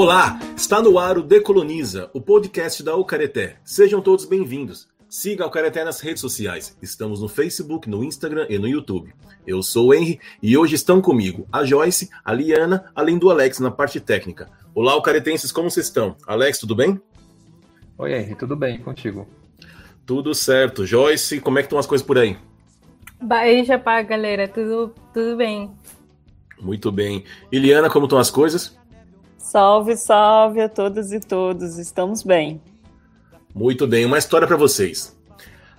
Olá, 0.00 0.38
está 0.56 0.80
no 0.80 0.96
ar 0.96 1.18
o 1.18 1.24
Decoloniza, 1.24 2.08
o 2.14 2.20
podcast 2.20 2.84
da 2.84 2.94
Ucareté. 2.94 3.56
Sejam 3.64 4.00
todos 4.00 4.26
bem-vindos. 4.26 4.86
Siga 5.08 5.44
o 5.44 5.50
Careté 5.50 5.82
nas 5.82 5.98
redes 5.98 6.20
sociais. 6.20 6.78
Estamos 6.80 7.20
no 7.20 7.26
Facebook, 7.26 7.90
no 7.90 8.04
Instagram 8.04 8.46
e 8.48 8.56
no 8.60 8.68
YouTube. 8.68 9.12
Eu 9.44 9.60
sou 9.60 9.88
o 9.88 9.92
Henry 9.92 10.20
e 10.40 10.56
hoje 10.56 10.76
estão 10.76 11.00
comigo 11.00 11.48
a 11.50 11.64
Joyce, 11.64 12.08
a 12.24 12.32
Liana, 12.32 12.92
além 12.94 13.18
do 13.18 13.28
Alex 13.28 13.58
na 13.58 13.72
parte 13.72 13.98
técnica. 13.98 14.48
Olá, 14.72 15.02
caretenses, 15.02 15.50
como 15.50 15.68
vocês 15.68 15.86
estão? 15.86 16.14
Alex, 16.28 16.60
tudo 16.60 16.76
bem? 16.76 17.00
Oi, 17.98 18.14
Henry, 18.14 18.36
tudo 18.36 18.54
bem 18.54 18.78
contigo? 18.78 19.26
Tudo 20.06 20.32
certo. 20.32 20.86
Joyce, 20.86 21.40
como 21.40 21.58
é 21.58 21.62
que 21.62 21.66
estão 21.66 21.78
as 21.78 21.86
coisas 21.86 22.06
por 22.06 22.18
aí? 22.18 22.36
Beijo 23.20 23.76
pra 23.80 24.02
galera, 24.02 24.46
tudo, 24.46 24.94
tudo 25.12 25.36
bem. 25.36 25.72
Muito 26.60 26.92
bem. 26.92 27.24
Iliana, 27.50 27.90
como 27.90 28.06
estão 28.06 28.20
as 28.20 28.30
coisas? 28.30 28.78
Salve, 29.50 29.96
salve 29.96 30.60
a 30.60 30.68
todas 30.68 31.10
e 31.10 31.18
todos, 31.18 31.78
estamos 31.78 32.22
bem. 32.22 32.60
Muito 33.54 33.86
bem, 33.86 34.04
uma 34.04 34.18
história 34.18 34.46
para 34.46 34.58
vocês. 34.58 35.16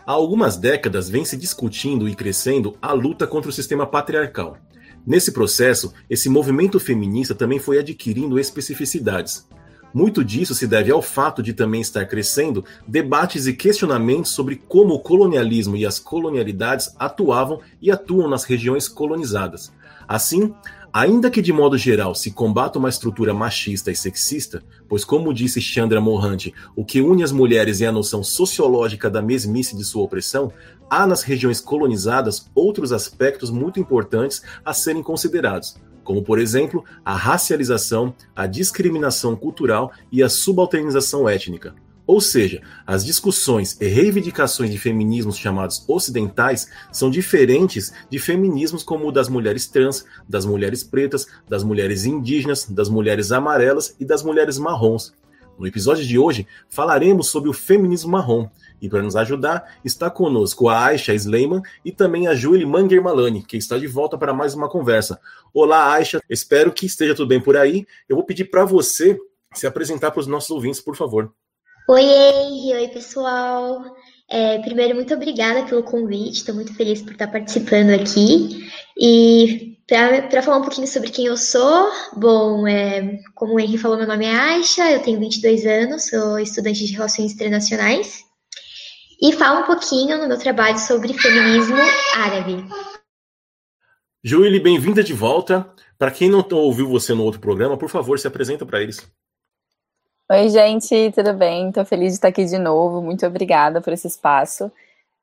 Há 0.08 0.12
algumas 0.12 0.58
décadas 0.58 1.08
vem 1.08 1.23
se 1.23 1.38
discutindo 1.38 2.09
e 2.09 2.16
crescendo 2.16 2.76
a 2.82 2.94
luta 2.94 3.28
contra 3.28 3.48
o 3.48 3.54
sistema 3.54 3.86
patriarcal. 3.86 4.58
Nesse 5.05 5.32
processo, 5.32 5.94
esse 6.09 6.30
movimento 6.30 6.80
feminista 6.80 7.36
também 7.36 7.59
foi 7.59 7.78
adquirindo 7.78 8.40
especificidades. 8.40 9.48
Muito 9.94 10.23
disso 10.23 10.56
se 10.56 10.66
deve 10.66 10.92
ao 10.92 11.04
fato 11.04 11.44
de 11.44 11.54
também 11.54 11.81
estar 11.81 12.08
crescendo 12.08 12.66
debates 12.88 13.45
e 13.45 13.54
questionamentos 13.54 14.31
sobre 14.31 14.56
como 14.56 14.95
o 14.95 15.00
colonialismo 15.00 15.78
e 15.78 15.86
as 15.86 16.00
colonialidades 16.00 16.95
atuavam 16.97 17.59
e 17.80 17.92
atuam 17.92 18.28
nas 18.28 18.45
regiões 18.45 18.88
colonizadas. 18.88 19.72
Assim, 20.08 20.56
Ainda 20.92 21.30
que 21.30 21.42
de 21.42 21.54
modo 21.54 21.78
geral 21.78 22.16
se 22.16 22.32
combata 22.32 22.80
uma 22.80 22.90
estrutura 22.90 23.32
machista 23.32 23.92
e 23.92 23.95
sexista, 23.95 24.64
pois 24.88 25.06
como 25.06 25.34
disse 25.34 25.62
Chandra 25.62 26.02
Mohanty, 26.02 26.52
o 26.76 26.84
que 26.84 27.00
une 27.00 27.22
as 27.22 27.31
mulheres 27.31 27.80
é 27.80 27.86
a 27.86 27.92
noção 27.92 28.23
sociológica 28.23 29.08
da 29.08 29.22
mesmice 29.22 29.78
de 29.78 29.84
sua 29.84 30.02
opressão, 30.02 30.52
há 30.90 31.06
nas 31.06 31.22
regiões 31.22 31.62
colonizadas 31.62 32.50
outros 32.56 32.92
aspectos 32.92 33.52
muito 33.52 33.80
importantes 33.80 34.42
a 34.66 34.73
serem 34.73 35.04
considerados, 35.04 35.78
como 36.04 36.23
por 36.23 36.40
exemplo 36.40 36.84
a 37.06 37.16
racialização, 37.16 38.12
a 38.36 38.48
discriminação 38.48 39.36
cultural 39.36 39.92
e 40.12 40.24
a 40.24 40.30
subalternização 40.30 41.30
étnica. 41.30 41.76
Ou 42.10 42.20
seja, 42.20 42.64
as 42.88 43.06
discussões 43.06 43.80
e 43.80 43.86
reivindicações 43.86 44.72
de 44.72 44.80
feminismos 44.80 45.38
chamados 45.38 45.86
ocidentais 45.88 46.68
são 46.92 47.08
diferentes 47.08 47.94
de 48.10 48.18
feminismos 48.18 48.82
como 48.82 49.08
o 49.08 49.12
das 49.12 49.30
mulheres 49.30 49.68
trans, 49.68 50.04
das 50.28 50.44
mulheres 50.44 50.84
pretas, 50.84 51.28
das 51.48 51.64
mulheres 51.64 52.06
indígenas, 52.06 52.66
das 52.66 52.90
mulheres 52.90 53.32
amarelas 53.32 53.96
e 54.00 54.06
das 54.06 54.24
mulheres 54.24 54.58
marrons. 54.58 55.14
No 55.60 55.68
episódio 55.68 56.04
de 56.04 56.18
hoje, 56.18 56.48
falaremos 56.68 57.28
sobre 57.28 57.48
o 57.48 57.54
feminismo 57.54 58.10
marrom. 58.10 58.50
E 58.82 58.90
para 58.90 59.04
nos 59.04 59.16
ajudar, 59.16 59.78
está 59.86 60.10
conosco 60.10 60.68
a 60.68 60.86
Aisha 60.86 61.14
Sleiman 61.14 61.62
e 61.86 61.92
também 61.92 62.26
a 62.26 62.34
Julie 62.34 62.66
Manger 62.66 63.04
Malani, 63.04 63.44
que 63.44 63.56
está 63.56 63.78
de 63.78 63.86
volta 63.86 64.18
para 64.18 64.34
mais 64.34 64.56
uma 64.56 64.68
conversa. 64.68 65.20
Olá, 65.54 65.94
Aisha, 65.94 66.20
espero 66.28 66.74
que 66.74 66.88
esteja 66.88 67.14
tudo 67.14 67.28
bem 67.28 67.40
por 67.40 67.56
aí. 67.56 67.86
Eu 68.10 68.16
vou 68.16 68.26
pedir 68.26 68.46
para 68.46 68.66
você 68.66 69.16
se 69.54 69.68
apresentar 69.68 70.10
para 70.10 70.22
os 70.22 70.26
nossos 70.26 70.50
ouvintes, 70.50 70.82
por 70.82 70.96
favor. 70.96 71.32
Oi, 71.92 72.04
Henry, 72.04 72.73
oi 72.76 72.88
pessoal. 72.90 73.84
É, 74.30 74.59
primeiro, 74.59 74.94
muito 74.94 75.12
obrigada 75.12 75.66
pelo 75.66 75.82
convite, 75.82 76.36
estou 76.36 76.54
muito 76.54 76.72
feliz 76.76 77.02
por 77.02 77.14
estar 77.14 77.26
participando 77.26 77.90
aqui. 77.90 78.70
E 78.96 79.76
para 79.88 80.44
falar 80.44 80.58
um 80.58 80.62
pouquinho 80.62 80.86
sobre 80.86 81.09
quem 81.09 81.25
eu 81.25 81.36
sou, 81.36 81.90
bom, 82.16 82.68
é, 82.68 83.19
como 83.34 83.56
o 83.56 83.59
Henry 83.59 83.80
falou, 83.80 83.97
meu 83.97 84.06
nome 84.06 84.24
é 84.24 84.36
Aisha, 84.36 84.91
eu 84.91 85.02
tenho 85.02 85.19
22 85.19 85.66
anos, 85.66 86.09
sou 86.09 86.38
estudante 86.38 86.86
de 86.86 86.94
Relações 86.94 87.34
Internacionais. 87.34 88.19
E 89.19 89.34
falo 89.34 89.62
um 89.62 89.66
pouquinho 89.66 90.19
no 90.19 90.28
meu 90.28 90.38
trabalho 90.38 90.78
sobre 90.78 91.12
feminismo 91.13 91.75
árabe. 92.13 92.68
Julie, 94.24 94.59
bem-vinda 94.59 95.03
de 95.03 95.13
volta. 95.13 95.74
Para 95.97 96.12
quem 96.12 96.30
não 96.30 96.46
ouviu 96.52 96.88
você 96.88 97.16
no 97.16 97.24
outro 97.24 97.42
programa, 97.42 97.75
por 97.80 97.90
favor, 97.90 98.19
se 98.19 98.28
apresenta 98.28 98.63
para 98.63 98.80
eles. 98.80 99.12
Oi, 100.31 100.47
gente, 100.50 101.12
tudo 101.12 101.34
bem? 101.34 101.69
Estou 101.69 101.84
feliz 101.84 102.09
de 102.09 102.13
estar 102.17 102.28
aqui 102.28 102.45
de 102.45 102.57
novo. 102.59 103.01
Muito 103.01 103.25
obrigada 103.25 103.81
por 103.81 103.91
esse 103.91 104.07
espaço. 104.07 104.72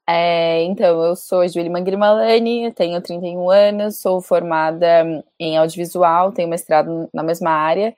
É, 0.08 0.64
então, 0.64 1.02
eu 1.04 1.16
sou 1.16 1.48
Julie 1.48 1.70
Mangrimalani, 1.70 2.72
tenho 2.72 3.00
31 3.02 3.50
anos, 3.50 3.98
sou 4.00 4.20
formada 4.20 5.04
em 5.38 5.56
audiovisual, 5.58 6.32
tenho 6.32 6.48
mestrado 6.48 7.08
na 7.14 7.22
mesma 7.22 7.50
área 7.50 7.96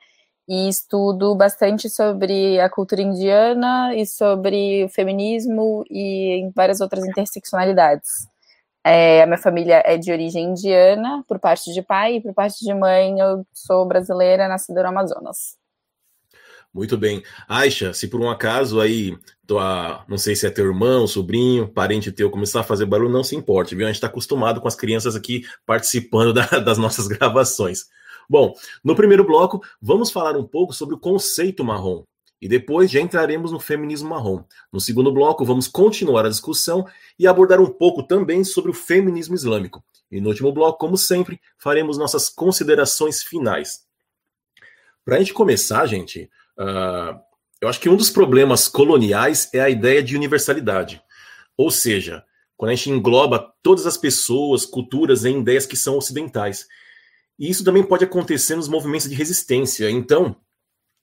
e 0.49 0.69
estudo 0.69 1.35
bastante 1.37 1.91
sobre 1.91 2.61
a 2.61 2.71
cultura 2.71 3.03
indiana 3.03 3.95
e 3.95 4.07
sobre 4.07 4.85
o 4.85 4.91
feminismo 4.91 5.85
e 5.91 6.51
várias 6.57 6.81
outras 6.81 7.05
interseccionalidades. 7.07 8.29
É, 8.85 9.23
a 9.23 9.27
minha 9.27 9.39
família 9.39 9.83
é 9.87 9.99
de 9.99 10.13
origem 10.13 10.47
indiana, 10.51 11.25
por 11.29 11.41
parte 11.41 11.73
de 11.75 11.83
pai, 11.83 12.17
e 12.17 12.23
por 12.23 12.35
parte 12.35 12.65
de 12.65 12.75
mãe 12.75 13.19
eu 13.21 13.47
sou 13.55 13.87
brasileira, 13.87 14.49
nascida 14.49 14.83
no 14.83 14.91
Amazonas. 14.91 15.59
Muito 16.73 16.97
bem. 16.97 17.23
Aisha, 17.49 17.93
se 17.93 18.09
por 18.09 18.21
um 18.21 18.31
acaso 18.31 18.81
aí, 18.81 19.17
tua, 19.47 20.05
não 20.07 20.19
sei 20.19 20.37
se 20.37 20.47
é 20.47 20.51
teu 20.51 20.67
irmão, 20.67 21.07
sobrinho, 21.07 21.67
parente 21.67 22.13
teu 22.13 22.31
começar 22.31 22.61
a 22.61 22.65
fazer 22.65 22.85
barulho, 22.87 23.11
não 23.11 23.25
se 23.25 23.35
importe, 23.35 23.75
viu? 23.75 23.87
A 23.87 23.89
gente 23.89 23.97
está 23.97 24.07
acostumado 24.07 24.61
com 24.61 24.69
as 24.69 24.77
crianças 24.77 25.17
aqui 25.17 25.45
participando 25.67 26.33
da, 26.35 26.47
das 26.59 26.79
nossas 26.79 27.09
gravações. 27.09 27.87
Bom, 28.29 28.55
no 28.85 28.95
primeiro 28.95 29.25
bloco, 29.25 29.63
vamos 29.81 30.11
falar 30.11 30.37
um 30.37 30.45
pouco 30.45 30.75
sobre 30.75 30.95
o 30.95 30.99
conceito 30.99 31.65
marrom. 31.65 32.05
E 32.41 32.47
depois 32.47 32.91
já 32.91 33.01
entraremos 33.01 33.51
no 33.51 33.59
feminismo 33.59 34.11
marrom. 34.11 34.45
No 34.73 34.81
segundo 34.81 35.11
bloco, 35.11 35.45
vamos 35.45 35.67
continuar 35.67 36.25
a 36.25 36.29
discussão 36.29 36.87
e 37.19 37.27
abordar 37.27 37.61
um 37.61 37.67
pouco 37.67 38.03
também 38.03 38.45
sobre 38.45 38.71
o 38.71 38.75
feminismo 38.75 39.35
islâmico. 39.35 39.83
E 40.11 40.21
no 40.21 40.29
último 40.29 40.53
bloco, 40.53 40.79
como 40.79 40.97
sempre, 40.97 41.41
faremos 41.57 41.99
nossas 41.99 42.29
considerações 42.29 43.23
finais. 43.23 43.85
Para 45.05 45.17
a 45.17 45.19
gente 45.19 45.33
começar, 45.33 45.85
gente, 45.87 46.31
Uh, 46.59 47.19
eu 47.61 47.69
acho 47.69 47.81
que 47.81 47.89
um 47.89 47.97
dos 47.97 48.11
problemas 48.11 48.69
coloniais 48.69 49.49
é 49.53 49.61
a 49.61 49.71
ideia 49.71 50.03
de 50.03 50.17
universalidade. 50.17 51.03
Ou 51.57 51.71
seja, 51.71 52.25
quando 52.57 52.71
a 52.71 52.75
gente 52.75 52.91
engloba 52.91 53.53
todas 53.63 53.87
as 53.87 53.97
pessoas, 53.97 54.67
culturas 54.67 55.25
em 55.25 55.41
ideias 55.41 55.67
que 55.67 55.77
são 55.77 55.97
ocidentais. 55.97 56.67
E 57.39 57.49
isso 57.49 57.65
também 57.65 57.85
pode 57.85 58.05
acontecer 58.05 58.57
nos 58.57 58.69
movimentos 58.69 59.09
de 59.09 59.15
resistência. 59.15 59.89
Então, 59.91 60.37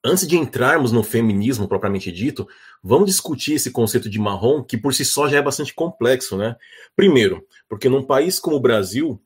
antes 0.04 0.28
de 0.28 0.38
entrarmos 0.38 0.92
no 0.92 1.02
feminismo 1.02 1.68
propriamente 1.68 2.12
dito, 2.12 2.48
vamos 2.84 3.08
discutir 3.08 3.54
esse 3.54 3.72
conceito 3.72 4.10
de 4.10 4.20
marrom, 4.20 4.64
que 4.64 4.78
por 4.78 4.94
si 4.94 5.04
só 5.04 5.28
já 5.30 5.38
é 5.38 5.42
bastante 5.42 5.74
complexo, 5.74 6.38
né? 6.38 6.56
Primeiro, 6.96 7.46
porque 7.68 7.90
num 7.90 8.04
país 8.04 8.38
como 8.38 8.58
o 8.58 8.62
Brasil, 8.62 9.22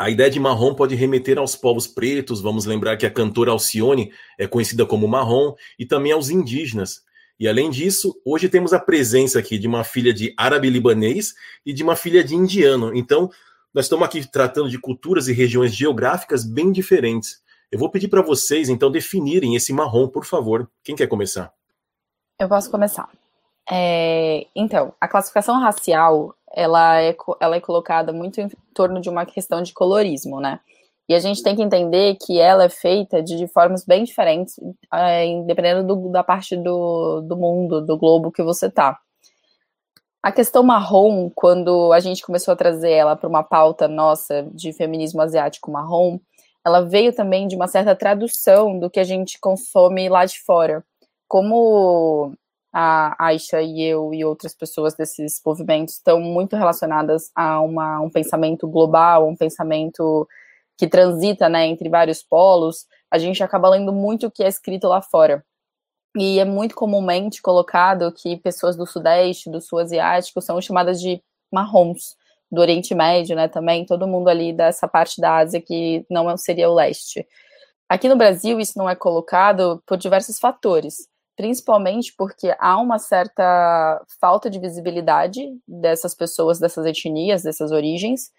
a 0.00 0.08
ideia 0.08 0.30
de 0.30 0.40
marrom 0.40 0.74
pode 0.74 0.94
remeter 0.94 1.36
aos 1.36 1.54
povos 1.54 1.86
pretos, 1.86 2.40
vamos 2.40 2.64
lembrar 2.64 2.96
que 2.96 3.04
a 3.04 3.10
cantora 3.10 3.50
Alcione 3.50 4.10
é 4.38 4.46
conhecida 4.46 4.86
como 4.86 5.06
marrom, 5.06 5.54
e 5.78 5.84
também 5.84 6.10
aos 6.10 6.30
indígenas. 6.30 7.02
E 7.38 7.46
além 7.46 7.68
disso, 7.68 8.18
hoje 8.24 8.48
temos 8.48 8.72
a 8.72 8.80
presença 8.80 9.38
aqui 9.38 9.58
de 9.58 9.68
uma 9.68 9.84
filha 9.84 10.10
de 10.14 10.32
árabe-libanês 10.38 11.34
e 11.66 11.74
de 11.74 11.82
uma 11.82 11.96
filha 11.96 12.24
de 12.24 12.34
indiano. 12.34 12.96
Então, 12.96 13.28
nós 13.74 13.84
estamos 13.84 14.06
aqui 14.06 14.26
tratando 14.26 14.70
de 14.70 14.78
culturas 14.78 15.28
e 15.28 15.34
regiões 15.34 15.74
geográficas 15.74 16.46
bem 16.46 16.72
diferentes. 16.72 17.42
Eu 17.70 17.78
vou 17.78 17.90
pedir 17.90 18.08
para 18.08 18.22
vocês, 18.22 18.70
então, 18.70 18.90
definirem 18.90 19.54
esse 19.54 19.70
marrom, 19.70 20.08
por 20.08 20.24
favor. 20.24 20.66
Quem 20.82 20.96
quer 20.96 21.08
começar? 21.08 21.52
Eu 22.38 22.48
posso 22.48 22.70
começar. 22.70 23.06
É, 23.70 24.46
então, 24.56 24.94
a 24.98 25.06
classificação 25.06 25.60
racial 25.60 26.34
ela 26.54 27.00
é, 27.00 27.16
ela 27.40 27.56
é 27.56 27.60
colocada 27.60 28.12
muito 28.12 28.40
em 28.40 28.48
torno 28.74 29.00
de 29.00 29.08
uma 29.08 29.24
questão 29.24 29.62
de 29.62 29.72
colorismo, 29.72 30.40
né? 30.40 30.60
E 31.08 31.14
a 31.14 31.18
gente 31.18 31.42
tem 31.42 31.56
que 31.56 31.62
entender 31.62 32.16
que 32.24 32.38
ela 32.38 32.64
é 32.64 32.68
feita 32.68 33.20
de, 33.20 33.36
de 33.36 33.48
formas 33.48 33.84
bem 33.84 34.04
diferentes, 34.04 34.54
é, 34.94 35.42
dependendo 35.44 35.84
do, 35.84 36.08
da 36.08 36.22
parte 36.22 36.56
do, 36.56 37.20
do 37.22 37.36
mundo, 37.36 37.80
do 37.84 37.98
globo 37.98 38.30
que 38.30 38.42
você 38.42 38.70
tá. 38.70 38.96
A 40.22 40.30
questão 40.30 40.62
marrom, 40.62 41.30
quando 41.34 41.92
a 41.92 41.98
gente 41.98 42.22
começou 42.22 42.52
a 42.52 42.56
trazer 42.56 42.92
ela 42.92 43.16
para 43.16 43.28
uma 43.28 43.42
pauta 43.42 43.88
nossa 43.88 44.46
de 44.52 44.72
feminismo 44.72 45.20
asiático 45.22 45.70
marrom, 45.70 46.20
ela 46.64 46.82
veio 46.82 47.12
também 47.12 47.48
de 47.48 47.56
uma 47.56 47.66
certa 47.66 47.96
tradução 47.96 48.78
do 48.78 48.90
que 48.90 49.00
a 49.00 49.04
gente 49.04 49.40
consome 49.40 50.08
lá 50.08 50.24
de 50.24 50.38
fora. 50.40 50.84
Como 51.26 52.34
a 52.72 53.16
Aisha 53.26 53.60
e 53.60 53.82
eu 53.82 54.14
e 54.14 54.24
outras 54.24 54.54
pessoas 54.54 54.94
desses 54.94 55.40
movimentos 55.44 55.94
estão 55.94 56.20
muito 56.20 56.56
relacionadas 56.56 57.30
a 57.34 57.60
uma, 57.60 58.00
um 58.00 58.10
pensamento 58.10 58.68
global, 58.68 59.28
um 59.28 59.36
pensamento 59.36 60.28
que 60.78 60.86
transita 60.86 61.48
né, 61.48 61.66
entre 61.66 61.88
vários 61.88 62.22
polos, 62.22 62.86
a 63.10 63.18
gente 63.18 63.42
acaba 63.42 63.68
lendo 63.68 63.92
muito 63.92 64.26
o 64.26 64.30
que 64.30 64.42
é 64.42 64.48
escrito 64.48 64.86
lá 64.88 65.02
fora. 65.02 65.44
E 66.16 66.38
é 66.38 66.44
muito 66.44 66.74
comumente 66.74 67.42
colocado 67.42 68.10
que 68.12 68.36
pessoas 68.38 68.76
do 68.76 68.86
Sudeste, 68.86 69.50
do 69.50 69.60
Sul 69.60 69.78
Asiático, 69.80 70.40
são 70.40 70.60
chamadas 70.60 71.00
de 71.00 71.22
marrons, 71.52 72.16
do 72.50 72.60
Oriente 72.60 72.94
Médio, 72.94 73.36
né, 73.36 73.46
também, 73.46 73.84
todo 73.84 74.08
mundo 74.08 74.28
ali 74.28 74.52
dessa 74.52 74.88
parte 74.88 75.20
da 75.20 75.36
Ásia 75.36 75.60
que 75.60 76.04
não 76.10 76.36
seria 76.36 76.68
o 76.70 76.74
leste. 76.74 77.26
Aqui 77.88 78.08
no 78.08 78.16
Brasil, 78.16 78.58
isso 78.58 78.78
não 78.78 78.88
é 78.88 78.94
colocado 78.94 79.82
por 79.86 79.96
diversos 79.96 80.38
fatores, 80.38 81.08
principalmente 81.40 82.12
porque 82.18 82.54
há 82.58 82.78
uma 82.78 82.98
certa 82.98 84.04
falta 84.20 84.50
de 84.50 84.58
visibilidade 84.58 85.40
dessas 85.66 86.14
pessoas, 86.14 86.58
dessas 86.58 86.84
etnias, 86.84 87.42
dessas 87.42 87.72
origens, 87.72 88.30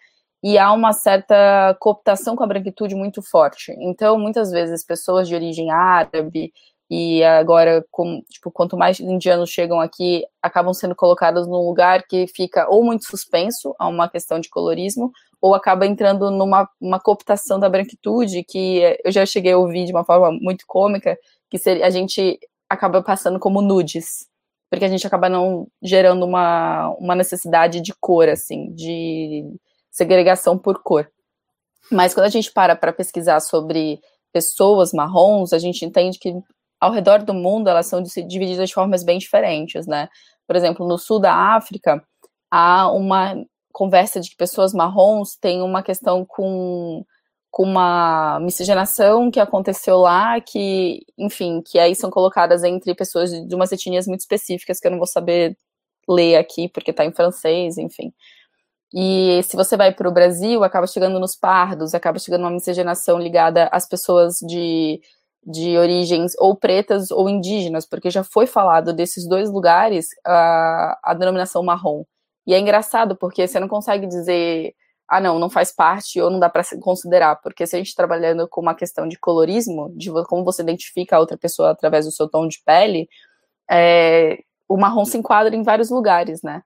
e 0.44 0.56
há 0.56 0.72
uma 0.72 0.94
certa 0.94 1.76
cooptação 1.80 2.36
com 2.36 2.44
a 2.44 2.48
branquitude 2.48 2.94
muito 2.94 3.24
forte. 3.24 3.76
Então, 3.80 4.20
muitas 4.20 4.52
vezes, 4.52 4.86
pessoas 4.86 5.28
de 5.28 5.34
origem 5.34 5.72
árabe 5.72 6.54
e 6.92 7.24
agora, 7.24 7.84
com, 7.90 8.22
tipo, 8.30 8.52
quanto 8.52 8.78
mais 8.78 9.00
indianos 9.00 9.50
chegam 9.50 9.80
aqui, 9.80 10.24
acabam 10.40 10.72
sendo 10.72 10.96
colocados 10.96 11.48
num 11.48 11.66
lugar 11.66 12.04
que 12.08 12.28
fica 12.28 12.70
ou 12.70 12.84
muito 12.84 13.06
suspenso 13.06 13.74
a 13.80 13.88
uma 13.88 14.08
questão 14.08 14.40
de 14.40 14.50
colorismo, 14.50 15.12
ou 15.42 15.56
acaba 15.56 15.88
entrando 15.88 16.30
numa 16.30 16.70
uma 16.80 17.00
cooptação 17.00 17.60
da 17.60 17.68
branquitude, 17.68 18.44
que 18.44 18.80
eu 19.04 19.12
já 19.12 19.26
cheguei 19.26 19.54
a 19.54 19.58
ouvir 19.58 19.86
de 19.86 19.92
uma 19.92 20.06
forma 20.06 20.32
muito 20.40 20.66
cômica, 20.68 21.18
que 21.50 21.58
seria, 21.58 21.86
a 21.86 21.90
gente 21.90 22.40
acaba 22.72 23.04
passando 23.04 23.38
como 23.38 23.62
nudes, 23.62 24.26
porque 24.70 24.86
a 24.86 24.88
gente 24.88 25.06
acaba 25.06 25.28
não 25.28 25.68
gerando 25.84 26.26
uma, 26.26 26.90
uma 26.98 27.16
necessidade 27.16 27.82
de 27.82 27.94
cor, 28.00 28.30
assim, 28.30 28.72
de 28.74 29.44
segregação 29.92 30.58
por 30.58 30.82
cor. 30.82 31.12
Mas 31.92 32.14
quando 32.14 32.28
a 32.28 32.30
gente 32.30 32.52
para 32.52 32.74
para 32.74 32.94
pesquisar 32.94 33.42
sobre 33.42 34.00
pessoas 34.32 34.94
marrons, 34.94 35.52
a 35.52 35.60
gente 35.60 35.84
entende 35.84 36.18
que 36.18 36.34
ao 36.80 36.92
redor 36.92 37.24
do 37.24 37.34
mundo 37.34 37.70
elas 37.70 37.88
são 37.88 38.02
divididas 38.02 38.70
de 38.70 38.74
formas 38.74 39.04
bem 39.04 39.20
diferentes, 39.20 39.86
né? 39.86 40.08
Por 40.48 40.56
exemplo, 40.56 40.88
no 40.88 40.98
sul 40.98 41.20
da 41.20 41.34
África 41.34 42.02
há 42.50 42.90
uma 42.90 43.36
conversa 43.74 44.22
de 44.22 44.30
que 44.30 44.38
pessoas 44.38 44.74
marrons 44.74 45.36
têm 45.36 45.62
uma 45.62 45.84
questão 45.84 46.26
com, 46.26 47.06
com 47.52 47.64
uma 47.64 48.40
miscigenação 48.40 49.30
que 49.30 49.40
aconteceu 49.40 49.98
lá, 49.98 50.40
que, 50.40 51.06
enfim, 51.18 51.62
que 51.62 51.78
aí 51.78 51.94
são 51.96 52.10
colocadas 52.10 52.64
entre 52.64 52.96
pessoas 52.96 53.30
de 53.30 53.54
umas 53.54 53.72
etnias 53.74 54.08
muito 54.08 54.22
específicas 54.22 54.80
que 54.80 54.88
eu 54.88 54.92
não 54.92 54.98
vou 54.98 55.08
saber 55.08 55.58
ler 56.10 56.38
aqui 56.38 56.70
porque 56.70 56.92
está 56.92 57.06
em 57.06 57.12
francês, 57.12 57.78
enfim. 57.78 58.14
E 58.94 59.42
se 59.44 59.56
você 59.56 59.78
vai 59.78 59.94
para 59.94 60.08
o 60.08 60.12
Brasil, 60.12 60.64
acaba 60.64 60.88
chegando 60.88 61.20
nos 61.20 61.36
pardos, 61.36 61.94
acaba 61.94 62.20
chegando 62.20 62.42
uma 62.42 62.52
miscigenação 62.52 63.20
ligada 63.20 63.70
às 63.72 63.88
pessoas 63.88 64.38
de, 64.42 65.02
de 65.46 65.78
origens 65.78 66.34
ou 66.38 66.56
pretas 66.56 67.12
ou 67.12 67.30
indígenas, 67.30 67.86
porque 67.86 68.10
já 68.10 68.24
foi 68.24 68.48
falado 68.48 68.94
desses 68.94 69.28
dois 69.28 69.50
lugares 69.50 70.08
a, 70.26 71.00
a 71.04 71.14
denominação 71.14 71.64
marrom. 71.64 72.04
E 72.48 72.54
é 72.54 72.60
engraçado, 72.60 73.16
porque 73.16 73.48
você 73.48 73.60
não 73.60 73.68
consegue 73.68 74.08
dizer, 74.08 74.74
ah, 75.12 75.20
não, 75.20 75.38
não 75.38 75.50
faz 75.50 75.74
parte 75.74 76.22
ou 76.22 76.30
não 76.30 76.40
dá 76.40 76.50
para 76.50 76.64
considerar, 76.80 77.36
porque 77.42 77.68
se 77.68 77.76
a 77.76 77.80
gente 77.80 77.94
trabalhando 77.94 78.48
com 78.48 78.62
uma 78.62 78.74
questão 78.74 79.06
de 79.10 79.20
colorismo, 79.20 79.92
de 79.94 80.10
como 80.24 80.46
você 80.46 80.62
identifica 80.62 81.18
a 81.18 81.20
outra 81.20 81.38
pessoa 81.38 81.72
através 81.72 82.06
do 82.06 82.14
seu 82.14 82.30
tom 82.30 82.48
de 82.48 82.62
pele, 82.66 83.10
é, 83.70 84.40
o 84.70 84.78
marrom 84.78 85.04
se 85.04 85.18
enquadra 85.18 85.54
em 85.54 85.64
vários 85.64 85.90
lugares, 85.90 86.42
né? 86.42 86.64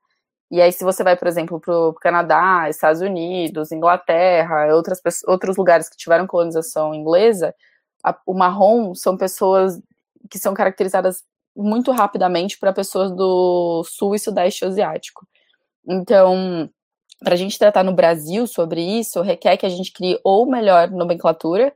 E 0.51 0.62
aí, 0.62 0.71
se 0.71 0.83
você 0.83 1.03
vai, 1.03 1.18
por 1.18 1.27
exemplo, 1.27 1.59
para 1.59 1.75
o 1.75 1.94
Canadá, 1.95 2.69
Estados 2.69 3.01
Unidos, 3.01 3.71
Inglaterra, 3.71 4.75
outras, 4.75 5.01
outros 5.27 5.57
lugares 5.57 5.89
que 5.89 5.97
tiveram 5.97 6.27
colonização 6.27 6.94
inglesa, 6.94 7.51
a, 8.03 8.15
o 8.27 8.33
marrom 8.36 8.94
são 8.94 9.18
pessoas 9.18 9.81
que 10.30 10.38
são 10.38 10.53
caracterizadas 10.53 11.24
muito 11.56 11.92
rapidamente 11.92 12.59
para 12.59 12.71
pessoas 12.71 13.12
do 13.12 13.83
sul 13.86 14.13
e 14.13 14.19
sudeste 14.19 14.65
asiático. 14.65 15.25
Então, 15.88 16.69
para 17.20 17.34
a 17.34 17.38
gente 17.38 17.58
tratar 17.58 17.84
no 17.84 17.94
Brasil 17.94 18.46
sobre 18.48 18.82
isso, 18.82 19.22
requer 19.22 19.58
que 19.58 19.66
a 19.66 19.70
gente 19.70 19.92
crie 19.92 20.20
ou 20.24 20.46
melhor 20.46 20.90
nomenclatura, 20.92 21.74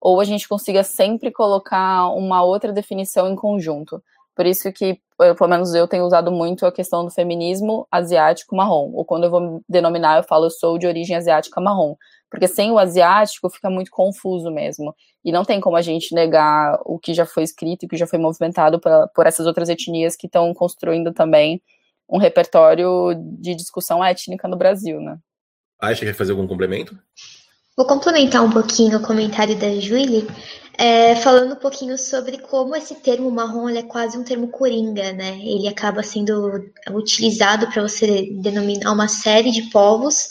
ou 0.00 0.20
a 0.20 0.24
gente 0.24 0.48
consiga 0.48 0.84
sempre 0.84 1.30
colocar 1.30 2.08
uma 2.10 2.42
outra 2.42 2.72
definição 2.72 3.28
em 3.28 3.36
conjunto. 3.36 4.02
Por 4.34 4.46
isso 4.46 4.72
que, 4.72 5.00
pelo 5.16 5.50
menos 5.50 5.74
eu 5.74 5.88
tenho 5.88 6.04
usado 6.04 6.30
muito 6.30 6.64
a 6.64 6.70
questão 6.70 7.04
do 7.04 7.10
feminismo 7.10 7.88
asiático 7.90 8.54
marrom. 8.54 8.92
Ou 8.94 9.04
quando 9.04 9.24
eu 9.24 9.30
vou 9.30 9.62
denominar, 9.68 10.18
eu 10.18 10.22
falo 10.22 10.46
eu 10.46 10.50
sou 10.50 10.78
de 10.78 10.86
origem 10.86 11.16
asiática 11.16 11.60
marrom. 11.60 11.96
Porque 12.30 12.46
sem 12.46 12.70
o 12.70 12.78
asiático 12.78 13.50
fica 13.50 13.68
muito 13.68 13.90
confuso 13.90 14.48
mesmo. 14.52 14.94
E 15.24 15.32
não 15.32 15.44
tem 15.44 15.60
como 15.60 15.76
a 15.76 15.82
gente 15.82 16.14
negar 16.14 16.78
o 16.84 17.00
que 17.00 17.14
já 17.14 17.26
foi 17.26 17.42
escrito 17.42 17.84
e 17.84 17.88
que 17.88 17.96
já 17.96 18.06
foi 18.06 18.20
movimentado 18.20 18.78
por, 18.78 18.92
por 19.12 19.26
essas 19.26 19.44
outras 19.44 19.68
etnias 19.68 20.14
que 20.14 20.28
estão 20.28 20.54
construindo 20.54 21.12
também 21.12 21.60
um 22.08 22.18
repertório 22.18 23.14
de 23.38 23.54
discussão 23.54 24.04
étnica 24.04 24.48
no 24.48 24.56
Brasil, 24.56 25.00
né? 25.00 25.18
Acha 25.80 26.00
que 26.00 26.06
quer 26.06 26.14
fazer 26.14 26.32
algum 26.32 26.46
complemento? 26.46 26.98
Vou 27.76 27.86
complementar 27.86 28.42
um 28.42 28.50
pouquinho 28.50 28.98
o 28.98 29.02
comentário 29.02 29.56
da 29.56 29.72
Julie, 29.78 30.26
é, 30.76 31.14
falando 31.16 31.52
um 31.52 31.58
pouquinho 31.60 31.96
sobre 31.98 32.38
como 32.38 32.74
esse 32.74 32.96
termo 32.96 33.30
marrom 33.30 33.68
é 33.68 33.82
quase 33.82 34.16
um 34.16 34.24
termo 34.24 34.48
coringa, 34.48 35.12
né? 35.12 35.38
Ele 35.40 35.68
acaba 35.68 36.02
sendo 36.02 36.64
utilizado 36.90 37.68
para 37.68 37.82
você 37.82 38.30
denominar 38.40 38.92
uma 38.92 39.06
série 39.06 39.50
de 39.50 39.70
povos 39.70 40.26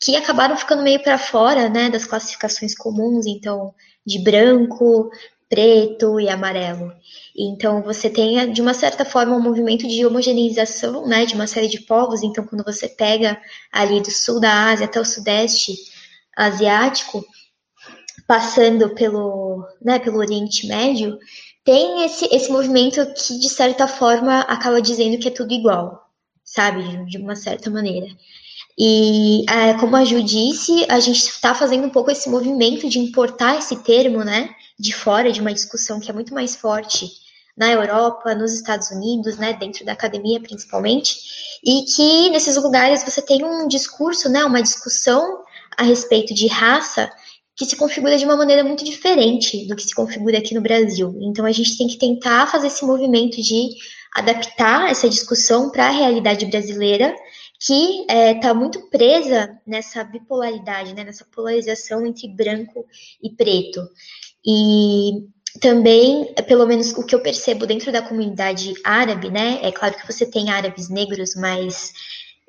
que 0.00 0.16
acabaram 0.16 0.56
ficando 0.56 0.82
meio 0.82 1.02
para 1.02 1.18
fora, 1.18 1.68
né, 1.68 1.88
das 1.88 2.04
classificações 2.04 2.74
comuns, 2.74 3.26
então 3.26 3.74
de 4.06 4.22
branco, 4.22 5.10
preto 5.48 6.20
e 6.20 6.28
amarelo. 6.28 6.92
Então 7.36 7.82
você 7.82 8.10
tem 8.10 8.52
de 8.52 8.60
uma 8.60 8.74
certa 8.74 9.04
forma 9.04 9.36
um 9.36 9.42
movimento 9.42 9.86
de 9.86 10.04
homogeneização, 10.04 11.06
né, 11.06 11.24
de 11.24 11.34
uma 11.34 11.46
série 11.46 11.68
de 11.68 11.80
povos. 11.80 12.22
Então 12.22 12.44
quando 12.44 12.64
você 12.64 12.88
pega 12.88 13.40
ali 13.72 14.00
do 14.00 14.10
sul 14.10 14.40
da 14.40 14.70
Ásia 14.70 14.86
até 14.86 15.00
o 15.00 15.04
sudeste 15.04 15.74
asiático, 16.36 17.24
passando 18.26 18.90
pelo, 18.90 19.66
né, 19.80 19.98
pelo 19.98 20.18
Oriente 20.18 20.66
Médio, 20.66 21.18
tem 21.64 22.04
esse, 22.04 22.28
esse 22.32 22.50
movimento 22.50 23.04
que, 23.14 23.38
de 23.38 23.48
certa 23.48 23.88
forma, 23.88 24.40
acaba 24.42 24.80
dizendo 24.80 25.18
que 25.18 25.28
é 25.28 25.32
tudo 25.32 25.52
igual, 25.52 26.00
sabe? 26.44 27.04
De 27.06 27.18
uma 27.18 27.34
certa 27.34 27.70
maneira. 27.70 28.06
E, 28.78 29.44
é, 29.50 29.74
como 29.74 29.96
a 29.96 30.04
Ju 30.04 30.22
disse, 30.22 30.84
a 30.88 31.00
gente 31.00 31.18
está 31.18 31.54
fazendo 31.54 31.86
um 31.86 31.90
pouco 31.90 32.10
esse 32.10 32.28
movimento 32.28 32.88
de 32.88 32.98
importar 32.98 33.58
esse 33.58 33.82
termo, 33.82 34.22
né, 34.22 34.50
de 34.78 34.94
fora 34.94 35.32
de 35.32 35.40
uma 35.40 35.52
discussão 35.52 36.00
que 36.00 36.10
é 36.10 36.14
muito 36.14 36.34
mais 36.34 36.54
forte 36.56 37.10
na 37.56 37.72
Europa, 37.72 38.34
nos 38.34 38.52
Estados 38.52 38.90
Unidos, 38.90 39.38
né, 39.38 39.54
dentro 39.54 39.84
da 39.84 39.92
academia 39.92 40.38
principalmente, 40.40 41.16
e 41.64 41.84
que 41.84 42.28
nesses 42.30 42.56
lugares 42.56 43.02
você 43.02 43.22
tem 43.22 43.42
um 43.44 43.66
discurso, 43.66 44.28
né, 44.28 44.44
uma 44.44 44.62
discussão 44.62 45.42
a 45.76 45.82
respeito 45.82 46.34
de 46.34 46.46
raça 46.46 47.10
que 47.56 47.64
se 47.64 47.74
configura 47.74 48.18
de 48.18 48.24
uma 48.26 48.36
maneira 48.36 48.62
muito 48.62 48.84
diferente 48.84 49.66
do 49.66 49.74
que 49.74 49.82
se 49.82 49.94
configura 49.94 50.38
aqui 50.38 50.54
no 50.54 50.60
Brasil. 50.60 51.16
Então 51.22 51.46
a 51.46 51.52
gente 51.52 51.78
tem 51.78 51.88
que 51.88 51.96
tentar 51.96 52.46
fazer 52.46 52.66
esse 52.66 52.84
movimento 52.84 53.40
de 53.40 53.70
adaptar 54.14 54.90
essa 54.90 55.08
discussão 55.08 55.70
para 55.70 55.86
a 55.86 55.90
realidade 55.90 56.44
brasileira, 56.46 57.14
que 57.58 58.02
está 58.02 58.12
é, 58.14 58.34
tá 58.34 58.52
muito 58.52 58.90
presa 58.90 59.58
nessa 59.66 60.04
bipolaridade, 60.04 60.94
né, 60.94 61.04
nessa 61.04 61.24
polarização 61.24 62.06
entre 62.06 62.28
branco 62.28 62.84
e 63.22 63.30
preto. 63.30 63.80
E 64.46 65.26
também, 65.60 66.32
pelo 66.46 66.66
menos 66.66 66.92
o 66.92 67.04
que 67.04 67.14
eu 67.14 67.20
percebo 67.20 67.66
dentro 67.66 67.90
da 67.90 68.02
comunidade 68.02 68.74
árabe, 68.84 69.30
né, 69.30 69.58
é 69.62 69.72
claro 69.72 69.96
que 69.96 70.06
você 70.06 70.24
tem 70.24 70.50
árabes 70.50 70.88
negros, 70.88 71.34
mas 71.34 71.92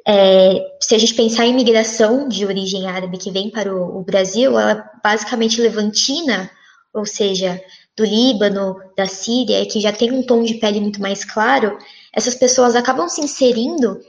é, 0.08 0.60
se 0.82 0.94
a 0.94 0.98
gente 0.98 1.14
pensar 1.14 1.46
em 1.46 1.52
imigração 1.52 2.28
de 2.28 2.46
origem 2.46 2.88
árabe 2.88 3.18
que 3.18 3.32
vem 3.32 3.50
para 3.50 3.74
o, 3.74 4.00
o 4.00 4.04
Brasil, 4.04 4.52
ela 4.60 4.72
é 4.72 4.84
basicamente 5.04 5.62
levantina, 5.62 6.50
ou 6.94 7.06
seja, 7.06 7.62
do 7.96 8.06
Líbano, 8.06 8.78
da 8.96 9.08
Síria, 9.08 9.66
que 9.66 9.80
já 9.80 9.92
tem 9.92 10.12
um 10.12 10.24
tom 10.24 10.44
de 10.44 10.56
pele 10.56 10.80
muito 10.80 11.02
mais 11.02 11.26
claro, 11.26 11.78
essas 12.14 12.36
pessoas 12.36 12.76
acabam 12.76 13.10
se 13.10 13.22
inserindo 13.22 14.00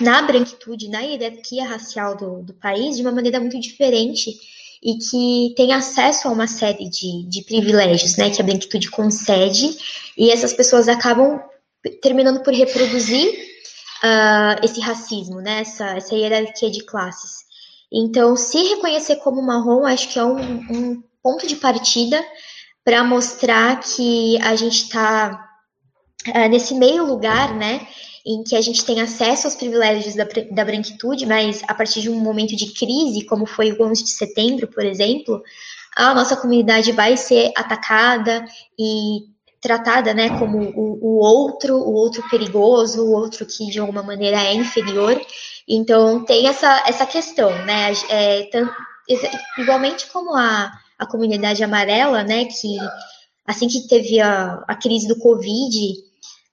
na 0.00 0.22
branquitude, 0.22 0.88
na 0.88 1.00
hierarquia 1.00 1.66
racial 1.66 2.16
do, 2.16 2.42
do 2.42 2.54
país 2.54 2.96
de 2.96 3.02
uma 3.02 3.12
maneira 3.12 3.38
muito 3.38 3.58
diferente 3.60 4.32
e 4.84 4.98
que 4.98 5.54
tem 5.56 5.72
acesso 5.72 6.28
a 6.28 6.30
uma 6.30 6.46
série 6.46 6.90
de, 6.90 7.26
de 7.26 7.42
privilégios 7.42 8.16
né, 8.18 8.28
que 8.28 8.42
a 8.42 8.44
branquitude 8.44 8.90
concede, 8.90 9.74
e 10.16 10.30
essas 10.30 10.52
pessoas 10.52 10.88
acabam 10.88 11.40
terminando 12.02 12.42
por 12.42 12.52
reproduzir 12.52 13.30
uh, 14.04 14.62
esse 14.62 14.80
racismo, 14.80 15.40
né? 15.40 15.60
essa, 15.60 15.96
essa 15.96 16.14
hierarquia 16.14 16.70
de 16.70 16.84
classes. 16.84 17.44
Então, 17.90 18.36
se 18.36 18.58
reconhecer 18.58 19.16
como 19.16 19.40
marrom, 19.40 19.86
acho 19.86 20.08
que 20.08 20.18
é 20.18 20.24
um, 20.24 20.38
um 20.70 21.02
ponto 21.22 21.46
de 21.46 21.56
partida 21.56 22.22
para 22.84 23.02
mostrar 23.02 23.80
que 23.80 24.36
a 24.42 24.54
gente 24.54 24.82
está 24.82 25.48
uh, 26.28 26.32
ah, 26.34 26.48
nesse 26.48 26.74
meio 26.74 27.06
lugar, 27.06 27.54
né? 27.54 27.86
Em 28.26 28.42
que 28.42 28.56
a 28.56 28.60
gente 28.60 28.84
tem 28.84 29.00
acesso 29.00 29.46
aos 29.46 29.54
privilégios 29.54 30.14
da, 30.14 30.26
da 30.50 30.64
branquitude, 30.64 31.26
mas 31.26 31.62
a 31.68 31.74
partir 31.74 32.00
de 32.00 32.08
um 32.08 32.18
momento 32.18 32.56
de 32.56 32.72
crise, 32.72 33.26
como 33.26 33.44
foi 33.44 33.72
o 33.72 33.82
11 33.82 34.04
de 34.04 34.10
setembro, 34.10 34.66
por 34.66 34.84
exemplo, 34.84 35.42
a 35.94 36.14
nossa 36.14 36.36
comunidade 36.36 36.90
vai 36.92 37.16
ser 37.16 37.52
atacada 37.56 38.44
e 38.78 39.34
tratada 39.64 40.12
né, 40.12 40.38
como 40.38 40.58
o, 40.58 40.98
o, 41.00 41.18
outro, 41.18 41.76
o 41.76 41.94
outro 41.94 42.22
perigoso, 42.28 43.02
o 43.02 43.12
outro 43.12 43.46
que 43.46 43.70
de 43.70 43.78
alguma 43.78 44.02
maneira 44.02 44.36
é 44.36 44.52
inferior. 44.52 45.18
Então 45.66 46.22
tem 46.24 46.46
essa, 46.46 46.84
essa 46.86 47.06
questão, 47.06 47.50
né? 47.64 47.92
É, 48.10 48.50
igualmente 49.56 50.06
como 50.08 50.36
a, 50.36 50.70
a 50.98 51.06
comunidade 51.06 51.64
amarela, 51.64 52.22
né? 52.22 52.44
Que 52.44 52.76
assim 53.46 53.66
que 53.66 53.88
teve 53.88 54.20
a, 54.20 54.62
a 54.68 54.74
crise 54.74 55.08
do 55.08 55.18
Covid, 55.18 55.94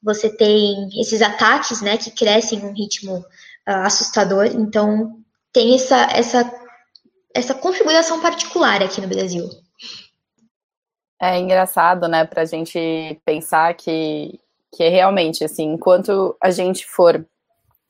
você 0.02 0.30
tem 0.36 0.90
esses 1.00 1.22
ataques, 1.22 1.82
né? 1.82 1.98
Que 1.98 2.12
crescem 2.12 2.60
num 2.60 2.74
ritmo 2.74 3.18
uh, 3.18 3.86
assustador. 3.86 4.46
Então, 4.46 5.22
tem 5.54 5.76
essa, 5.76 6.04
essa, 6.12 6.52
essa 7.34 7.54
configuração 7.54 8.22
particular 8.22 8.82
aqui 8.82 9.02
no 9.02 9.08
Brasil. 9.08 9.50
É 11.22 11.38
engraçado, 11.38 12.08
né, 12.08 12.26
para 12.26 12.42
a 12.42 12.46
gente 12.46 13.22
pensar 13.24 13.76
que, 13.76 14.40
que 14.74 14.84
é 14.84 14.90
realmente, 14.90 15.44
assim, 15.44 15.74
enquanto 15.74 16.36
a 16.42 16.50
gente 16.50 16.84
for 16.88 17.24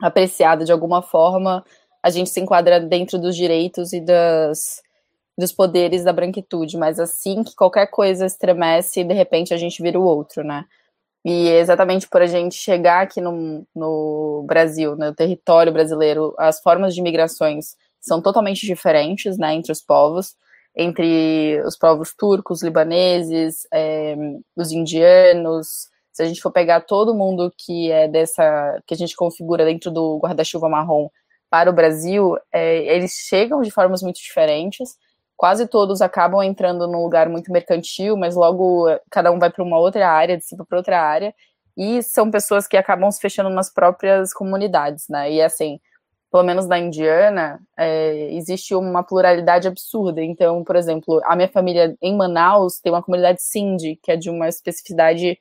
apreciado 0.02 0.66
de 0.66 0.72
alguma 0.72 1.02
forma, 1.02 1.64
a 2.04 2.10
gente 2.10 2.30
se 2.30 2.42
enquadra 2.42 2.78
dentro 2.80 3.18
dos 3.18 3.36
direitos 3.36 3.94
e 3.94 4.02
das, 4.02 4.82
dos 5.38 5.54
poderes 5.54 6.04
da 6.04 6.12
branquitude, 6.12 6.76
mas 6.76 7.00
assim 7.00 7.42
que 7.44 7.56
qualquer 7.56 7.88
coisa 7.88 8.26
estremece, 8.26 9.04
de 9.04 9.14
repente 9.14 9.54
a 9.54 9.58
gente 9.58 9.82
vira 9.82 9.98
o 9.98 10.04
outro, 10.04 10.44
né? 10.44 10.66
E 11.24 11.50
exatamente 11.50 12.08
por 12.10 12.22
a 12.22 12.28
gente 12.28 12.56
chegar 12.56 13.02
aqui 13.02 13.22
no, 13.22 13.66
no 13.76 14.44
Brasil, 14.48 14.96
no 14.96 15.14
território 15.14 15.72
brasileiro, 15.72 16.34
as 16.38 16.60
formas 16.62 16.96
de 16.96 17.02
migrações 17.02 17.76
são 18.00 18.22
totalmente 18.22 18.66
diferentes, 18.66 19.38
né, 19.38 19.54
entre 19.54 19.72
os 19.72 19.82
povos, 19.82 20.36
entre 20.76 21.62
os 21.64 21.78
povos 21.78 22.14
turcos, 22.16 22.64
libaneses, 22.64 23.68
é, 23.72 24.16
os 24.56 24.72
indianos. 24.72 25.90
Se 26.12 26.24
a 26.24 26.26
gente 26.26 26.42
for 26.42 26.52
pegar 26.52 26.82
todo 26.82 27.14
mundo 27.14 27.54
que 27.56 27.92
é 27.92 28.08
dessa, 28.08 28.82
que 28.88 28.94
a 28.94 28.98
gente 28.98 29.16
configura 29.16 29.64
dentro 29.64 29.92
do 29.92 30.18
guarda-chuva 30.18 30.68
marrom 30.68 31.08
para 31.50 31.70
o 31.70 31.74
Brasil, 31.74 32.36
é, 32.52 32.96
eles 32.96 33.12
chegam 33.12 33.62
de 33.62 33.70
formas 33.70 34.02
muito 34.02 34.18
diferentes 34.18 34.98
quase 35.42 35.66
todos 35.68 36.04
acabam 36.04 36.44
entrando 36.44 36.88
num 36.88 37.02
lugar 37.02 37.28
muito 37.28 37.52
mercantil, 37.52 38.16
mas 38.16 38.36
logo 38.36 38.88
eh, 38.88 39.02
cada 39.10 39.32
um 39.32 39.40
vai 39.40 39.50
para 39.50 39.64
uma 39.64 39.80
outra 39.80 40.08
área, 40.08 40.38
dissipa 40.38 40.64
para 40.64 40.78
outra 40.78 41.02
área, 41.02 41.34
e 41.76 42.04
são 42.04 42.30
pessoas 42.30 42.68
que 42.68 42.78
acabam 42.78 43.10
se 43.12 43.20
fechando 43.20 43.50
nas 43.50 43.74
próprias 43.74 44.36
comunidades, 44.36 45.06
né? 45.10 45.32
E 45.32 45.42
assim, 45.42 45.80
pelo 46.32 46.44
menos 46.44 46.68
na 46.68 46.78
Indiana, 46.78 47.60
é, 47.76 48.32
existe 48.36 48.76
uma 48.76 49.02
pluralidade 49.04 49.68
absurda. 49.68 50.24
Então, 50.24 50.64
por 50.64 50.76
exemplo, 50.76 51.20
a 51.26 51.36
minha 51.36 51.50
família 51.50 51.98
em 52.00 52.16
Manaus 52.16 52.80
tem 52.80 52.92
uma 52.92 53.02
comunidade 53.02 53.42
Sindhi, 53.42 53.96
que 54.04 54.12
é 54.12 54.18
de 54.18 54.30
uma 54.30 54.48
especificidade 54.48 55.40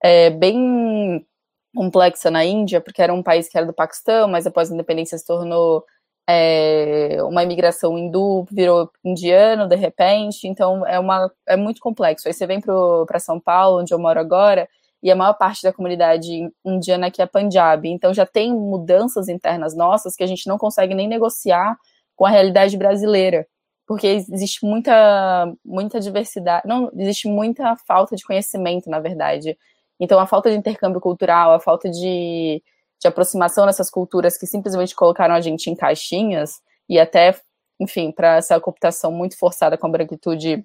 é, 0.00 0.30
bem 0.30 1.26
complexa 1.74 2.30
na 2.30 2.44
Índia, 2.44 2.80
porque 2.80 3.02
era 3.02 3.12
um 3.12 3.24
país 3.24 3.48
que 3.48 3.58
era 3.58 3.66
do 3.66 3.72
Paquistão, 3.74 4.28
mas 4.28 4.46
após 4.46 4.70
a 4.70 4.74
independência 4.74 5.18
se 5.18 5.26
tornou 5.26 5.84
é, 6.28 7.18
uma 7.22 7.42
imigração 7.42 7.98
hindu 7.98 8.46
virou 8.50 8.90
indiano 9.04 9.68
de 9.68 9.76
repente, 9.76 10.46
então 10.46 10.86
é, 10.86 10.98
uma, 10.98 11.30
é 11.46 11.56
muito 11.56 11.80
complexo. 11.80 12.28
Aí 12.28 12.34
você 12.34 12.46
vem 12.46 12.60
para 12.60 13.18
São 13.18 13.40
Paulo, 13.40 13.80
onde 13.80 13.92
eu 13.92 13.98
moro 13.98 14.20
agora, 14.20 14.68
e 15.02 15.10
a 15.10 15.16
maior 15.16 15.34
parte 15.34 15.62
da 15.62 15.72
comunidade 15.72 16.48
indiana 16.64 17.08
aqui 17.08 17.20
é 17.20 17.26
Punjab, 17.26 17.88
então 17.88 18.14
já 18.14 18.24
tem 18.24 18.54
mudanças 18.54 19.28
internas 19.28 19.74
nossas 19.76 20.14
que 20.14 20.22
a 20.22 20.26
gente 20.26 20.46
não 20.46 20.56
consegue 20.56 20.94
nem 20.94 21.08
negociar 21.08 21.76
com 22.14 22.24
a 22.24 22.30
realidade 22.30 22.76
brasileira, 22.76 23.46
porque 23.86 24.06
existe 24.06 24.64
muita, 24.64 25.52
muita 25.64 25.98
diversidade, 25.98 26.66
não, 26.68 26.90
existe 26.96 27.26
muita 27.26 27.74
falta 27.76 28.14
de 28.14 28.24
conhecimento, 28.24 28.88
na 28.88 29.00
verdade. 29.00 29.58
Então 29.98 30.20
a 30.20 30.26
falta 30.26 30.50
de 30.50 30.56
intercâmbio 30.56 31.00
cultural, 31.00 31.52
a 31.52 31.60
falta 31.60 31.90
de 31.90 32.62
de 33.02 33.08
aproximação 33.08 33.66
nessas 33.66 33.90
culturas 33.90 34.38
que 34.38 34.46
simplesmente 34.46 34.94
colocaram 34.94 35.34
a 35.34 35.40
gente 35.40 35.68
em 35.68 35.74
caixinhas 35.74 36.60
e 36.88 37.00
até, 37.00 37.36
enfim, 37.80 38.12
para 38.12 38.36
essa 38.36 38.58
cooptação 38.60 39.10
muito 39.10 39.36
forçada 39.36 39.76
com 39.76 39.88
a 39.88 39.90
branquitude 39.90 40.64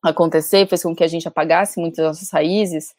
acontecer, 0.00 0.66
fez 0.68 0.84
com 0.84 0.94
que 0.94 1.02
a 1.02 1.08
gente 1.08 1.26
apagasse 1.26 1.80
muitas 1.80 2.04
nossas 2.04 2.30
raízes, 2.30 2.94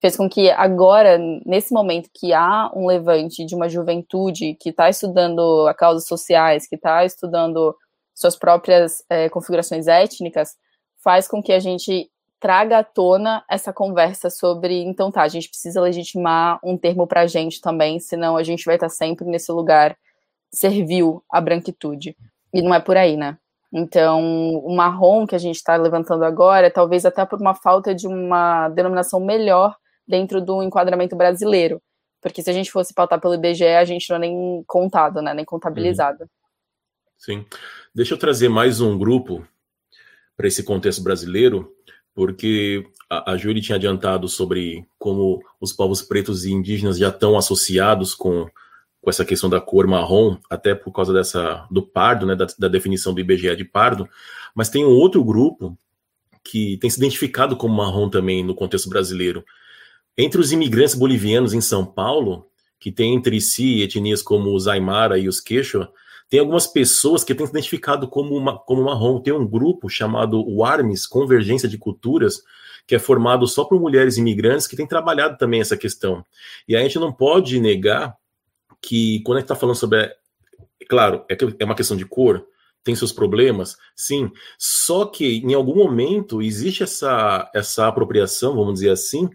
fez 0.00 0.16
com 0.16 0.30
que 0.30 0.50
agora, 0.50 1.18
nesse 1.44 1.74
momento 1.74 2.08
que 2.14 2.32
há 2.32 2.70
um 2.74 2.86
levante 2.86 3.44
de 3.44 3.54
uma 3.54 3.68
juventude 3.68 4.54
que 4.54 4.70
está 4.70 4.88
estudando 4.88 5.66
a 5.68 5.74
causas 5.74 6.06
sociais, 6.06 6.66
que 6.66 6.76
está 6.76 7.04
estudando 7.04 7.76
suas 8.14 8.34
próprias 8.34 9.04
é, 9.10 9.28
configurações 9.28 9.86
étnicas, 9.86 10.56
faz 11.04 11.28
com 11.28 11.42
que 11.42 11.52
a 11.52 11.60
gente 11.60 12.10
traga 12.42 12.78
à 12.78 12.84
tona 12.84 13.44
essa 13.48 13.72
conversa 13.72 14.28
sobre, 14.28 14.82
então 14.82 15.12
tá, 15.12 15.22
a 15.22 15.28
gente 15.28 15.48
precisa 15.48 15.80
legitimar 15.80 16.58
um 16.64 16.76
termo 16.76 17.06
pra 17.06 17.24
gente 17.28 17.60
também, 17.60 18.00
senão 18.00 18.36
a 18.36 18.42
gente 18.42 18.64
vai 18.64 18.74
estar 18.74 18.88
sempre 18.88 19.24
nesse 19.24 19.52
lugar 19.52 19.96
servil 20.52 21.22
à 21.30 21.40
branquitude. 21.40 22.16
E 22.52 22.60
não 22.60 22.74
é 22.74 22.80
por 22.80 22.96
aí, 22.96 23.16
né? 23.16 23.38
Então, 23.72 24.56
o 24.56 24.74
marrom 24.74 25.24
que 25.24 25.36
a 25.36 25.38
gente 25.38 25.54
está 25.54 25.76
levantando 25.76 26.24
agora, 26.24 26.68
talvez 26.68 27.06
até 27.06 27.24
por 27.24 27.40
uma 27.40 27.54
falta 27.54 27.94
de 27.94 28.08
uma 28.08 28.68
denominação 28.70 29.20
melhor 29.20 29.76
dentro 30.06 30.40
do 30.40 30.64
enquadramento 30.64 31.14
brasileiro. 31.14 31.80
Porque 32.20 32.42
se 32.42 32.50
a 32.50 32.52
gente 32.52 32.72
fosse 32.72 32.92
pautar 32.92 33.20
pelo 33.20 33.34
IBGE, 33.34 33.64
a 33.64 33.84
gente 33.84 34.10
não 34.10 34.16
é 34.16 34.18
nem 34.18 34.64
contado, 34.66 35.22
né? 35.22 35.32
Nem 35.32 35.44
contabilizado. 35.44 36.24
Uhum. 36.24 36.28
Sim. 37.16 37.46
Deixa 37.94 38.14
eu 38.14 38.18
trazer 38.18 38.48
mais 38.48 38.80
um 38.80 38.98
grupo 38.98 39.46
para 40.36 40.48
esse 40.48 40.64
contexto 40.64 41.02
brasileiro, 41.02 41.72
porque 42.14 42.86
a, 43.08 43.32
a 43.32 43.36
Júlia 43.36 43.62
tinha 43.62 43.76
adiantado 43.76 44.28
sobre 44.28 44.86
como 44.98 45.42
os 45.60 45.72
povos 45.72 46.02
pretos 46.02 46.44
e 46.44 46.52
indígenas 46.52 46.98
já 46.98 47.08
estão 47.08 47.36
associados 47.36 48.14
com, 48.14 48.46
com 49.00 49.10
essa 49.10 49.24
questão 49.24 49.48
da 49.48 49.60
cor 49.60 49.86
marrom, 49.86 50.36
até 50.50 50.74
por 50.74 50.92
causa 50.92 51.12
dessa 51.12 51.66
do 51.70 51.82
pardo, 51.82 52.26
né, 52.26 52.34
da, 52.34 52.46
da 52.58 52.68
definição 52.68 53.14
do 53.14 53.20
IBGE 53.20 53.56
de 53.56 53.64
pardo, 53.64 54.08
mas 54.54 54.68
tem 54.68 54.84
um 54.84 54.90
outro 54.90 55.24
grupo 55.24 55.76
que 56.44 56.76
tem 56.78 56.90
se 56.90 56.98
identificado 56.98 57.56
como 57.56 57.74
marrom 57.74 58.08
também 58.08 58.44
no 58.44 58.54
contexto 58.54 58.88
brasileiro. 58.88 59.44
Entre 60.16 60.40
os 60.40 60.52
imigrantes 60.52 60.94
bolivianos 60.94 61.54
em 61.54 61.60
São 61.60 61.86
Paulo, 61.86 62.46
que 62.78 62.90
tem 62.90 63.14
entre 63.14 63.40
si 63.40 63.80
etnias 63.80 64.22
como 64.22 64.54
os 64.54 64.66
Aymara 64.66 65.18
e 65.18 65.28
os 65.28 65.40
Quechua, 65.40 65.90
tem 66.32 66.40
algumas 66.40 66.66
pessoas 66.66 67.22
que 67.22 67.34
têm 67.34 67.44
se 67.44 67.52
identificado 67.52 68.08
como, 68.08 68.34
uma, 68.34 68.58
como 68.58 68.82
marrom. 68.82 69.20
Tem 69.20 69.34
um 69.34 69.46
grupo 69.46 69.90
chamado 69.90 70.42
WARMS, 70.42 71.06
Convergência 71.06 71.68
de 71.68 71.76
Culturas, 71.76 72.42
que 72.86 72.94
é 72.94 72.98
formado 72.98 73.46
só 73.46 73.66
por 73.66 73.78
mulheres 73.78 74.16
imigrantes 74.16 74.66
que 74.66 74.74
tem 74.74 74.86
trabalhado 74.86 75.36
também 75.36 75.60
essa 75.60 75.76
questão. 75.76 76.24
E 76.66 76.74
a 76.74 76.80
gente 76.80 76.98
não 76.98 77.12
pode 77.12 77.60
negar 77.60 78.16
que, 78.80 79.20
quando 79.26 79.36
a 79.36 79.40
gente 79.40 79.44
está 79.44 79.54
falando 79.54 79.76
sobre. 79.76 80.10
Claro, 80.88 81.22
é, 81.28 81.36
é 81.58 81.64
uma 81.66 81.74
questão 81.74 81.98
de 81.98 82.06
cor, 82.06 82.46
tem 82.82 82.94
seus 82.94 83.12
problemas, 83.12 83.76
sim. 83.94 84.32
Só 84.58 85.04
que 85.04 85.36
em 85.36 85.52
algum 85.52 85.74
momento 85.74 86.40
existe 86.40 86.82
essa, 86.82 87.50
essa 87.54 87.88
apropriação, 87.88 88.56
vamos 88.56 88.76
dizer 88.76 88.90
assim, 88.92 89.28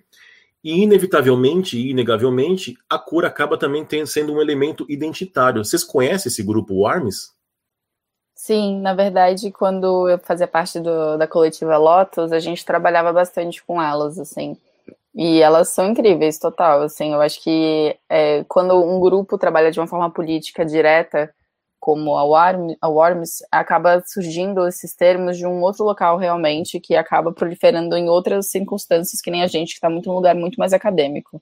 e, 0.64 0.84
inevitavelmente 0.84 1.78
e 1.78 1.92
inegavelmente, 1.92 2.78
a 2.90 2.98
cor 2.98 3.26
acaba 3.26 3.58
também 3.58 3.86
tendo, 3.86 4.08
sendo 4.08 4.34
um 4.34 4.42
elemento 4.42 4.86
identitário. 4.90 5.64
Vocês 5.64 5.84
conhecem 5.84 6.30
esse 6.30 6.44
grupo, 6.44 6.74
o 6.74 6.88
ARMS? 6.88 7.32
Sim, 8.36 8.80
na 8.82 8.94
verdade, 8.94 9.52
quando 9.52 10.08
eu 10.08 10.20
fazia 10.20 10.48
parte 10.48 10.80
do, 10.80 11.18
da 11.18 11.28
coletiva 11.28 11.78
Lotus, 11.78 12.32
a 12.32 12.40
gente 12.40 12.64
trabalhava 12.64 13.12
bastante 13.12 13.64
com 13.64 13.82
elas, 13.82 14.20
assim. 14.20 14.56
E 15.14 15.42
elas 15.42 15.70
são 15.70 15.90
incríveis, 15.90 16.38
total. 16.38 16.84
Assim, 16.84 17.14
eu 17.14 17.22
acho 17.22 17.44
que 17.44 17.98
é, 18.08 18.44
quando 18.48 18.76
um 18.76 19.00
grupo 19.00 19.38
trabalha 19.38 19.72
de 19.72 19.80
uma 19.80 19.88
forma 19.88 20.12
política 20.12 20.64
direta, 20.64 21.34
como 21.80 22.18
a, 22.18 22.24
Warm, 22.24 22.76
a 22.82 22.88
Worms, 22.88 23.44
acaba 23.52 24.02
surgindo 24.06 24.68
esses 24.68 24.96
termos 24.96 25.38
de 25.38 25.46
um 25.46 25.62
outro 25.62 25.84
local 25.86 26.18
realmente, 26.18 26.80
que 26.80 26.96
acaba 26.96 27.32
proliferando 27.32 27.96
em 27.96 28.10
outras 28.10 28.50
circunstâncias, 28.50 29.22
que 29.22 29.32
nem 29.32 29.44
a 29.44 29.48
gente, 29.48 29.70
que 29.70 29.76
está 29.76 29.90
muito 29.90 30.12
um 30.12 30.16
lugar 30.16 30.36
muito 30.36 30.58
mais 30.58 30.74
acadêmico. 30.74 31.42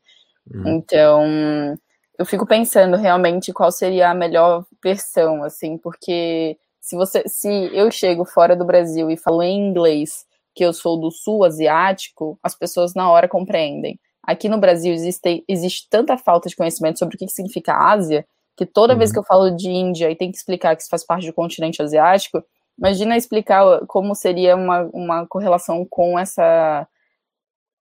Uhum. 0.54 0.68
Então, 0.68 1.77
eu 2.18 2.25
fico 2.25 2.46
pensando 2.46 2.98
realmente 2.98 3.51
qual 3.51 3.72
seria 3.72 4.10
a 4.10 4.13
melhor 4.13 4.65
versão, 4.84 5.44
assim, 5.44 5.77
porque 5.77 6.58
se 6.80 6.96
você, 6.96 7.24
se 7.27 7.50
eu 7.74 7.89
chego 7.89 8.25
fora 8.25 8.56
do 8.56 8.65
Brasil 8.65 9.10
e 9.10 9.18
falo 9.18 9.42
em 9.42 9.70
inglês 9.70 10.25
que 10.54 10.63
eu 10.63 10.72
sou 10.72 11.00
do 11.00 11.12
sul 11.12 11.44
asiático, 11.44 12.39
as 12.42 12.56
pessoas 12.56 12.94
na 12.94 13.10
hora 13.10 13.27
compreendem. 13.27 14.00
Aqui 14.24 14.48
no 14.48 14.58
Brasil 14.58 14.94
existe, 14.94 15.44
existe 15.48 15.88
tanta 15.89 16.18
falta 16.18 16.50
de 16.50 16.56
conhecimento 16.56 16.98
sobre 16.98 17.15
o 17.15 17.18
que 17.18 17.27
significa 17.27 17.75
Ásia 17.75 18.25
que 18.55 18.65
toda 18.65 18.93
uhum. 18.93 19.00
vez 19.00 19.12
que 19.12 19.19
eu 19.19 19.24
falo 19.24 19.51
de 19.51 19.69
Índia 19.69 20.09
e 20.09 20.15
tem 20.15 20.31
que 20.31 20.38
explicar 20.38 20.75
que 20.75 20.81
isso 20.81 20.89
faz 20.89 21.05
parte 21.05 21.27
do 21.27 21.33
continente 21.33 21.81
asiático, 21.81 22.43
imagina 22.77 23.17
explicar 23.17 23.85
como 23.88 24.15
seria 24.15 24.55
uma, 24.55 24.89
uma 24.93 25.27
correlação 25.27 25.85
com 25.89 26.17
essa 26.17 26.88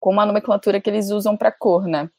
com 0.01 0.21
a 0.21 0.27
nomenclatura 0.27 0.81
que 0.81 0.91
eles 0.91 1.11
usam 1.11 1.35
para 1.37 1.51
cor, 1.51 1.87
né? 1.87 2.11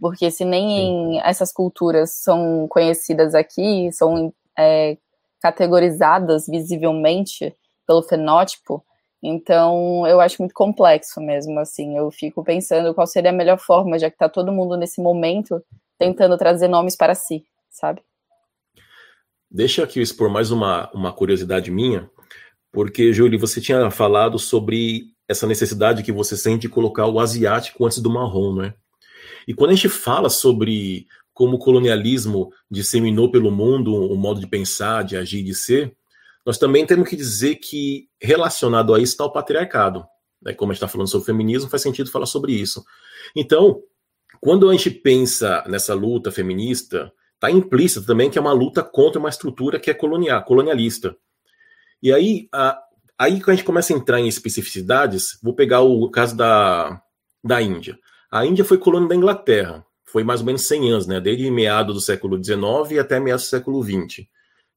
Porque 0.00 0.30
se 0.30 0.44
nem 0.44 1.20
essas 1.22 1.52
culturas 1.52 2.12
são 2.12 2.68
conhecidas 2.68 3.34
aqui, 3.34 3.90
são 3.90 4.32
é, 4.56 4.96
categorizadas 5.40 6.46
visivelmente 6.46 7.56
pelo 7.86 8.02
fenótipo, 8.02 8.84
então 9.22 10.06
eu 10.06 10.20
acho 10.20 10.40
muito 10.40 10.54
complexo 10.54 11.20
mesmo, 11.20 11.58
assim. 11.58 11.96
Eu 11.96 12.10
fico 12.10 12.44
pensando 12.44 12.94
qual 12.94 13.06
seria 13.06 13.30
a 13.30 13.32
melhor 13.32 13.58
forma, 13.58 13.98
já 13.98 14.08
que 14.10 14.14
está 14.14 14.28
todo 14.28 14.52
mundo 14.52 14.76
nesse 14.76 15.00
momento 15.02 15.60
tentando 15.98 16.36
trazer 16.38 16.68
nomes 16.68 16.94
para 16.94 17.14
si 17.14 17.44
sabe? 17.70 18.02
Deixa 19.50 19.82
aqui 19.82 19.98
eu 19.98 20.02
expor 20.02 20.28
mais 20.28 20.50
uma, 20.50 20.90
uma 20.92 21.12
curiosidade 21.12 21.70
minha, 21.70 22.10
porque, 22.70 23.12
Júlio, 23.12 23.38
você 23.38 23.60
tinha 23.60 23.90
falado 23.90 24.38
sobre 24.38 25.14
essa 25.26 25.46
necessidade 25.46 26.02
que 26.02 26.12
você 26.12 26.36
sente 26.36 26.62
de 26.62 26.68
colocar 26.68 27.06
o 27.06 27.18
asiático 27.18 27.84
antes 27.84 27.98
do 27.98 28.10
marrom, 28.10 28.54
né? 28.54 28.74
E 29.46 29.54
quando 29.54 29.70
a 29.70 29.74
gente 29.74 29.88
fala 29.88 30.28
sobre 30.28 31.06
como 31.32 31.56
o 31.56 31.58
colonialismo 31.58 32.52
disseminou 32.70 33.30
pelo 33.30 33.50
mundo 33.50 33.94
um 33.94 34.16
modo 34.16 34.40
de 34.40 34.46
pensar, 34.46 35.04
de 35.04 35.16
agir, 35.16 35.42
de 35.42 35.54
ser, 35.54 35.96
nós 36.44 36.58
também 36.58 36.84
temos 36.84 37.08
que 37.08 37.14
dizer 37.14 37.56
que 37.56 38.08
relacionado 38.20 38.94
a 38.94 38.98
isso 38.98 39.12
está 39.12 39.24
o 39.24 39.32
patriarcado. 39.32 40.04
Né? 40.42 40.52
Como 40.52 40.72
a 40.72 40.74
gente 40.74 40.78
está 40.78 40.88
falando 40.88 41.08
sobre 41.08 41.26
feminismo, 41.26 41.70
faz 41.70 41.82
sentido 41.82 42.10
falar 42.10 42.26
sobre 42.26 42.52
isso. 42.52 42.84
Então, 43.36 43.82
quando 44.40 44.68
a 44.68 44.72
gente 44.72 44.90
pensa 44.90 45.64
nessa 45.68 45.94
luta 45.94 46.32
feminista, 46.32 47.12
está 47.38 47.50
implícito 47.50 48.06
também 48.06 48.28
que 48.28 48.38
é 48.38 48.40
uma 48.40 48.52
luta 48.52 48.82
contra 48.82 49.18
uma 49.18 49.28
estrutura 49.28 49.78
que 49.78 49.90
é 49.90 49.94
colonial, 49.94 50.42
colonialista. 50.44 51.16
E 52.02 52.12
aí, 52.12 52.48
a, 52.52 52.78
aí 53.16 53.40
que 53.40 53.50
a 53.50 53.54
gente 53.54 53.64
começa 53.64 53.92
a 53.92 53.96
entrar 53.96 54.20
em 54.20 54.28
especificidades, 54.28 55.38
vou 55.42 55.54
pegar 55.54 55.82
o 55.82 56.10
caso 56.10 56.36
da, 56.36 57.00
da 57.42 57.62
Índia. 57.62 57.98
A 58.30 58.44
Índia 58.44 58.64
foi 58.64 58.78
colônia 58.78 59.08
da 59.08 59.14
Inglaterra 59.14 59.84
foi 60.10 60.24
mais 60.24 60.40
ou 60.40 60.46
menos 60.46 60.66
100 60.66 60.90
anos, 60.90 61.06
né? 61.06 61.20
Desde 61.20 61.50
meados 61.50 61.94
do 61.94 62.00
século 62.00 62.42
XIX 62.42 62.98
até 62.98 63.20
meados 63.20 63.44
do 63.44 63.48
século 63.48 63.82
XX. 63.82 64.26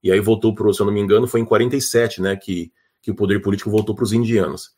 E 0.03 0.11
aí 0.11 0.19
voltou 0.19 0.53
para, 0.53 0.71
se 0.73 0.81
eu 0.81 0.85
não 0.85 0.93
me 0.93 0.99
engano, 0.99 1.27
foi 1.27 1.39
em 1.39 1.45
47, 1.45 2.21
né? 2.21 2.35
Que, 2.35 2.71
que 3.01 3.11
o 3.11 3.15
poder 3.15 3.41
político 3.41 3.71
voltou 3.71 3.95
para 3.95 4.03
os 4.03 4.13
indianos. 4.13 4.71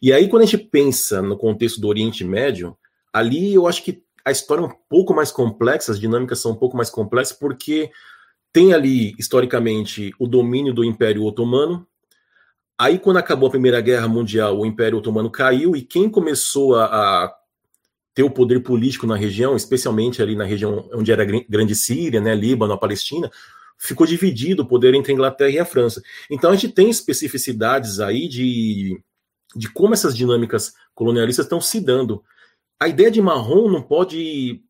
E 0.00 0.12
aí, 0.12 0.28
quando 0.28 0.42
a 0.42 0.46
gente 0.46 0.64
pensa 0.64 1.20
no 1.20 1.36
contexto 1.36 1.80
do 1.80 1.88
Oriente 1.88 2.24
Médio, 2.24 2.76
ali 3.12 3.52
eu 3.52 3.66
acho 3.66 3.82
que 3.82 4.02
a 4.28 4.32
história 4.32 4.62
é 4.62 4.66
um 4.66 4.74
pouco 4.88 5.14
mais 5.14 5.32
complexa, 5.32 5.92
as 5.92 5.98
dinâmicas 5.98 6.38
são 6.38 6.52
um 6.52 6.56
pouco 6.56 6.76
mais 6.76 6.90
complexas, 6.90 7.36
porque 7.36 7.90
tem 8.52 8.74
ali, 8.74 9.14
historicamente, 9.18 10.12
o 10.18 10.26
domínio 10.26 10.72
do 10.72 10.84
Império 10.84 11.24
Otomano. 11.24 11.86
Aí, 12.78 12.98
quando 12.98 13.16
acabou 13.16 13.48
a 13.48 13.50
Primeira 13.50 13.80
Guerra 13.80 14.06
Mundial, 14.06 14.58
o 14.58 14.66
Império 14.66 14.98
Otomano 14.98 15.30
caiu, 15.30 15.74
e 15.74 15.82
quem 15.82 16.08
começou 16.08 16.76
a, 16.76 16.84
a 17.24 17.34
ter 18.14 18.22
o 18.22 18.30
poder 18.30 18.60
político 18.62 19.06
na 19.06 19.16
região, 19.16 19.56
especialmente 19.56 20.20
ali 20.20 20.36
na 20.36 20.44
região 20.44 20.88
onde 20.92 21.10
era 21.10 21.24
Grande 21.24 21.74
Síria, 21.74 22.20
né, 22.20 22.34
Líbano, 22.34 22.72
a 22.72 22.78
Palestina, 22.78 23.30
ficou 23.78 24.06
dividido 24.06 24.62
o 24.62 24.66
poder 24.66 24.92
entre 24.94 25.12
a 25.12 25.14
Inglaterra 25.14 25.50
e 25.50 25.58
a 25.58 25.64
França. 25.64 26.02
Então 26.28 26.50
a 26.50 26.54
gente 26.54 26.74
tem 26.74 26.90
especificidades 26.90 28.00
aí 28.00 28.28
de, 28.28 29.00
de 29.54 29.70
como 29.70 29.94
essas 29.94 30.16
dinâmicas 30.16 30.74
colonialistas 30.94 31.46
estão 31.46 31.60
se 31.60 31.80
dando. 31.80 32.22
A 32.80 32.88
ideia 32.88 33.10
de 33.10 33.20
marrom 33.20 33.68
não 33.68 33.82
pode. 33.82 34.62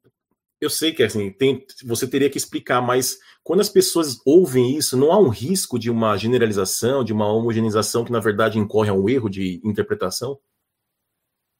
Eu 0.61 0.71
sei 0.71 0.93
que 0.93 1.03
assim, 1.03 1.31
tem, 1.31 1.65
você 1.85 2.09
teria 2.09 2.31
que 2.31 2.39
explicar, 2.39 2.81
mas 2.81 3.19
quando 3.45 3.61
as 3.61 3.69
pessoas 3.69 4.19
ouvem 4.27 4.77
isso, 4.77 4.97
não 4.97 5.13
há 5.13 5.19
um 5.19 5.29
risco 5.29 5.79
de 5.79 5.91
uma 5.91 6.17
generalização, 6.17 7.05
de 7.05 7.13
uma 7.13 7.31
homogeneização 7.33 8.05
que 8.05 8.11
na 8.11 8.21
verdade 8.21 8.59
incorre 8.59 8.91
a 8.91 8.95
um 8.95 9.09
erro 9.09 9.29
de 9.29 9.61
interpretação? 9.63 10.39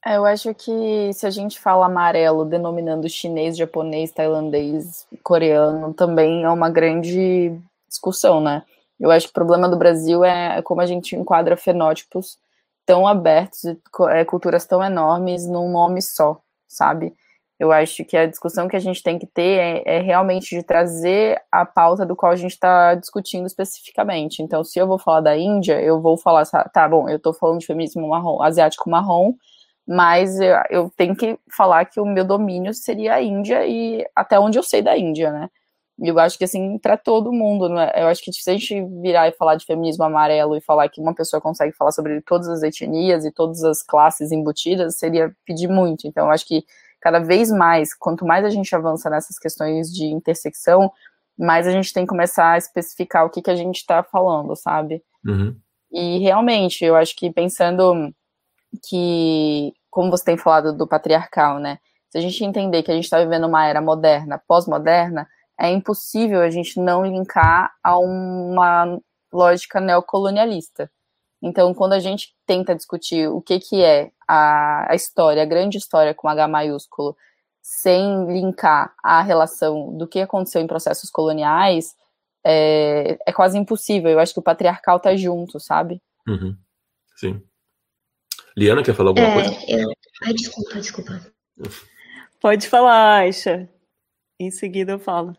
É, 0.05 0.15
eu 0.15 0.25
acho 0.25 0.53
que 0.53 1.11
se 1.13 1.25
a 1.25 1.29
gente 1.29 1.59
fala 1.59 1.85
amarelo 1.85 2.45
denominando 2.45 3.09
chinês, 3.09 3.57
japonês, 3.57 4.11
tailandês, 4.11 5.05
coreano, 5.21 5.93
também 5.93 6.43
é 6.43 6.49
uma 6.49 6.69
grande 6.69 7.53
discussão, 7.87 8.39
né? 8.41 8.63
Eu 8.99 9.11
acho 9.11 9.27
que 9.27 9.31
o 9.31 9.33
problema 9.33 9.67
do 9.67 9.77
Brasil 9.77 10.23
é 10.23 10.61
como 10.61 10.81
a 10.81 10.85
gente 10.85 11.15
enquadra 11.15 11.55
fenótipos 11.57 12.37
tão 12.89 13.05
abertos 13.05 13.65
é, 14.09 14.25
culturas 14.25 14.65
tão 14.65 14.83
enormes 14.83 15.45
num 15.45 15.71
nome 15.71 16.01
só, 16.01 16.41
sabe? 16.67 17.13
Eu 17.59 17.71
acho 17.71 18.03
que 18.03 18.17
a 18.17 18.25
discussão 18.25 18.67
que 18.67 18.75
a 18.75 18.79
gente 18.79 19.03
tem 19.03 19.19
que 19.19 19.27
ter 19.27 19.59
é, 19.59 19.97
é 19.97 20.01
realmente 20.01 20.55
de 20.55 20.63
trazer 20.63 21.39
a 21.51 21.67
pauta 21.67 22.03
do 22.03 22.15
qual 22.15 22.31
a 22.31 22.35
gente 22.35 22.53
está 22.53 22.95
discutindo 22.95 23.45
especificamente. 23.45 24.41
Então, 24.41 24.63
se 24.63 24.79
eu 24.79 24.87
vou 24.87 24.97
falar 24.97 25.21
da 25.21 25.37
Índia, 25.37 25.79
eu 25.79 26.01
vou 26.01 26.17
falar, 26.17 26.47
tá 26.47 26.89
bom, 26.89 27.07
eu 27.07 27.17
estou 27.17 27.31
falando 27.31 27.59
de 27.59 27.67
feminismo 27.67 28.09
marrom, 28.09 28.41
asiático 28.41 28.89
marrom, 28.89 29.35
mas 29.87 30.39
eu, 30.39 30.55
eu, 30.71 30.91
tenho 30.97 31.15
que 31.15 31.37
falar 31.55 31.85
que 31.85 31.99
o 31.99 32.05
meu 32.07 32.25
domínio 32.25 32.73
seria 32.73 33.13
a 33.13 33.21
Índia 33.21 33.67
e 33.67 34.03
até 34.15 34.39
onde 34.39 34.57
eu 34.57 34.63
sei 34.63 34.81
da 34.81 34.97
Índia, 34.97 35.31
né? 35.31 35.47
Eu 36.01 36.17
acho 36.19 36.37
que 36.37 36.43
assim, 36.43 36.77
para 36.77 36.97
todo 36.97 37.31
mundo, 37.31 37.67
né? 37.67 37.91
eu 37.95 38.07
acho 38.07 38.23
que 38.23 38.31
se 38.31 38.49
a 38.49 38.53
gente 38.53 38.81
virar 39.01 39.27
e 39.27 39.33
falar 39.33 39.55
de 39.55 39.65
feminismo 39.65 40.03
amarelo 40.03 40.55
e 40.55 40.61
falar 40.61 40.87
que 40.89 41.01
uma 41.01 41.13
pessoa 41.13 41.41
consegue 41.41 41.75
falar 41.75 41.91
sobre 41.91 42.21
todas 42.21 42.47
as 42.47 42.63
etnias 42.63 43.25
e 43.25 43.31
todas 43.31 43.63
as 43.63 43.81
classes 43.81 44.31
embutidas, 44.31 44.97
seria 44.97 45.35
pedir 45.45 45.67
muito. 45.67 46.07
Então, 46.07 46.27
eu 46.27 46.31
acho 46.31 46.45
que 46.45 46.63
cada 47.01 47.19
vez 47.19 47.51
mais, 47.51 47.93
quanto 47.93 48.25
mais 48.25 48.45
a 48.45 48.49
gente 48.49 48.73
avança 48.75 49.09
nessas 49.09 49.37
questões 49.37 49.91
de 49.91 50.05
intersecção, 50.05 50.91
mais 51.37 51.67
a 51.67 51.71
gente 51.71 51.93
tem 51.93 52.03
que 52.03 52.09
começar 52.09 52.51
a 52.51 52.57
especificar 52.57 53.25
o 53.25 53.29
que, 53.29 53.41
que 53.41 53.51
a 53.51 53.55
gente 53.55 53.77
está 53.77 54.03
falando, 54.03 54.55
sabe? 54.55 55.01
Uhum. 55.25 55.55
E 55.91 56.19
realmente, 56.19 56.83
eu 56.83 56.95
acho 56.95 57.15
que 57.15 57.31
pensando 57.31 58.13
que 58.87 59.73
como 59.89 60.11
você 60.11 60.23
tem 60.23 60.37
falado 60.37 60.71
do 60.71 60.87
patriarcal, 60.87 61.59
né? 61.59 61.79
Se 62.09 62.17
a 62.17 62.21
gente 62.21 62.43
entender 62.43 62.83
que 62.83 62.91
a 62.91 62.93
gente 62.93 63.05
está 63.05 63.19
vivendo 63.19 63.47
uma 63.47 63.65
era 63.65 63.81
moderna, 63.81 64.41
pós-moderna, 64.47 65.27
é 65.59 65.69
impossível 65.69 66.41
a 66.41 66.49
gente 66.49 66.79
não 66.79 67.05
linkar 67.05 67.75
a 67.83 67.99
uma 67.99 68.97
lógica 69.31 69.81
neocolonialista. 69.81 70.89
Então, 71.41 71.73
quando 71.73 71.93
a 71.93 71.99
gente 71.99 72.33
tenta 72.45 72.75
discutir 72.75 73.27
o 73.27 73.41
que, 73.41 73.59
que 73.59 73.83
é 73.83 74.11
a, 74.27 74.91
a 74.91 74.95
história, 74.95 75.43
a 75.43 75.45
grande 75.45 75.77
história 75.77 76.13
com 76.13 76.27
H 76.27 76.47
maiúsculo, 76.47 77.15
sem 77.61 78.25
linkar 78.27 78.93
a 79.03 79.21
relação 79.21 79.95
do 79.97 80.07
que 80.07 80.21
aconteceu 80.21 80.61
em 80.61 80.67
processos 80.67 81.09
coloniais, 81.09 81.95
é, 82.43 83.17
é 83.25 83.33
quase 83.33 83.57
impossível. 83.57 84.09
Eu 84.09 84.19
acho 84.19 84.33
que 84.33 84.39
o 84.39 84.43
patriarcal 84.43 84.97
está 84.97 85.15
junto, 85.15 85.59
sabe? 85.59 86.01
Uhum. 86.27 86.57
Sim. 87.15 87.43
Liana, 88.57 88.83
quer 88.83 88.95
falar 88.95 89.09
alguma 89.09 89.27
é, 89.27 89.33
coisa? 89.33 89.65
Eu... 89.67 89.91
Ai, 90.23 90.33
desculpa, 90.33 90.75
desculpa. 90.75 91.21
Pode 92.41 92.67
falar, 92.67 93.19
Aisha. 93.19 93.69
Em 94.39 94.51
seguida 94.51 94.93
eu 94.93 94.99
falo. 94.99 95.35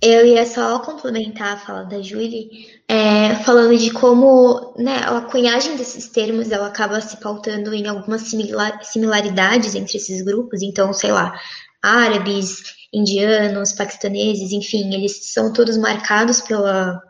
Eu 0.00 0.24
ia 0.24 0.46
só 0.46 0.78
complementar 0.78 1.54
a 1.54 1.56
fala 1.56 1.84
da 1.84 2.00
Julie, 2.00 2.68
é, 2.86 3.34
falando 3.42 3.76
de 3.76 3.90
como 3.90 4.72
né, 4.78 4.98
a 4.98 5.20
cunhagem 5.22 5.76
desses 5.76 6.08
termos 6.08 6.52
ela 6.52 6.68
acaba 6.68 7.00
se 7.00 7.16
pautando 7.16 7.74
em 7.74 7.88
algumas 7.88 8.22
similar, 8.22 8.84
similaridades 8.84 9.74
entre 9.74 9.96
esses 9.96 10.22
grupos. 10.22 10.62
Então, 10.62 10.92
sei 10.92 11.10
lá, 11.10 11.36
árabes, 11.82 12.62
indianos, 12.92 13.72
paquistaneses, 13.72 14.52
enfim, 14.52 14.94
eles 14.94 15.32
são 15.32 15.52
todos 15.52 15.76
marcados 15.76 16.40
pela, 16.42 17.02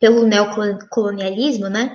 pelo 0.00 0.26
neocolonialismo, 0.26 1.68
né? 1.68 1.94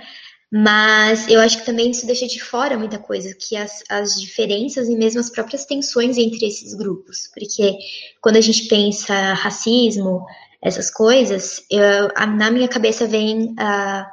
Mas 0.56 1.28
eu 1.28 1.40
acho 1.40 1.58
que 1.58 1.66
também 1.66 1.90
isso 1.90 2.06
deixa 2.06 2.28
de 2.28 2.40
fora 2.40 2.78
muita 2.78 3.00
coisa, 3.00 3.34
que 3.34 3.58
as, 3.58 3.84
as 3.90 4.22
diferenças 4.22 4.88
e 4.88 4.96
mesmo 4.96 5.20
as 5.20 5.32
próprias 5.32 5.66
tensões 5.66 6.16
entre 6.16 6.46
esses 6.46 6.76
grupos. 6.76 7.28
Porque 7.34 7.76
quando 8.22 8.36
a 8.36 8.42
gente 8.42 8.68
pensa 8.68 9.34
racismo, 9.34 10.24
essas 10.62 10.92
coisas, 10.92 11.64
eu, 11.72 12.08
na 12.36 12.52
minha 12.52 12.68
cabeça 12.68 13.08
vem 13.08 13.46
uh, 13.54 14.06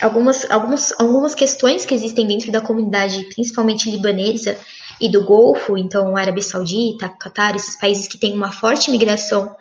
algumas, 0.00 0.48
algumas, 0.48 0.94
algumas 1.00 1.34
questões 1.34 1.84
que 1.84 1.94
existem 1.94 2.28
dentro 2.28 2.52
da 2.52 2.60
comunidade, 2.60 3.24
principalmente 3.34 3.90
libanesa 3.90 4.56
e 5.00 5.08
do 5.08 5.24
Golfo, 5.24 5.76
então 5.76 6.16
Arábia 6.16 6.44
Saudita, 6.44 7.08
Catar, 7.08 7.56
esses 7.56 7.74
países 7.74 8.06
que 8.06 8.18
têm 8.18 8.34
uma 8.34 8.52
forte 8.52 8.88
migração 8.88 9.52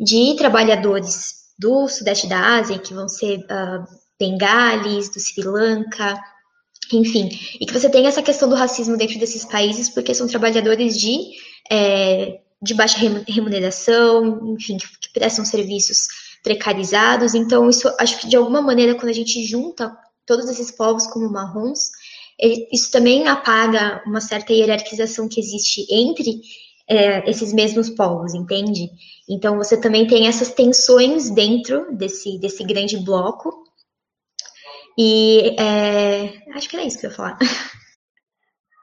de 0.00 0.34
trabalhadores 0.36 1.52
do 1.56 1.86
Sudeste 1.86 2.26
da 2.26 2.56
Ásia, 2.56 2.80
que 2.80 2.92
vão 2.92 3.08
ser 3.08 3.38
uh, 3.44 4.01
bengalis, 4.18 5.08
do 5.10 5.20
Sri 5.20 5.42
Lanka, 5.42 6.20
enfim, 6.92 7.28
e 7.60 7.66
que 7.66 7.72
você 7.72 7.88
tem 7.88 8.06
essa 8.06 8.22
questão 8.22 8.48
do 8.48 8.54
racismo 8.54 8.96
dentro 8.96 9.18
desses 9.18 9.44
países, 9.44 9.88
porque 9.88 10.14
são 10.14 10.26
trabalhadores 10.26 10.98
de, 10.98 11.32
é, 11.70 12.40
de 12.60 12.74
baixa 12.74 12.98
remuneração, 13.26 14.54
enfim, 14.54 14.76
que, 14.76 15.12
prestam 15.12 15.44
serviços 15.44 16.08
precarizados. 16.42 17.34
Então, 17.34 17.68
isso 17.68 17.90
acho 17.98 18.18
que 18.18 18.28
de 18.28 18.36
alguma 18.36 18.60
maneira, 18.60 18.94
quando 18.94 19.08
a 19.08 19.14
gente 19.14 19.44
junta 19.44 19.96
todos 20.26 20.48
esses 20.48 20.70
povos 20.70 21.06
como 21.06 21.30
marrons, 21.30 21.90
isso 22.72 22.90
também 22.90 23.28
apaga 23.28 24.02
uma 24.06 24.20
certa 24.20 24.52
hierarquização 24.52 25.28
que 25.28 25.38
existe 25.38 25.86
entre 25.90 26.40
é, 26.88 27.28
esses 27.30 27.52
mesmos 27.52 27.88
povos, 27.90 28.34
entende? 28.34 28.90
Então 29.28 29.56
você 29.56 29.76
também 29.76 30.06
tem 30.06 30.26
essas 30.26 30.50
tensões 30.50 31.30
dentro 31.30 31.94
desse, 31.96 32.38
desse 32.38 32.64
grande 32.64 32.96
bloco 32.98 33.61
e 34.96 35.56
é, 35.58 36.52
acho 36.54 36.68
que 36.68 36.76
era 36.76 36.84
isso 36.84 36.98
que 36.98 37.06
eu 37.06 37.10
ia 37.10 37.16
falar. 37.16 37.38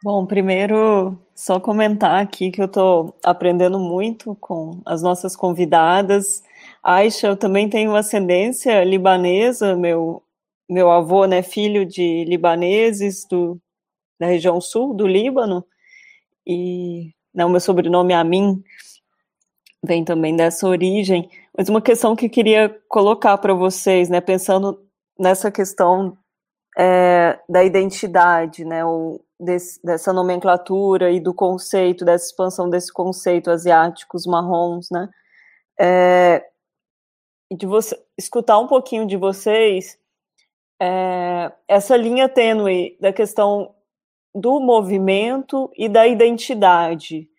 Bom, 0.01 0.25
primeiro, 0.25 1.19
só 1.35 1.59
comentar 1.59 2.21
aqui 2.21 2.51
que 2.51 2.61
eu 2.61 2.67
estou 2.67 3.17
aprendendo 3.21 3.77
muito 3.77 4.33
com 4.35 4.81
as 4.85 5.01
nossas 5.01 5.35
convidadas. 5.35 6.41
Aisha, 6.81 7.27
eu 7.27 7.35
também 7.35 7.69
tenho 7.69 7.93
ascendência 7.95 8.83
libanesa, 8.85 9.75
meu, 9.75 10.23
meu 10.69 10.89
avô, 10.89 11.25
né, 11.25 11.41
filho 11.41 11.85
de 11.85 12.23
libaneses 12.23 13.25
do, 13.29 13.59
da 14.17 14.27
região 14.27 14.61
sul 14.61 14.93
do 14.93 15.05
Líbano, 15.05 15.65
e 16.47 17.11
né, 17.33 17.45
o 17.45 17.49
meu 17.49 17.59
sobrenome 17.59 18.13
Amin 18.13 18.63
vem 19.83 20.03
também 20.03 20.35
dessa 20.35 20.67
origem. 20.67 21.29
Mas 21.57 21.69
uma 21.69 21.81
questão 21.81 22.15
que 22.15 22.25
eu 22.27 22.29
queria 22.29 22.69
colocar 22.87 23.37
para 23.37 23.53
vocês, 23.53 24.09
né, 24.09 24.21
pensando 24.21 24.79
nessa 25.19 25.51
questão 25.51 26.17
é, 26.77 27.39
da 27.49 27.63
identidade, 27.63 28.63
né, 28.63 28.85
ou 28.85 29.23
desse, 29.39 29.83
dessa 29.83 30.13
nomenclatura 30.13 31.11
e 31.11 31.19
do 31.19 31.33
conceito, 31.33 32.05
dessa 32.05 32.27
expansão 32.27 32.69
desse 32.69 32.91
conceito 32.91 33.51
asiáticos 33.51 34.25
marrons, 34.25 34.89
né, 34.89 35.09
é, 35.79 36.45
de 37.51 37.65
você 37.65 37.99
escutar 38.17 38.59
um 38.59 38.67
pouquinho 38.67 39.05
de 39.05 39.17
vocês 39.17 39.97
é, 40.81 41.51
essa 41.67 41.97
linha 41.97 42.29
tênue 42.29 42.97
da 43.01 43.11
questão 43.11 43.75
do 44.33 44.59
movimento 44.59 45.69
e 45.75 45.89
da 45.89 46.07
identidade. 46.07 47.29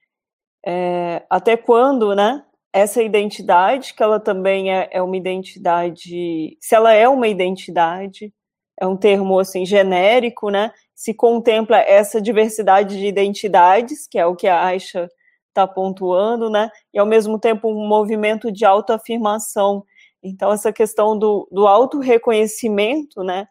É, 0.66 1.24
até 1.30 1.56
quando, 1.56 2.14
né? 2.14 2.44
Essa 2.72 3.02
identidade, 3.02 3.94
que 3.94 4.02
ela 4.02 4.20
também 4.20 4.72
é, 4.72 4.88
é 4.92 5.02
uma 5.02 5.16
identidade, 5.16 6.56
se 6.60 6.74
ela 6.74 6.92
é 6.92 7.08
uma 7.08 7.26
identidade, 7.26 8.32
é 8.80 8.86
um 8.86 8.96
termo 8.96 9.38
assim 9.38 9.66
genérico, 9.66 10.50
né? 10.50 10.72
Se 10.94 11.12
contempla 11.12 11.78
essa 11.78 12.20
diversidade 12.20 12.98
de 12.98 13.06
identidades, 13.06 14.06
que 14.08 14.18
é 14.18 14.26
o 14.26 14.36
que 14.36 14.46
a 14.48 14.64
Aisha 14.64 15.08
está 15.48 15.66
pontuando, 15.66 16.48
né? 16.48 16.70
E 16.94 16.98
ao 16.98 17.06
mesmo 17.06 17.38
tempo 17.38 17.68
um 17.68 17.86
movimento 17.86 18.50
de 18.50 18.64
autoafirmação. 18.64 19.84
Então 20.22 20.52
essa 20.52 20.72
questão 20.72 21.18
do, 21.18 21.48
do 21.52 21.66
auto-reconhecimento, 21.66 23.22
né? 23.22 23.46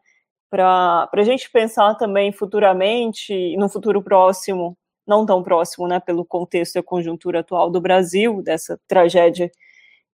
Para 0.50 1.10
a 1.14 1.24
gente 1.24 1.50
pensar 1.52 1.96
também 1.96 2.32
futuramente, 2.32 3.56
no 3.58 3.70
futuro 3.70 4.02
próximo, 4.02 4.78
não 5.10 5.26
tão 5.26 5.44
próximo, 5.44 5.88
né? 5.88 6.00
Pelo 6.00 6.24
contexto 6.24 6.76
e 6.76 6.80
a 6.80 6.84
conjuntura 6.84 7.40
atual 7.40 7.70
do 7.70 7.82
Brasil, 7.82 8.42
dessa 8.42 8.80
tragédia 8.88 9.52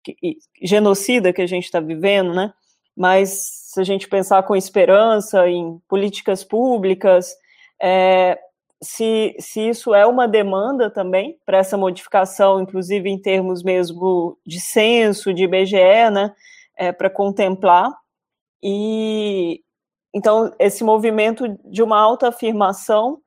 que, 0.03 0.37
genocida 0.61 1.33
que 1.33 1.41
a 1.41 1.47
gente 1.47 1.65
está 1.65 1.79
vivendo, 1.79 2.33
né? 2.33 2.53
Mas 2.95 3.29
se 3.73 3.81
a 3.81 3.83
gente 3.83 4.07
pensar 4.07 4.43
com 4.43 4.55
esperança 4.55 5.47
em 5.49 5.77
políticas 5.87 6.43
públicas, 6.43 7.35
é, 7.81 8.39
se, 8.81 9.35
se 9.39 9.69
isso 9.69 9.93
é 9.93 10.05
uma 10.05 10.27
demanda 10.27 10.89
também 10.89 11.37
para 11.45 11.57
essa 11.57 11.77
modificação, 11.77 12.61
inclusive 12.61 13.09
em 13.09 13.19
termos 13.19 13.63
mesmo 13.63 14.37
de 14.45 14.59
censo, 14.61 15.33
de 15.33 15.43
IBGE, 15.43 16.09
né, 16.11 16.33
é, 16.77 16.91
para 16.91 17.09
contemplar. 17.09 17.91
E 18.63 19.61
então 20.13 20.53
esse 20.57 20.83
movimento 20.83 21.45
de 21.65 21.83
uma 21.83 21.99
autoafirmação 21.99 23.19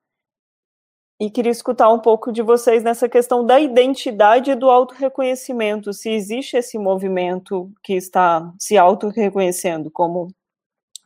e 1.21 1.31
queria 1.31 1.51
escutar 1.51 1.91
um 1.91 1.99
pouco 1.99 2.31
de 2.31 2.43
vocês 2.43 2.83
nessa 2.83 3.09
questão 3.09 3.45
da 3.45 3.59
identidade 3.59 4.53
e 4.53 4.55
do 4.55 4.71
autorreconhecimento, 4.71 5.93
se 5.93 6.11
existe 6.11 6.57
esse 6.57 6.79
movimento 6.79 7.71
que 7.83 7.95
está 7.95 8.53
se 8.59 8.79
autorreconhecendo 8.79 9.91
como 9.91 10.29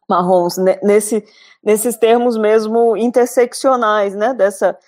marrons, 0.08 0.56
nesse, 0.82 1.24
nesses 1.62 1.96
termos 1.96 2.36
mesmo 2.36 2.96
interseccionais, 2.96 4.14
né, 4.14 4.34
dessa, 4.34 4.78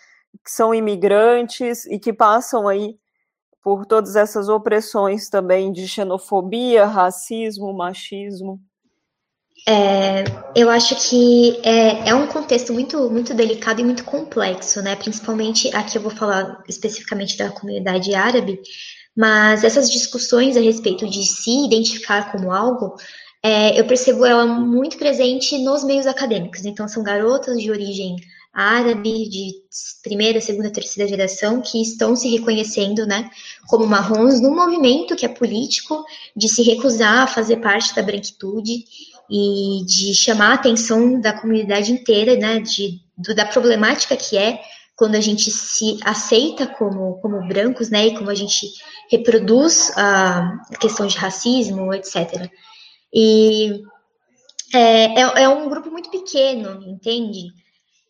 que 0.44 0.50
são 0.50 0.74
imigrantes 0.74 1.86
e 1.86 1.98
que 1.98 2.12
passam 2.12 2.68
aí 2.68 2.98
por 3.62 3.86
todas 3.86 4.16
essas 4.16 4.50
opressões 4.50 5.30
também 5.30 5.72
de 5.72 5.88
xenofobia, 5.88 6.84
racismo, 6.84 7.72
machismo. 7.72 8.60
É, 9.66 10.24
eu 10.54 10.68
acho 10.68 10.94
que 11.08 11.58
é, 11.62 12.10
é 12.10 12.14
um 12.14 12.26
contexto 12.26 12.72
muito, 12.72 13.10
muito 13.10 13.32
delicado 13.32 13.80
e 13.80 13.84
muito 13.84 14.04
complexo, 14.04 14.82
né? 14.82 14.94
Principalmente 14.94 15.74
aqui 15.74 15.96
eu 15.96 16.02
vou 16.02 16.10
falar 16.10 16.62
especificamente 16.68 17.38
da 17.38 17.50
comunidade 17.50 18.14
árabe, 18.14 18.60
mas 19.16 19.64
essas 19.64 19.90
discussões 19.90 20.56
a 20.56 20.60
respeito 20.60 21.08
de 21.08 21.24
se 21.24 21.64
identificar 21.66 22.30
como 22.30 22.52
algo 22.52 22.96
é, 23.44 23.78
eu 23.78 23.86
percebo 23.86 24.24
ela 24.24 24.46
muito 24.46 24.96
presente 24.96 25.58
nos 25.58 25.84
meios 25.84 26.06
acadêmicos. 26.06 26.64
Então, 26.64 26.88
são 26.88 27.02
garotas 27.02 27.58
de 27.60 27.70
origem 27.70 28.16
árabe, 28.54 29.28
de 29.28 29.52
primeira, 30.02 30.40
segunda, 30.40 30.70
terceira 30.70 31.06
geração, 31.06 31.60
que 31.60 31.82
estão 31.82 32.16
se 32.16 32.28
reconhecendo 32.28 33.04
né, 33.04 33.28
como 33.66 33.86
marrons 33.86 34.40
num 34.40 34.54
movimento 34.54 35.14
que 35.14 35.26
é 35.26 35.28
político, 35.28 36.04
de 36.34 36.48
se 36.48 36.62
recusar 36.62 37.24
a 37.24 37.26
fazer 37.26 37.56
parte 37.56 37.94
da 37.94 38.02
branquitude 38.02 38.84
e 39.30 39.84
de 39.86 40.14
chamar 40.14 40.50
a 40.50 40.54
atenção 40.54 41.20
da 41.20 41.32
comunidade 41.32 41.92
inteira, 41.92 42.36
né, 42.36 42.60
de, 42.60 43.00
do, 43.16 43.34
da 43.34 43.44
problemática 43.44 44.16
que 44.16 44.36
é 44.36 44.60
quando 44.96 45.16
a 45.16 45.20
gente 45.20 45.50
se 45.50 45.98
aceita 46.04 46.66
como, 46.66 47.14
como 47.20 47.46
brancos, 47.48 47.90
né, 47.90 48.06
e 48.06 48.16
como 48.16 48.30
a 48.30 48.34
gente 48.34 48.66
reproduz 49.10 49.90
a 49.96 50.60
questão 50.78 51.06
de 51.06 51.16
racismo, 51.16 51.92
etc. 51.92 52.48
E 53.12 53.82
é, 54.72 55.20
é, 55.20 55.42
é 55.42 55.48
um 55.48 55.68
grupo 55.68 55.90
muito 55.90 56.10
pequeno, 56.10 56.82
entende? 56.82 57.48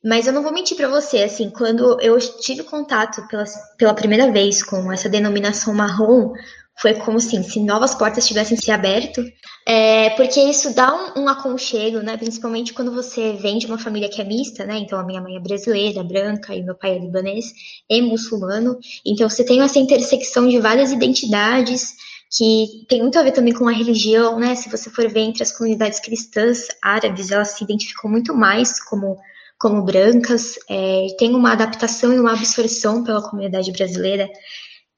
Mas 0.05 0.27
eu 0.27 0.35
não 0.35 0.43
vou 0.43 0.53
mentir 0.53 0.77
para 0.77 0.89
você, 0.89 1.23
assim, 1.23 1.49
quando 1.49 1.99
eu 2.01 2.19
tive 2.19 2.63
contato 2.63 3.27
pela, 3.27 3.45
pela 3.79 3.95
primeira 3.95 4.31
vez 4.31 4.63
com 4.63 4.93
essa 4.93 5.09
denominação 5.09 5.73
marrom, 5.73 6.33
foi 6.77 6.95
como 6.95 7.19
assim, 7.19 7.43
se 7.43 7.61
novas 7.61 7.95
portas 7.95 8.27
tivessem 8.27 8.57
se 8.57 8.71
aberto, 8.71 9.25
é, 9.67 10.11
porque 10.11 10.41
isso 10.41 10.75
dá 10.75 10.93
um, 10.95 11.23
um, 11.23 11.29
aconchego, 11.29 12.01
né? 12.01 12.17
Principalmente 12.17 12.75
quando 12.75 12.93
você 12.93 13.33
vem 13.35 13.59
de 13.59 13.67
uma 13.67 13.79
família 13.79 14.09
que 14.09 14.21
é 14.21 14.25
mista, 14.25 14.65
né? 14.67 14.79
Então 14.79 14.99
a 14.99 15.05
minha 15.05 15.21
mãe 15.21 15.37
é 15.37 15.41
brasileira, 15.41 16.03
branca, 16.03 16.55
e 16.55 16.63
meu 16.63 16.75
pai 16.75 16.97
é 16.97 16.99
libanês 16.99 17.53
e 17.89 18.03
muçulmano. 18.03 18.79
Então 19.07 19.29
você 19.29 19.45
tem 19.45 19.63
essa 19.63 19.79
intersecção 19.79 20.49
de 20.49 20.59
várias 20.59 20.91
identidades 20.93 21.95
que 22.37 22.85
tem 22.89 23.01
muito 23.01 23.19
a 23.19 23.23
ver 23.23 23.33
também 23.33 23.55
com 23.55 23.69
a 23.69 23.73
religião, 23.73 24.39
né? 24.39 24.55
Se 24.57 24.69
você 24.69 24.91
for 24.91 25.09
ver 25.09 25.21
entre 25.21 25.43
as 25.43 25.57
comunidades 25.57 26.01
cristãs 26.01 26.67
árabes, 26.83 27.31
elas 27.31 27.51
se 27.51 27.63
identificam 27.63 28.11
muito 28.11 28.35
mais 28.35 28.83
como, 28.83 29.17
como 29.59 29.83
brancas, 29.83 30.59
é, 30.69 31.07
tem 31.17 31.35
uma 31.35 31.53
adaptação 31.53 32.13
e 32.13 32.19
uma 32.19 32.33
absorção 32.33 33.05
pela 33.05 33.23
comunidade 33.23 33.71
brasileira 33.71 34.29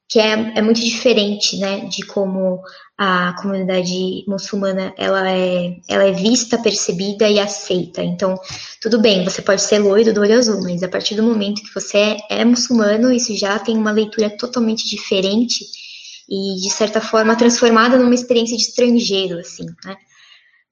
que 0.09 0.21
é, 0.21 0.33
é 0.57 0.63
muito 0.63 0.81
diferente, 0.81 1.59
né, 1.59 1.81
de 1.87 2.03
como 2.07 2.61
a 2.97 3.35
comunidade 3.43 4.25
muçulmana 4.27 4.95
ela 4.97 5.31
é, 5.31 5.77
ela 5.89 6.05
é 6.05 6.13
vista, 6.13 6.57
percebida 6.57 7.29
e 7.29 7.39
aceita. 7.39 8.03
Então, 8.03 8.39
tudo 8.81 9.01
bem, 9.01 9.25
você 9.25 9.43
pode 9.43 9.63
ser 9.63 9.79
loiro 9.79 10.15
do 10.15 10.21
olho 10.21 10.39
azul, 10.39 10.63
mas 10.63 10.83
a 10.83 10.89
partir 10.89 11.15
do 11.15 11.23
momento 11.23 11.63
que 11.63 11.75
você 11.75 11.99
é, 11.99 12.41
é 12.41 12.45
muçulmano, 12.45 13.13
isso 13.13 13.37
já 13.37 13.59
tem 13.59 13.77
uma 13.77 13.91
leitura 13.91 14.31
totalmente 14.31 14.89
diferente 14.89 15.65
e, 16.29 16.57
de 16.61 16.71
certa 16.71 17.01
forma, 17.01 17.37
transformada 17.37 17.99
numa 17.99 18.15
experiência 18.15 18.57
de 18.57 18.63
estrangeiro, 18.63 19.39
assim, 19.39 19.67
né? 19.85 19.97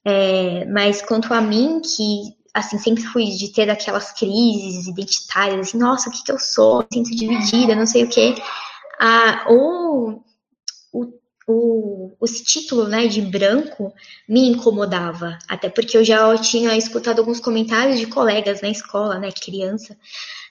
É, 0.07 0.64
mas 0.66 1.03
quanto 1.03 1.33
a 1.33 1.40
mim, 1.40 1.81
que, 1.81 2.35
assim, 2.53 2.79
sempre 2.79 3.03
fui 3.03 3.27
de 3.27 3.53
ter 3.53 3.68
aquelas 3.70 4.12
crises 4.12 4.87
identitárias, 4.87 5.68
assim, 5.68 5.79
nossa, 5.79 6.09
o 6.09 6.12
que 6.12 6.23
que 6.25 6.33
eu 6.33 6.38
sou? 6.38 6.85
Sinto 6.92 7.11
dividida, 7.11 7.75
não 7.75 7.87
sei 7.87 8.05
o 8.05 8.09
quê. 8.09 8.35
Ah, 9.00 9.46
o, 9.48 10.20
o, 10.92 11.12
o, 11.46 12.16
esse 12.24 12.44
título, 12.44 12.88
né, 12.88 13.07
de 13.07 13.20
branco 13.20 13.92
me 14.28 14.48
incomodava, 14.48 15.38
até 15.48 15.68
porque 15.68 15.96
eu 15.96 16.04
já 16.04 16.37
tinha 16.38 16.76
escutado 16.76 17.18
alguns 17.18 17.40
comentários 17.40 17.98
de 17.98 18.07
colegas 18.07 18.61
na 18.62 18.68
escola, 18.68 19.18
né, 19.18 19.30
criança, 19.33 19.96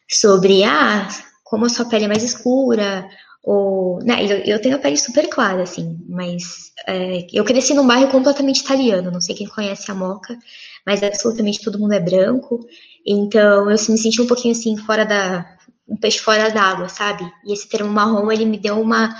sobre, 0.09 0.63
ah, 0.63 1.07
como 1.43 1.65
a 1.65 1.69
sua 1.69 1.85
pele 1.85 2.05
é 2.05 2.07
mais 2.07 2.23
escura, 2.23 3.07
ou, 3.43 3.99
né, 4.03 4.23
eu, 4.23 4.37
eu, 4.55 4.61
tenho 4.61 4.75
a 4.75 4.79
pele 4.79 4.97
super 4.97 5.27
clara, 5.27 5.63
assim, 5.63 5.99
mas 6.07 6.71
é, 6.87 7.27
eu 7.33 7.43
cresci 7.43 7.73
num 7.73 7.85
bairro 7.85 8.09
completamente 8.09 8.61
italiano, 8.61 9.11
não 9.11 9.19
sei 9.19 9.35
quem 9.35 9.47
conhece 9.47 9.91
a 9.91 9.95
Moca, 9.95 10.37
mas 10.85 11.03
absolutamente 11.03 11.61
todo 11.61 11.79
mundo 11.79 11.93
é 11.93 11.99
branco, 11.99 12.65
então 13.05 13.69
eu 13.69 13.77
me 13.89 13.97
senti 13.97 14.21
um 14.21 14.27
pouquinho 14.27 14.53
assim, 14.53 14.77
fora 14.77 15.05
da. 15.05 15.52
Um 15.87 15.97
peixe 15.97 16.19
fora 16.19 16.49
d'água, 16.49 16.89
sabe? 16.89 17.29
E 17.45 17.53
esse 17.53 17.67
termo 17.67 17.91
marrom, 17.91 18.31
ele 18.31 18.45
me 18.45 18.57
deu 18.57 18.79
uma, 18.79 19.15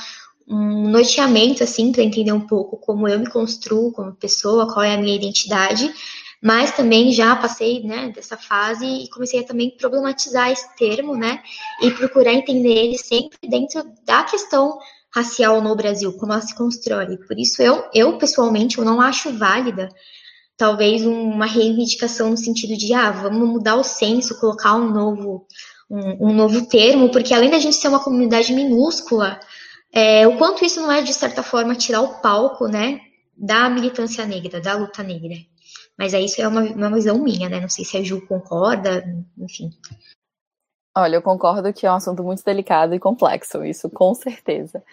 um 0.48 0.90
norteamento, 0.90 1.64
assim, 1.64 1.92
para 1.92 2.04
entender 2.04 2.32
um 2.32 2.48
pouco 2.48 2.78
como 2.78 3.08
eu 3.08 3.20
me 3.20 3.30
construo 3.30 3.92
como 3.92 4.14
pessoa, 4.14 4.72
qual 4.72 4.84
é 4.84 4.94
a 4.94 4.98
minha 4.98 5.16
identidade, 5.16 5.94
mas 6.42 6.76
também 6.76 7.12
já 7.14 7.36
passei 7.36 7.84
né, 7.84 8.12
dessa 8.14 8.38
fase 8.38 8.86
e 8.86 9.10
comecei 9.10 9.40
a 9.40 9.46
também 9.46 9.76
problematizar 9.78 10.52
esse 10.52 10.76
termo, 10.76 11.16
né, 11.16 11.42
e 11.82 11.92
procurar 11.92 12.34
entender 12.34 12.76
ele 12.76 12.98
sempre 12.98 13.38
dentro 13.48 13.84
da 14.06 14.24
questão 14.24 14.78
racial 15.16 15.62
no 15.62 15.76
Brasil, 15.76 16.12
como 16.14 16.34
ela 16.34 16.42
se 16.42 16.56
constrói. 16.56 17.18
Por 17.18 17.38
isso 17.38 17.62
eu, 17.62 17.84
eu 17.94 18.18
pessoalmente, 18.18 18.78
eu 18.78 18.86
não 18.86 19.00
acho 19.00 19.32
válida 19.38 19.90
talvez 20.58 21.06
uma 21.06 21.46
reivindicação 21.46 22.30
no 22.30 22.38
sentido 22.38 22.78
de, 22.78 22.94
ah, 22.94 23.12
vamos 23.12 23.48
mudar 23.50 23.76
o 23.76 23.84
senso, 23.84 24.40
colocar 24.40 24.76
um 24.76 24.90
novo, 24.90 25.48
um, 26.20 26.34
novo 26.34 26.68
termo, 26.68 27.12
porque 27.12 27.34
além 27.34 27.50
da 27.50 27.60
gente 27.60 27.76
ser 27.76 27.88
uma 27.88 28.04
comunidade 28.04 28.52
minúscula, 28.54 29.40
é, 29.94 30.28
o 30.28 30.38
quanto 30.38 30.66
isso 30.66 30.82
não 30.82 30.92
é, 30.92 31.02
de 31.02 31.14
certa 31.14 31.44
forma, 31.44 31.76
tirar 31.76 32.02
o 32.02 32.20
palco, 32.20 32.68
né, 32.68 33.00
da 33.38 33.70
militância 33.70 34.26
negra, 34.26 34.60
da 34.60 34.76
luta 34.76 35.04
negra. 35.04 35.36
Mas 35.98 36.14
aí 36.14 36.26
isso 36.26 36.42
é 36.42 36.48
uma, 36.48 36.62
uma 36.62 36.90
visão 36.92 37.20
minha, 37.20 37.48
né? 37.48 37.60
Não 37.60 37.70
sei 37.70 37.86
se 37.86 37.98
a 37.98 38.04
Ju 38.04 38.26
concorda, 38.26 39.04
enfim. 39.38 39.70
Olha, 40.98 41.18
eu 41.18 41.22
concordo 41.22 41.72
que 41.72 41.86
é 41.86 41.92
um 41.92 41.96
assunto 41.96 42.24
muito 42.24 42.44
delicado 42.44 42.96
e 42.96 43.00
complexo, 43.00 43.64
isso 43.64 43.90
com 43.90 44.14
certeza. 44.16 44.84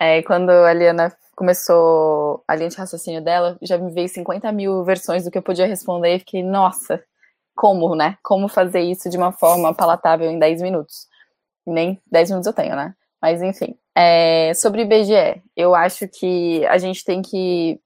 é, 0.00 0.22
quando 0.22 0.50
a 0.50 0.72
Liana 0.72 1.14
começou 1.34 2.42
a 2.48 2.54
linha 2.54 2.70
de 2.70 2.76
raciocínio 2.76 3.22
dela, 3.22 3.58
já 3.60 3.76
me 3.76 3.92
veio 3.92 4.08
50 4.08 4.50
mil 4.52 4.84
versões 4.84 5.24
do 5.24 5.30
que 5.30 5.36
eu 5.36 5.42
podia 5.42 5.66
responder 5.66 6.16
e 6.16 6.18
fiquei, 6.18 6.42
nossa, 6.42 7.02
como, 7.56 7.96
né? 7.96 8.18
Como 8.22 8.48
fazer 8.48 8.80
isso 8.80 9.10
de 9.10 9.16
uma 9.16 9.32
forma 9.32 9.74
palatável 9.74 10.30
em 10.30 10.38
10 10.38 10.62
minutos? 10.62 11.06
Nem 11.66 12.00
10 12.10 12.30
minutos 12.30 12.46
eu 12.46 12.52
tenho, 12.52 12.76
né? 12.76 12.94
Mas 13.20 13.42
enfim. 13.42 13.76
É, 13.96 14.52
sobre 14.54 14.82
IBGE, 14.82 15.42
eu 15.56 15.74
acho 15.74 16.06
que 16.06 16.64
a 16.66 16.78
gente 16.78 17.02
tem 17.02 17.22
que 17.22 17.80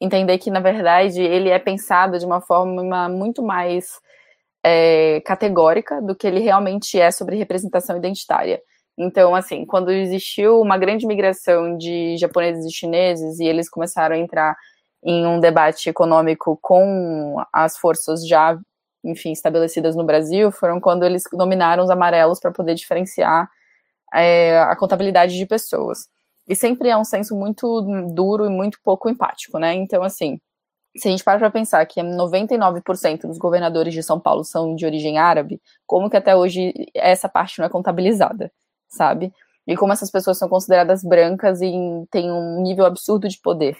entender 0.00 0.38
que, 0.38 0.50
na 0.50 0.60
verdade, 0.60 1.20
ele 1.20 1.50
é 1.50 1.58
pensado 1.58 2.18
de 2.18 2.24
uma 2.24 2.40
forma 2.40 3.08
muito 3.08 3.42
mais 3.42 4.00
é, 4.64 5.20
categórica 5.22 6.00
do 6.00 6.14
que 6.14 6.26
ele 6.26 6.40
realmente 6.40 6.98
é 6.98 7.10
sobre 7.10 7.36
representação 7.36 7.96
identitária. 7.96 8.60
Então, 8.96 9.34
assim, 9.34 9.64
quando 9.64 9.92
existiu 9.92 10.60
uma 10.60 10.76
grande 10.76 11.06
migração 11.06 11.76
de 11.76 12.16
japoneses 12.16 12.66
e 12.66 12.74
chineses 12.74 13.38
e 13.38 13.44
eles 13.44 13.68
começaram 13.68 14.16
a 14.16 14.18
entrar 14.18 14.56
em 15.04 15.26
um 15.26 15.38
debate 15.38 15.88
econômico 15.88 16.58
com 16.60 17.36
as 17.52 17.78
forças 17.78 18.26
já, 18.26 18.58
enfim, 19.04 19.32
estabelecidas 19.32 19.96
no 19.96 20.04
Brasil, 20.04 20.50
foram 20.50 20.80
quando 20.80 21.04
eles 21.04 21.24
nominaram 21.32 21.84
os 21.84 21.90
amarelos 21.90 22.40
para 22.40 22.52
poder 22.52 22.74
diferenciar 22.74 23.48
é, 24.14 24.58
a 24.60 24.76
contabilidade 24.76 25.36
de 25.36 25.46
pessoas. 25.46 26.08
E 26.48 26.56
sempre 26.56 26.88
é 26.88 26.96
um 26.96 27.04
senso 27.04 27.36
muito 27.36 27.82
duro 28.14 28.46
e 28.46 28.48
muito 28.48 28.78
pouco 28.82 29.08
empático, 29.08 29.58
né? 29.58 29.74
Então, 29.74 30.02
assim, 30.02 30.40
se 30.96 31.08
a 31.08 31.10
gente 31.10 31.24
para 31.24 31.38
para 31.38 31.50
pensar 31.50 31.84
que 31.86 32.00
99% 32.00 33.26
dos 33.26 33.38
governadores 33.38 33.94
de 33.94 34.02
São 34.02 34.18
Paulo 34.18 34.44
são 34.44 34.74
de 34.74 34.86
origem 34.86 35.18
árabe, 35.18 35.60
como 35.86 36.10
que 36.10 36.16
até 36.16 36.34
hoje 36.34 36.72
essa 36.94 37.28
parte 37.28 37.58
não 37.58 37.66
é 37.66 37.68
contabilizada, 37.68 38.50
sabe? 38.88 39.32
E 39.66 39.76
como 39.76 39.92
essas 39.92 40.10
pessoas 40.10 40.38
são 40.38 40.48
consideradas 40.48 41.02
brancas 41.04 41.60
e 41.60 41.72
têm 42.10 42.32
um 42.32 42.62
nível 42.62 42.86
absurdo 42.86 43.28
de 43.28 43.38
poder. 43.40 43.76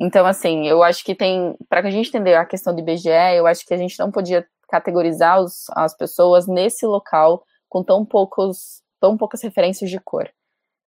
Então, 0.00 0.24
assim, 0.24 0.66
eu 0.66 0.82
acho 0.82 1.04
que 1.04 1.14
tem. 1.14 1.54
Para 1.68 1.86
a 1.86 1.90
gente 1.90 2.08
entender 2.08 2.34
a 2.34 2.46
questão 2.46 2.74
do 2.74 2.80
IBGE, 2.80 3.36
eu 3.36 3.46
acho 3.46 3.66
que 3.66 3.74
a 3.74 3.76
gente 3.76 3.98
não 3.98 4.10
podia 4.10 4.46
categorizar 4.68 5.40
os, 5.40 5.66
as 5.76 5.94
pessoas 5.94 6.46
nesse 6.46 6.86
local 6.86 7.44
com 7.68 7.84
tão 7.84 8.04
poucos 8.04 8.82
tão 9.00 9.16
poucas 9.16 9.42
referências 9.42 9.90
de 9.90 9.98
cor. 9.98 10.30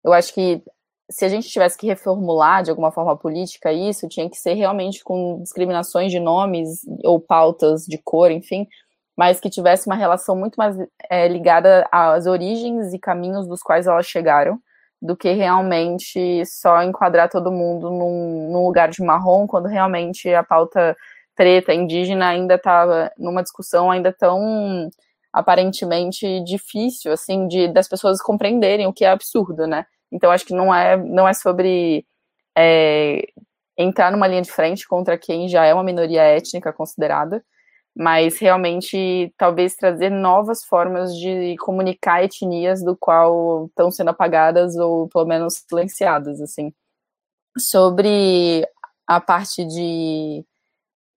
Eu 0.05 0.13
acho 0.13 0.33
que 0.33 0.63
se 1.11 1.25
a 1.25 1.29
gente 1.29 1.49
tivesse 1.49 1.77
que 1.77 1.87
reformular 1.87 2.63
de 2.63 2.71
alguma 2.71 2.91
forma 2.91 3.17
política 3.17 3.73
isso, 3.73 4.09
tinha 4.09 4.29
que 4.29 4.37
ser 4.37 4.55
realmente 4.55 5.03
com 5.05 5.41
discriminações 5.43 6.11
de 6.11 6.21
nomes 6.21 6.81
ou 7.05 7.21
pautas 7.21 7.85
de 7.85 7.99
cor, 7.99 8.31
enfim, 8.31 8.67
mas 9.17 9.41
que 9.41 9.51
tivesse 9.51 9.87
uma 9.87 9.97
relação 9.97 10.37
muito 10.37 10.57
mais 10.57 10.77
é, 11.11 11.29
ligada 11.29 11.87
às 11.93 12.27
origens 12.27 12.93
e 12.93 12.99
caminhos 12.99 13.47
dos 13.47 13.63
quais 13.63 13.87
elas 13.87 14.07
chegaram, 14.07 14.61
do 15.01 15.17
que 15.17 15.33
realmente 15.33 16.45
só 16.47 16.83
enquadrar 16.83 17.29
todo 17.31 17.53
mundo 17.53 17.91
num, 17.91 18.51
num 18.53 18.67
lugar 18.67 18.91
de 18.91 19.03
marrom, 19.03 19.47
quando 19.47 19.67
realmente 19.67 20.33
a 20.35 20.43
pauta 20.43 20.97
preta, 21.37 21.73
indígena, 21.73 22.29
ainda 22.29 22.57
estava 22.57 23.13
numa 23.17 23.43
discussão 23.43 23.91
ainda 23.91 24.13
tão 24.13 24.91
aparentemente 25.33 26.43
difícil, 26.45 27.13
assim, 27.13 27.47
de 27.47 27.69
das 27.69 27.89
pessoas 27.89 28.21
compreenderem 28.21 28.87
o 28.87 28.93
que 28.93 29.05
é 29.05 29.11
absurdo, 29.11 29.67
né? 29.67 29.87
Então 30.11 30.31
acho 30.31 30.45
que 30.45 30.55
não 30.55 30.75
é 30.75 30.97
não 30.97 31.29
é 31.29 31.33
sobre 31.35 32.05
é, 32.57 33.29
entrar 33.77 34.11
numa 34.11 34.27
linha 34.27 34.43
de 34.43 34.51
frente 34.51 34.87
contra 34.89 35.17
quem 35.17 35.49
já 35.49 35.65
é 35.65 35.73
uma 35.73 35.85
minoria 35.85 36.23
étnica 36.23 36.73
considerada, 36.73 37.45
mas 37.99 38.39
realmente 38.39 39.35
talvez 39.37 39.75
trazer 39.75 40.09
novas 40.09 40.65
formas 40.65 41.17
de 41.19 41.57
comunicar 41.59 42.23
etnias 42.23 42.81
do 42.81 42.97
qual 42.97 43.67
estão 43.67 43.91
sendo 43.91 44.11
apagadas 44.11 44.77
ou 44.77 45.09
pelo 45.09 45.27
menos 45.27 45.65
silenciadas, 45.69 46.41
assim. 46.41 46.73
Sobre 47.59 48.65
a 49.07 49.21
parte 49.21 49.65
de 49.65 50.45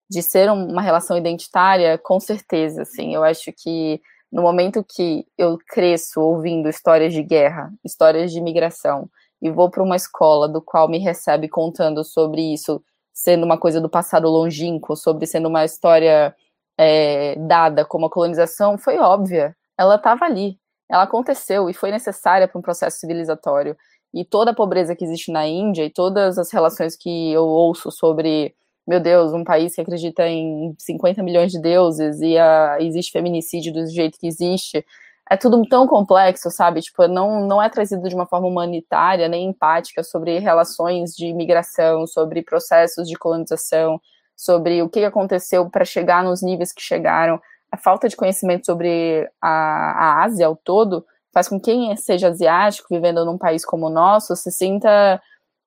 de 0.09 0.23
ser 0.23 0.49
uma 0.51 0.81
relação 0.81 1.17
identitária, 1.17 1.97
com 1.99 2.19
certeza, 2.19 2.81
assim, 2.81 3.13
eu 3.13 3.23
acho 3.23 3.53
que 3.53 4.01
no 4.31 4.41
momento 4.41 4.83
que 4.83 5.25
eu 5.37 5.57
cresço 5.67 6.21
ouvindo 6.21 6.69
histórias 6.69 7.13
de 7.13 7.21
guerra, 7.21 7.71
histórias 7.85 8.31
de 8.31 8.41
migração, 8.41 9.09
e 9.41 9.51
vou 9.51 9.69
para 9.69 9.83
uma 9.83 9.95
escola 9.95 10.47
do 10.49 10.61
qual 10.61 10.87
me 10.89 10.97
recebe 10.97 11.47
contando 11.47 12.03
sobre 12.03 12.41
isso 12.53 12.83
sendo 13.13 13.45
uma 13.45 13.57
coisa 13.57 13.81
do 13.81 13.89
passado 13.89 14.29
longínquo, 14.29 14.95
sobre 14.95 15.27
sendo 15.27 15.49
uma 15.49 15.65
história 15.65 16.35
é, 16.81 17.35
dada 17.37 17.83
como 17.83 18.05
a 18.05 18.09
colonização, 18.09 18.77
foi 18.77 18.97
óbvia. 18.99 19.53
Ela 19.77 19.95
estava 19.95 20.23
ali, 20.23 20.57
ela 20.89 21.03
aconteceu 21.03 21.69
e 21.69 21.73
foi 21.73 21.91
necessária 21.91 22.47
para 22.47 22.57
um 22.57 22.61
processo 22.61 22.99
civilizatório. 22.99 23.75
E 24.13 24.23
toda 24.23 24.51
a 24.51 24.55
pobreza 24.55 24.95
que 24.95 25.03
existe 25.03 25.29
na 25.29 25.45
Índia 25.45 25.83
e 25.83 25.89
todas 25.89 26.37
as 26.37 26.51
relações 26.51 26.95
que 26.95 27.33
eu 27.33 27.43
ouço 27.45 27.91
sobre 27.91 28.55
meu 28.87 28.99
Deus, 28.99 29.33
um 29.33 29.43
país 29.43 29.75
que 29.75 29.81
acredita 29.81 30.27
em 30.27 30.73
50 30.79 31.21
milhões 31.21 31.51
de 31.51 31.61
deuses 31.61 32.21
e 32.21 32.37
a, 32.39 32.77
existe 32.79 33.11
feminicídio 33.11 33.71
do 33.71 33.85
jeito 33.85 34.17
que 34.17 34.25
existe, 34.25 34.83
é 35.29 35.37
tudo 35.37 35.61
tão 35.67 35.85
complexo, 35.85 36.49
sabe? 36.49 36.81
Tipo, 36.81 37.07
não, 37.07 37.45
não 37.45 37.61
é 37.61 37.69
trazido 37.69 38.09
de 38.09 38.15
uma 38.15 38.25
forma 38.25 38.47
humanitária 38.47 39.27
nem 39.27 39.49
empática 39.49 40.03
sobre 40.03 40.39
relações 40.39 41.13
de 41.15 41.27
imigração, 41.27 42.07
sobre 42.07 42.41
processos 42.41 43.07
de 43.07 43.15
colonização, 43.15 44.01
sobre 44.39 44.81
o 44.81 44.87
que 44.87 45.03
aconteceu 45.03 45.69
para 45.69 45.83
chegar 45.83 46.23
nos 46.23 46.41
níveis 46.41 46.71
que 46.71 46.81
chegaram. 46.81 47.41
A 47.69 47.75
falta 47.75 48.07
de 48.07 48.15
conhecimento 48.15 48.65
sobre 48.65 49.29
a, 49.41 49.49
a 49.49 50.23
Ásia 50.23 50.47
ao 50.47 50.55
todo 50.55 51.05
faz 51.33 51.49
com 51.49 51.59
que 51.59 51.65
quem 51.71 51.93
seja 51.97 52.29
asiático, 52.29 52.87
vivendo 52.89 53.25
num 53.25 53.37
país 53.37 53.65
como 53.65 53.87
o 53.87 53.89
nosso, 53.89 54.37
se 54.37 54.49
sinta 54.49 55.21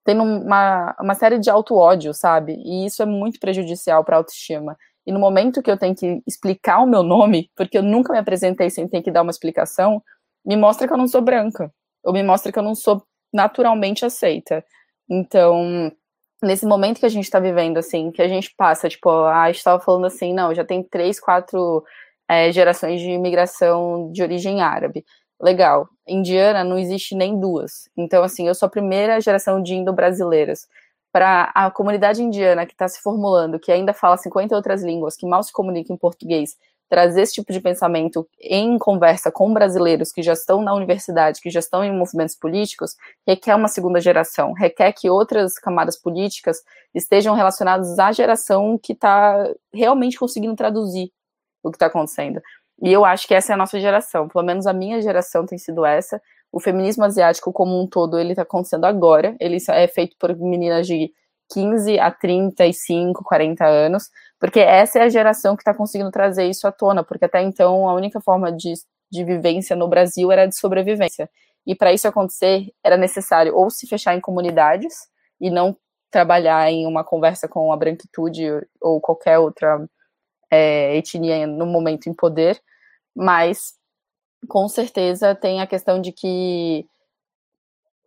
tendo 0.07 0.23
uma, 0.23 0.97
uma 0.99 1.15
série 1.15 1.39
de 1.39 1.51
auto-ódio, 1.51 2.15
sabe? 2.15 2.55
E 2.65 2.87
isso 2.87 3.03
é 3.03 3.07
muito 3.07 3.39
prejudicial 3.39 4.03
para 4.05 4.17
a 4.17 4.21
autoestima. 4.21 4.75
E 5.07 5.13
no 5.13 5.21
momento 5.21 5.63
que 5.63 5.71
eu 5.71 5.77
tenho 5.77 5.95
que 5.95 6.23
explicar 6.27 6.79
o 6.79 6.87
meu 6.87 7.03
nome, 7.03 7.51
porque 7.55 7.77
eu 7.77 7.83
nunca 7.83 8.11
me 8.15 8.19
apresentei 8.19 8.71
sem 8.71 8.89
ter 8.89 9.03
que 9.03 9.11
dar 9.11 9.21
uma 9.21 9.31
explicação, 9.31 10.03
me 10.47 10.57
mostra 10.57 10.89
que 10.89 10.95
eu 10.95 10.99
não 10.99 11.07
sou 11.07 11.21
branca. 11.21 11.71
Ou 12.03 12.15
me 12.15 12.23
mostra 12.23 12.51
que 12.51 12.59
eu 12.59 12.63
não 12.63 12.75
sou 12.75 13.05
naturalmente 13.33 14.03
aceita. 14.05 14.65
Então, 15.11 15.93
nesse 16.43 16.67
momento 16.67 17.01
que 17.01 17.07
a 17.07 17.09
gente 17.09 17.25
está 17.25 17.39
vivendo, 17.39 17.79
assim, 17.79 18.11
que 18.11 18.21
a 18.21 18.29
gente 18.29 18.55
passa, 18.57 18.89
tipo, 18.89 19.09
a 19.11 19.51
estava 19.51 19.83
falando 19.83 20.07
assim, 20.07 20.35
não, 20.35 20.55
já 20.55 20.65
tem 20.65 20.83
três, 20.83 21.21
quatro 21.21 21.85
é, 22.29 22.51
gerações 22.53 23.01
de 23.01 23.11
imigração 23.11 24.11
de 24.13 24.23
origem 24.23 24.61
árabe 24.61 25.05
legal. 25.41 25.89
Indiana 26.07 26.63
não 26.63 26.79
existe 26.79 27.15
nem 27.15 27.39
duas. 27.39 27.89
Então, 27.97 28.23
assim, 28.23 28.47
eu 28.47 28.55
sou 28.55 28.67
a 28.67 28.71
primeira 28.71 29.21
geração 29.21 29.63
de 29.63 29.75
indo-brasileiras. 29.75 30.69
Para 31.13 31.51
a 31.55 31.71
comunidade 31.71 32.23
indiana 32.23 32.65
que 32.65 32.73
está 32.73 32.89
se 32.89 33.03
formulando, 33.03 33.59
que 33.59 33.71
ainda 33.71 33.93
fala 33.93 34.17
50 34.17 34.57
outras 34.57 34.83
línguas, 34.83 35.17
que 35.17 35.27
mal 35.27 35.43
se 35.43 35.53
comunica 35.53 35.93
em 35.93 35.97
português, 35.97 36.57
trazer 36.93 37.23
esse 37.23 37.33
tipo 37.33 37.51
de 37.51 37.59
pensamento 37.59 38.29
em 38.39 38.77
conversa 38.77 39.33
com 39.33 39.51
brasileiros 39.51 40.13
que 40.13 40.23
já 40.23 40.35
estão 40.35 40.61
na 40.61 40.75
universidade, 40.75 41.41
que 41.41 41.49
já 41.49 41.59
estão 41.59 41.83
em 41.83 41.91
movimentos 41.91 42.37
políticos, 42.37 42.95
requer 43.27 43.55
uma 43.55 43.69
segunda 43.69 43.99
geração, 43.99 44.53
requer 44.53 44.93
que 44.93 45.09
outras 45.09 45.55
camadas 45.55 45.97
políticas 45.97 46.59
estejam 46.95 47.35
relacionadas 47.35 47.99
à 47.99 48.13
geração 48.13 48.77
que 48.77 48.93
está 48.93 49.43
realmente 49.73 50.19
conseguindo 50.19 50.55
traduzir 50.55 51.11
o 51.63 51.71
que 51.71 51.77
está 51.77 51.87
acontecendo. 51.87 52.43
E 52.83 52.93
eu 52.93 53.07
acho 53.07 53.27
que 53.27 53.33
essa 53.33 53.53
é 53.53 53.55
a 53.55 53.57
nossa 53.57 53.81
geração, 53.81 54.29
pelo 54.29 54.45
menos 54.45 54.67
a 54.67 54.75
minha 54.75 55.01
geração 55.01 55.47
tem 55.47 55.57
sido 55.57 55.87
essa. 55.87 56.21
O 56.53 56.61
feminismo 56.61 57.05
asiático 57.05 57.55
como 57.55 57.81
um 57.81 57.87
todo, 57.87 58.19
ele 58.19 58.33
está 58.33 58.43
acontecendo 58.43 58.85
agora. 58.85 59.35
Ele 59.41 59.57
é 59.67 59.89
feito 59.89 60.15
por 60.19 60.37
meninas 60.37 60.87
de 60.87 61.11
15 61.53 61.99
a 61.99 62.11
35, 62.11 63.23
40 63.25 63.67
anos, 63.67 64.09
porque 64.39 64.61
essa 64.61 64.99
é 64.99 65.03
a 65.03 65.09
geração 65.09 65.55
que 65.55 65.63
está 65.63 65.75
conseguindo 65.75 66.11
trazer 66.11 66.47
isso 66.47 66.67
à 66.67 66.73
tona, 66.73 67.05
porque 67.05 67.25
até 67.25 67.43
então 67.43 67.89
a 67.89 67.95
única 67.95 68.21
forma 68.21 68.51
de, 68.51 68.75
de 69.11 69.25
vivência 69.25 69.77
no 69.77 69.89
Brasil 69.89 70.33
era 70.33 70.47
de 70.47 70.57
sobrevivência. 70.57 71.29
E 71.67 71.75
para 71.75 71.93
isso 71.93 72.09
acontecer, 72.09 72.73
era 72.83 72.97
necessário 72.97 73.55
ou 73.55 73.71
se 73.71 73.87
fechar 73.87 74.17
em 74.17 74.21
comunidades 74.21 74.95
e 75.41 75.51
não 75.51 75.77
trabalhar 76.11 76.71
em 76.71 76.87
uma 76.87 77.05
conversa 77.05 77.49
com 77.49 77.73
a 77.73 77.77
branquitude 77.77 78.43
ou 78.81 79.01
qualquer 79.01 79.39
outra 79.39 79.85
é, 80.51 80.97
etnia 80.97 81.47
no 81.47 81.67
momento 81.67 82.09
em 82.09 82.15
poder, 82.15 82.61
mas 83.15 83.75
com 84.49 84.69
certeza 84.69 85.35
tem 85.35 85.61
a 85.61 85.67
questão 85.67 86.01
de 86.01 86.13
que 86.13 86.87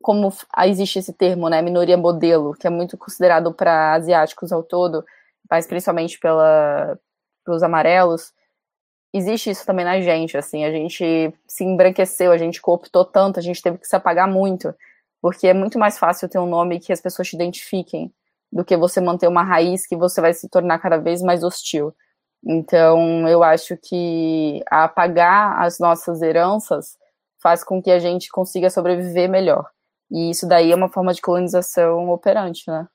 como 0.05 0.31
existe 0.67 0.99
esse 0.99 1.11
termo, 1.11 1.49
né, 1.49 1.63
minoria 1.63 1.97
modelo, 1.97 2.53
que 2.53 2.67
é 2.67 2.69
muito 2.69 2.95
considerado 2.95 3.51
para 3.51 3.95
asiáticos 3.95 4.51
ao 4.51 4.61
todo, 4.61 5.03
mas 5.49 5.65
principalmente 5.65 6.19
pela 6.19 6.95
pelos 7.43 7.63
amarelos, 7.63 8.31
existe 9.11 9.49
isso 9.49 9.65
também 9.65 9.83
na 9.83 9.99
gente, 10.01 10.37
assim, 10.37 10.63
a 10.63 10.71
gente 10.71 11.33
se 11.47 11.63
embranqueceu, 11.63 12.31
a 12.31 12.37
gente 12.37 12.61
cooptou 12.61 13.03
tanto, 13.03 13.39
a 13.39 13.41
gente 13.41 13.61
teve 13.63 13.79
que 13.79 13.87
se 13.87 13.95
apagar 13.95 14.27
muito, 14.27 14.75
porque 15.19 15.47
é 15.47 15.53
muito 15.55 15.79
mais 15.79 15.97
fácil 15.97 16.29
ter 16.29 16.37
um 16.37 16.45
nome 16.45 16.79
que 16.79 16.93
as 16.93 17.01
pessoas 17.01 17.27
te 17.27 17.35
identifiquem 17.35 18.13
do 18.51 18.63
que 18.63 18.77
você 18.77 19.01
manter 19.01 19.27
uma 19.27 19.43
raiz 19.43 19.87
que 19.87 19.95
você 19.95 20.21
vai 20.21 20.33
se 20.35 20.47
tornar 20.49 20.77
cada 20.79 20.97
vez 20.97 21.23
mais 21.23 21.43
hostil. 21.43 21.95
Então, 22.45 23.27
eu 23.27 23.43
acho 23.43 23.75
que 23.77 24.63
apagar 24.69 25.63
as 25.63 25.79
nossas 25.79 26.21
heranças 26.21 26.95
faz 27.41 27.63
com 27.63 27.81
que 27.81 27.89
a 27.89 27.99
gente 27.99 28.29
consiga 28.29 28.69
sobreviver 28.69 29.29
melhor. 29.29 29.74
E 30.11 30.29
isso 30.29 30.47
daí 30.47 30.71
é 30.71 30.75
uma 30.75 30.89
forma 30.89 31.13
de 31.13 31.21
colonização 31.21 32.09
operante, 32.09 32.63
né? 32.67 32.87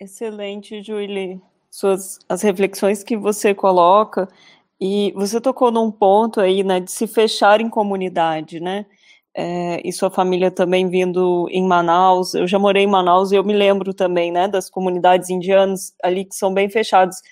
Excelente, 0.00 0.82
Julie. 0.82 1.40
Suas, 1.70 2.18
as 2.28 2.42
reflexões 2.42 3.02
que 3.02 3.16
você 3.16 3.54
coloca, 3.54 4.28
e 4.80 5.12
você 5.12 5.40
tocou 5.40 5.70
num 5.70 5.92
ponto 5.92 6.40
aí, 6.40 6.64
né, 6.64 6.80
de 6.80 6.90
se 6.90 7.06
fechar 7.06 7.60
em 7.60 7.70
comunidade, 7.70 8.58
né? 8.58 8.84
É, 9.34 9.80
e 9.86 9.92
sua 9.92 10.10
família 10.10 10.50
também 10.50 10.88
vindo 10.88 11.46
em 11.50 11.64
Manaus. 11.64 12.34
Eu 12.34 12.48
já 12.48 12.58
morei 12.58 12.82
em 12.82 12.86
Manaus 12.88 13.30
e 13.32 13.36
eu 13.36 13.44
me 13.44 13.54
lembro 13.54 13.94
também, 13.94 14.32
né, 14.32 14.48
das 14.48 14.68
comunidades 14.68 15.30
indianas 15.30 15.94
ali 16.02 16.24
que 16.24 16.34
são 16.34 16.52
bem 16.52 16.68
fechadas. 16.68 17.22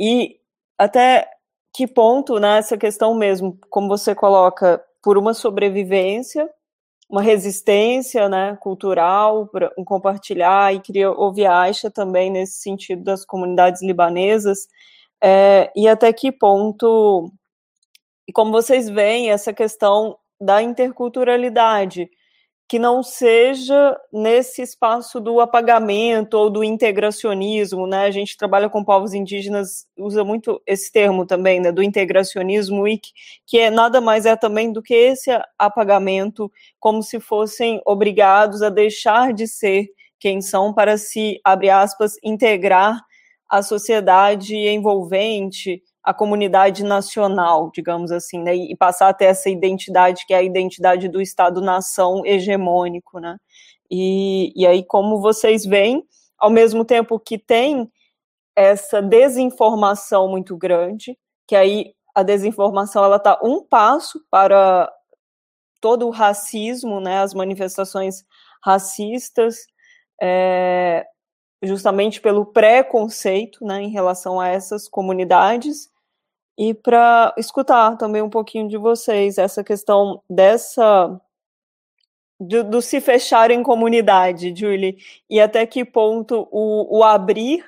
E 0.00 0.38
até 0.78 1.28
que 1.72 1.86
ponto, 1.86 2.40
né, 2.40 2.58
essa 2.58 2.76
questão 2.76 3.14
mesmo, 3.14 3.56
como 3.70 3.88
você 3.88 4.14
coloca, 4.14 4.82
por 5.02 5.16
uma 5.16 5.32
sobrevivência, 5.34 6.50
uma 7.10 7.22
resistência, 7.22 8.28
né, 8.28 8.56
cultural, 8.60 9.48
para 9.48 9.72
um 9.76 9.84
compartilhar, 9.84 10.72
e 10.74 10.80
queria 10.80 11.10
ouvir 11.10 11.46
a 11.46 11.62
Aisha 11.62 11.90
também 11.90 12.30
nesse 12.30 12.60
sentido 12.62 13.02
das 13.02 13.24
comunidades 13.24 13.82
libanesas, 13.82 14.68
é, 15.22 15.70
e 15.76 15.88
até 15.88 16.12
que 16.12 16.30
ponto, 16.32 17.30
e 18.28 18.32
como 18.32 18.52
vocês 18.52 18.88
veem 18.88 19.30
essa 19.30 19.52
questão 19.52 20.16
da 20.40 20.62
interculturalidade, 20.62 22.08
que 22.70 22.78
não 22.78 23.02
seja 23.02 23.98
nesse 24.12 24.62
espaço 24.62 25.18
do 25.20 25.40
apagamento 25.40 26.34
ou 26.34 26.48
do 26.48 26.62
integracionismo, 26.62 27.84
né? 27.84 28.04
A 28.04 28.12
gente 28.12 28.36
trabalha 28.36 28.70
com 28.70 28.84
povos 28.84 29.12
indígenas, 29.12 29.88
usa 29.98 30.22
muito 30.22 30.62
esse 30.64 30.92
termo 30.92 31.26
também, 31.26 31.58
né, 31.58 31.72
do 31.72 31.82
integracionismo, 31.82 32.86
e 32.86 33.00
que, 33.44 33.58
é 33.58 33.70
nada 33.72 34.00
mais 34.00 34.24
é 34.24 34.36
também 34.36 34.72
do 34.72 34.80
que 34.80 34.94
esse 34.94 35.32
apagamento, 35.58 36.48
como 36.78 37.02
se 37.02 37.18
fossem 37.18 37.82
obrigados 37.84 38.62
a 38.62 38.70
deixar 38.70 39.32
de 39.34 39.48
ser 39.48 39.88
quem 40.20 40.40
são 40.40 40.72
para 40.72 40.96
se, 40.96 41.40
abre 41.44 41.70
aspas, 41.70 42.12
integrar 42.22 43.00
a 43.50 43.62
sociedade 43.64 44.54
envolvente, 44.56 45.82
a 46.10 46.14
comunidade 46.14 46.82
nacional, 46.82 47.70
digamos 47.72 48.10
assim, 48.10 48.42
né, 48.42 48.52
e 48.52 48.76
passar 48.76 49.08
a 49.08 49.14
ter 49.14 49.26
essa 49.26 49.48
identidade 49.48 50.26
que 50.26 50.34
é 50.34 50.38
a 50.38 50.42
identidade 50.42 51.08
do 51.08 51.20
Estado-nação 51.20 52.26
hegemônico, 52.26 53.20
né? 53.20 53.36
E, 53.88 54.52
e 54.56 54.66
aí, 54.66 54.84
como 54.84 55.20
vocês 55.20 55.64
veem, 55.64 56.02
ao 56.36 56.50
mesmo 56.50 56.84
tempo 56.84 57.18
que 57.20 57.38
tem 57.38 57.88
essa 58.56 59.00
desinformação 59.00 60.26
muito 60.28 60.56
grande, 60.56 61.16
que 61.46 61.54
aí 61.54 61.94
a 62.12 62.24
desinformação 62.24 63.04
ela 63.04 63.16
está 63.16 63.38
um 63.40 63.64
passo 63.64 64.20
para 64.28 64.92
todo 65.80 66.08
o 66.08 66.10
racismo, 66.10 67.00
né, 67.00 67.20
as 67.20 67.34
manifestações 67.34 68.24
racistas, 68.64 69.58
é, 70.20 71.06
justamente 71.62 72.20
pelo 72.20 72.46
preconceito 72.46 73.64
né, 73.64 73.80
em 73.80 73.90
relação 73.90 74.40
a 74.40 74.48
essas 74.48 74.88
comunidades 74.88 75.89
e 76.60 76.74
para 76.74 77.32
escutar 77.38 77.96
também 77.96 78.20
um 78.20 78.28
pouquinho 78.28 78.68
de 78.68 78.76
vocês 78.76 79.38
essa 79.38 79.64
questão 79.64 80.22
dessa 80.28 81.18
do, 82.38 82.62
do, 82.62 82.82
se 82.82 83.00
fechar 83.00 83.50
em 83.50 83.62
comunidade, 83.62 84.54
Julie, 84.54 84.98
e 85.28 85.40
até 85.40 85.66
que 85.66 85.86
ponto 85.86 86.46
o, 86.50 86.98
o 86.98 87.02
abrir 87.02 87.64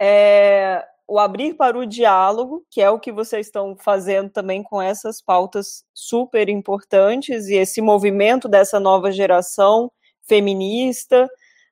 é, 0.00 0.86
o 1.08 1.18
abrir 1.18 1.54
para 1.54 1.76
o 1.76 1.84
diálogo, 1.84 2.64
que 2.70 2.80
é 2.80 2.88
o 2.88 3.00
que 3.00 3.10
vocês 3.10 3.48
estão 3.48 3.76
fazendo 3.76 4.30
também 4.30 4.62
com 4.62 4.80
essas 4.80 5.20
pautas 5.20 5.84
super 5.92 6.48
importantes 6.48 7.48
e 7.48 7.56
esse 7.56 7.82
movimento 7.82 8.48
dessa 8.48 8.78
nova 8.78 9.10
geração 9.10 9.90
feminista, 10.22 11.28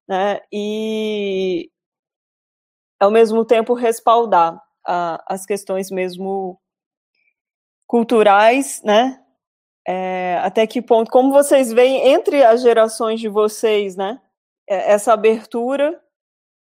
né? 0.08 0.40
E 0.52 1.70
ao 2.98 3.10
mesmo 3.12 3.44
tempo 3.44 3.72
respaldar 3.72 4.60
a, 4.86 5.22
as 5.26 5.46
questões 5.46 5.90
mesmo 5.90 6.58
culturais, 7.86 8.80
né? 8.84 9.20
É, 9.86 10.38
até 10.42 10.66
que 10.66 10.80
ponto, 10.80 11.10
como 11.10 11.32
vocês 11.32 11.72
veem 11.72 12.08
entre 12.12 12.44
as 12.44 12.62
gerações 12.62 13.18
de 13.20 13.28
vocês, 13.28 13.96
né? 13.96 14.20
É, 14.68 14.92
essa 14.92 15.12
abertura 15.12 16.00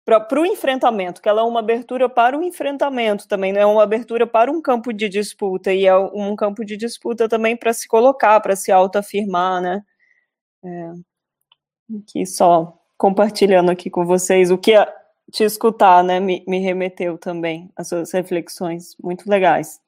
para 0.05 0.41
o 0.41 0.47
enfrentamento, 0.47 1.23
que 1.23 1.29
ela 1.29 1.43
é 1.43 1.45
uma 1.45 1.61
abertura 1.61 2.09
para 2.09 2.37
o 2.37 2.43
enfrentamento 2.43 3.29
também, 3.29 3.53
não 3.53 3.61
é 3.61 3.67
uma 3.67 3.85
abertura 3.85 4.27
para 4.27 4.51
um 4.51 4.61
campo 4.61 4.93
de 4.93 5.09
disputa, 5.09 5.73
e 5.73 5.87
é 5.87 5.97
um 5.97 6.35
campo 6.35 6.65
de 6.65 6.77
disputa 6.77 7.29
também 7.29 7.57
para 7.57 7.73
se 7.73 7.87
colocar, 7.87 8.41
para 8.41 8.57
se 8.57 8.73
autoafirmar, 8.73 9.63
né? 9.63 9.83
É, 10.65 10.93
que 12.09 12.27
só 12.27 12.79
compartilhando 12.99 13.71
aqui 13.71 13.91
com 13.91 14.05
vocês 14.05 14.51
o 14.51 14.59
que 14.59 14.73
te 15.31 15.45
escutar, 15.45 16.03
né, 16.03 16.21
me, 16.21 16.45
me 16.47 16.59
remeteu 16.59 17.17
também 17.19 17.71
às 17.77 17.89
suas 17.89 18.13
reflexões 18.13 18.97
muito 19.03 19.29
legais. 19.29 19.81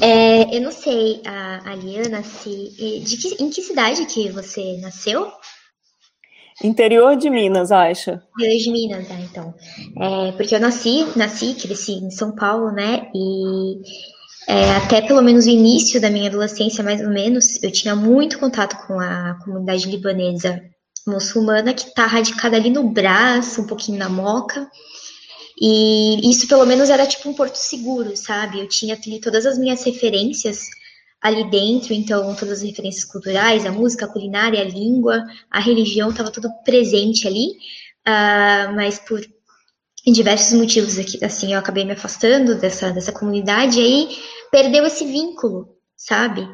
É, 0.00 0.56
eu 0.56 0.60
não 0.60 0.72
sei, 0.72 1.20
a, 1.24 1.72
a 1.72 1.74
Liana, 1.74 2.22
se 2.22 3.00
de 3.04 3.16
que, 3.16 3.42
em 3.42 3.50
que 3.50 3.62
cidade 3.62 4.06
que 4.06 4.30
você 4.30 4.78
nasceu? 4.78 5.30
Interior 6.62 7.16
de 7.16 7.28
Minas, 7.28 7.70
Aisha. 7.70 8.22
Interior 8.38 8.58
de 8.58 8.70
Minas, 8.70 9.10
ah, 9.10 9.20
então. 9.20 9.54
É, 10.00 10.32
porque 10.32 10.54
eu 10.54 10.60
nasci, 10.60 11.06
nasci, 11.14 11.54
cresci 11.54 11.92
em 11.92 12.10
São 12.10 12.34
Paulo, 12.34 12.70
né? 12.70 13.10
E 13.14 13.80
é, 14.48 14.70
até 14.76 15.02
pelo 15.02 15.22
menos 15.22 15.46
o 15.46 15.50
início 15.50 16.00
da 16.00 16.08
minha 16.08 16.28
adolescência, 16.28 16.82
mais 16.82 17.02
ou 17.02 17.10
menos, 17.10 17.62
eu 17.62 17.70
tinha 17.70 17.94
muito 17.94 18.38
contato 18.38 18.86
com 18.86 18.98
a 18.98 19.38
comunidade 19.44 19.88
libanesa 19.88 20.62
muçulmana 21.06 21.72
que 21.72 21.88
está 21.88 22.06
radicada 22.06 22.56
ali 22.56 22.70
no 22.70 22.88
braço, 22.88 23.62
um 23.62 23.66
pouquinho 23.66 23.98
na 23.98 24.08
moca. 24.08 24.68
E 25.60 26.28
isso 26.28 26.46
pelo 26.48 26.66
menos 26.66 26.90
era 26.90 27.06
tipo 27.06 27.28
um 27.28 27.34
porto 27.34 27.56
seguro, 27.56 28.16
sabe? 28.16 28.60
Eu 28.60 28.68
tinha 28.68 28.94
ali 28.94 29.20
todas 29.20 29.46
as 29.46 29.58
minhas 29.58 29.82
referências 29.84 30.68
ali 31.20 31.48
dentro, 31.50 31.94
então 31.94 32.34
todas 32.34 32.58
as 32.58 32.62
referências 32.62 33.04
culturais, 33.04 33.64
a 33.64 33.72
música, 33.72 34.04
a 34.04 34.08
culinária, 34.08 34.60
a 34.60 34.64
língua, 34.64 35.24
a 35.50 35.58
religião, 35.58 36.10
estava 36.10 36.30
tudo 36.30 36.50
presente 36.64 37.26
ali. 37.26 37.52
Uh, 38.06 38.74
mas 38.74 38.98
por 38.98 39.20
diversos 40.12 40.52
motivos 40.52 40.98
aqui, 40.98 41.24
assim, 41.24 41.52
eu 41.52 41.58
acabei 41.58 41.84
me 41.84 41.92
afastando 41.92 42.54
dessa, 42.56 42.92
dessa 42.92 43.12
comunidade 43.12 43.80
e 43.80 43.82
aí 43.82 44.18
perdeu 44.52 44.84
esse 44.84 45.04
vínculo, 45.04 45.68
sabe? 45.96 46.46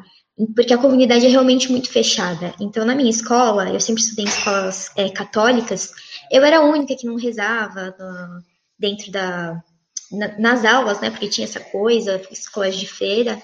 Porque 0.55 0.73
a 0.73 0.77
comunidade 0.77 1.25
é 1.25 1.29
realmente 1.29 1.71
muito 1.71 1.89
fechada. 1.89 2.53
Então, 2.59 2.85
na 2.85 2.95
minha 2.95 3.09
escola, 3.09 3.69
eu 3.69 3.79
sempre 3.79 4.01
estudei 4.01 4.25
em 4.25 4.27
escolas 4.27 4.91
é, 4.97 5.09
católicas, 5.09 5.91
eu 6.31 6.43
era 6.43 6.57
a 6.57 6.63
única 6.65 6.95
que 6.95 7.05
não 7.05 7.15
rezava 7.15 7.95
no, 7.99 8.43
dentro 8.77 9.11
da. 9.11 9.61
Na, 10.11 10.37
nas 10.37 10.65
aulas, 10.65 10.99
né? 11.01 11.09
Porque 11.09 11.29
tinha 11.29 11.45
essa 11.45 11.59
coisa, 11.59 12.21
escolas 12.31 12.75
de 12.75 12.85
feira, 12.85 13.41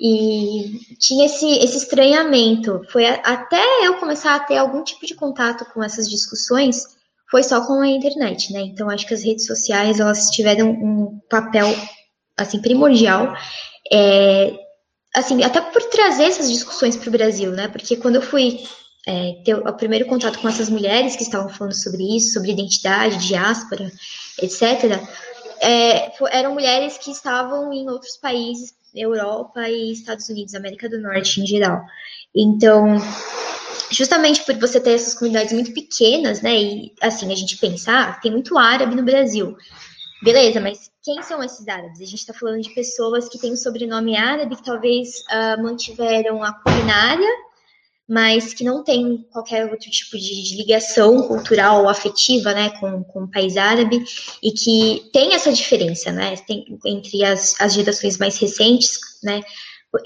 e 0.00 0.80
tinha 0.98 1.26
esse, 1.26 1.46
esse 1.58 1.76
estranhamento. 1.76 2.82
Foi 2.90 3.06
a, 3.06 3.14
até 3.14 3.62
eu 3.86 3.98
começar 3.98 4.34
a 4.34 4.40
ter 4.40 4.56
algum 4.56 4.82
tipo 4.82 5.06
de 5.06 5.14
contato 5.14 5.64
com 5.72 5.82
essas 5.82 6.08
discussões, 6.08 6.84
foi 7.30 7.42
só 7.42 7.66
com 7.66 7.80
a 7.80 7.88
internet, 7.88 8.52
né? 8.52 8.60
Então, 8.60 8.90
acho 8.90 9.06
que 9.06 9.14
as 9.14 9.22
redes 9.22 9.46
sociais, 9.46 10.00
elas 10.00 10.28
tiveram 10.30 10.70
um 10.70 11.20
papel, 11.30 11.66
assim, 12.36 12.60
primordial. 12.60 13.34
É, 13.92 14.52
assim, 15.14 15.42
até 15.42 15.60
por 15.60 15.82
trazer 15.84 16.24
essas 16.24 16.50
discussões 16.50 16.96
para 16.96 17.08
o 17.08 17.12
Brasil, 17.12 17.50
né? 17.52 17.68
Porque 17.68 17.96
quando 17.96 18.16
eu 18.16 18.22
fui 18.22 18.60
é, 19.06 19.40
ter 19.44 19.54
o 19.54 19.72
primeiro 19.74 20.06
contato 20.06 20.38
com 20.38 20.48
essas 20.48 20.70
mulheres 20.70 21.16
que 21.16 21.22
estavam 21.22 21.48
falando 21.48 21.74
sobre 21.74 22.16
isso, 22.16 22.32
sobre 22.32 22.52
identidade, 22.52 23.26
diáspora, 23.26 23.90
etc., 24.40 25.00
é, 25.60 26.12
eram 26.36 26.54
mulheres 26.54 26.98
que 26.98 27.10
estavam 27.10 27.72
em 27.72 27.88
outros 27.88 28.16
países, 28.16 28.74
Europa 28.94 29.68
e 29.68 29.92
Estados 29.92 30.28
Unidos, 30.28 30.54
América 30.54 30.88
do 30.88 31.00
Norte 31.00 31.40
em 31.40 31.46
geral. 31.46 31.82
Então, 32.34 32.96
justamente 33.90 34.42
por 34.44 34.54
você 34.56 34.80
ter 34.80 34.92
essas 34.92 35.14
comunidades 35.14 35.52
muito 35.52 35.72
pequenas, 35.72 36.42
né? 36.42 36.54
E 36.60 36.92
assim, 37.00 37.32
a 37.32 37.36
gente 37.36 37.56
pensar, 37.58 38.08
ah, 38.08 38.12
tem 38.14 38.32
muito 38.32 38.58
árabe 38.58 38.94
no 38.94 39.02
Brasil. 39.02 39.56
Beleza, 40.22 40.60
mas 40.60 40.91
quem 41.02 41.22
são 41.22 41.42
esses 41.42 41.66
árabes? 41.66 42.00
A 42.00 42.04
gente 42.04 42.20
está 42.20 42.32
falando 42.32 42.62
de 42.62 42.70
pessoas 42.70 43.28
que 43.28 43.38
têm 43.38 43.52
o 43.52 43.56
sobrenome 43.56 44.16
árabe, 44.16 44.56
que 44.56 44.64
talvez 44.64 45.24
uh, 45.30 45.62
mantiveram 45.62 46.42
a 46.42 46.52
culinária, 46.52 47.28
mas 48.08 48.54
que 48.54 48.62
não 48.62 48.84
têm 48.84 49.26
qualquer 49.32 49.64
outro 49.64 49.90
tipo 49.90 50.16
de, 50.16 50.42
de, 50.42 50.56
ligação 50.56 51.26
cultural 51.26 51.82
ou 51.82 51.88
afetiva 51.88 52.52
né, 52.52 52.70
com, 52.78 53.02
com 53.04 53.24
o 53.24 53.30
país 53.30 53.56
árabe, 53.56 54.04
e 54.42 54.52
que 54.52 55.10
tem 55.12 55.34
essa 55.34 55.52
diferença 55.52 56.12
né, 56.12 56.36
tem, 56.46 56.78
entre 56.84 57.24
as, 57.24 57.60
as 57.60 57.72
gerações 57.72 58.18
mais 58.18 58.38
recentes, 58.38 58.98
né, 59.22 59.40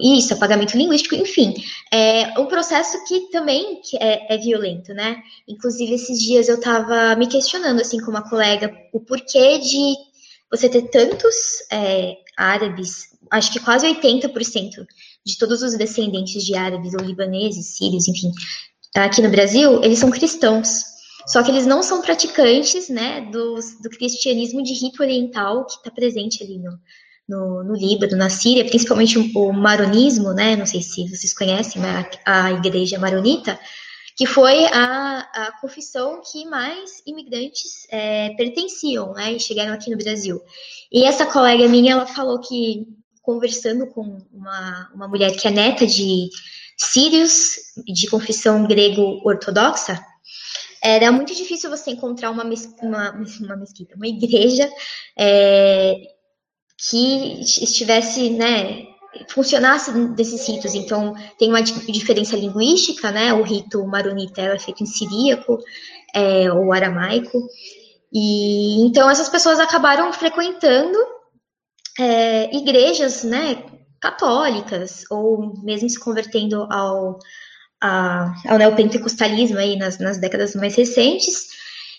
isso, 0.00 0.34
apagamento 0.34 0.76
linguístico, 0.76 1.14
enfim, 1.14 1.54
é 1.92 2.38
um 2.40 2.46
processo 2.46 3.04
que 3.04 3.30
também 3.30 3.80
é, 4.00 4.34
é 4.34 4.38
violento, 4.38 4.92
né? 4.92 5.22
Inclusive, 5.46 5.94
esses 5.94 6.18
dias 6.20 6.48
eu 6.48 6.56
estava 6.56 7.14
me 7.14 7.28
questionando, 7.28 7.80
assim, 7.80 8.00
com 8.00 8.10
uma 8.10 8.28
colega, 8.28 8.74
o 8.92 8.98
porquê 8.98 9.58
de 9.58 9.94
você 10.50 10.68
ter 10.68 10.82
tantos 10.82 11.34
é, 11.72 12.16
árabes, 12.36 13.08
acho 13.30 13.52
que 13.52 13.60
quase 13.60 13.86
80% 13.86 14.86
de 15.24 15.38
todos 15.38 15.62
os 15.62 15.74
descendentes 15.76 16.44
de 16.44 16.54
árabes 16.54 16.94
ou 16.94 17.00
libaneses, 17.00 17.76
sírios, 17.76 18.06
enfim, 18.06 18.30
aqui 18.94 19.20
no 19.20 19.30
Brasil, 19.30 19.82
eles 19.82 19.98
são 19.98 20.10
cristãos. 20.10 20.96
Só 21.26 21.42
que 21.42 21.50
eles 21.50 21.66
não 21.66 21.82
são 21.82 22.00
praticantes 22.00 22.88
né, 22.88 23.22
do, 23.32 23.56
do 23.82 23.90
cristianismo 23.90 24.62
de 24.62 24.72
rito 24.72 25.02
oriental 25.02 25.66
que 25.66 25.72
está 25.72 25.90
presente 25.90 26.42
ali 26.44 26.58
no, 26.58 26.78
no, 27.28 27.64
no, 27.64 27.74
Líbano, 27.74 28.16
na 28.16 28.30
Síria, 28.30 28.64
principalmente 28.64 29.18
o, 29.18 29.52
maronismo, 29.52 30.32
né? 30.32 30.54
Não 30.54 30.66
sei 30.66 30.80
se 30.80 31.08
vocês 31.08 31.34
conhecem 31.34 31.82
a, 31.84 32.08
a 32.24 32.52
igreja 32.52 32.96
maronita, 33.00 33.58
que 34.16 34.24
foi 34.24 34.64
a, 34.66 35.18
a 35.18 35.60
confissão 35.60 36.22
que 36.22 36.46
mais 36.46 37.02
imigrantes 37.06 37.86
é, 37.90 38.30
pertenciam, 38.30 39.12
né? 39.12 39.34
E 39.34 39.40
chegaram 39.40 39.74
aqui 39.74 39.90
no 39.90 39.98
Brasil. 39.98 40.40
E 40.90 41.04
essa 41.04 41.26
colega 41.26 41.68
minha, 41.68 41.92
ela 41.92 42.06
falou 42.06 42.40
que 42.40 42.86
conversando 43.20 43.88
com 43.88 44.18
uma, 44.32 44.90
uma 44.94 45.08
mulher 45.08 45.36
que 45.36 45.46
é 45.46 45.50
neta 45.50 45.86
de 45.86 46.28
sírios 46.78 47.56
de 47.86 48.08
confissão 48.08 48.66
grego 48.66 49.20
ortodoxa, 49.24 50.00
era 50.82 51.10
muito 51.10 51.34
difícil 51.34 51.68
você 51.68 51.90
encontrar 51.90 52.30
uma, 52.30 52.44
mes 52.44 52.72
uma, 52.80 53.10
uma 53.10 53.56
mesquita, 53.56 53.96
uma 53.96 54.06
igreja 54.06 54.70
é, 55.18 55.94
que 56.88 57.40
estivesse, 57.40 58.30
né, 58.30 58.84
funcionasse 59.28 59.92
desses 60.08 60.46
ritos. 60.48 60.74
Então, 60.74 61.14
tem 61.38 61.48
uma 61.48 61.62
diferença 61.62 62.36
linguística, 62.36 63.10
né? 63.10 63.32
O 63.32 63.42
rito 63.42 63.86
maronita 63.86 64.40
é 64.40 64.58
feito 64.58 64.82
em 64.82 64.86
siríaco 64.86 65.58
é, 66.14 66.50
ou 66.52 66.72
aramaico. 66.72 67.38
E 68.12 68.80
então 68.86 69.10
essas 69.10 69.28
pessoas 69.28 69.58
acabaram 69.60 70.12
frequentando 70.12 70.98
é, 71.98 72.56
igrejas, 72.56 73.24
né, 73.24 73.62
católicas 74.00 75.04
ou 75.10 75.62
mesmo 75.62 75.88
se 75.88 75.98
convertendo 75.98 76.66
ao 76.70 77.18
a, 77.80 78.32
ao 78.48 78.58
neopentecostalismo 78.58 79.58
aí 79.58 79.76
nas, 79.76 79.98
nas 79.98 80.18
décadas 80.18 80.54
mais 80.54 80.74
recentes. 80.74 81.48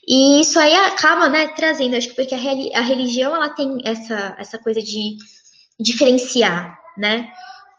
E 0.08 0.42
isso 0.42 0.58
aí 0.58 0.74
acaba, 0.74 1.28
né, 1.30 1.50
trazendo, 1.50 1.96
acho 1.96 2.10
que 2.10 2.16
porque 2.16 2.34
a, 2.34 2.80
a 2.80 2.82
religião 2.82 3.36
ela 3.36 3.50
tem 3.50 3.78
essa, 3.84 4.36
essa 4.40 4.58
coisa 4.58 4.82
de 4.82 5.18
diferenciar, 5.80 6.80
né? 6.98 7.30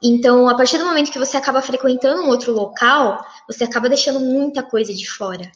Então, 0.03 0.49
a 0.49 0.55
partir 0.55 0.79
do 0.79 0.87
momento 0.87 1.11
que 1.11 1.19
você 1.19 1.37
acaba 1.37 1.61
frequentando 1.61 2.23
um 2.23 2.29
outro 2.29 2.53
local, 2.53 3.25
você 3.49 3.64
acaba 3.64 3.89
deixando 3.89 4.21
muita 4.21 4.62
coisa 4.62 4.95
de 4.95 5.09
fora. 5.11 5.51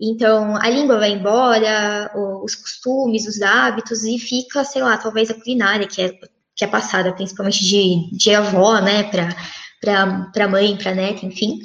Então, 0.00 0.56
a 0.56 0.68
língua 0.68 0.98
vai 0.98 1.10
embora, 1.10 2.12
os 2.44 2.54
costumes, 2.54 3.26
os 3.26 3.42
hábitos, 3.42 4.04
e 4.04 4.18
fica, 4.18 4.64
sei 4.64 4.82
lá, 4.82 4.96
talvez 4.96 5.28
a 5.28 5.34
culinária, 5.34 5.88
que 5.88 6.00
é, 6.00 6.12
que 6.54 6.64
é 6.64 6.68
passada 6.68 7.12
principalmente 7.12 7.64
de, 7.64 8.08
de 8.16 8.32
avó, 8.32 8.80
né, 8.80 9.02
para 9.02 10.48
mãe, 10.48 10.76
para 10.76 10.94
neta, 10.94 11.26
enfim. 11.26 11.58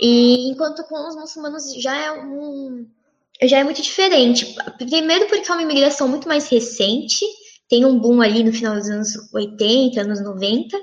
E 0.00 0.50
enquanto 0.50 0.84
com 0.84 1.08
os 1.08 1.16
muçulmanos 1.16 1.74
já 1.80 1.96
é 1.96 2.12
um. 2.12 2.86
Já 3.42 3.58
é 3.58 3.64
muito 3.64 3.82
diferente. 3.82 4.54
Primeiro, 4.78 5.26
porque 5.26 5.50
é 5.50 5.54
uma 5.54 5.62
imigração 5.62 6.08
muito 6.08 6.26
mais 6.26 6.48
recente, 6.48 7.24
tem 7.68 7.84
um 7.84 7.98
boom 7.98 8.20
ali 8.20 8.44
no 8.44 8.52
final 8.52 8.74
dos 8.74 8.88
anos 8.88 9.08
80, 9.32 10.00
anos 10.00 10.22
90, 10.22 10.76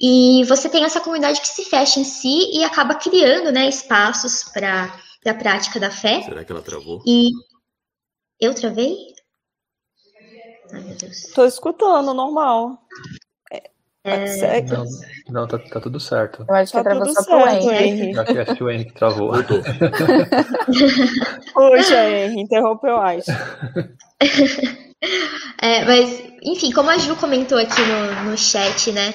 e 0.00 0.44
você 0.44 0.68
tem 0.68 0.84
essa 0.84 1.00
comunidade 1.00 1.40
que 1.40 1.48
se 1.48 1.64
fecha 1.64 2.00
em 2.00 2.04
si 2.04 2.50
e 2.52 2.64
acaba 2.64 2.94
criando 2.94 3.52
né, 3.52 3.68
espaços 3.68 4.44
para 4.52 4.92
a 5.26 5.34
prática 5.34 5.78
da 5.78 5.90
fé. 5.90 6.22
Será 6.22 6.44
que 6.44 6.52
ela 6.52 6.62
travou? 6.62 7.02
E 7.06 7.30
eu 8.40 8.54
travei? 8.54 8.96
Ai, 10.72 10.80
meu 10.82 10.96
Deus. 10.96 11.22
Tô 11.34 11.44
escutando, 11.44 12.12
normal. 12.12 12.78
É... 14.06 14.60
Não, 14.62 14.84
não 15.30 15.48
tá, 15.48 15.58
tá, 15.58 15.80
tudo 15.80 15.98
certo. 15.98 16.44
Eu 16.46 16.54
acho 16.54 16.72
que 16.72 16.76
tá 16.76 16.84
travou 16.84 17.08
só 17.08 17.24
pro 17.24 17.48
Henry. 17.48 18.18
Acho 18.18 18.54
que 18.54 18.62
é 18.62 18.66
o 18.66 18.70
Henry 18.70 18.84
que 18.84 18.92
travou. 18.92 19.32
Poxa, 21.54 22.10
Henry, 22.10 22.42
interrompeu, 22.42 22.96
acho. 22.96 23.30
É, 25.60 25.84
mas, 25.84 26.22
enfim, 26.42 26.72
como 26.72 26.90
a 26.90 26.98
Ju 26.98 27.16
comentou 27.16 27.58
aqui 27.58 27.80
no, 27.80 28.30
no 28.30 28.38
chat, 28.38 28.90
né? 28.92 29.14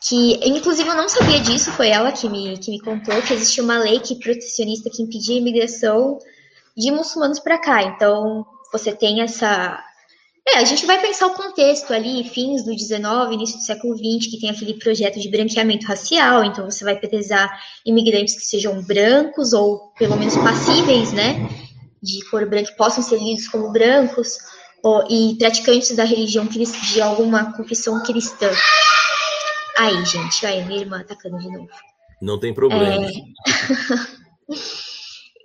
Que, 0.00 0.38
inclusive, 0.48 0.88
eu 0.88 0.94
não 0.94 1.08
sabia 1.08 1.40
disso, 1.40 1.72
foi 1.72 1.88
ela 1.88 2.12
que 2.12 2.28
me, 2.28 2.56
que 2.58 2.70
me 2.70 2.80
contou 2.80 3.20
que 3.22 3.34
existia 3.34 3.62
uma 3.62 3.78
lei 3.78 3.98
que 3.98 4.14
protecionista 4.16 4.90
que 4.90 5.02
impedia 5.02 5.36
a 5.36 5.38
imigração 5.38 6.18
de 6.76 6.90
muçulmanos 6.90 7.40
para 7.40 7.58
cá. 7.58 7.82
Então, 7.82 8.46
você 8.72 8.92
tem 8.92 9.22
essa, 9.22 9.82
é, 10.50 10.58
a 10.58 10.64
gente 10.64 10.86
vai 10.86 10.98
pensar 10.98 11.26
o 11.26 11.34
contexto 11.34 11.92
ali, 11.92 12.24
fins 12.24 12.64
do 12.64 12.74
19, 12.74 13.34
início 13.34 13.58
do 13.58 13.62
século 13.62 13.94
20, 13.94 14.30
que 14.30 14.40
tem 14.40 14.48
aquele 14.48 14.74
projeto 14.74 15.20
de 15.20 15.28
branqueamento 15.28 15.86
racial, 15.86 16.42
então 16.42 16.64
você 16.64 16.84
vai 16.84 16.96
pesquisar 16.96 17.50
imigrantes 17.84 18.34
que 18.34 18.46
sejam 18.46 18.80
brancos 18.82 19.52
ou 19.52 19.92
pelo 19.98 20.16
menos 20.16 20.36
passíveis, 20.36 21.12
né, 21.12 21.46
de 22.02 22.24
cor 22.30 22.48
branca, 22.48 22.70
que 22.70 22.78
possam 22.78 23.02
ser 23.02 23.18
lidos 23.18 23.46
como 23.48 23.70
brancos, 23.70 24.38
e 25.08 25.36
praticantes 25.38 25.94
da 25.94 26.04
religião 26.04 26.46
de 26.46 27.00
alguma 27.00 27.52
confissão 27.56 28.02
cristã. 28.02 28.50
Aí, 29.76 30.04
gente, 30.04 30.44
aí, 30.44 30.64
minha 30.64 30.80
irmã 30.80 31.00
atacando 31.00 31.38
de 31.38 31.48
novo. 31.50 31.68
Não 32.20 32.38
tem 32.38 32.52
problema. 32.52 33.06
É... 33.06 33.12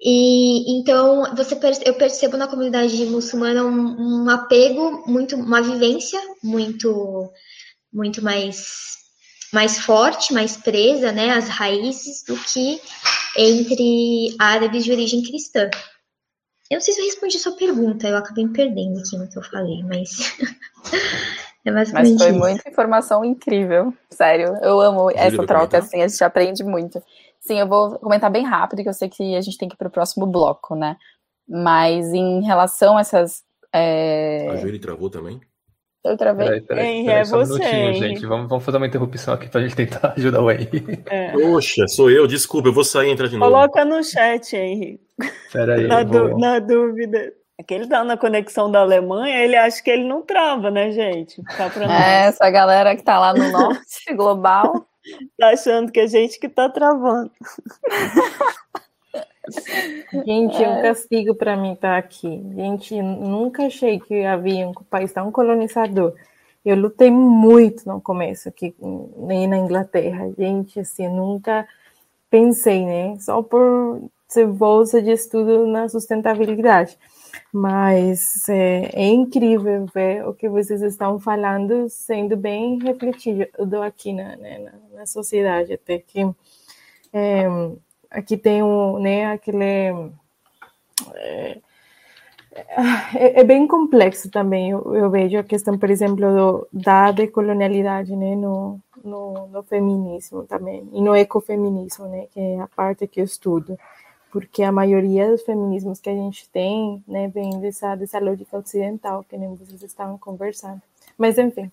E 0.06 0.78
então 0.78 1.34
você 1.34 1.58
eu 1.86 1.94
percebo 1.94 2.36
na 2.36 2.48
comunidade 2.48 3.06
muçulmana 3.06 3.64
um, 3.64 4.24
um, 4.26 4.30
apego 4.30 5.02
muito, 5.08 5.38
uma 5.38 5.62
vivência 5.62 6.20
muito, 6.44 7.32
muito 7.92 8.22
mais 8.22 8.98
mais 9.54 9.80
forte, 9.80 10.34
mais 10.34 10.58
presa, 10.58 11.12
né, 11.12 11.30
às 11.30 11.48
raízes 11.48 12.24
do 12.28 12.36
que 12.36 12.82
entre 13.38 14.36
árabes 14.40 14.84
de 14.84 14.92
origem 14.92 15.22
cristã. 15.22 15.70
Eu 16.74 16.78
não 16.78 16.82
sei 16.82 16.96
se 16.96 17.02
eu 17.02 17.06
respondi 17.06 17.38
sua 17.38 17.56
pergunta, 17.56 18.08
eu 18.08 18.18
acabei 18.18 18.46
me 18.46 18.52
perdendo 18.52 18.98
aqui 18.98 19.16
no 19.16 19.30
que 19.30 19.38
eu 19.38 19.44
falei, 19.44 19.84
mas 19.84 20.36
é 21.64 21.72
basicamente 21.72 22.14
Mas 22.14 22.22
foi 22.24 22.32
isso. 22.32 22.40
muita 22.40 22.68
informação 22.68 23.24
incrível, 23.24 23.94
sério. 24.10 24.58
Eu 24.60 24.82
amo 24.82 25.12
essa 25.12 25.46
troca, 25.46 25.78
assim, 25.78 26.02
a 26.02 26.08
gente 26.08 26.24
aprende 26.24 26.64
muito. 26.64 27.00
Sim, 27.40 27.60
eu 27.60 27.68
vou 27.68 28.00
comentar 28.00 28.32
bem 28.32 28.44
rápido, 28.44 28.82
que 28.82 28.90
eu 28.90 28.94
sei 28.94 29.08
que 29.08 29.36
a 29.36 29.42
gente 29.42 29.56
tem 29.56 29.70
que 29.70 29.76
ir 29.76 29.78
para 29.78 29.88
o 29.88 29.92
próximo 29.92 30.26
bloco, 30.26 30.74
né? 30.74 30.98
Mas 31.48 32.12
em 32.12 32.42
relação 32.42 32.98
a 32.98 33.02
essas. 33.02 33.44
É... 33.72 34.50
A 34.50 34.56
Júlia 34.56 34.82
travou 34.82 35.12
também? 35.12 35.42
Eu 36.04 36.18
travei. 36.18 36.46
Peraí, 36.46 36.62
peraí, 36.62 37.06
peraí, 37.06 37.20
é 37.20 37.24
só 37.24 37.38
um 37.38 37.46
você, 37.46 37.60
minutinho, 37.60 37.94
gente. 37.94 38.26
Vamos, 38.26 38.50
vamos 38.50 38.66
fazer 38.66 38.78
uma 38.78 38.88
interrupção 38.88 39.34
aqui 39.34 39.48
para 39.48 39.62
a 39.62 39.64
gente 39.64 39.76
tentar 39.76 40.14
ajudar 40.18 40.42
o 40.42 40.52
Henry. 40.52 41.02
É. 41.06 41.32
Poxa, 41.32 41.88
sou 41.88 42.12
eu, 42.12 42.28
desculpa, 42.28 42.68
eu 42.68 42.74
vou 42.74 42.84
sair 42.84 43.08
e 43.08 43.12
entrar 43.12 43.28
de 43.28 43.38
novo. 43.38 43.50
Coloca 43.50 43.86
no 43.86 44.04
chat, 44.04 44.54
Henry. 44.56 45.00
Peraí. 45.52 45.88
Na, 45.88 46.04
vou... 46.04 46.38
na 46.38 46.60
dúvida. 46.60 47.32
Aquele 47.58 47.88
tá 47.88 48.04
na 48.04 48.18
conexão 48.18 48.70
da 48.70 48.80
Alemanha, 48.80 49.44
ele 49.44 49.56
acha 49.56 49.82
que 49.82 49.90
ele 49.90 50.04
não 50.04 50.24
trava, 50.24 50.72
né, 50.72 50.92
gente? 50.92 51.42
Tá 51.56 51.72
é, 51.88 52.26
essa 52.26 52.50
galera 52.50 52.96
que 52.96 53.04
tá 53.04 53.20
lá 53.20 53.34
no 53.34 53.50
norte 53.52 54.14
global. 54.14 54.86
Tá 55.38 55.50
achando 55.50 55.92
que 55.92 56.00
é 56.00 56.04
a 56.04 56.08
gente 56.08 56.40
que 56.40 56.50
tá 56.50 56.68
travando. 56.70 57.32
Gente, 60.26 60.64
é 60.64 60.70
um 60.70 60.82
castigo 60.82 61.36
para 61.36 61.58
mim 61.58 61.74
estar 61.74 61.92
tá 61.92 61.98
aqui. 61.98 62.42
Gente, 62.56 63.02
nunca 63.02 63.66
achei 63.66 64.00
que 64.00 64.24
havia 64.24 64.68
um 64.68 64.74
país 64.74 65.12
tão 65.12 65.32
colonizador. 65.32 66.14
Eu 66.64 66.78
lutei 66.78 67.12
muito 67.12 67.86
no 67.88 68.00
começo 68.00 68.48
aqui, 68.48 68.74
nem 69.18 69.48
na 69.48 69.58
Inglaterra. 69.58 70.32
Gente, 70.38 70.80
assim, 70.80 71.10
nunca 71.10 71.68
pensei, 72.30 72.86
né? 72.86 73.18
Só 73.20 73.44
por 73.44 74.02
ser 74.28 74.48
bolsa 74.48 75.02
de 75.02 75.12
estudo 75.12 75.68
na 75.68 75.90
sustentabilidade. 75.90 76.98
Mas 77.52 78.48
é, 78.50 78.90
é, 78.94 79.08
incrível 79.08 79.86
ver 79.94 80.28
o 80.28 80.34
que 80.34 80.50
vocês 80.50 80.82
estão 80.82 81.20
falando 81.20 81.88
sendo 81.90 82.36
bem 82.38 82.80
refletido 82.82 83.82
aqui 83.84 84.14
na, 84.14 84.36
né, 84.38 84.60
na, 84.60 85.00
na, 85.00 85.06
sociedade, 85.06 85.74
até 85.74 86.00
que 86.00 86.22
é, 87.12 87.46
aqui 88.14 88.38
tem 88.38 88.64
um, 88.64 89.00
né, 89.00 89.26
aquele 89.26 89.64
é, 91.16 91.58
é, 93.16 93.40
é, 93.42 93.44
bem 93.44 93.68
complexo 93.68 94.30
também, 94.30 94.70
eu, 94.70 94.96
eu, 94.96 95.10
vejo 95.10 95.38
a 95.38 95.44
questão, 95.44 95.78
por 95.78 95.90
exemplo, 95.90 96.18
do, 96.18 96.68
da 96.72 97.12
decolonialidade 97.12 98.16
né, 98.16 98.36
no, 98.36 98.80
no, 99.04 99.48
no, 99.48 99.64
feminismo 99.64 100.44
também, 100.44 100.88
e 100.94 101.02
no 101.02 101.16
ecofeminismo, 101.16 102.08
né, 102.08 102.28
que 102.32 102.40
é 102.40 102.60
a 102.60 102.68
parte 102.68 103.08
que 103.08 103.20
eu 103.20 103.26
estudo 103.26 103.78
porque 104.34 104.64
a 104.64 104.72
maioria 104.72 105.30
dos 105.30 105.44
feminismos 105.44 106.00
que 106.00 106.10
a 106.10 106.16
gente 106.16 106.50
tem, 106.50 107.04
né, 107.08 107.28
vem 107.28 107.60
dessa, 107.60 107.94
dessa 107.94 108.18
lógica 108.18 108.58
ocidental, 108.58 109.24
que 109.30 109.38
nem 109.38 109.54
vocês 109.54 109.84
estavam 109.84 110.18
conversando. 110.18 110.82
Mas, 111.16 111.38
enfim, 111.38 111.72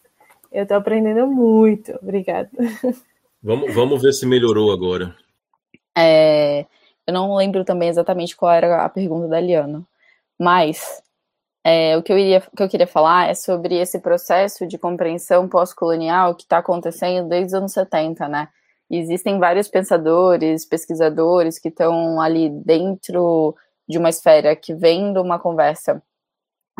eu 0.52 0.64
estou 0.64 0.76
aprendendo 0.76 1.26
muito. 1.26 1.98
Obrigada. 2.02 2.50
Vamos, 3.42 3.74
vamos 3.74 4.02
ver 4.02 4.12
se 4.12 4.26
melhorou 4.26 4.70
agora. 4.70 5.16
É, 5.96 6.66
eu 7.06 7.14
não 7.14 7.34
lembro 7.36 7.64
também 7.64 7.88
exatamente 7.88 8.36
qual 8.36 8.52
era 8.52 8.84
a 8.84 8.88
pergunta 8.88 9.28
da 9.28 9.40
Liana, 9.40 9.82
mas 10.38 11.02
é, 11.64 11.96
o 11.96 12.02
que 12.02 12.12
eu, 12.12 12.18
iria, 12.18 12.40
que 12.40 12.62
eu 12.62 12.68
queria 12.68 12.86
falar 12.86 13.28
é 13.28 13.34
sobre 13.34 13.76
esse 13.76 13.98
processo 14.00 14.66
de 14.66 14.78
compreensão 14.78 15.48
pós-colonial 15.48 16.34
que 16.34 16.42
está 16.44 16.58
acontecendo 16.58 17.28
desde 17.28 17.48
os 17.48 17.54
anos 17.54 17.72
70, 17.72 18.28
né? 18.28 18.48
existem 18.90 19.38
vários 19.38 19.68
pensadores, 19.68 20.66
pesquisadores 20.66 21.58
que 21.58 21.68
estão 21.68 22.20
ali 22.20 22.50
dentro 22.50 23.54
de 23.88 23.98
uma 23.98 24.10
esfera 24.10 24.56
que 24.56 24.74
vem 24.74 25.12
de 25.12 25.20
uma 25.20 25.38
conversa 25.38 26.02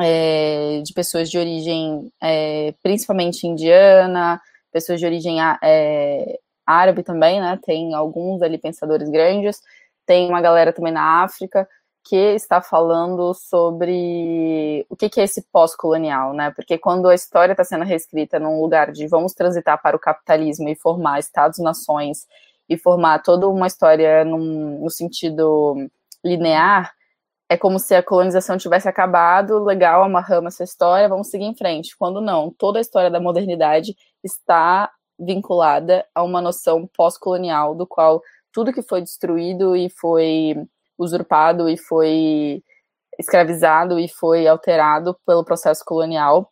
é, 0.00 0.80
de 0.82 0.92
pessoas 0.92 1.30
de 1.30 1.38
origem 1.38 2.10
é, 2.20 2.74
principalmente 2.82 3.46
indiana, 3.46 4.40
pessoas 4.72 4.98
de 4.98 5.06
origem 5.06 5.38
é, 5.62 6.38
árabe 6.70 7.02
também, 7.02 7.40
né? 7.40 7.58
Tem 7.62 7.94
alguns 7.94 8.42
ali 8.42 8.58
pensadores 8.58 9.08
grandes, 9.08 9.60
tem 10.06 10.28
uma 10.28 10.40
galera 10.40 10.72
também 10.72 10.92
na 10.92 11.22
África 11.22 11.68
que 12.04 12.16
está 12.16 12.62
falando 12.62 13.34
sobre 13.34 14.86
o 14.88 14.96
que, 14.96 15.08
que 15.08 15.20
é 15.20 15.24
esse 15.24 15.42
pós-colonial, 15.52 16.32
né? 16.32 16.50
Porque 16.50 16.78
quando 16.78 17.08
a 17.08 17.14
história 17.14 17.52
está 17.52 17.64
sendo 17.64 17.84
reescrita 17.84 18.38
num 18.38 18.60
lugar 18.60 18.90
de 18.90 19.06
vamos 19.06 19.34
transitar 19.34 19.80
para 19.82 19.96
o 19.96 20.00
capitalismo 20.00 20.68
e 20.68 20.74
formar 20.74 21.20
estados-nações 21.20 22.26
e 22.68 22.76
formar 22.76 23.20
toda 23.22 23.48
uma 23.48 23.66
história 23.66 24.24
num, 24.24 24.80
no 24.82 24.90
sentido 24.90 25.76
linear, 26.24 26.92
é 27.48 27.56
como 27.56 27.78
se 27.80 27.94
a 27.94 28.02
colonização 28.02 28.56
tivesse 28.56 28.88
acabado, 28.88 29.62
legal, 29.64 30.04
amarramos 30.04 30.54
essa 30.54 30.64
história, 30.64 31.08
vamos 31.08 31.28
seguir 31.28 31.46
em 31.46 31.54
frente. 31.54 31.96
Quando 31.98 32.20
não, 32.20 32.50
toda 32.50 32.78
a 32.78 32.80
história 32.80 33.10
da 33.10 33.20
modernidade 33.20 33.96
está 34.22 34.90
vinculada 35.20 36.06
a 36.14 36.22
uma 36.22 36.40
noção 36.40 36.88
pós-colonial, 36.96 37.74
do 37.74 37.86
qual 37.86 38.22
tudo 38.52 38.72
que 38.72 38.82
foi 38.82 39.02
destruído 39.02 39.76
e 39.76 39.90
foi 39.90 40.54
usurpado 40.98 41.68
e 41.68 41.76
foi 41.76 42.62
escravizado 43.18 43.98
e 43.98 44.08
foi 44.08 44.46
alterado 44.48 45.16
pelo 45.26 45.44
processo 45.44 45.84
colonial, 45.84 46.50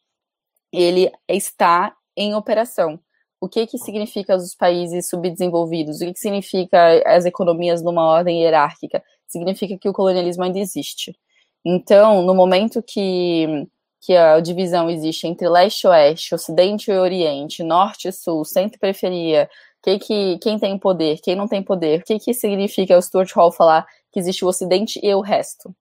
ele 0.72 1.10
está 1.28 1.94
em 2.16 2.34
operação. 2.34 3.00
O 3.40 3.48
que 3.48 3.66
que 3.66 3.78
significa 3.78 4.36
os 4.36 4.54
países 4.54 5.08
subdesenvolvidos? 5.08 6.00
O 6.00 6.06
que, 6.06 6.12
que 6.12 6.18
significa 6.18 7.02
as 7.06 7.24
economias 7.24 7.82
numa 7.82 8.04
ordem 8.04 8.42
hierárquica? 8.42 9.02
Significa 9.26 9.78
que 9.78 9.88
o 9.88 9.92
colonialismo 9.92 10.42
ainda 10.42 10.58
existe. 10.58 11.16
Então, 11.64 12.22
no 12.22 12.34
momento 12.34 12.82
que, 12.82 13.66
que 14.01 14.16
a 14.16 14.40
divisão 14.40 14.88
existe 14.88 15.26
entre 15.26 15.49
leste 15.49 15.84
e 15.84 15.88
oeste, 15.88 16.34
ocidente 16.34 16.90
e 16.90 16.94
oriente, 16.94 17.62
norte 17.62 18.09
e 18.09 18.12
sul, 18.12 18.44
centro 18.44 18.76
e 18.76 18.78
periferia, 18.78 19.49
que 19.82 19.99
que, 19.99 20.38
quem 20.38 20.59
tem 20.59 20.78
poder, 20.78 21.18
quem 21.22 21.34
não 21.34 21.49
tem 21.49 21.62
poder, 21.62 22.01
o 22.01 22.05
que, 22.05 22.18
que 22.18 22.34
significa 22.34 22.96
o 22.96 23.03
Stuart 23.03 23.32
Hall 23.34 23.53
falar 23.53 23.86
que 24.12 24.18
existe 24.18 24.44
o 24.44 24.49
Ocidente 24.49 25.01
e 25.03 25.14
o 25.14 25.20
resto. 25.20 25.74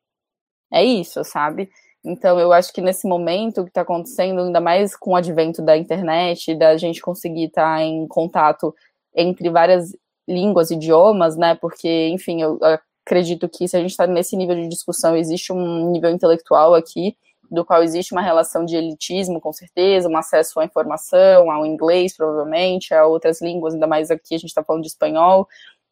É 0.72 0.84
isso, 0.84 1.24
sabe? 1.24 1.70
Então, 2.04 2.40
eu 2.40 2.54
acho 2.54 2.72
que 2.74 2.82
nesse 2.82 3.08
momento 3.08 3.64
que 3.64 3.70
está 3.70 3.82
acontecendo, 3.82 4.42
ainda 4.42 4.62
mais 4.62 4.96
com 4.96 5.12
o 5.12 5.16
advento 5.16 5.62
da 5.62 5.78
internet, 5.78 6.56
da 6.56 6.78
gente 6.78 7.02
conseguir 7.02 7.46
estar 7.46 7.78
tá 7.78 7.84
em 7.84 8.08
contato 8.08 8.74
entre 9.16 9.50
várias 9.50 9.96
línguas, 10.28 10.72
idiomas, 10.72 11.36
né? 11.36 11.56
Porque, 11.56 12.10
enfim, 12.10 12.42
eu 12.42 12.60
acredito 13.06 13.50
que 13.50 13.68
se 13.68 13.76
a 13.76 13.80
gente 13.82 13.92
está 13.92 14.06
nesse 14.06 14.36
nível 14.36 14.56
de 14.56 14.68
discussão, 14.68 15.16
existe 15.16 15.52
um 15.52 15.92
nível 15.92 16.12
intelectual 16.12 16.74
aqui, 16.76 17.18
do 17.50 17.66
qual 17.66 17.84
existe 17.84 18.14
uma 18.14 18.22
relação 18.22 18.66
de 18.66 18.76
elitismo, 18.76 19.40
com 19.40 19.54
certeza, 19.54 20.10
um 20.10 20.18
acesso 20.18 20.60
à 20.60 20.66
informação, 20.66 21.50
ao 21.50 21.66
inglês, 21.66 22.16
provavelmente, 22.16 22.94
a 22.94 23.06
outras 23.06 23.42
línguas, 23.42 23.74
ainda 23.74 23.88
mais 23.88 24.12
aqui 24.12 24.36
a 24.36 24.38
gente 24.38 24.50
está 24.50 24.64
falando 24.64 24.84
de 24.84 24.90
espanhol 24.90 25.48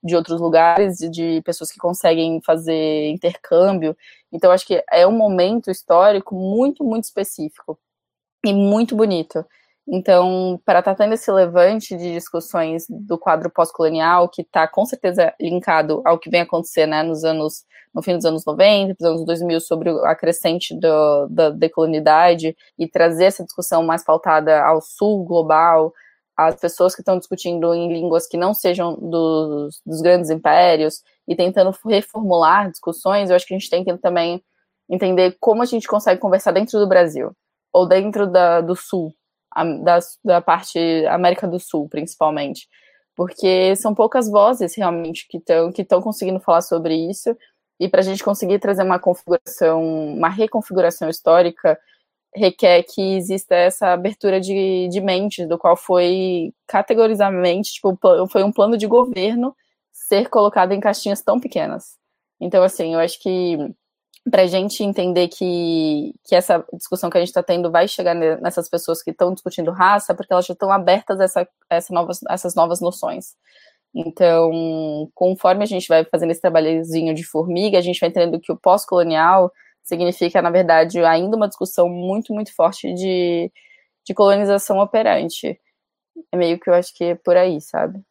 de 0.05 0.15
outros 0.15 0.39
lugares, 0.39 0.97
de 0.99 1.41
pessoas 1.41 1.71
que 1.71 1.79
conseguem 1.79 2.39
fazer 2.45 3.09
intercâmbio. 3.09 3.97
Então, 4.31 4.51
acho 4.51 4.65
que 4.67 4.83
é 4.91 5.07
um 5.07 5.11
momento 5.11 5.71
histórico 5.71 6.35
muito, 6.35 6.83
muito 6.83 7.05
específico 7.05 7.79
e 8.45 8.53
muito 8.53 8.95
bonito. 8.95 9.43
Então, 9.87 10.59
para 10.65 10.79
estar 10.79 10.95
tá 10.95 11.03
tendo 11.03 11.13
esse 11.13 11.31
levante 11.31 11.95
de 11.95 12.11
discussões 12.11 12.85
do 12.89 13.19
quadro 13.19 13.51
pós-colonial, 13.51 14.27
que 14.27 14.41
está 14.41 14.67
com 14.67 14.83
certeza 14.85 15.33
linkado 15.39 16.01
ao 16.03 16.17
que 16.17 16.29
vem 16.29 16.41
acontecer 16.41 16.87
né, 16.87 17.03
nos 17.03 17.23
anos, 17.23 17.63
no 17.93 18.01
fim 18.01 18.15
dos 18.15 18.25
anos 18.25 18.43
90, 18.45 18.95
dos 18.99 19.07
anos 19.07 19.25
2000, 19.25 19.61
sobre 19.61 19.89
a 20.05 20.15
crescente 20.15 20.73
do, 20.79 21.27
da 21.29 21.49
decolonidade, 21.51 22.57
e 22.79 22.87
trazer 22.87 23.25
essa 23.25 23.43
discussão 23.43 23.83
mais 23.83 24.03
pautada 24.03 24.63
ao 24.63 24.81
sul 24.81 25.23
global, 25.23 25.93
as 26.35 26.55
pessoas 26.59 26.93
que 26.93 27.01
estão 27.01 27.17
discutindo 27.17 27.73
em 27.73 27.91
línguas 27.93 28.27
que 28.27 28.37
não 28.37 28.53
sejam 28.53 28.95
dos, 28.95 29.81
dos, 29.85 30.01
grandes 30.01 30.29
impérios 30.29 31.01
e 31.27 31.35
tentando 31.35 31.73
reformular 31.85 32.69
discussões, 32.69 33.29
eu 33.29 33.35
acho 33.35 33.45
que 33.47 33.53
a 33.53 33.57
gente 33.57 33.69
tem 33.69 33.83
que 33.83 33.97
também 33.97 34.43
entender 34.89 35.37
como 35.39 35.61
a 35.61 35.65
gente 35.65 35.87
consegue 35.87 36.19
conversar 36.19 36.51
dentro 36.51 36.79
do 36.79 36.87
Brasil 36.87 37.31
ou 37.71 37.87
dentro 37.87 38.27
da, 38.27 38.61
do 38.61 38.75
Sul, 38.75 39.13
da, 39.83 39.99
da 40.23 40.41
parte 40.41 40.79
América 41.07 41.47
do 41.47 41.59
Sul, 41.59 41.87
principalmente, 41.89 42.67
porque 43.15 43.75
são 43.75 43.95
poucas 43.95 44.29
vozes 44.29 44.75
realmente 44.75 45.27
que 45.27 45.37
estão 45.37 45.71
que 45.71 45.85
conseguindo 45.85 46.39
falar 46.39 46.61
sobre 46.61 46.95
isso 46.95 47.35
e 47.79 47.89
para 47.89 48.01
a 48.01 48.03
gente 48.03 48.23
conseguir 48.23 48.59
trazer 48.59 48.83
uma 48.83 48.99
configuração, 48.99 49.83
uma 50.13 50.29
reconfiguração 50.29 51.09
histórica 51.09 51.79
requer 52.35 52.83
que 52.83 53.15
exista 53.15 53.55
essa 53.55 53.93
abertura 53.93 54.41
de, 54.41 54.89
de 54.89 54.99
mente, 54.99 55.45
do 55.45 55.57
qual 55.57 55.77
foi 55.77 56.53
categorizadamente, 56.67 57.73
tipo, 57.73 57.97
foi 58.29 58.43
um 58.43 58.51
plano 58.51 58.77
de 58.77 58.85
governo 58.87 59.55
ser 59.91 60.29
colocado 60.29 60.73
em 60.73 60.79
caixinhas 60.79 61.21
tão 61.21 61.39
pequenas. 61.39 61.97
Então, 62.39 62.61
assim, 62.63 62.93
eu 62.93 62.99
acho 62.99 63.21
que 63.21 63.57
para 64.29 64.41
a 64.41 64.47
gente 64.47 64.83
entender 64.83 65.27
que, 65.27 66.13
que 66.23 66.35
essa 66.35 66.65
discussão 66.73 67.09
que 67.09 67.17
a 67.17 67.19
gente 67.19 67.29
está 67.29 67.43
tendo 67.43 67.71
vai 67.71 67.87
chegar 67.87 68.15
nessas 68.15 68.67
pessoas 68.67 69.03
que 69.03 69.11
estão 69.11 69.33
discutindo 69.33 69.71
raça, 69.71 70.15
porque 70.15 70.33
elas 70.33 70.45
já 70.45 70.53
estão 70.53 70.71
abertas 70.71 71.19
a, 71.19 71.23
essa, 71.25 71.47
essa 71.69 71.93
novas, 71.93 72.19
essas 72.29 72.55
novas 72.55 72.81
noções. 72.81 73.35
Então, 73.93 75.09
conforme 75.13 75.63
a 75.63 75.67
gente 75.67 75.87
vai 75.87 76.03
fazendo 76.03 76.31
esse 76.31 76.41
trabalhozinho 76.41 77.13
de 77.13 77.23
formiga, 77.23 77.77
a 77.77 77.81
gente 77.81 77.99
vai 77.99 78.09
entendendo 78.09 78.41
que 78.41 78.51
o 78.51 78.57
pós-colonial 78.57 79.51
significa, 79.83 80.41
na 80.41 80.49
verdade, 80.49 80.99
ainda 81.05 81.37
uma 81.37 81.47
discussão 81.47 81.87
muito, 81.87 82.33
muito 82.33 82.53
forte 82.53 82.93
de, 82.93 83.51
de 84.05 84.13
colonização 84.13 84.79
operante. 84.79 85.59
É 86.31 86.35
meio 86.37 86.59
que 86.59 86.69
eu 86.69 86.73
acho 86.73 86.93
que 86.95 87.03
é 87.03 87.15
por 87.15 87.37
aí, 87.37 87.61
sabe? 87.61 88.01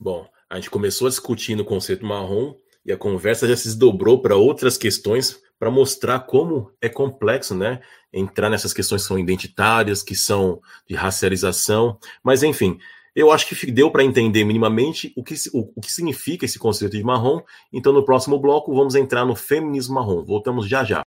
Bom, 0.00 0.26
a 0.48 0.56
gente 0.56 0.70
começou 0.70 1.08
discutindo 1.08 1.60
o 1.60 1.64
conceito 1.64 2.04
marrom 2.04 2.54
e 2.84 2.92
a 2.92 2.96
conversa 2.96 3.48
já 3.48 3.56
se 3.56 3.64
desdobrou 3.64 4.20
para 4.20 4.36
outras 4.36 4.76
questões 4.76 5.40
para 5.58 5.70
mostrar 5.70 6.20
como 6.20 6.70
é 6.80 6.88
complexo, 6.88 7.54
né? 7.54 7.80
Entrar 8.12 8.50
nessas 8.50 8.72
questões 8.72 9.02
que 9.02 9.08
são 9.08 9.18
identitárias, 9.18 10.02
que 10.02 10.14
são 10.14 10.60
de 10.88 10.94
racialização, 10.94 11.98
mas 12.22 12.42
enfim, 12.42 12.78
eu 13.14 13.30
acho 13.30 13.46
que 13.46 13.70
deu 13.70 13.90
para 13.90 14.02
entender 14.02 14.44
minimamente 14.44 15.12
o 15.16 15.22
que, 15.22 15.34
o, 15.52 15.70
o, 15.76 15.80
que 15.80 15.92
significa 15.92 16.44
esse 16.44 16.58
conceito 16.58 16.96
de 16.96 17.04
marrom. 17.04 17.40
Então, 17.72 17.92
no 17.92 18.04
próximo 18.04 18.38
bloco, 18.38 18.74
vamos 18.74 18.96
entrar 18.96 19.24
no 19.24 19.36
feminismo 19.36 19.94
marrom. 19.94 20.24
Voltamos 20.24 20.68
já 20.68 20.82
já. 20.82 21.02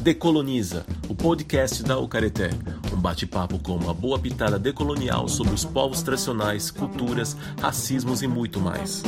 Decoloniza, 0.00 0.86
o 1.10 1.14
podcast 1.14 1.82
da 1.82 1.98
Ucareté. 1.98 2.48
Um 2.90 2.98
bate-papo 2.98 3.58
com 3.58 3.76
uma 3.76 3.92
boa 3.92 4.18
pitada 4.18 4.58
decolonial 4.58 5.28
sobre 5.28 5.52
os 5.52 5.62
povos 5.62 6.00
tradicionais, 6.00 6.70
culturas, 6.70 7.36
racismos 7.60 8.22
e 8.22 8.26
muito 8.26 8.58
mais. 8.58 9.02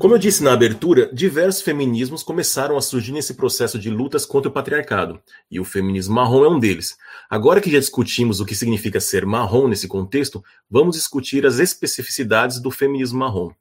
Como 0.00 0.14
eu 0.14 0.18
disse 0.18 0.42
na 0.42 0.52
abertura, 0.52 1.08
diversos 1.12 1.62
feminismos 1.62 2.24
começaram 2.24 2.76
a 2.76 2.80
surgir 2.80 3.12
nesse 3.12 3.34
processo 3.34 3.78
de 3.78 3.88
lutas 3.88 4.26
contra 4.26 4.48
o 4.48 4.52
patriarcado, 4.52 5.20
e 5.48 5.60
o 5.60 5.64
feminismo 5.64 6.16
marrom 6.16 6.44
é 6.44 6.48
um 6.48 6.58
deles. 6.58 6.96
Agora 7.30 7.60
que 7.60 7.70
já 7.70 7.78
discutimos 7.78 8.40
o 8.40 8.44
que 8.44 8.54
significa 8.56 8.98
ser 8.98 9.24
marrom 9.24 9.68
nesse 9.68 9.86
contexto, 9.86 10.42
vamos 10.68 10.96
discutir 10.96 11.46
as 11.46 11.60
especificidades 11.60 12.58
do 12.60 12.72
feminismo 12.72 13.20
marrom. 13.20 13.52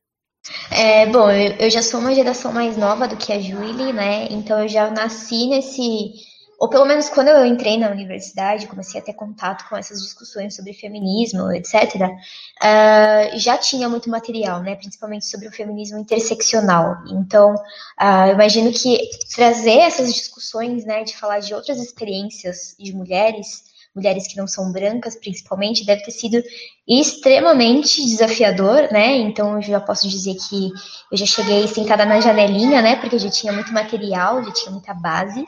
É, 0.72 1.06
bom, 1.08 1.30
eu, 1.30 1.54
eu 1.60 1.70
já 1.70 1.82
sou 1.82 2.00
uma 2.00 2.14
geração 2.14 2.52
mais 2.52 2.78
nova 2.78 3.08
do 3.08 3.18
que 3.18 3.32
a 3.34 3.40
Julie, 3.40 3.94
né? 3.94 4.28
Então 4.32 4.62
eu 4.62 4.68
já 4.68 4.90
nasci 4.90 5.48
nesse 5.48 6.26
ou 6.60 6.68
pelo 6.68 6.86
menos 6.86 7.08
quando 7.10 7.28
eu 7.28 7.46
entrei 7.46 7.78
na 7.78 7.90
universidade, 7.90 8.68
comecei 8.68 9.00
a 9.00 9.04
ter 9.04 9.14
contato 9.14 9.68
com 9.70 9.78
essas 9.78 10.02
discussões 10.02 10.56
sobre 10.56 10.74
feminismo, 10.74 11.52
etc., 11.52 11.74
uh, 12.02 12.18
ah, 12.60 13.30
já 13.36 13.58
tinha 13.58 13.88
muito 13.88 14.10
material, 14.10 14.62
né, 14.64 14.76
principalmente 14.76 15.26
sobre 15.28 15.48
o 15.48 15.52
feminismo 15.52 16.00
interseccional. 16.00 16.96
Então, 17.12 17.54
uh, 17.54 18.28
eu 18.28 18.34
imagino 18.34 18.72
que 18.72 19.08
trazer 19.36 19.80
essas 19.80 20.12
discussões, 20.12 20.84
né, 20.84 21.04
de 21.04 21.16
falar 21.16 21.40
de 21.40 21.54
outras 21.54 21.78
experiências 21.78 22.76
de 22.80 22.92
mulheres, 22.92 23.67
mulheres 23.98 24.28
que 24.28 24.38
não 24.38 24.48
são 24.48 24.72
brancas, 24.72 25.16
principalmente, 25.16 25.84
deve 25.84 26.04
ter 26.04 26.12
sido 26.12 26.42
extremamente 26.88 28.00
desafiador, 28.06 28.90
né? 28.92 29.18
Então, 29.18 29.56
eu 29.56 29.62
já 29.64 29.80
posso 29.80 30.08
dizer 30.08 30.36
que 30.36 30.70
eu 31.12 31.18
já 31.18 31.26
cheguei 31.26 31.68
sentada 31.68 32.06
na 32.06 32.22
janelinha, 32.22 32.80
né? 32.80 32.96
Porque 32.96 33.16
eu 33.16 33.20
já 33.20 33.32
tinha 33.32 33.52
muito 33.52 33.74
material, 33.74 34.44
já 34.44 34.52
tinha 34.52 34.72
muita 34.72 34.94
base. 34.94 35.44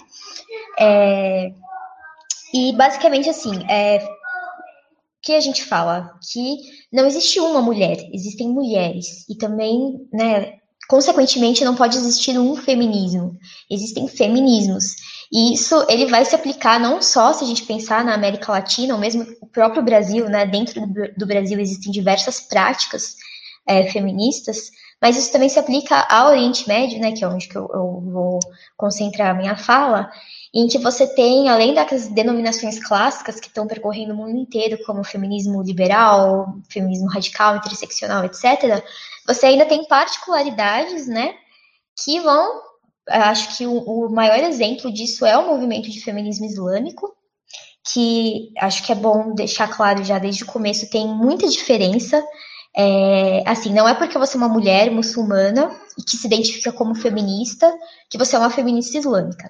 É... 0.80 1.52
E 2.52 2.74
basicamente 2.74 3.30
assim, 3.30 3.64
é... 3.70 3.98
o 4.04 4.10
que 5.22 5.36
a 5.36 5.40
gente 5.40 5.64
fala? 5.64 6.12
Que 6.32 6.58
não 6.92 7.06
existe 7.06 7.40
uma 7.40 7.62
mulher, 7.62 7.98
existem 8.12 8.50
mulheres. 8.50 9.30
E 9.30 9.36
também, 9.36 10.08
né, 10.12 10.54
consequentemente, 10.90 11.64
não 11.64 11.76
pode 11.76 11.98
existir 11.98 12.38
um 12.40 12.56
feminismo. 12.56 13.38
Existem 13.70 14.08
feminismos. 14.08 14.96
E 15.32 15.54
isso 15.54 15.86
ele 15.88 16.08
vai 16.08 16.26
se 16.26 16.36
aplicar 16.36 16.80
não 16.80 17.02
só 17.02 17.34
se 17.34 17.44
a 17.44 17.48
gente 17.48 17.64
pensar 17.64 18.04
na 18.04 18.16
América 18.16 18.52
Latina, 18.52 18.96
ou 18.96 19.00
mesmo 19.00 19.26
o 19.42 19.48
próprio 19.48 19.84
Brasil, 19.84 20.28
né? 20.28 20.46
Dentro 20.46 20.82
do 21.16 21.26
Brasil 21.28 21.60
existem 21.60 21.92
diversas 21.92 22.40
práticas 22.40 23.16
é, 23.68 23.84
feministas, 23.92 24.72
mas 25.00 25.16
isso 25.16 25.32
também 25.32 25.48
se 25.48 25.60
aplica 25.60 26.02
ao 26.10 26.32
Oriente 26.32 26.68
Médio, 26.68 27.00
né? 27.00 27.12
Que 27.12 27.24
é 27.24 27.28
onde 27.28 27.48
que 27.48 27.56
eu, 27.56 27.70
eu 27.72 28.02
vou 28.12 28.40
concentrar 28.76 29.30
a 29.30 29.38
minha 29.38 29.56
fala, 29.56 30.10
em 30.52 30.68
que 30.68 30.80
você 30.80 31.06
tem, 31.14 31.48
além 31.48 31.76
das 31.76 32.08
denominações 32.08 32.80
clássicas 32.80 33.40
que 33.40 33.48
estão 33.48 33.68
percorrendo 33.68 34.14
o 34.14 34.18
mundo 34.18 34.36
inteiro, 34.36 34.84
como 34.84 35.04
feminismo 35.04 35.62
liberal, 35.62 36.56
feminismo 36.68 37.08
radical, 37.08 37.58
interseccional, 37.58 38.26
etc., 38.26 38.84
você 39.28 39.46
ainda 39.46 39.66
tem 39.66 39.86
particularidades, 39.86 41.08
né, 41.08 41.36
que 42.04 42.20
vão 42.20 42.69
acho 43.10 43.58
que 43.58 43.66
o, 43.66 43.78
o, 43.78 44.10
maior 44.10 44.40
exemplo 44.40 44.92
disso 44.92 45.26
é 45.26 45.38
o 45.38 45.48
movimento 45.48 45.90
de 45.90 46.02
feminismo 46.02 46.46
islâmico, 46.46 47.16
que 47.92 48.52
acho 48.58 48.86
que 48.86 48.92
é 48.92 48.96
bom 48.96 49.34
deixar 49.34 49.68
claro 49.68 50.04
já 50.04 50.20
desde 50.20 50.44
o 50.44 50.48
começo, 50.48 50.90
tem 50.90 51.08
muita 51.08 51.48
diferença. 51.48 52.24
É, 52.76 53.44
assim, 53.46 53.74
não 53.74 53.88
é 53.88 53.96
porque 53.96 54.18
você 54.18 54.38
é 54.38 54.38
uma 54.38 54.48
mulher 54.48 54.92
muçulmana 54.92 55.76
e 55.98 56.04
que 56.04 56.16
se 56.16 56.28
identifica 56.28 56.72
como 56.72 56.96
feminista 56.96 57.72
que 58.10 58.18
você 58.18 58.36
é 58.36 58.40
uma 58.40 58.50
feminista 58.50 58.98
islâmica. 58.98 59.50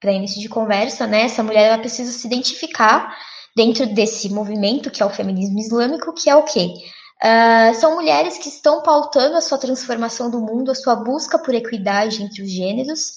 Para 0.00 0.12
início 0.12 0.40
de 0.40 0.48
conversa, 0.48 1.06
né, 1.06 1.22
essa 1.22 1.42
mulher 1.42 1.68
ela 1.68 1.78
precisa 1.78 2.10
se 2.10 2.26
identificar 2.26 3.16
dentro 3.56 3.86
desse 3.86 4.28
movimento 4.28 4.90
que 4.90 5.02
é 5.02 5.06
o 5.06 5.10
feminismo 5.10 5.58
islâmico, 5.58 6.12
que 6.12 6.28
é 6.28 6.34
o 6.34 6.42
quê? 6.42 6.74
Uh, 7.22 7.72
são 7.76 7.94
mulheres 7.94 8.36
que 8.36 8.48
estão 8.48 8.82
pautando 8.82 9.36
a 9.36 9.40
sua 9.40 9.56
transformação 9.56 10.28
do 10.28 10.40
mundo, 10.40 10.72
a 10.72 10.74
sua 10.74 10.96
busca 10.96 11.38
por 11.38 11.54
equidade 11.54 12.20
entre 12.20 12.42
os 12.42 12.50
gêneros, 12.50 13.12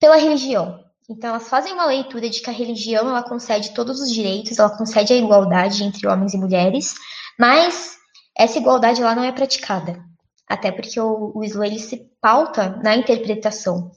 pela 0.00 0.16
religião. 0.16 0.80
Então, 1.08 1.30
elas 1.30 1.48
fazem 1.48 1.72
uma 1.72 1.86
leitura 1.86 2.28
de 2.28 2.40
que 2.40 2.50
a 2.50 2.52
religião 2.52 3.08
ela 3.08 3.22
concede 3.22 3.70
todos 3.70 4.00
os 4.00 4.12
direitos, 4.12 4.58
ela 4.58 4.76
concede 4.76 5.12
a 5.12 5.16
igualdade 5.16 5.84
entre 5.84 6.08
homens 6.08 6.34
e 6.34 6.38
mulheres, 6.38 6.94
mas 7.38 7.96
essa 8.36 8.58
igualdade 8.58 9.00
lá 9.00 9.14
não 9.14 9.22
é 9.24 9.30
praticada. 9.30 10.02
Até 10.48 10.72
porque 10.72 11.00
o, 11.00 11.32
o 11.34 11.44
Islã 11.44 11.66
ele 11.66 11.78
se 11.78 12.10
pauta 12.20 12.80
na 12.82 12.96
interpretação. 12.96 13.92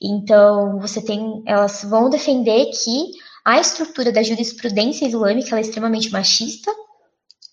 Então, 0.00 0.78
você 0.78 1.02
tem, 1.02 1.42
elas 1.46 1.84
vão 1.84 2.08
defender 2.08 2.70
que 2.70 3.10
a 3.44 3.60
estrutura 3.60 4.12
da 4.12 4.22
jurisprudência 4.22 5.06
islâmica 5.06 5.58
é 5.58 5.60
extremamente 5.60 6.10
machista, 6.10 6.70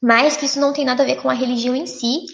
mas 0.06 0.38
que 0.38 0.46
isso 0.46 0.60
não 0.60 0.72
tem 0.72 0.86
nada 0.86 1.02
a 1.02 1.06
ver 1.06 1.16
com 1.16 1.28
a 1.32 1.34
religião 1.34 1.76
em 1.76 1.88
si, 1.88 2.28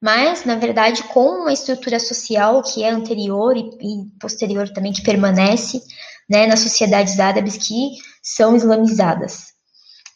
mas, 0.00 0.46
na 0.46 0.54
verdade, 0.54 1.02
com 1.02 1.42
uma 1.42 1.52
estrutura 1.52 2.00
social 2.00 2.62
que 2.62 2.82
é 2.82 2.88
anterior 2.88 3.54
e, 3.54 3.68
e 3.82 4.18
posterior 4.18 4.66
também, 4.70 4.94
que 4.94 5.02
permanece 5.02 5.82
né, 6.26 6.46
nas 6.46 6.60
sociedades 6.60 7.20
árabes 7.20 7.58
que 7.58 7.90
são 8.22 8.56
islamizadas. 8.56 9.52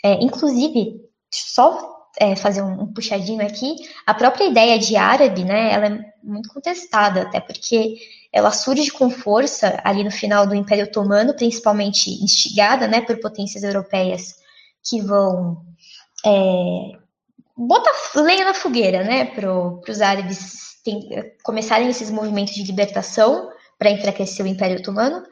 É, 0.02 0.14
inclusive, 0.24 1.02
só 1.30 2.08
é, 2.18 2.34
fazer 2.34 2.62
um, 2.62 2.84
um, 2.84 2.94
puxadinho 2.94 3.44
aqui, 3.44 3.76
a 4.06 4.14
própria 4.14 4.46
ideia 4.46 4.78
de 4.78 4.96
árabe, 4.96 5.44
né, 5.44 5.70
ela 5.70 5.88
é 5.88 6.12
muito 6.24 6.48
contestada, 6.48 7.22
até 7.22 7.40
porque 7.40 7.96
ela 8.32 8.52
surge 8.52 8.90
com 8.90 9.10
força 9.10 9.78
ali 9.84 10.02
no 10.02 10.10
final 10.10 10.46
do 10.46 10.54
Império 10.54 10.86
Otomano, 10.86 11.36
principalmente 11.36 12.08
instigada 12.24 12.88
né, 12.88 13.02
por 13.02 13.20
potências 13.20 13.62
europeias 13.64 14.36
que 14.82 15.02
vão 15.02 15.62
é, 16.24 17.01
bota 17.56 17.90
lenha 18.16 18.44
na 18.44 18.54
fogueira, 18.54 19.04
né, 19.04 19.24
para 19.26 19.52
os 19.52 20.00
árabes 20.00 20.80
tem, 20.84 21.08
começarem 21.42 21.88
esses 21.88 22.10
movimentos 22.10 22.54
de 22.54 22.64
libertação 22.64 23.50
para 23.78 23.90
enfraquecer 23.90 24.44
o 24.44 24.48
Império 24.48 24.78
Otomano. 24.78 25.22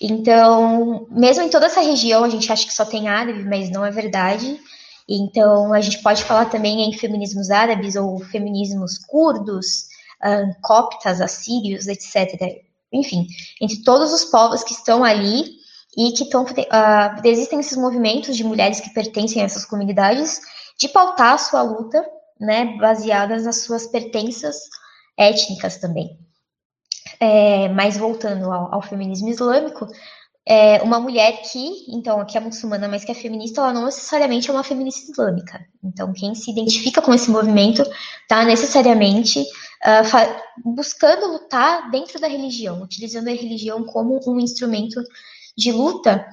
Então, 0.00 1.06
mesmo 1.10 1.42
em 1.42 1.48
toda 1.48 1.66
essa 1.66 1.80
região, 1.80 2.24
a 2.24 2.28
gente 2.28 2.50
acha 2.52 2.66
que 2.66 2.74
só 2.74 2.84
tem 2.84 3.08
árabe, 3.08 3.44
mas 3.44 3.70
não 3.70 3.84
é 3.84 3.90
verdade. 3.90 4.58
Então, 5.08 5.72
a 5.72 5.80
gente 5.80 6.02
pode 6.02 6.24
falar 6.24 6.46
também 6.46 6.88
em 6.88 6.92
feminismos 6.92 7.50
árabes 7.50 7.94
ou 7.96 8.18
feminismos 8.18 8.98
curdos, 8.98 9.86
um, 10.24 10.52
coptas, 10.62 11.20
assírios, 11.20 11.86
etc. 11.86 12.64
Enfim, 12.92 13.26
entre 13.60 13.82
todos 13.82 14.12
os 14.12 14.24
povos 14.24 14.62
que 14.62 14.72
estão 14.72 15.04
ali 15.04 15.44
e 15.96 16.12
que 16.12 16.24
estão. 16.24 16.44
Uh, 16.44 17.20
existem 17.24 17.60
esses 17.60 17.76
movimentos 17.76 18.36
de 18.36 18.44
mulheres 18.44 18.80
que 18.80 18.92
pertencem 18.92 19.42
a 19.42 19.44
essas 19.44 19.64
comunidades 19.64 20.40
de 20.78 20.88
pautar 20.88 21.34
a 21.34 21.38
sua 21.38 21.62
luta, 21.62 22.04
né, 22.40 22.76
baseadas 22.78 23.44
nas 23.44 23.62
suas 23.62 23.86
pertenças 23.86 24.56
étnicas 25.16 25.78
também. 25.78 26.18
É, 27.20 27.68
mas 27.68 27.96
voltando 27.96 28.50
ao, 28.50 28.74
ao 28.74 28.82
feminismo 28.82 29.28
islâmico, 29.28 29.86
é, 30.46 30.82
uma 30.82 31.00
mulher 31.00 31.40
que, 31.40 31.86
então, 31.88 32.24
que 32.26 32.36
é 32.36 32.40
muçulmana, 32.40 32.86
mas 32.86 33.02
que 33.04 33.10
é 33.10 33.14
feminista, 33.14 33.62
ela 33.62 33.72
não 33.72 33.86
necessariamente 33.86 34.50
é 34.50 34.52
uma 34.52 34.62
feminista 34.62 35.10
islâmica. 35.10 35.64
Então, 35.82 36.12
quem 36.12 36.34
se 36.34 36.50
identifica 36.50 37.00
com 37.00 37.14
esse 37.14 37.30
movimento 37.30 37.82
está 38.22 38.44
necessariamente 38.44 39.40
uh, 39.40 40.74
buscando 40.74 41.32
lutar 41.32 41.90
dentro 41.90 42.20
da 42.20 42.28
religião, 42.28 42.82
utilizando 42.82 43.28
a 43.28 43.32
religião 43.32 43.84
como 43.84 44.20
um 44.26 44.38
instrumento 44.38 45.02
de 45.56 45.72
luta. 45.72 46.26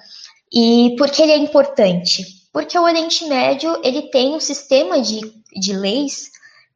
E 0.54 0.94
por 0.98 1.10
que 1.10 1.22
ele 1.22 1.32
é 1.32 1.38
importante? 1.38 2.41
Porque 2.52 2.78
o 2.78 2.84
Oriente 2.84 3.26
Médio 3.26 3.80
ele 3.84 4.10
tem 4.10 4.36
um 4.36 4.40
sistema 4.40 5.02
de, 5.02 5.22
de 5.54 5.74
leis 5.74 6.30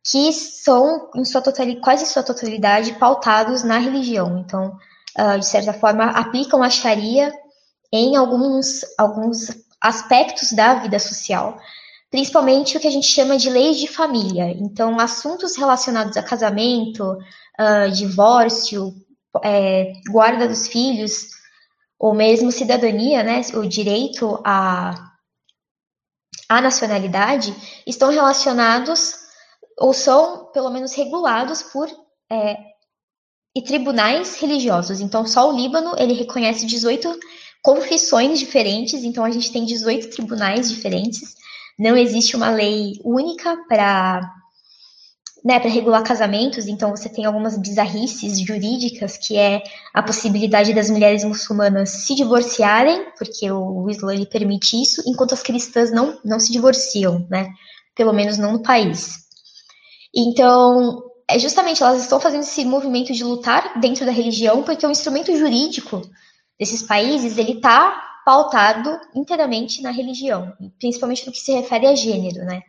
que 0.09 0.32
são, 0.32 1.09
em 1.15 1.26
sua 1.26 1.41
totalidade, 1.41 1.82
quase 1.82 2.05
sua 2.05 2.23
totalidade, 2.23 2.93
pautados 2.93 3.63
na 3.63 3.78
religião. 3.80 4.38
Então, 4.38 4.78
uh, 5.17 5.39
de 5.39 5.45
certa 5.45 5.73
forma, 5.73 6.05
aplicam 6.05 6.61
a 6.61 6.69
Sharia 6.69 7.34
em 7.91 8.15
alguns, 8.15 8.82
alguns 8.97 9.49
aspectos 9.82 10.51
da 10.51 10.76
vida 10.76 10.99
social, 10.99 11.57
principalmente 12.11 12.78
o 12.78 12.80
que 12.80 12.88
a 12.88 12.91
gente 12.91 13.07
chama 13.07 13.36
de 13.38 13.49
leis 13.49 13.78
de 13.78 13.88
família. 13.88 14.51
Então, 14.51 14.99
assuntos 14.99 15.57
relacionados 15.57 16.15
a 16.15 16.23
casamento, 16.23 17.17
uh, 17.59 17.91
divórcio, 17.91 18.93
é, 19.43 19.91
guarda 20.09 20.47
dos 20.47 20.67
filhos, 20.67 21.30
ou 21.99 22.13
mesmo 22.13 22.51
cidadania, 22.51 23.23
né, 23.23 23.41
o 23.55 23.65
direito 23.67 24.39
a 24.43 25.14
à 26.48 26.62
nacionalidade 26.62 27.56
estão 27.86 28.10
relacionados 28.10 29.16
ou 29.78 29.93
são, 29.93 30.46
pelo 30.54 30.70
menos, 30.70 30.93
regulados 30.93 31.62
por 31.64 31.89
é, 32.32 32.58
e 33.56 33.62
tribunais 33.62 34.39
religiosos. 34.39 35.00
Então, 35.00 35.26
só 35.26 35.50
o 35.50 35.56
Líbano 35.56 35.96
ele 35.98 36.14
reconhece 36.14 36.66
18 36.66 37.18
confissões 37.62 38.39
diferentes, 38.39 39.04
então 39.04 39.24
a 39.24 39.32
gente 39.32 39.52
tem 39.52 39.66
18 39.66 40.10
tribunais 40.10 40.70
diferentes. 40.70 41.36
Não 41.80 41.98
existe 41.98 42.36
uma 42.36 42.50
lei 42.50 43.00
única 43.04 43.58
para 43.68 44.22
né, 45.46 45.60
para 45.60 45.70
regular 45.70 46.04
casamentos, 46.04 46.66
então 46.66 46.89
você 46.89 47.08
tem 47.08 47.24
algumas 47.24 47.56
bizarrices 47.56 48.39
jurídicas, 48.39 49.16
que 49.16 49.38
é 49.38 49.62
a 49.93 50.02
possibilidade 50.02 50.74
das 50.74 50.89
mulheres 50.89 51.24
muçulmanas 51.24 51.89
se 51.89 52.16
divorciarem, 52.16 53.12
porque 53.16 53.52
o 53.52 53.88
Islã 53.88 54.16
permite 54.26 54.82
isso, 54.82 55.04
enquanto 55.06 55.36
as 55.36 55.43
cristãs 55.43 55.91
não, 55.91 56.20
não 56.26 56.39
se 56.39 56.52
divorciam, 56.52 57.28
né? 57.30 57.48
Pelo 57.93 58.12
menos 58.12 58.39
não 58.39 58.54
no 58.54 58.64
país. 58.64 59.20
Então, 60.16 61.04
é 61.30 61.38
justamente 61.38 61.84
elas 61.84 62.02
estão 62.02 62.20
fazendo 62.20 62.41
esse 62.41 62.66
movimento 62.66 63.14
de 63.14 63.24
lutar 63.24 63.80
dentro 63.80 64.04
da 64.04 64.12
religião, 64.12 64.64
porque 64.64 64.84
o 64.84 64.89
instrumento 64.89 65.38
jurídico 65.38 66.02
desses 66.60 66.82
países 66.82 67.38
ele 67.38 67.52
está 67.52 68.02
pautado 68.26 69.00
inteiramente 69.14 69.84
na 69.84 69.91
religião, 69.91 70.52
principalmente 70.80 71.24
no 71.28 71.32
que 71.32 71.38
se 71.38 71.54
refere 71.54 71.86
a 71.86 71.93
gênero, 71.93 72.43
né? 72.46 72.62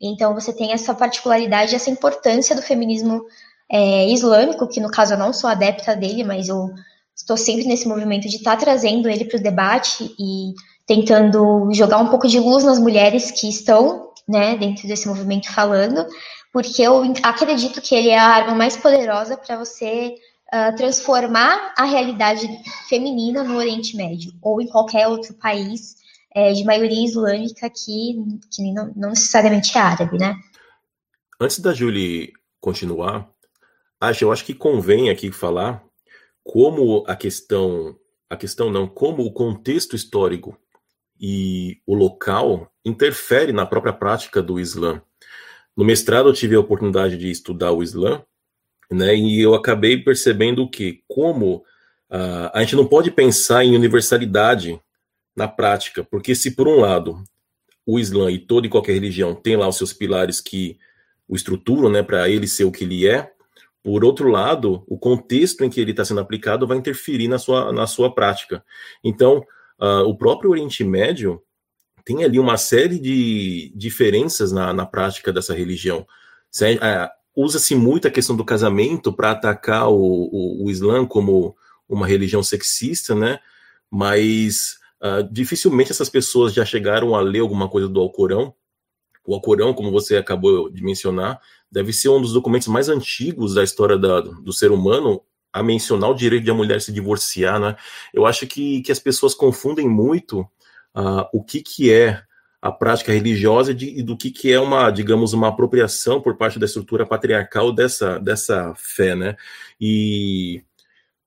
Então 0.00 0.34
você 0.34 0.52
tem 0.52 0.72
essa 0.72 0.94
particularidade, 0.94 1.74
essa 1.74 1.90
importância 1.90 2.54
do 2.54 2.62
feminismo 2.62 3.24
é, 3.70 4.08
islâmico, 4.08 4.68
que 4.68 4.80
no 4.80 4.90
caso 4.90 5.14
eu 5.14 5.18
não 5.18 5.32
sou 5.32 5.50
adepta 5.50 5.94
dele, 5.94 6.24
mas 6.24 6.48
eu 6.48 6.70
estou 7.14 7.36
sempre 7.36 7.66
nesse 7.66 7.88
movimento 7.88 8.28
de 8.28 8.36
estar 8.36 8.56
tá 8.56 8.64
trazendo 8.64 9.08
ele 9.08 9.24
para 9.24 9.38
o 9.38 9.42
debate 9.42 10.14
e 10.18 10.54
tentando 10.86 11.68
jogar 11.72 11.98
um 11.98 12.08
pouco 12.08 12.26
de 12.28 12.38
luz 12.38 12.64
nas 12.64 12.78
mulheres 12.78 13.30
que 13.30 13.48
estão 13.48 14.10
né, 14.26 14.56
dentro 14.56 14.86
desse 14.86 15.08
movimento 15.08 15.52
falando, 15.52 16.06
porque 16.52 16.82
eu 16.82 17.02
acredito 17.22 17.80
que 17.80 17.94
ele 17.94 18.08
é 18.08 18.18
a 18.18 18.26
arma 18.26 18.54
mais 18.54 18.76
poderosa 18.76 19.36
para 19.36 19.56
você 19.56 20.14
uh, 20.52 20.74
transformar 20.76 21.74
a 21.76 21.84
realidade 21.84 22.48
feminina 22.88 23.42
no 23.42 23.56
Oriente 23.56 23.96
Médio 23.96 24.32
ou 24.40 24.60
em 24.60 24.66
qualquer 24.66 25.08
outro 25.08 25.34
país 25.34 25.96
é, 26.38 26.52
de 26.52 26.62
maioria 26.62 27.04
islâmica 27.04 27.68
que, 27.68 28.14
que 28.48 28.72
não, 28.72 28.92
não, 28.94 29.10
necessariamente 29.10 29.76
é 29.76 29.80
árabe, 29.80 30.18
né? 30.18 30.36
Antes 31.40 31.58
da 31.58 31.74
Julie 31.74 32.32
continuar, 32.60 33.28
acho, 34.00 34.24
eu 34.24 34.30
acho 34.30 34.44
que 34.44 34.54
convém 34.54 35.10
aqui 35.10 35.32
falar 35.32 35.82
como 36.44 37.04
a 37.08 37.16
questão, 37.16 37.96
a 38.30 38.36
questão 38.36 38.70
não, 38.70 38.86
como 38.86 39.24
o 39.24 39.32
contexto 39.32 39.96
histórico 39.96 40.56
e 41.20 41.80
o 41.84 41.92
local 41.94 42.72
interfere 42.84 43.52
na 43.52 43.66
própria 43.66 43.92
prática 43.92 44.40
do 44.40 44.60
Islã. 44.60 45.02
No 45.76 45.84
mestrado 45.84 46.28
eu 46.28 46.32
tive 46.32 46.54
a 46.54 46.60
oportunidade 46.60 47.16
de 47.16 47.28
estudar 47.30 47.72
o 47.72 47.82
Islã, 47.82 48.22
né, 48.88 49.14
e 49.16 49.40
eu 49.40 49.54
acabei 49.54 50.02
percebendo 50.02 50.70
que 50.70 51.02
como 51.08 51.56
uh, 52.10 52.50
a 52.54 52.60
gente 52.60 52.76
não 52.76 52.86
pode 52.86 53.10
pensar 53.10 53.64
em 53.64 53.74
universalidade 53.74 54.80
na 55.38 55.48
prática, 55.48 56.04
porque 56.04 56.34
se 56.34 56.50
por 56.50 56.66
um 56.66 56.80
lado 56.80 57.22
o 57.86 57.98
Islã 57.98 58.30
e 58.30 58.38
toda 58.38 58.66
e 58.66 58.70
qualquer 58.70 58.92
religião 58.92 59.34
tem 59.34 59.56
lá 59.56 59.66
os 59.66 59.76
seus 59.76 59.92
pilares 59.92 60.40
que 60.40 60.76
o 61.26 61.36
estruturam, 61.36 61.88
né, 61.88 62.02
para 62.02 62.28
ele 62.28 62.46
ser 62.46 62.64
o 62.64 62.72
que 62.72 62.84
ele 62.84 63.08
é, 63.08 63.30
por 63.82 64.04
outro 64.04 64.28
lado, 64.28 64.82
o 64.86 64.98
contexto 64.98 65.64
em 65.64 65.70
que 65.70 65.80
ele 65.80 65.92
está 65.92 66.04
sendo 66.04 66.20
aplicado 66.20 66.66
vai 66.66 66.76
interferir 66.76 67.28
na 67.28 67.38
sua, 67.38 67.72
na 67.72 67.86
sua 67.86 68.12
prática. 68.12 68.62
Então, 69.02 69.38
uh, 69.80 70.02
o 70.06 70.16
próprio 70.16 70.50
Oriente 70.50 70.82
Médio 70.82 71.40
tem 72.04 72.24
ali 72.24 72.38
uma 72.38 72.56
série 72.56 72.98
de 72.98 73.72
diferenças 73.76 74.50
na, 74.50 74.72
na 74.74 74.84
prática 74.84 75.32
dessa 75.32 75.54
religião. 75.54 76.06
Uh, 76.60 77.08
Usa-se 77.40 77.76
muito 77.76 78.08
a 78.08 78.10
questão 78.10 78.36
do 78.36 78.44
casamento 78.44 79.12
para 79.12 79.30
atacar 79.30 79.88
o, 79.88 79.94
o, 79.94 80.64
o 80.64 80.70
Islã 80.70 81.06
como 81.06 81.56
uma 81.88 82.04
religião 82.04 82.42
sexista, 82.42 83.14
né? 83.14 83.38
Mas 83.88 84.76
uh, 85.02 85.22
dificilmente 85.30 85.92
essas 85.92 86.08
pessoas 86.08 86.52
já 86.52 86.64
chegaram 86.64 87.14
a 87.14 87.20
ler 87.20 87.40
alguma 87.40 87.68
coisa 87.68 87.88
do 87.88 88.00
Alcorão. 88.00 88.54
O 89.26 89.34
Alcorão, 89.34 89.74
como 89.74 89.90
você 89.90 90.16
acabou 90.16 90.70
de 90.70 90.82
mencionar, 90.82 91.40
deve 91.70 91.92
ser 91.92 92.08
um 92.08 92.20
dos 92.20 92.32
documentos 92.32 92.68
mais 92.68 92.88
antigos 92.88 93.54
da 93.54 93.62
história 93.62 93.98
da, 93.98 94.20
do 94.20 94.52
ser 94.52 94.70
humano 94.70 95.22
a 95.52 95.62
mencionar 95.62 96.10
o 96.10 96.14
direito 96.14 96.44
de 96.44 96.50
a 96.50 96.54
mulher 96.54 96.80
se 96.80 96.92
divorciar, 96.92 97.58
né? 97.58 97.76
Eu 98.12 98.26
acho 98.26 98.46
que, 98.46 98.82
que 98.82 98.92
as 98.92 98.98
pessoas 98.98 99.34
confundem 99.34 99.88
muito 99.88 100.40
uh, 100.94 101.28
o 101.32 101.42
que, 101.42 101.62
que 101.62 101.92
é 101.92 102.22
a 102.60 102.72
prática 102.72 103.12
religiosa 103.12 103.72
de, 103.72 103.98
e 103.98 104.02
do 104.02 104.16
que, 104.16 104.30
que 104.30 104.52
é 104.52 104.58
uma, 104.58 104.90
digamos, 104.90 105.32
uma 105.32 105.48
apropriação 105.48 106.20
por 106.20 106.36
parte 106.36 106.58
da 106.58 106.66
estrutura 106.66 107.06
patriarcal 107.06 107.72
dessa, 107.72 108.18
dessa 108.18 108.74
fé, 108.76 109.14
né? 109.14 109.36
E 109.80 110.62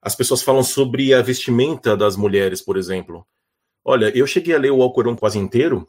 as 0.02 0.16
pessoas 0.16 0.42
falam 0.42 0.64
sobre 0.64 1.14
a 1.14 1.22
vestimenta 1.22 1.96
das 1.96 2.16
mulheres, 2.16 2.62
por 2.62 2.78
exemplo. 2.78 3.26
Olha, 3.84 4.16
eu 4.16 4.28
cheguei 4.28 4.54
a 4.54 4.60
ler 4.60 4.72
o 4.72 4.82
Alcorão 4.82 5.16
quase 5.16 5.40
inteiro 5.40 5.88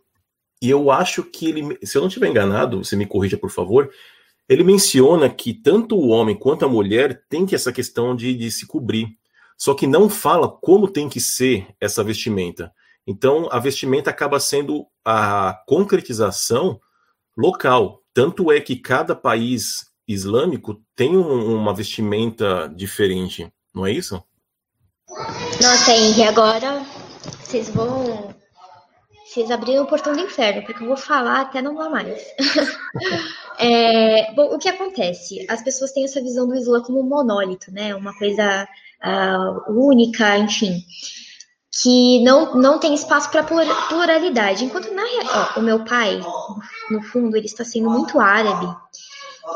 e 0.61 0.71
eu 0.71 0.91
acho 0.91 1.25
que 1.25 1.49
ele, 1.49 1.79
se 1.85 1.97
eu 1.97 2.01
não 2.01 2.09
estiver 2.09 2.29
enganado, 2.29 2.85
você 2.85 2.97
me 2.97 3.07
corrija 3.07 3.37
por 3.37 3.51
favor, 3.51 3.91
ele 4.49 4.65
menciona 4.65 5.29
que 5.29 5.53
tanto 5.53 5.97
o 5.97 6.09
homem 6.09 6.37
quanto 6.37 6.65
a 6.65 6.69
mulher 6.69 7.25
tem 7.29 7.45
que 7.45 7.55
essa 7.55 7.73
questão 7.73 8.15
de, 8.15 8.35
de 8.35 8.51
se 8.51 8.67
cobrir, 8.67 9.09
só 9.59 9.75
que 9.75 9.87
não 9.87 10.09
fala 10.09 10.49
como 10.49 10.89
tem 10.89 11.09
que 11.09 11.21
ser 11.21 11.67
essa 11.81 12.03
vestimenta. 12.03 12.73
Então, 13.07 13.49
a 13.51 13.59
vestimenta 13.59 14.11
acaba 14.11 14.39
sendo 14.39 14.87
a 15.05 15.61
concretização 15.67 16.81
local. 17.37 18.01
Tanto 18.15 18.53
é 18.53 18.61
que 18.61 18.77
cada 18.77 19.15
país 19.17 19.87
islâmico 20.07 20.81
tem 20.95 21.17
um, 21.17 21.57
uma 21.57 21.75
vestimenta 21.75 22.73
diferente. 22.75 23.53
Não 23.75 23.87
é 23.87 23.93
isso? 23.93 24.23
Nossa, 25.61 25.93
Henry, 25.93 26.23
agora 26.23 26.85
vocês 27.53 27.69
vão. 27.69 28.35
Vocês 29.27 29.51
abriram 29.51 29.85
o 29.85 29.87
portão 29.87 30.15
do 30.15 30.21
inferno, 30.21 30.63
porque 30.63 30.83
eu 30.83 30.89
vou 30.89 30.97
falar 30.97 31.43
até 31.43 31.61
não 31.61 31.75
dá 31.75 31.89
mais. 31.89 32.23
é, 33.59 34.33
bom, 34.33 34.55
o 34.55 34.59
que 34.59 34.69
acontece? 34.69 35.45
As 35.49 35.63
pessoas 35.63 35.93
têm 35.93 36.05
essa 36.05 36.21
visão 36.21 36.47
do 36.49 36.55
Islã 36.55 36.83
como 36.83 37.01
um 37.01 37.09
monólito, 37.09 37.71
né? 37.71 37.95
Uma 37.95 38.17
coisa 38.17 38.67
uh, 39.05 39.73
única, 39.73 40.37
enfim. 40.39 40.83
Que 41.83 42.23
não, 42.25 42.55
não 42.55 42.79
tem 42.79 42.95
espaço 42.95 43.31
para 43.31 43.45
pluralidade. 43.45 44.65
Enquanto 44.65 44.93
na 44.93 45.03
ó, 45.03 45.61
o 45.61 45.63
meu 45.63 45.85
pai, 45.85 46.21
no 46.91 47.03
fundo, 47.03 47.37
ele 47.37 47.47
está 47.47 47.65
sendo 47.65 47.91
muito 47.91 48.19
árabe 48.19 48.67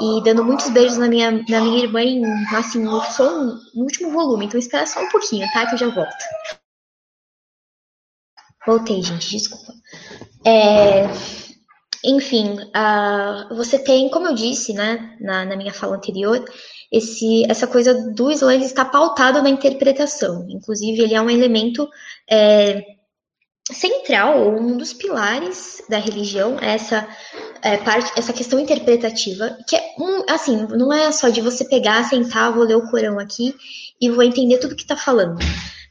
e 0.00 0.22
dando 0.22 0.44
muitos 0.44 0.68
beijos 0.68 0.98
na 0.98 1.08
minha, 1.08 1.30
na 1.30 1.60
minha 1.60 1.82
irmã 1.82 2.02
em, 2.02 2.24
assim, 2.54 2.82
no 2.82 3.02
som, 3.04 3.58
no 3.74 3.84
último 3.84 4.10
volume. 4.10 4.46
Então 4.46 4.60
espera 4.60 4.86
só 4.86 5.00
um 5.02 5.08
pouquinho, 5.08 5.46
tá? 5.52 5.66
Que 5.66 5.74
eu 5.74 5.78
já 5.78 5.88
volto. 5.88 6.24
Voltei, 8.66 9.02
gente, 9.02 9.30
desculpa. 9.30 9.72
É, 10.44 11.06
enfim, 12.04 12.54
uh, 12.60 13.54
você 13.54 13.78
tem, 13.78 14.08
como 14.08 14.26
eu 14.28 14.34
disse, 14.34 14.72
né, 14.72 15.16
na, 15.20 15.44
na 15.44 15.56
minha 15.56 15.72
fala 15.72 15.96
anterior, 15.96 16.44
esse, 16.90 17.44
essa 17.50 17.66
coisa 17.66 18.12
do 18.12 18.30
Islã 18.30 18.54
está 18.56 18.84
pautado 18.84 19.42
na 19.42 19.50
interpretação. 19.50 20.46
Inclusive, 20.48 21.02
ele 21.02 21.14
é 21.14 21.20
um 21.20 21.30
elemento 21.30 21.88
é, 22.30 22.82
central, 23.72 24.48
um 24.56 24.76
dos 24.76 24.92
pilares 24.92 25.82
da 25.88 25.98
religião, 25.98 26.56
essa 26.60 27.08
é, 27.62 27.76
parte, 27.76 28.12
essa 28.16 28.32
questão 28.32 28.60
interpretativa, 28.60 29.56
que 29.68 29.76
é 29.76 29.82
um, 29.98 30.24
assim, 30.28 30.66
não 30.68 30.92
é 30.92 31.10
só 31.10 31.28
de 31.28 31.40
você 31.40 31.64
pegar, 31.64 32.08
sentar, 32.08 32.52
vou 32.52 32.64
ler 32.64 32.76
o 32.76 32.88
Corão 32.88 33.18
aqui 33.18 33.54
e 34.00 34.10
vou 34.10 34.22
entender 34.22 34.58
tudo 34.58 34.76
que 34.76 34.82
está 34.82 34.96
falando. 34.96 35.38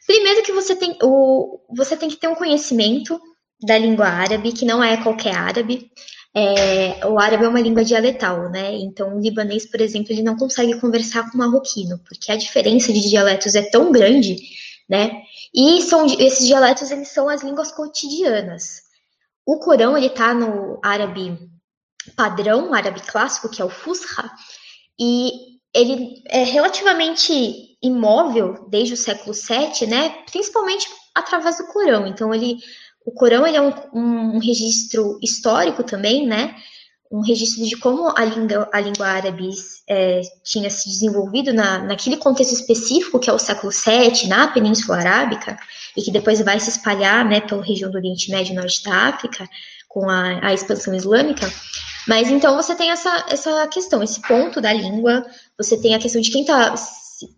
Primeiro 0.05 0.43
que 0.43 0.51
você 0.51 0.75
tem, 0.75 0.97
o, 1.01 1.59
você 1.75 1.97
tem 1.97 2.09
que 2.09 2.17
ter 2.17 2.27
um 2.27 2.35
conhecimento 2.35 3.19
da 3.61 3.77
língua 3.77 4.07
árabe, 4.07 4.51
que 4.51 4.65
não 4.65 4.83
é 4.83 5.01
qualquer 5.01 5.35
árabe. 5.35 5.91
É, 6.33 7.05
o 7.07 7.17
árabe 7.17 7.45
é 7.45 7.47
uma 7.47 7.61
língua 7.61 7.83
dialetal, 7.83 8.49
né? 8.49 8.73
Então, 8.73 9.15
o 9.15 9.21
libanês, 9.21 9.65
por 9.65 9.79
exemplo, 9.79 10.11
ele 10.11 10.21
não 10.21 10.35
consegue 10.35 10.79
conversar 10.79 11.29
com 11.29 11.37
o 11.37 11.39
marroquino, 11.39 11.97
porque 11.99 12.31
a 12.31 12.35
diferença 12.35 12.91
de 12.91 13.09
dialetos 13.09 13.55
é 13.55 13.61
tão 13.69 13.91
grande, 13.91 14.35
né? 14.89 15.11
E 15.53 15.81
são, 15.81 16.05
esses 16.05 16.45
dialetos, 16.45 16.91
eles 16.91 17.07
são 17.07 17.29
as 17.29 17.41
línguas 17.41 17.71
cotidianas. 17.71 18.81
O 19.45 19.59
Corão, 19.59 19.97
ele 19.97 20.09
tá 20.09 20.33
no 20.33 20.79
árabe 20.83 21.37
padrão, 22.15 22.73
árabe 22.73 23.01
clássico, 23.01 23.49
que 23.49 23.61
é 23.61 23.65
o 23.65 23.69
Fusha, 23.69 24.29
e 24.99 25.31
ele 25.73 26.21
é 26.27 26.43
relativamente 26.43 27.74
imóvel 27.85 28.65
desde 28.69 28.93
o 28.93 28.97
século 28.97 29.33
VII, 29.33 29.87
né? 29.87 30.09
Principalmente 30.29 30.87
através 31.13 31.57
do 31.57 31.67
Corão. 31.67 32.05
Então, 32.07 32.33
ele, 32.33 32.57
o 33.05 33.11
Corão 33.11 33.45
ele 33.45 33.57
é 33.57 33.61
um, 33.61 33.73
um, 33.93 34.39
registro 34.39 35.17
histórico 35.21 35.83
também, 35.83 36.27
né? 36.27 36.55
Um 37.11 37.21
registro 37.21 37.65
de 37.65 37.77
como 37.77 38.11
a 38.17 38.25
língua, 38.25 38.69
a 38.73 38.79
língua 38.81 39.07
árabe 39.07 39.49
é, 39.87 40.21
tinha 40.43 40.69
se 40.69 40.89
desenvolvido 40.89 41.53
na, 41.53 41.79
naquele 41.79 42.17
contexto 42.17 42.53
específico, 42.53 43.19
que 43.19 43.29
é 43.29 43.33
o 43.33 43.39
século 43.39 43.71
VII, 43.71 44.27
na 44.27 44.47
Península 44.47 44.97
Arábica, 44.97 45.57
e 45.95 46.01
que 46.01 46.11
depois 46.11 46.41
vai 46.41 46.59
se 46.59 46.69
espalhar 46.69 47.23
né, 47.23 47.39
pela 47.41 47.63
região 47.63 47.89
do 47.89 47.97
Oriente 47.97 48.31
Médio 48.31 48.53
e 48.53 48.55
Norte 48.55 48.83
da 48.83 49.07
África, 49.09 49.47
com 49.87 50.09
a, 50.09 50.47
a 50.47 50.53
expansão 50.53 50.93
islâmica. 50.93 51.49
Mas 52.07 52.29
então 52.29 52.55
você 52.55 52.75
tem 52.75 52.91
essa, 52.91 53.25
essa 53.29 53.67
questão, 53.67 54.03
esse 54.03 54.21
ponto 54.21 54.59
da 54.59 54.73
língua, 54.73 55.25
você 55.57 55.77
tem 55.77 55.95
a 55.95 55.99
questão 55.99 56.21
de 56.21 56.31
quem 56.31 56.41
está 56.41 56.75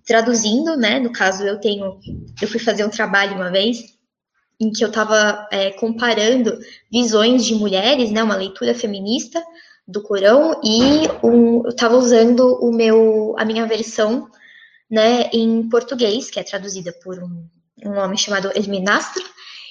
traduzindo, 0.05 0.75
né? 0.75 0.99
No 0.99 1.11
caso, 1.11 1.43
eu 1.43 1.59
tenho, 1.59 1.99
eu 2.41 2.47
fui 2.47 2.59
fazer 2.59 2.85
um 2.85 2.89
trabalho 2.89 3.35
uma 3.35 3.49
vez 3.49 3.97
em 4.59 4.71
que 4.71 4.83
eu 4.83 4.87
estava 4.87 5.47
é, 5.51 5.71
comparando 5.71 6.57
visões 6.91 7.45
de 7.45 7.55
mulheres, 7.55 8.11
né? 8.11 8.23
Uma 8.23 8.35
leitura 8.35 8.73
feminista 8.73 9.43
do 9.87 10.01
Corão 10.01 10.59
e 10.63 11.07
um, 11.23 11.63
eu 11.63 11.69
estava 11.69 11.95
usando 11.95 12.57
o 12.61 12.71
meu, 12.71 13.35
a 13.37 13.45
minha 13.45 13.65
versão, 13.65 14.29
né? 14.89 15.29
Em 15.31 15.67
português, 15.69 16.29
que 16.29 16.39
é 16.39 16.43
traduzida 16.43 16.91
por 17.03 17.19
um, 17.19 17.47
um 17.85 17.97
homem 17.97 18.17
chamado 18.17 18.51
Elminastro 18.55 19.23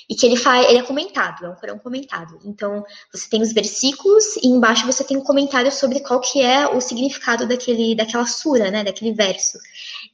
e 0.08 0.14
que 0.14 0.24
ele 0.24 0.36
faz, 0.36 0.68
ele 0.68 0.78
é 0.78 0.82
comentado, 0.82 1.44
é 1.44 1.48
um 1.48 1.54
Corão 1.56 1.78
comentado. 1.78 2.38
Então, 2.44 2.84
você 3.12 3.28
tem 3.28 3.42
os 3.42 3.52
versículos 3.52 4.36
e 4.36 4.46
embaixo 4.46 4.86
você 4.86 5.02
tem 5.02 5.16
um 5.16 5.22
comentário 5.22 5.70
sobre 5.72 6.00
qual 6.00 6.20
que 6.20 6.40
é 6.40 6.66
o 6.66 6.80
significado 6.80 7.46
daquele, 7.46 7.94
daquela 7.94 8.26
sura, 8.26 8.70
né, 8.70 8.84
daquele 8.84 9.12
verso. 9.12 9.58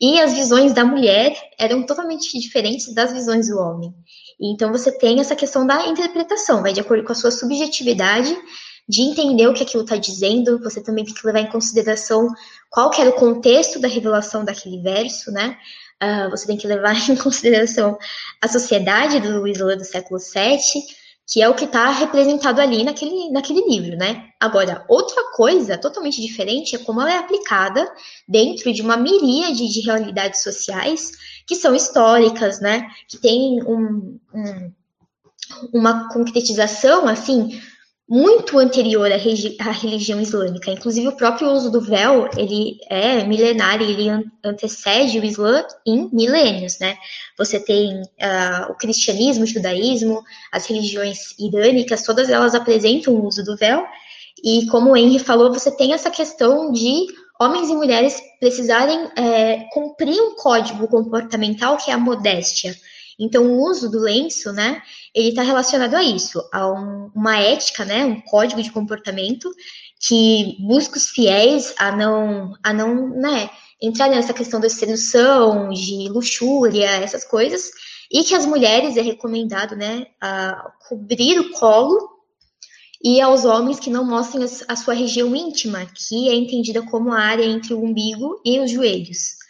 E 0.01 0.21
as 0.21 0.33
visões 0.33 0.73
da 0.73 0.85
mulher 0.85 1.35
eram 1.59 1.85
totalmente 1.85 2.39
diferentes 2.39 2.93
das 2.95 3.13
visões 3.13 3.49
do 3.49 3.59
homem. 3.59 3.95
Então, 4.41 4.73
você 4.73 4.91
tem 4.91 5.21
essa 5.21 5.37
questão 5.37 5.67
da 5.67 5.87
interpretação, 5.87 6.63
vai 6.63 6.73
de 6.73 6.81
acordo 6.81 7.05
com 7.05 7.13
a 7.13 7.17
sua 7.17 7.31
subjetividade 7.31 8.37
de 8.89 9.03
entender 9.03 9.47
o 9.47 9.55
que 9.55 9.63
aquilo 9.63 9.85
está 9.85 9.97
dizendo, 9.97 10.59
você 10.61 10.83
também 10.83 11.05
tem 11.05 11.15
que 11.15 11.27
levar 11.27 11.41
em 11.41 11.51
consideração 11.51 12.29
qual 12.69 12.91
que 12.91 13.01
era 13.01 13.11
o 13.11 13.15
contexto 13.15 13.81
da 13.81 13.87
revelação 13.87 14.45
daquele 14.45 14.83
verso, 14.83 15.31
né? 15.31 15.57
uh, 16.03 16.31
você 16.31 16.47
tem 16.47 16.57
que 16.57 16.67
levar 16.67 16.95
em 17.09 17.17
consideração 17.17 17.97
a 18.41 18.49
sociedade 18.49 19.21
do 19.21 19.47
Islã 19.47 19.77
do 19.77 19.85
século 19.85 20.19
VII, 20.19 20.83
que 21.33 21.41
é 21.41 21.49
o 21.49 21.55
que 21.55 21.65
está 21.65 21.89
representado 21.89 22.61
ali 22.61 22.85
naquele, 22.85 23.31
naquele 23.31 23.67
livro, 23.67 23.97
né? 23.97 24.29
Agora, 24.39 24.85
outra 24.87 25.33
coisa 25.33 25.79
totalmente 25.79 26.21
diferente 26.21 26.77
é 26.77 26.79
como 26.79 27.01
ela 27.01 27.11
é 27.11 27.17
aplicada 27.17 27.91
dentro 28.29 28.71
de 28.71 28.83
uma 28.83 28.99
miríade 28.99 29.67
de 29.67 29.81
realidades 29.81 30.43
sociais 30.43 31.13
que 31.47 31.57
são 31.57 31.75
históricas, 31.75 32.61
né? 32.61 32.87
Que 33.09 33.17
tem 33.17 33.63
um, 33.63 34.19
um, 34.35 34.73
uma 35.73 36.07
concretização, 36.13 37.09
assim, 37.09 37.59
muito 38.13 38.59
anterior 38.59 39.11
à, 39.11 39.15
à, 39.15 39.71
religião 39.71 40.21
islâmica. 40.21 40.71
Inclusive, 40.71 41.09
o 41.09 41.17
próprio 41.17 41.49
uso 41.51 41.71
do 41.71 41.81
véu, 41.81 42.29
ele 42.37 42.77
é 42.91 43.25
milenário, 43.25 43.89
ele 43.89 44.11
antecede 44.45 45.19
o 45.19 45.25
Islã 45.25 45.65
em 45.87 46.11
milênios, 46.13 46.79
né? 46.79 46.99
Você 47.39 47.59
tem 47.59 48.03
uh, 48.03 48.71
o 48.71 48.75
cristianismo, 48.75 49.45
o 49.45 49.47
judaísmo, 49.47 50.23
as 50.53 50.67
religiões 50.67 51.35
irânicas, 51.39 52.03
todas 52.03 52.29
elas 52.29 52.55
apresentam 52.55 53.15
o 53.15 53.27
uso 53.27 53.43
do 53.43 53.57
véu. 53.57 53.83
E 54.45 54.67
como 54.67 54.91
o 54.91 54.97
Henry 54.97 55.19
falou, 55.19 55.51
você 55.51 55.75
tem 55.75 55.95
essa 55.95 56.11
questão 56.11 56.71
de 56.71 57.07
homens 57.41 57.71
e 57.71 57.75
mulheres 57.75 58.23
precisarem 58.39 59.09
é, 59.17 59.65
cumprir 59.73 60.21
um 60.21 60.37
código 60.37 60.87
comportamental 60.87 61.79
que 61.79 61.91
é 61.91 61.95
a 61.95 61.99
modéstia. 61.99 62.77
Então, 63.23 63.45
o 63.45 63.63
uso 63.71 63.89
do 63.89 64.01
lenço, 64.01 64.53
né, 64.53 64.83
ele 65.15 65.29
está 65.29 65.43
relacionado 65.43 65.95
a 65.95 66.03
isso, 66.03 66.43
a 66.53 66.67
um, 66.69 67.11
uma 67.15 67.39
ética, 67.39 67.85
né, 67.85 68.05
um 68.05 68.21
código 68.21 68.61
de 68.61 68.73
comportamento 68.73 69.49
que 70.01 70.57
busca 70.59 70.99
os 70.99 71.09
fiéis 71.09 71.73
a 71.79 71.95
não, 71.95 72.53
a 72.65 72.73
não, 72.73 73.11
né, 73.11 73.49
entrar 73.81 74.09
nessa 74.09 74.35
questão 74.35 74.61
da 74.61 74.69
sedução, 74.69 75.71
de 75.71 76.09
luxúria, 76.09 76.87
essas 76.87 77.25
coisas, 77.25 77.71
e 78.11 78.25
que 78.25 78.35
as 78.35 78.45
mulheres 78.45 78.97
é 78.97 79.01
recomendado, 79.01 79.77
né, 79.77 80.07
a 80.21 80.73
cobrir 80.89 81.39
o 81.39 81.53
colo 81.53 82.11
e 83.05 83.21
aos 83.21 83.45
homens 83.45 83.79
que 83.79 83.91
não 83.91 84.05
mostrem 84.05 84.45
a 84.67 84.77
sua 84.77 84.95
região 84.95 85.35
íntima, 85.35 85.87
que 85.87 86.29
é 86.29 86.35
entendida 86.35 86.83
como 86.83 87.13
a 87.13 87.21
área 87.21 87.45
entre 87.45 87.73
o 87.73 87.83
umbigo 87.83 88.41
e 88.45 88.59
os 88.59 88.71
joelhos. 88.71 89.42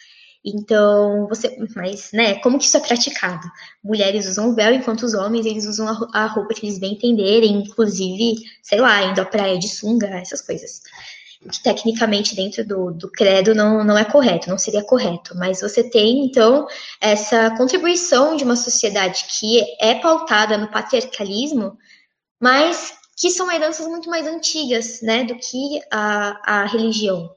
Então, 0.45 1.29
você, 1.29 1.57
mas, 1.77 2.11
né, 2.13 2.35
como 2.41 2.59
que 2.59 2.65
isso 2.65 2.77
é 2.77 2.81
praticado? 2.81 3.49
Mulheres 3.83 4.27
usam 4.27 4.55
véu, 4.55 4.73
enquanto 4.73 5.05
os 5.05 5.15
homens, 5.15 5.47
eles 5.47 5.67
usam 5.67 5.87
a 6.13 6.27
roupa 6.27 6.53
que 6.53 6.67
eles 6.67 6.81
bem 6.81 6.95
entenderem, 6.95 7.53
inclusive, 7.53 8.35
sei 8.61 8.81
lá, 8.81 9.05
indo 9.05 9.21
à 9.21 9.25
praia 9.25 9.57
de 9.57 9.69
sunga, 9.69 10.09
essas 10.09 10.41
coisas. 10.41 10.83
Que 11.51 11.63
tecnicamente 11.63 12.35
dentro 12.35 12.67
do, 12.67 12.91
do 12.93 13.11
credo 13.11 13.55
não, 13.55 13.85
não 13.85 13.97
é 13.97 14.05
correto, 14.05 14.49
não 14.49 14.59
seria 14.59 14.83
correto, 14.85 15.37
mas 15.37 15.61
você 15.61 15.89
tem, 15.89 16.25
então, 16.25 16.67
essa 17.01 17.51
contribuição 17.57 18.37
de 18.37 18.43
uma 18.43 18.57
sociedade 18.57 19.25
que 19.39 19.61
é 19.81 19.95
pautada 19.95 20.59
no 20.59 20.71
patriarcalismo, 20.71 21.79
mas 22.41 22.95
que 23.17 23.31
são 23.31 23.51
heranças 23.51 23.87
muito 23.87 24.11
mais 24.11 24.27
antigas, 24.27 25.01
né, 25.03 25.23
do 25.23 25.37
que 25.37 25.81
a, 25.91 26.63
a 26.63 26.67
religião. 26.67 27.33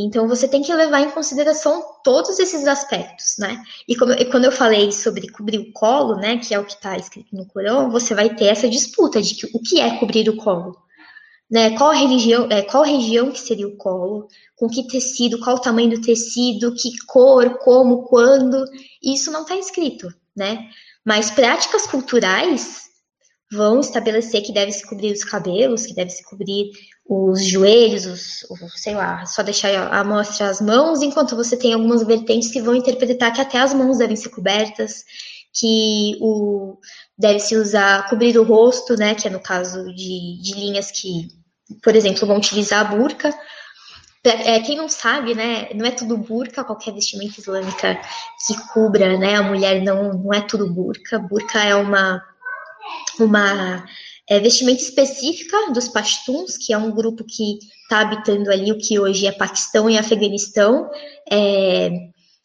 Então 0.00 0.28
você 0.28 0.46
tem 0.46 0.62
que 0.62 0.72
levar 0.72 1.00
em 1.00 1.10
consideração 1.10 1.82
todos 2.04 2.38
esses 2.38 2.68
aspectos, 2.68 3.34
né? 3.36 3.60
E, 3.88 3.96
como, 3.96 4.12
e 4.12 4.24
quando 4.26 4.44
eu 4.44 4.52
falei 4.52 4.92
sobre 4.92 5.28
cobrir 5.28 5.58
o 5.58 5.72
colo, 5.72 6.14
né, 6.14 6.38
que 6.38 6.54
é 6.54 6.58
o 6.58 6.64
que 6.64 6.74
está 6.74 6.96
escrito 6.96 7.34
no 7.34 7.44
Corão, 7.46 7.90
você 7.90 8.14
vai 8.14 8.32
ter 8.32 8.44
essa 8.44 8.68
disputa 8.68 9.20
de 9.20 9.34
que, 9.34 9.46
o 9.52 9.60
que 9.60 9.80
é 9.80 9.98
cobrir 9.98 10.28
o 10.28 10.36
colo, 10.36 10.76
né? 11.50 11.76
Qual 11.76 11.92
religião, 11.92 12.46
é, 12.48 12.62
qual 12.62 12.84
região 12.84 13.32
que 13.32 13.40
seria 13.40 13.66
o 13.66 13.76
colo, 13.76 14.28
com 14.54 14.68
que 14.68 14.86
tecido, 14.86 15.40
qual 15.40 15.56
o 15.56 15.60
tamanho 15.60 15.90
do 15.90 16.00
tecido, 16.00 16.74
que 16.74 16.90
cor, 17.06 17.58
como, 17.58 18.04
quando, 18.04 18.64
isso 19.02 19.32
não 19.32 19.42
está 19.42 19.56
escrito, 19.56 20.14
né? 20.36 20.68
Mas 21.04 21.30
práticas 21.30 21.88
culturais 21.88 22.88
vão 23.50 23.80
estabelecer 23.80 24.42
que 24.42 24.52
deve 24.52 24.70
se 24.70 24.86
cobrir 24.86 25.12
os 25.12 25.24
cabelos, 25.24 25.86
que 25.86 25.94
deve 25.94 26.10
se 26.10 26.22
cobrir 26.22 26.70
os 27.08 27.42
joelhos, 27.42 28.04
os, 28.04 28.46
sei 28.76 28.94
lá, 28.94 29.24
só 29.24 29.42
deixar 29.42 29.90
a 29.90 30.04
mostra 30.04 30.50
as 30.50 30.60
mãos, 30.60 31.00
enquanto 31.00 31.34
você 31.34 31.56
tem 31.56 31.72
algumas 31.72 32.02
vertentes 32.02 32.50
que 32.50 32.60
vão 32.60 32.74
interpretar 32.74 33.32
que 33.32 33.40
até 33.40 33.58
as 33.58 33.72
mãos 33.72 33.96
devem 33.96 34.14
ser 34.14 34.28
cobertas, 34.28 35.04
que 35.52 36.18
o 36.20 36.76
deve 37.18 37.40
se 37.40 37.56
usar 37.56 38.06
cobrir 38.10 38.38
o 38.38 38.44
rosto, 38.44 38.94
né, 38.94 39.14
que 39.14 39.26
é 39.26 39.30
no 39.30 39.40
caso 39.40 39.86
de, 39.94 40.38
de 40.42 40.54
linhas 40.54 40.90
que, 40.90 41.28
por 41.82 41.96
exemplo, 41.96 42.26
vão 42.26 42.36
utilizar 42.36 42.80
a 42.80 42.96
burca. 42.96 43.34
É, 44.22 44.60
quem 44.60 44.76
não 44.76 44.88
sabe, 44.88 45.34
né, 45.34 45.70
não 45.74 45.86
é 45.86 45.90
tudo 45.90 46.18
burca, 46.18 46.62
qualquer 46.62 46.92
vestimenta 46.92 47.40
islâmica 47.40 47.98
que 48.46 48.54
cubra, 48.74 49.16
né, 49.16 49.36
a 49.36 49.42
mulher 49.42 49.82
não, 49.82 50.12
não 50.12 50.34
é 50.34 50.42
tudo 50.42 50.70
burca. 50.70 51.18
Burca 51.18 51.58
é 51.58 51.74
uma 51.74 52.22
uma 53.18 53.84
é, 54.28 54.38
vestimenta 54.38 54.82
específica 54.82 55.72
dos 55.72 55.88
Pashtuns, 55.88 56.56
que 56.56 56.72
é 56.72 56.78
um 56.78 56.90
grupo 56.90 57.24
que 57.24 57.58
está 57.82 58.00
habitando 58.00 58.50
ali 58.50 58.70
o 58.70 58.78
que 58.78 58.98
hoje 58.98 59.26
é 59.26 59.32
Paquistão 59.32 59.88
e 59.88 59.96
Afeganistão, 59.96 60.90
é, 61.30 61.90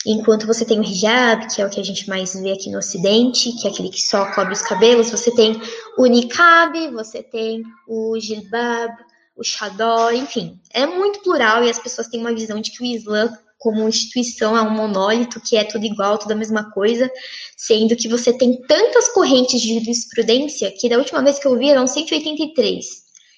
enquanto 0.06 0.48
você 0.48 0.64
tem 0.64 0.80
o 0.80 0.84
hijab, 0.84 1.54
que 1.54 1.62
é 1.62 1.66
o 1.66 1.70
que 1.70 1.80
a 1.80 1.84
gente 1.84 2.08
mais 2.08 2.34
vê 2.34 2.54
aqui 2.54 2.70
no 2.70 2.78
Ocidente, 2.78 3.52
que 3.54 3.68
é 3.68 3.72
aquele 3.72 3.90
que 3.90 4.02
só 4.02 4.32
cobre 4.34 4.54
os 4.54 4.62
cabelos, 4.62 5.12
você 5.12 5.34
tem 5.34 5.60
o 5.98 6.06
niqab, 6.06 6.90
você 6.92 7.22
tem 7.22 7.64
o 7.88 8.18
jilbab, 8.20 8.94
o 9.36 9.44
chador, 9.44 10.14
enfim, 10.14 10.60
é 10.74 10.86
muito 10.86 11.20
plural 11.20 11.64
e 11.64 11.70
as 11.70 11.80
pessoas 11.80 12.08
têm 12.08 12.20
uma 12.20 12.34
visão 12.34 12.62
de 12.62 12.72
que 12.72 12.84
o 12.84 12.86
Islã 12.86 13.30
como 13.64 13.88
instituição 13.88 14.58
é 14.58 14.62
um 14.62 14.72
monólito 14.72 15.40
que 15.40 15.56
é 15.56 15.64
tudo 15.64 15.86
igual, 15.86 16.18
tudo 16.18 16.34
a 16.34 16.36
mesma 16.36 16.70
coisa, 16.72 17.10
sendo 17.56 17.96
que 17.96 18.10
você 18.10 18.38
tem 18.38 18.62
tantas 18.68 19.08
correntes 19.08 19.62
de 19.62 19.80
jurisprudência 19.80 20.70
que 20.78 20.90
da 20.90 20.98
última 20.98 21.24
vez 21.24 21.40
que 21.40 21.48
eu 21.48 21.58
vi 21.58 21.70
eram 21.70 21.88
183. 21.88 22.86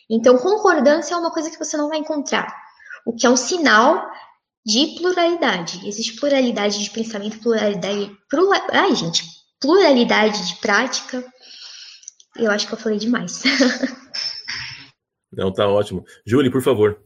Então, 0.09 0.39
concordância 0.39 1.13
é 1.13 1.17
uma 1.17 1.32
coisa 1.32 1.51
que 1.51 1.59
você 1.59 1.78
não 1.78 1.89
vai 1.89 1.99
encontrar, 1.99 2.51
o 3.05 3.13
que 3.13 3.28
é 3.28 3.30
um 3.30 3.38
sinal 3.38 4.03
de 4.65 4.95
pluralidade. 4.97 5.88
Existe 5.88 6.19
pluralidade 6.19 6.84
de 6.84 6.89
pensamento, 6.89 7.39
pluralidade. 7.39 8.11
Plura, 8.28 8.65
ai, 8.71 8.95
gente, 8.95 9.23
pluralidade 9.61 10.47
de 10.47 10.55
prática. 10.55 11.23
Eu 12.36 12.49
acho 12.49 12.67
que 12.67 12.73
eu 12.73 12.80
falei 12.80 12.97
demais. 12.97 13.43
Não, 15.32 15.53
tá 15.53 15.67
ótimo. 15.67 16.03
Julie, 16.26 16.49
por 16.49 16.63
favor. 16.63 16.99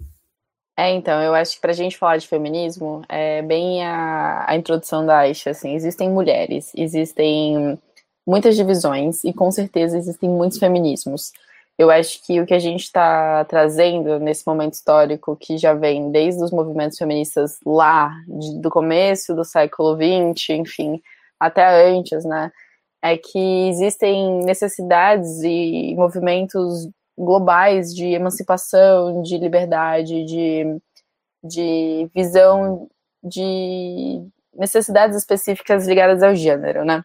É, 0.79 0.91
então, 0.91 1.21
eu 1.21 1.35
acho 1.35 1.55
que 1.55 1.61
para 1.61 1.71
a 1.71 1.75
gente 1.75 1.97
falar 1.97 2.15
de 2.15 2.25
feminismo, 2.25 3.01
é 3.09 3.41
bem 3.41 3.85
a, 3.85 4.45
a 4.47 4.55
introdução 4.55 5.05
da 5.05 5.17
Aisha, 5.17 5.49
assim, 5.49 5.75
existem 5.75 6.09
mulheres, 6.09 6.71
existem 6.73 7.77
muitas 8.25 8.55
divisões 8.55 9.25
e 9.25 9.33
com 9.33 9.51
certeza 9.51 9.97
existem 9.97 10.29
muitos 10.29 10.57
feminismos. 10.57 11.33
Eu 11.77 11.91
acho 11.91 12.25
que 12.25 12.39
o 12.39 12.45
que 12.45 12.53
a 12.53 12.59
gente 12.59 12.85
está 12.85 13.43
trazendo 13.43 14.19
nesse 14.19 14.47
momento 14.47 14.75
histórico, 14.75 15.35
que 15.35 15.57
já 15.57 15.73
vem 15.73 16.11
desde 16.11 16.41
os 16.41 16.51
movimentos 16.51 16.97
feministas 16.97 17.59
lá, 17.65 18.13
de, 18.25 18.61
do 18.61 18.69
começo 18.69 19.35
do 19.35 19.43
século 19.43 19.97
XX, 19.97 20.51
enfim, 20.51 21.01
até 21.37 21.89
antes, 21.89 22.23
né, 22.23 22.53
é 23.03 23.17
que 23.17 23.67
existem 23.67 24.45
necessidades 24.45 25.43
e 25.43 25.93
movimentos 25.97 26.87
globais 27.19 27.93
de 27.93 28.05
emancipação, 28.05 29.21
de 29.21 29.37
liberdade, 29.37 30.23
de, 30.23 30.81
de 31.43 32.09
visão 32.15 32.89
de 33.21 34.25
necessidades 34.53 35.17
específicas 35.17 35.85
ligadas 35.85 36.23
ao 36.23 36.33
gênero, 36.33 36.85
né? 36.85 37.03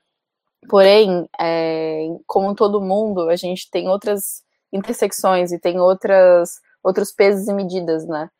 Porém, 0.68 1.28
é, 1.38 2.06
como 2.26 2.54
todo 2.54 2.80
mundo, 2.80 3.28
a 3.28 3.36
gente 3.36 3.68
tem 3.70 3.88
outras 3.88 4.42
intersecções 4.72 5.52
e 5.52 5.58
tem 5.58 5.80
outras, 5.80 6.60
outros 6.82 7.12
pesos 7.12 7.48
e 7.48 7.52
medidas, 7.52 8.06
né? 8.06 8.30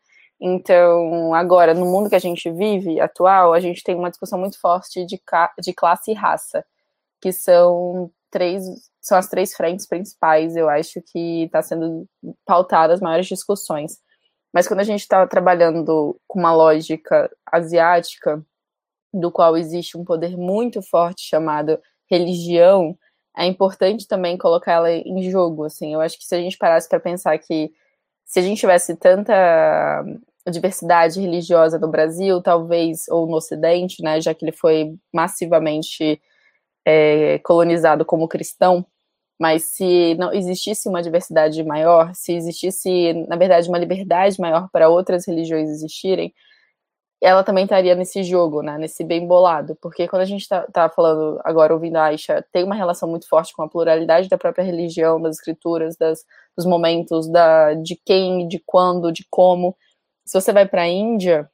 Então, 0.41 1.35
agora, 1.35 1.75
no 1.75 1.87
mundo 1.87 2.09
que 2.09 2.17
a 2.17 2.21
gente 2.21 2.51
vive, 2.51 3.01
atual, 3.01 3.53
a 3.53 3.61
gente 3.61 3.83
tem 3.83 3.95
uma 3.97 4.11
discussão 4.11 4.39
muito 4.39 4.61
forte 4.61 5.05
de, 5.07 5.21
de 5.61 5.73
classe 5.73 6.13
e 6.13 6.15
raça, 6.15 6.65
que 7.21 7.33
são 7.33 8.11
três 8.31 8.65
são 9.05 9.19
as 9.19 9.29
três 9.29 9.55
frentes 9.55 9.87
principais, 9.87 10.57
eu 10.57 10.67
acho 10.67 10.99
que 11.03 11.45
está 11.45 11.61
sendo 11.61 12.09
pautadas 12.47 12.95
as 12.95 13.01
maiores 13.03 13.27
discussões. 13.27 13.99
Mas 14.53 14.67
quando 14.67 14.81
a 14.81 14.85
gente 14.85 15.01
está 15.01 15.27
trabalhando 15.27 16.19
com 16.27 16.39
uma 16.39 16.55
lógica 16.55 17.31
asiática, 17.53 18.43
do 19.13 19.31
qual 19.31 19.59
existe 19.59 19.99
um 19.99 20.05
poder 20.05 20.39
muito 20.39 20.81
forte 20.81 21.29
chamado 21.29 21.79
religião, 22.11 22.97
é 23.37 23.45
importante 23.45 24.09
também 24.09 24.39
colocar 24.39 24.73
ela 24.73 24.91
em 24.91 25.31
jogo. 25.31 25.65
Assim, 25.65 25.93
eu 25.93 26.01
acho 26.01 26.19
que 26.19 26.25
se 26.25 26.35
a 26.35 26.39
gente 26.39 26.57
parasse 26.57 26.89
para 26.89 26.99
pensar 26.99 27.37
que 27.39 27.71
se 28.25 28.39
a 28.39 28.43
gente 28.43 28.61
tivesse 28.61 28.97
tanta 28.97 30.03
diversidade 30.51 31.21
religiosa 31.21 31.79
no 31.79 31.89
Brasil, 31.89 32.41
talvez, 32.41 33.07
ou 33.09 33.27
no 33.27 33.37
Ocidente, 33.37 34.03
né, 34.03 34.19
já 34.21 34.35
que 34.35 34.45
ele 34.47 34.53
foi 34.53 34.95
massivamente 35.13 36.21
é, 36.87 37.39
colonizado 37.41 38.05
como 38.05 38.29
cristão, 38.29 38.87
mas 39.39 39.65
se 39.65 40.15
não 40.15 40.33
existisse 40.33 40.89
uma 40.89 41.03
diversidade 41.03 41.63
maior, 41.65 42.15
se 42.15 42.33
existisse, 42.35 43.13
na 43.29 43.37
verdade, 43.37 43.69
uma 43.69 43.79
liberdade 43.79 44.41
maior 44.41 44.69
para 44.73 44.89
outras 44.89 45.27
religiões 45.27 45.69
existirem, 45.69 46.33
ela 47.21 47.43
também 47.43 47.65
estaria 47.65 47.95
nesse 47.95 48.23
jogo, 48.23 48.63
né, 48.63 48.77
nesse 48.77 49.03
bem 49.03 49.27
bolado, 49.27 49.77
porque 49.81 50.07
quando 50.07 50.23
a 50.23 50.27
gente 50.27 50.43
está 50.43 50.63
tá 50.71 50.89
falando 50.91 51.41
agora, 51.43 51.73
ouvindo 51.73 51.97
a 51.97 52.05
Aisha, 52.05 52.45
tem 52.53 52.65
uma 52.65 52.75
relação 52.75 53.09
muito 53.09 53.27
forte 53.29 53.55
com 53.55 53.63
a 53.63 53.69
pluralidade 53.69 54.29
da 54.29 54.37
própria 54.37 54.63
religião, 54.63 55.21
das 55.21 55.37
escrituras, 55.37 55.97
das, 55.97 56.25
dos 56.57 56.67
momentos, 56.67 57.27
da, 57.31 57.75
de 57.75 57.97
quem, 58.05 58.47
de 58.47 58.63
quando, 58.67 59.11
de 59.11 59.25
como. 59.31 59.75
Se 60.27 60.39
você 60.39 60.53
vai 60.53 60.69
para 60.69 60.83
a 60.83 60.89
Índia, 60.89 61.51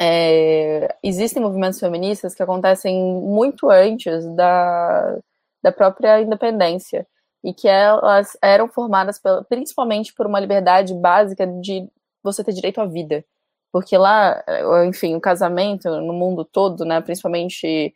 é, 0.00 0.96
existem 1.02 1.40
movimentos 1.40 1.78
feministas 1.78 2.34
que 2.34 2.42
acontecem 2.42 3.00
muito 3.20 3.70
antes 3.70 4.26
da, 4.34 5.16
da 5.62 5.72
própria 5.72 6.20
independência 6.20 7.06
e 7.44 7.52
que 7.52 7.68
elas 7.68 8.36
eram 8.42 8.68
formadas 8.68 9.18
pela, 9.18 9.44
principalmente 9.44 10.14
por 10.14 10.26
uma 10.26 10.40
liberdade 10.40 10.94
básica 10.94 11.46
de 11.46 11.88
você 12.22 12.44
ter 12.44 12.52
direito 12.52 12.80
à 12.80 12.86
vida. 12.86 13.24
Porque 13.72 13.96
lá, 13.96 14.44
enfim, 14.86 15.16
o 15.16 15.20
casamento 15.20 15.88
no 16.00 16.12
mundo 16.12 16.44
todo, 16.44 16.84
né, 16.84 17.00
principalmente 17.00 17.94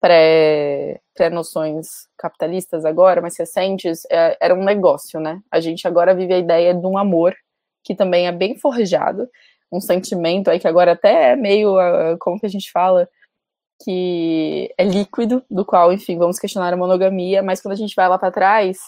pré-noções 0.00 2.04
pré 2.04 2.10
capitalistas 2.18 2.84
agora, 2.84 3.20
mais 3.20 3.38
recentes, 3.38 4.06
é, 4.10 4.36
era 4.40 4.54
um 4.54 4.64
negócio, 4.64 5.20
né? 5.20 5.40
A 5.50 5.60
gente 5.60 5.86
agora 5.86 6.14
vive 6.14 6.34
a 6.34 6.38
ideia 6.38 6.74
de 6.74 6.86
um 6.86 6.96
amor, 6.96 7.34
que 7.84 7.94
também 7.94 8.26
é 8.26 8.32
bem 8.32 8.58
forjado, 8.58 9.28
um 9.70 9.80
sentimento 9.80 10.50
aí 10.50 10.58
que 10.58 10.68
agora 10.68 10.92
até 10.92 11.32
é 11.32 11.36
meio, 11.36 11.76
uh, 11.76 12.16
como 12.18 12.40
que 12.40 12.46
a 12.46 12.50
gente 12.50 12.70
fala, 12.72 13.08
que 13.82 14.72
é 14.76 14.84
líquido, 14.84 15.42
do 15.50 15.64
qual, 15.64 15.92
enfim, 15.92 16.18
vamos 16.18 16.38
questionar 16.38 16.72
a 16.72 16.76
monogamia, 16.76 17.42
mas 17.42 17.60
quando 17.60 17.72
a 17.72 17.76
gente 17.76 17.94
vai 17.94 18.08
lá 18.08 18.18
para 18.18 18.30
trás, 18.30 18.78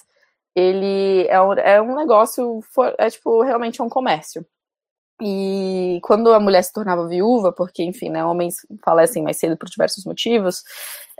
ele 0.54 1.26
é 1.28 1.40
um, 1.40 1.52
é 1.54 1.80
um 1.82 1.96
negócio, 1.96 2.60
é 2.98 3.08
tipo, 3.10 3.42
realmente 3.42 3.80
é 3.80 3.84
um 3.84 3.88
comércio. 3.88 4.46
E 5.20 6.00
quando 6.02 6.32
a 6.32 6.40
mulher 6.40 6.62
se 6.62 6.72
tornava 6.72 7.06
viúva, 7.08 7.52
porque, 7.52 7.82
enfim, 7.84 8.10
né, 8.10 8.24
homens 8.24 8.56
falecem 8.84 9.22
mais 9.22 9.36
cedo 9.38 9.56
por 9.56 9.68
diversos 9.68 10.04
motivos, 10.04 10.62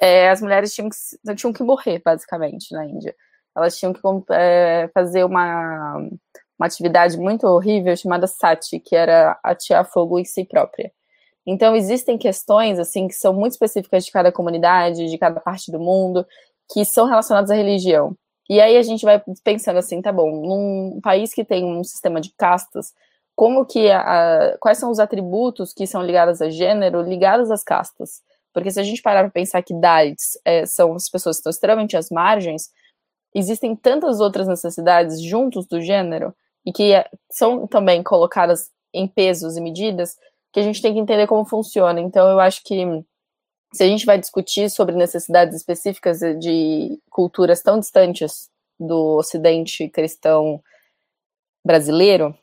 é, 0.01 0.29
as 0.31 0.43
mulheres 0.43 0.75
tinham 0.75 0.89
que, 0.89 1.35
tinham 1.37 1.53
que 1.53 1.63
morrer, 1.63 2.03
basicamente, 2.05 2.73
na 2.73 2.85
Índia. 2.85 3.15
Elas 3.57 3.79
tinham 3.79 3.93
que 3.93 4.01
é, 4.31 4.91
fazer 4.93 5.25
uma, 5.25 5.97
uma 6.59 6.67
atividade 6.67 7.17
muito 7.17 7.47
horrível 7.47 7.97
chamada 7.97 8.27
sati, 8.27 8.81
que 8.81 8.97
era 8.97 9.39
atear 9.43 9.85
fogo 9.85 10.19
em 10.19 10.25
si 10.25 10.45
própria. 10.45 10.93
Então, 11.47 11.75
existem 11.75 12.17
questões, 12.17 12.79
assim, 12.79 13.09
que 13.09 13.15
são 13.15 13.33
muito 13.33 13.53
específicas 13.53 14.05
de 14.05 14.13
cada 14.13 14.31
comunidade, 14.31 15.09
de 15.09 15.19
cada 15.19 15.41
parte 15.41 15.73
do 15.73 15.81
mundo, 15.81 16.27
que 16.73 16.85
são 16.85 17.07
relacionadas 17.07 17.51
à 17.51 17.55
religião. 17.55 18.17
E 18.49 18.61
aí 18.61 18.77
a 18.77 18.83
gente 18.83 19.05
vai 19.05 19.23
pensando 19.43 19.79
assim, 19.79 20.03
tá 20.03 20.13
bom, 20.13 20.31
num 20.31 21.01
país 21.01 21.33
que 21.33 21.45
tem 21.45 21.65
um 21.65 21.83
sistema 21.83 22.21
de 22.21 22.33
castas, 22.37 22.93
como 23.35 23.65
que 23.65 23.91
a, 23.91 24.57
quais 24.61 24.79
são 24.79 24.91
os 24.91 24.99
atributos 24.99 25.73
que 25.73 25.87
são 25.87 26.03
ligados 26.03 26.43
a 26.43 26.51
gênero, 26.51 27.03
ligados 27.03 27.51
às 27.51 27.63
castas. 27.65 28.21
Porque 28.53 28.71
se 28.71 28.79
a 28.79 28.83
gente 28.83 29.01
parar 29.01 29.23
para 29.23 29.31
pensar 29.31 29.63
que 29.63 29.75
Dalits 29.75 30.39
é, 30.45 30.67
são 30.67 30.95
as 30.95 31.09
pessoas 31.09 31.37
que 31.37 31.41
estão 31.41 31.51
extremamente 31.51 31.97
às 31.97 32.11
margens, 32.11 32.71
existem 33.35 33.75
tantas 33.75 34.21
outras 34.21 34.47
necessidades 34.47 35.23
juntos 35.23 35.67
do 35.67 35.81
gênero 35.81 36.35
e 36.67 36.73
que 36.73 36.93
é, 36.93 37.09
são 37.31 37.67
também 37.67 38.03
colocadas 38.03 38.71
em 38.93 39.09
pesos 39.09 39.57
e 39.57 39.61
medidas 39.61 40.17
que 40.53 40.61
a 40.61 40.63
gente 40.63 40.83
tem 40.83 40.93
que 40.93 41.01
entender 41.01 41.27
como 41.27 41.45
funciona. 41.45 42.01
Então, 42.01 42.29
eu 42.29 42.39
acho 42.39 42.63
que 42.63 42.85
se 43.73 43.83
a 43.83 43.87
gente 43.87 44.05
vai 44.05 44.19
discutir 44.19 44.71
sobre 44.71 44.95
necessidades 44.95 45.57
específicas 45.57 46.21
de 46.39 47.01
culturas 47.11 47.63
tão 47.63 47.81
distantes 47.81 48.51
do 48.79 49.17
Ocidente 49.17 49.89
cristão 49.89 50.63
brasileiro, 51.65 52.37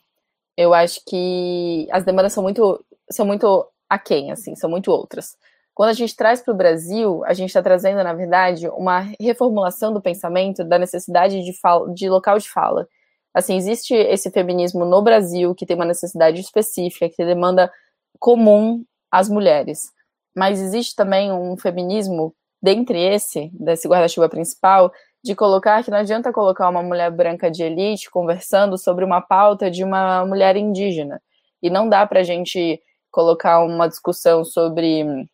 eu 0.58 0.74
acho 0.74 1.02
que 1.08 1.88
as 1.92 2.04
demandas 2.04 2.34
são 2.34 2.42
muito, 2.42 2.84
são 3.12 3.26
muito 3.26 3.68
aquém, 3.88 4.32
assim, 4.32 4.56
são 4.56 4.70
muito 4.70 4.92
outras. 4.92 5.38
Quando 5.74 5.90
a 5.92 5.94
gente 5.94 6.16
traz 6.16 6.42
para 6.42 6.54
o 6.54 6.58
Brasil, 6.58 7.24
a 7.26 7.34
gente 7.34 7.50
está 7.50 7.62
trazendo, 7.62 8.04
na 8.04 8.14
verdade, 8.14 8.68
uma 8.70 9.00
reformulação 9.20 9.94
do 9.94 10.02
pensamento 10.02 10.64
da 10.64 10.78
necessidade 10.78 11.42
de, 11.42 11.54
de 11.94 12.10
local 12.10 12.38
de 12.38 12.50
fala. 12.50 12.88
Assim, 13.34 13.56
existe 13.56 13.94
esse 13.94 14.30
feminismo 14.32 14.84
no 14.84 15.02
Brasil 15.02 15.56
que 15.56 15.66
tem 15.66 15.76
uma 15.76 15.86
necessidade 15.86 16.42
específica, 16.42 17.08
que 17.08 17.24
demanda 17.24 17.72
comum 18.18 18.84
às 19.12 19.30
mulheres. 19.30 19.92
Mas 20.36 20.62
existe 20.62 20.96
também 20.96 21.32
um 21.32 21.58
feminismo, 21.58 22.34
dentre 22.62 23.00
esse, 23.00 23.50
desse 23.54 23.88
guarda-chuva 23.88 24.30
principal, 24.30 24.92
de 25.24 25.36
colocar 25.36 25.84
que 25.84 25.92
não 25.92 25.98
adianta 25.98 26.32
colocar 26.32 26.70
uma 26.70 26.82
mulher 26.82 27.12
branca 27.12 27.52
de 27.52 27.64
elite 27.64 28.10
conversando 28.10 28.78
sobre 28.78 29.04
uma 29.04 29.22
pauta 29.22 29.70
de 29.70 29.84
uma 29.84 30.26
mulher 30.26 30.56
indígena. 30.56 31.22
E 31.62 31.70
não 31.70 31.90
dá 31.90 32.06
para 32.08 32.22
a 32.22 32.24
gente 32.24 32.82
colocar 33.12 33.64
uma 33.64 33.88
discussão 33.88 34.46
sobre 34.46 35.28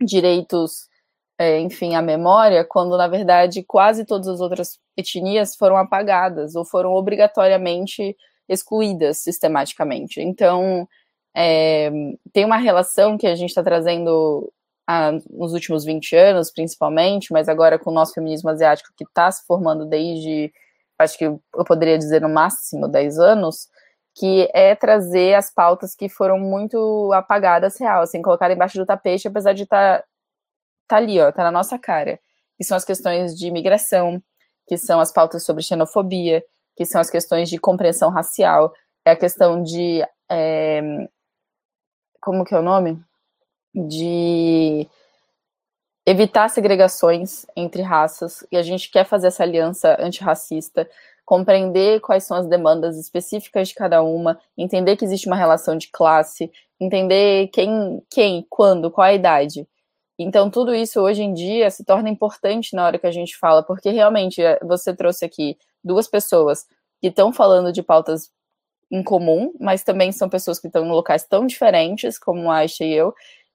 direitos, 0.00 0.88
é, 1.38 1.60
enfim, 1.60 1.94
à 1.94 2.02
memória, 2.02 2.64
quando 2.64 2.96
na 2.96 3.08
verdade 3.08 3.62
quase 3.62 4.04
todas 4.04 4.28
as 4.28 4.40
outras 4.40 4.78
etnias 4.96 5.54
foram 5.56 5.76
apagadas 5.76 6.54
ou 6.54 6.64
foram 6.64 6.92
obrigatoriamente 6.94 8.16
excluídas 8.48 9.18
sistematicamente. 9.18 10.20
Então, 10.20 10.88
é, 11.40 11.88
tem 12.32 12.44
uma 12.44 12.56
relação 12.56 13.16
que 13.16 13.26
a 13.26 13.36
gente 13.36 13.50
está 13.50 13.62
trazendo 13.62 14.52
nos 15.30 15.52
últimos 15.52 15.84
20 15.84 16.16
anos, 16.16 16.50
principalmente, 16.50 17.32
mas 17.32 17.48
agora 17.48 17.78
com 17.78 17.90
o 17.90 17.94
nosso 17.94 18.14
feminismo 18.14 18.50
asiático 18.50 18.92
que 18.96 19.04
está 19.04 19.30
se 19.30 19.46
formando 19.46 19.84
desde, 19.84 20.52
acho 20.98 21.16
que 21.16 21.26
eu 21.26 21.40
poderia 21.64 21.96
dizer 21.96 22.22
no 22.22 22.28
máximo 22.28 22.88
10 22.88 23.18
anos, 23.20 23.68
que 24.16 24.48
é 24.52 24.74
trazer 24.74 25.34
as 25.34 25.52
pautas 25.52 25.94
que 25.94 26.08
foram 26.08 26.40
muito 26.40 27.12
apagadas 27.12 27.78
real, 27.78 28.02
assim, 28.02 28.20
colocar 28.20 28.50
embaixo 28.50 28.76
do 28.76 28.86
tapete, 28.86 29.28
apesar 29.28 29.52
de 29.52 29.62
estar 29.62 29.98
tá, 29.98 30.04
tá 30.88 30.96
ali, 30.96 31.20
ó, 31.20 31.30
tá 31.30 31.44
na 31.44 31.52
nossa 31.52 31.78
cara. 31.78 32.18
Que 32.56 32.64
são 32.64 32.76
as 32.76 32.84
questões 32.84 33.36
de 33.36 33.46
imigração, 33.46 34.20
que 34.66 34.76
são 34.76 34.98
as 34.98 35.12
pautas 35.12 35.44
sobre 35.44 35.62
xenofobia, 35.62 36.42
que 36.76 36.84
são 36.84 37.00
as 37.00 37.10
questões 37.10 37.48
de 37.48 37.58
compreensão 37.58 38.10
racial, 38.10 38.72
é 39.04 39.12
a 39.12 39.16
questão 39.16 39.62
de 39.62 40.02
é, 40.28 41.08
como 42.28 42.44
que 42.44 42.54
é 42.54 42.58
o 42.58 42.62
nome? 42.62 43.02
de 43.74 44.88
evitar 46.06 46.48
segregações 46.48 47.46
entre 47.56 47.82
raças, 47.82 48.46
e 48.50 48.56
a 48.56 48.62
gente 48.62 48.90
quer 48.90 49.04
fazer 49.04 49.28
essa 49.28 49.42
aliança 49.42 49.96
antirracista, 50.00 50.88
compreender 51.24 52.00
quais 52.00 52.24
são 52.24 52.36
as 52.36 52.46
demandas 52.46 52.98
específicas 52.98 53.68
de 53.68 53.74
cada 53.74 54.02
uma, 54.02 54.38
entender 54.56 54.96
que 54.96 55.04
existe 55.04 55.26
uma 55.26 55.36
relação 55.36 55.76
de 55.76 55.88
classe, 55.90 56.50
entender 56.80 57.48
quem, 57.48 58.02
quem, 58.10 58.46
quando, 58.48 58.90
qual 58.90 59.06
a 59.06 59.14
idade. 59.14 59.68
Então, 60.18 60.50
tudo 60.50 60.74
isso 60.74 61.00
hoje 61.00 61.22
em 61.22 61.32
dia 61.32 61.70
se 61.70 61.84
torna 61.84 62.08
importante 62.08 62.74
na 62.74 62.84
hora 62.86 62.98
que 62.98 63.06
a 63.06 63.12
gente 63.12 63.36
fala, 63.36 63.62
porque 63.62 63.90
realmente 63.90 64.42
eh, 64.42 64.58
você 64.62 64.94
trouxe 64.94 65.24
aqui 65.24 65.56
duas 65.84 66.08
pessoas 66.08 66.66
que 67.00 67.08
estão 67.08 67.32
falando 67.32 67.72
de 67.72 67.82
pautas 67.82 68.30
em 68.90 69.02
comum, 69.02 69.52
mas 69.60 69.82
também 69.82 70.12
são 70.12 70.28
pessoas 70.28 70.58
que 70.58 70.66
estão 70.66 70.84
em 70.86 70.90
locais 70.90 71.24
tão 71.24 71.46
diferentes, 71.46 72.18
como 72.18 72.50
a 72.50 72.58
Aisha 72.58 72.84
e 72.84 72.92
eu, 72.92 73.14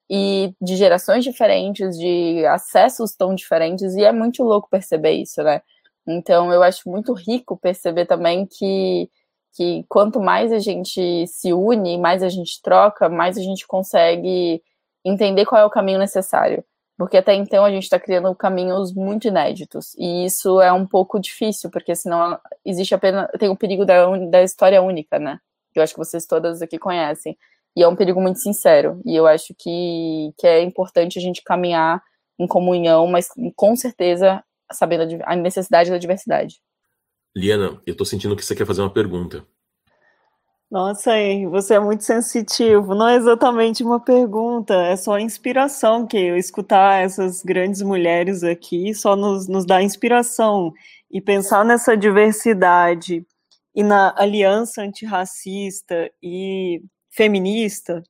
e 0.10 0.54
de 0.62 0.76
gerações 0.76 1.24
diferentes, 1.24 1.98
de 1.98 2.46
acessos 2.46 3.16
tão 3.16 3.34
diferentes, 3.34 3.96
e 3.96 4.04
é 4.04 4.12
muito 4.12 4.44
louco 4.44 4.70
perceber 4.70 5.14
isso, 5.14 5.42
né? 5.44 5.62
Então 6.08 6.52
eu 6.52 6.62
acho 6.64 6.90
muito 6.90 7.14
rico 7.14 7.58
perceber 7.58 8.06
também 8.06 8.46
que, 8.46 9.10
que 9.56 9.86
quanto 9.90 10.20
mais 10.20 10.52
a 10.52 10.60
gente 10.60 11.26
se 11.28 11.54
une, 11.54 11.98
mais 11.98 12.22
a 12.24 12.30
gente 12.30 12.62
troca, 12.62 13.10
mais 13.10 13.38
a 13.38 13.42
gente 13.42 13.66
consegue 13.68 14.62
entender 15.06 15.46
qual 15.46 15.62
é 15.62 15.66
o 15.66 15.70
caminho 15.70 16.00
necessário. 16.00 16.64
Porque 17.04 17.18
até 17.18 17.34
então 17.34 17.66
a 17.66 17.70
gente 17.70 17.84
está 17.84 18.00
criando 18.00 18.34
caminhos 18.34 18.94
muito 18.94 19.28
inéditos. 19.28 19.94
E 19.98 20.24
isso 20.24 20.62
é 20.62 20.72
um 20.72 20.88
pouco 20.88 21.20
difícil, 21.20 21.70
porque 21.70 21.94
senão 21.98 22.40
existe 22.64 22.96
apenas. 22.96 23.28
tem 23.38 23.50
o 23.50 23.58
perigo 23.58 23.84
da, 23.84 24.16
da 24.30 24.42
história 24.42 24.82
única, 24.82 25.20
né? 25.20 25.38
Que 25.74 25.80
eu 25.80 25.84
acho 25.84 25.94
que 25.94 26.00
vocês 26.00 26.26
todas 26.26 26.62
aqui 26.62 26.80
conhecem. 26.80 27.38
E 27.76 27.84
é 27.84 27.88
um 27.90 27.96
perigo 27.96 28.22
muito 28.22 28.40
sincero. 28.40 29.02
E 29.06 29.14
eu 29.14 29.28
acho 29.28 29.54
que, 29.54 30.34
que 30.38 30.48
é 30.48 30.62
importante 30.62 31.20
a 31.20 31.22
gente 31.22 31.44
caminhar 31.44 32.02
em 32.40 32.48
comunhão, 32.48 33.06
mas 33.06 33.28
com 33.54 33.76
certeza 33.76 34.42
sabendo 34.72 35.22
a 35.26 35.36
necessidade 35.36 35.92
da 35.92 35.98
diversidade. 35.98 36.62
Liana, 37.36 37.82
eu 37.86 37.98
tô 37.98 38.06
sentindo 38.06 38.34
que 38.34 38.46
você 38.46 38.56
quer 38.56 38.66
fazer 38.66 38.82
uma 38.82 38.94
pergunta. 38.94 39.46
Nossa, 40.74 41.12
você 41.52 41.76
é 41.76 41.80
muito 41.80 42.04
sensitivo. 42.04 42.96
Não 42.96 43.08
é 43.08 43.16
exatamente 43.16 43.84
uma 43.84 44.00
pergunta, 44.00 44.74
é 44.74 44.96
só 44.96 45.20
inspiração 45.20 46.08
que 46.08 46.18
eu 46.18 46.36
escutar 46.36 47.04
essas 47.04 47.44
grandes 47.44 47.84
mulheres 47.84 48.44
aqui 48.44 48.92
só 48.96 49.16
nos, 49.16 49.48
nos 49.48 49.68
dá 49.68 49.84
inspiração. 49.84 50.74
E 51.12 51.22
pensar 51.22 51.64
nessa 51.64 51.96
diversidade 51.96 53.24
e 53.76 53.84
na 53.84 54.16
aliança 54.18 54.82
antirracista 54.82 56.10
e 56.24 56.82
feminista, 57.12 58.02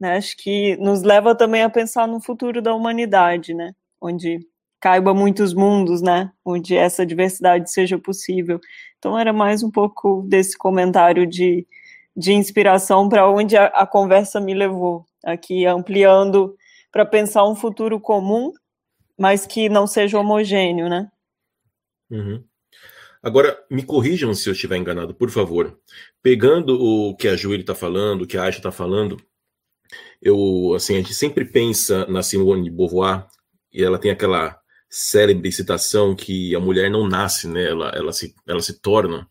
né, 0.00 0.16
acho 0.16 0.36
que 0.38 0.76
nos 0.78 1.02
leva 1.02 1.36
também 1.36 1.62
a 1.62 1.70
pensar 1.70 2.08
no 2.08 2.20
futuro 2.20 2.60
da 2.60 2.74
humanidade, 2.74 3.54
né, 3.54 3.72
onde 4.00 4.40
caiba 4.80 5.14
muitos 5.14 5.54
mundos, 5.54 6.02
né, 6.02 6.32
onde 6.44 6.76
essa 6.76 7.06
diversidade 7.06 7.70
seja 7.70 7.98
possível. 7.98 8.60
Então 8.98 9.16
era 9.18 9.32
mais 9.32 9.62
um 9.62 9.70
pouco 9.70 10.22
desse 10.28 10.58
comentário 10.58 11.26
de, 11.26 11.66
de 12.16 12.32
inspiração 12.32 13.08
para 13.08 13.28
onde 13.28 13.56
a, 13.56 13.66
a 13.66 13.86
conversa 13.86 14.40
me 14.40 14.54
levou, 14.54 15.06
aqui 15.24 15.66
ampliando 15.66 16.56
para 16.90 17.06
pensar 17.06 17.46
um 17.46 17.54
futuro 17.54 17.98
comum, 17.98 18.52
mas 19.18 19.46
que 19.46 19.68
não 19.68 19.86
seja 19.86 20.18
homogêneo, 20.18 20.88
né? 20.88 21.10
Uhum. 22.10 22.44
Agora, 23.22 23.56
me 23.70 23.82
corrijam 23.84 24.34
se 24.34 24.48
eu 24.48 24.52
estiver 24.52 24.76
enganado, 24.76 25.14
por 25.14 25.30
favor. 25.30 25.78
Pegando 26.22 26.74
o 26.80 27.16
que 27.16 27.28
a 27.28 27.36
Júlia 27.36 27.60
está 27.60 27.74
falando, 27.74 28.22
o 28.22 28.26
que 28.26 28.36
a 28.36 28.42
Aisha 28.42 28.58
está 28.58 28.72
falando, 28.72 29.16
eu, 30.20 30.74
assim, 30.74 30.94
a 30.94 30.98
gente 30.98 31.14
sempre 31.14 31.44
pensa 31.44 32.04
na 32.06 32.22
Simone 32.22 32.64
de 32.64 32.70
Beauvoir, 32.70 33.26
e 33.72 33.82
ela 33.82 33.98
tem 33.98 34.10
aquela 34.10 34.60
célebre 34.90 35.50
citação 35.50 36.14
que 36.14 36.54
a 36.54 36.60
mulher 36.60 36.90
não 36.90 37.08
nasce, 37.08 37.48
né? 37.48 37.64
Ela, 37.64 37.90
ela, 37.90 38.12
se, 38.12 38.34
ela 38.46 38.60
se 38.60 38.80
torna. 38.80 39.26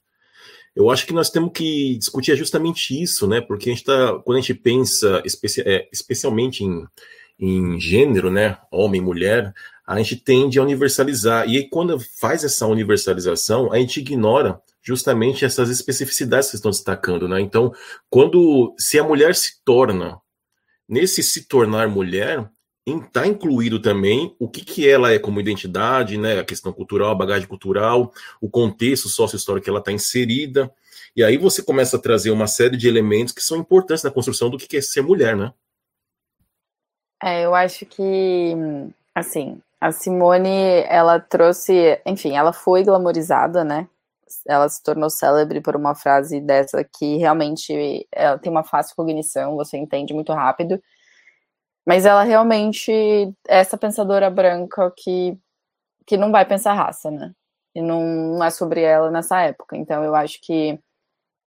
Eu 0.76 0.90
acho 0.90 1.06
que 1.06 1.14
nós 1.14 1.30
temos 1.30 1.52
que 1.54 1.98
discutir 1.98 2.36
justamente 2.36 3.00
isso, 3.02 3.28
né? 3.28 3.42
Porque 3.42 3.70
a 3.70 3.74
gente 3.74 3.84
tá, 3.84 4.20
quando 4.24 4.38
a 4.38 4.42
gente 4.42 4.54
pensa 4.54 5.22
especi 5.26 5.62
é, 5.62 5.88
especialmente 5.92 6.64
em, 6.64 6.86
em 7.40 7.80
gênero, 7.80 8.32
né? 8.32 8.58
Homem, 8.72 9.02
mulher, 9.02 9.54
a 9.86 9.98
gente 9.98 10.16
tende 10.16 10.58
a 10.58 10.64
universalizar. 10.64 11.50
E 11.50 11.58
aí, 11.58 11.70
quando 11.70 12.00
faz 12.20 12.44
essa 12.44 12.66
universalização, 12.66 13.72
a 13.72 13.78
gente 13.78 14.00
ignora 14.00 14.62
justamente 14.82 15.44
essas 15.44 15.70
especificidades 15.70 16.50
que 16.50 16.56
estão 16.56 16.72
destacando, 16.72 17.28
né? 17.28 17.42
Então, 17.42 17.74
quando 18.10 18.74
se 18.78 18.98
a 18.98 19.04
mulher 19.04 19.36
se 19.36 19.62
torna 19.64 20.20
nesse 20.88 21.22
se 21.22 21.48
tornar 21.48 21.88
mulher, 21.88 22.50
está 22.86 23.28
incluído 23.28 23.82
também 23.82 24.36
o 24.40 24.50
que, 24.50 24.66
que 24.66 24.88
ela 24.90 25.12
é 25.12 25.20
como 25.20 25.40
identidade, 25.40 26.18
né? 26.18 26.40
A 26.40 26.46
questão 26.46 26.74
cultural, 26.74 27.12
a 27.12 27.16
bagagem 27.16 27.48
cultural, 27.48 28.12
o 28.40 28.50
contexto 28.50 29.08
sócio-histórico 29.08 29.66
que 29.66 29.70
ela 29.70 29.80
está 29.80 29.92
inserida. 29.92 30.74
E 31.16 31.24
aí 31.24 31.38
você 31.38 31.62
começa 31.62 31.98
a 31.98 32.02
trazer 32.02 32.32
uma 32.32 32.48
série 32.48 32.78
de 32.78 32.88
elementos 32.88 33.34
que 33.34 33.44
são 33.44 33.58
importantes 33.58 34.04
na 34.04 34.12
construção 34.12 34.50
do 34.50 34.58
que 34.58 34.78
é 34.78 34.82
ser 34.82 35.02
mulher, 35.02 35.36
né? 35.36 35.54
É, 37.24 37.46
eu 37.46 37.54
acho 37.54 37.86
que, 37.86 38.56
assim, 39.14 39.62
a 39.80 39.92
Simone, 39.92 40.84
ela 40.88 41.20
trouxe, 41.20 42.02
enfim, 42.06 42.36
ela 42.36 42.52
foi 42.52 42.84
glamorizada, 42.84 43.64
né? 43.64 43.88
Ela 44.48 44.68
se 44.70 44.82
tornou 44.82 45.10
célebre 45.10 45.62
por 45.62 45.76
uma 45.76 45.94
frase 45.94 46.40
dessa 46.40 46.84
que 46.84 47.18
realmente 47.18 48.08
ela 48.12 48.40
tem 48.40 48.52
uma 48.52 48.64
fácil 48.64 48.96
cognição, 48.96 49.56
você 49.56 49.78
entende 49.78 50.14
muito 50.14 50.34
rápido. 50.34 50.82
Mas 51.86 52.06
ela 52.06 52.24
realmente 52.24 52.92
é 53.48 53.60
essa 53.60 53.78
pensadora 53.78 54.30
branca 54.30 54.92
que, 54.96 55.38
que 56.06 56.18
não 56.18 56.32
vai 56.32 56.46
pensar 56.46 56.74
raça, 56.74 57.10
né? 57.10 57.34
E 57.76 57.82
não, 57.82 58.04
não 58.04 58.44
é 58.44 58.50
sobre 58.50 58.82
ela 58.82 59.10
nessa 59.10 59.42
época. 59.42 59.78
Então 59.78 60.04
eu 60.04 60.14
acho 60.16 60.40
que 60.42 60.80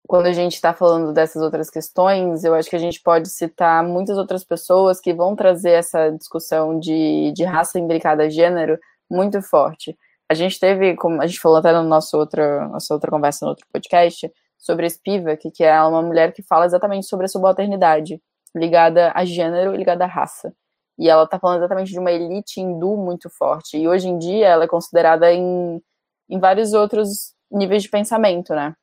quando 0.07 0.25
a 0.27 0.33
gente 0.33 0.55
está 0.55 0.73
falando 0.73 1.13
dessas 1.13 1.41
outras 1.41 1.69
questões, 1.69 2.43
eu 2.43 2.53
acho 2.53 2.69
que 2.69 2.75
a 2.75 2.79
gente 2.79 3.01
pode 3.01 3.29
citar 3.29 3.83
muitas 3.83 4.17
outras 4.17 4.43
pessoas 4.43 4.99
que 4.99 5.13
vão 5.13 5.35
trazer 5.35 5.71
essa 5.71 6.09
discussão 6.09 6.79
de, 6.79 7.31
de 7.33 7.43
raça 7.43 7.79
imbricada 7.79 8.23
a 8.23 8.29
gênero 8.29 8.79
muito 9.09 9.41
forte. 9.41 9.97
A 10.29 10.33
gente 10.33 10.59
teve, 10.59 10.95
como 10.95 11.21
a 11.21 11.27
gente 11.27 11.39
falou 11.39 11.57
até 11.57 11.71
na 11.71 11.83
nossa 11.83 12.17
outra, 12.17 12.67
nossa 12.69 12.93
outra 12.93 13.11
conversa 13.11 13.45
no 13.45 13.49
outro 13.51 13.65
podcast, 13.71 14.31
sobre 14.57 14.89
Spivak, 14.89 15.51
que 15.51 15.63
é 15.63 15.81
uma 15.83 16.01
mulher 16.01 16.33
que 16.33 16.43
fala 16.43 16.65
exatamente 16.65 17.07
sobre 17.07 17.25
a 17.25 17.29
subalternidade, 17.29 18.21
ligada 18.55 19.11
a 19.15 19.25
gênero 19.25 19.73
e 19.73 19.77
ligada 19.77 20.03
à 20.03 20.07
raça. 20.07 20.53
E 20.97 21.09
ela 21.09 21.23
está 21.23 21.39
falando 21.39 21.59
exatamente 21.59 21.91
de 21.91 21.99
uma 21.99 22.11
elite 22.11 22.59
hindu 22.59 22.95
muito 22.97 23.29
forte. 23.29 23.77
E 23.77 23.87
hoje 23.87 24.07
em 24.07 24.17
dia 24.17 24.47
ela 24.47 24.65
é 24.65 24.67
considerada 24.67 25.31
em, 25.33 25.81
em 26.29 26.39
vários 26.39 26.73
outros 26.73 27.33
níveis 27.51 27.83
de 27.83 27.89
pensamento, 27.89 28.53
né? 28.53 28.75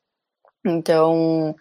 Então, 0.64 1.54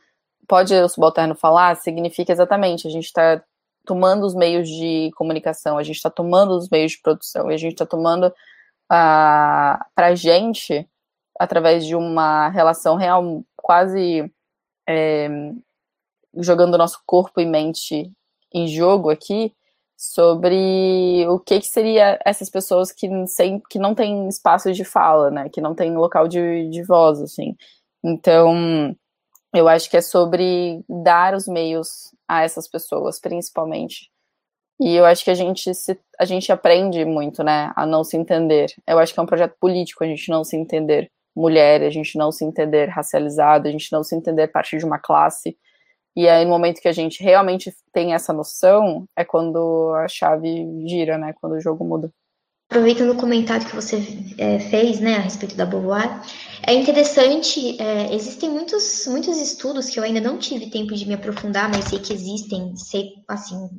pode 0.47 0.73
o 0.73 0.89
subalterno 0.89 1.35
falar, 1.35 1.75
significa 1.75 2.31
exatamente, 2.31 2.87
a 2.87 2.91
gente 2.91 3.05
está 3.05 3.41
tomando 3.85 4.25
os 4.25 4.35
meios 4.35 4.67
de 4.67 5.11
comunicação, 5.15 5.77
a 5.77 5.83
gente 5.83 5.95
está 5.95 6.09
tomando 6.09 6.51
os 6.57 6.69
meios 6.69 6.93
de 6.93 7.01
produção, 7.01 7.49
e 7.49 7.53
a 7.53 7.57
gente 7.57 7.73
está 7.73 7.85
tomando 7.85 8.27
uh, 8.27 8.33
ah, 8.89 9.85
para 9.95 10.07
a 10.07 10.15
gente, 10.15 10.87
através 11.39 11.85
de 11.85 11.95
uma 11.95 12.49
relação 12.49 12.95
real, 12.95 13.43
quase 13.55 14.31
é, 14.87 15.29
jogando 16.39 16.77
nosso 16.77 17.01
corpo 17.05 17.39
e 17.41 17.45
mente 17.45 18.11
em 18.53 18.67
jogo 18.67 19.09
aqui, 19.09 19.53
sobre 19.97 21.25
o 21.27 21.39
que, 21.39 21.59
que 21.59 21.67
seria 21.67 22.19
essas 22.23 22.49
pessoas 22.49 22.91
que, 22.91 23.09
sem, 23.27 23.59
que 23.69 23.79
não 23.79 23.95
têm 23.95 24.27
espaço 24.27 24.71
de 24.71 24.85
fala, 24.85 25.31
né, 25.31 25.49
que 25.49 25.59
não 25.59 25.73
têm 25.73 25.95
local 25.97 26.27
de, 26.27 26.69
de 26.69 26.83
voz, 26.83 27.19
assim. 27.19 27.55
Então, 28.03 28.95
eu 29.53 29.67
acho 29.67 29.89
que 29.89 29.97
é 29.97 30.01
sobre 30.01 30.83
dar 30.87 31.33
os 31.33 31.47
meios 31.47 32.13
a 32.27 32.43
essas 32.43 32.67
pessoas, 32.67 33.19
principalmente. 33.19 34.11
E 34.79 34.95
eu 34.95 35.05
acho 35.05 35.23
que 35.23 35.31
a 35.31 35.35
gente 35.35 35.73
se, 35.73 35.99
a 36.19 36.25
gente 36.25 36.51
aprende 36.51 37.03
muito, 37.03 37.43
né, 37.43 37.71
a 37.75 37.85
não 37.85 38.03
se 38.03 38.15
entender. 38.15 38.67
Eu 38.87 38.99
acho 38.99 39.13
que 39.13 39.19
é 39.19 39.23
um 39.23 39.27
projeto 39.27 39.55
político 39.59 40.03
a 40.03 40.07
gente 40.07 40.29
não 40.29 40.43
se 40.43 40.55
entender 40.55 41.11
mulher, 41.35 41.81
a 41.83 41.89
gente 41.89 42.17
não 42.17 42.31
se 42.31 42.45
entender 42.45 42.87
racializado, 42.89 43.67
a 43.67 43.71
gente 43.71 43.91
não 43.91 44.03
se 44.03 44.15
entender 44.15 44.47
parte 44.47 44.77
de 44.77 44.85
uma 44.85 44.99
classe. 44.99 45.57
E 46.17 46.27
aí, 46.27 46.43
no 46.45 46.49
momento 46.49 46.81
que 46.81 46.87
a 46.87 46.93
gente 46.93 47.21
realmente 47.21 47.71
tem 47.93 48.15
essa 48.15 48.33
noção, 48.33 49.07
é 49.15 49.23
quando 49.23 49.93
a 50.03 50.07
chave 50.07 50.65
gira, 50.87 51.15
né, 51.15 51.31
quando 51.39 51.53
o 51.53 51.61
jogo 51.61 51.85
muda. 51.85 52.11
Aproveitando 52.71 53.11
o 53.11 53.17
comentário 53.17 53.67
que 53.67 53.75
você 53.75 54.01
é, 54.39 54.57
fez, 54.57 54.99
né, 54.99 55.17
a 55.17 55.19
respeito 55.19 55.55
da 55.55 55.63
Beauvoir, 55.63 56.19
é 56.65 56.73
interessante, 56.73 57.79
é, 57.79 58.15
existem 58.15 58.49
muitos, 58.49 59.05
muitos 59.05 59.37
estudos 59.37 59.91
que 59.91 59.99
eu 59.99 60.03
ainda 60.03 60.19
não 60.19 60.39
tive 60.39 60.71
tempo 60.71 60.95
de 60.95 61.07
me 61.07 61.13
aprofundar, 61.13 61.69
mas 61.69 61.85
sei 61.85 61.99
que 61.99 62.11
existem, 62.11 62.75
sei, 62.75 63.11
assim, 63.27 63.69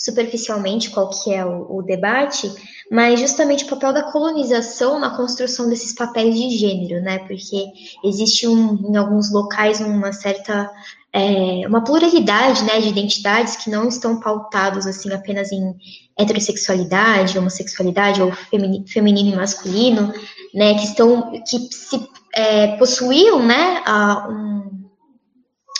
superficialmente 0.00 0.88
qual 0.88 1.10
que 1.10 1.32
é 1.32 1.44
o, 1.44 1.76
o 1.76 1.82
debate, 1.82 2.50
mas 2.90 3.20
justamente 3.20 3.64
o 3.64 3.68
papel 3.68 3.92
da 3.92 4.10
colonização 4.10 4.98
na 4.98 5.14
construção 5.14 5.68
desses 5.68 5.94
papéis 5.94 6.34
de 6.34 6.50
gênero, 6.56 7.02
né, 7.02 7.18
porque 7.18 7.66
existe 8.02 8.48
um, 8.48 8.90
em 8.90 8.96
alguns 8.96 9.30
locais 9.30 9.80
uma 9.80 10.12
certa 10.12 10.70
é, 11.12 11.66
uma 11.66 11.82
pluralidade 11.84 12.62
né, 12.64 12.80
de 12.80 12.88
identidades 12.88 13.56
que 13.56 13.68
não 13.68 13.88
estão 13.88 14.20
pautados 14.20 14.86
assim 14.86 15.12
apenas 15.12 15.52
em 15.52 15.74
heterossexualidade, 16.16 17.38
homossexualidade 17.38 18.22
ou 18.22 18.32
feminino 18.86 19.32
e 19.32 19.36
masculino, 19.36 20.14
né, 20.54 20.74
que 20.74 20.84
estão 20.84 21.32
que 21.46 21.58
se 21.72 22.08
é, 22.32 22.76
possuíam 22.76 23.44
né, 23.44 23.82
a, 23.84 24.28
um, 24.28 24.88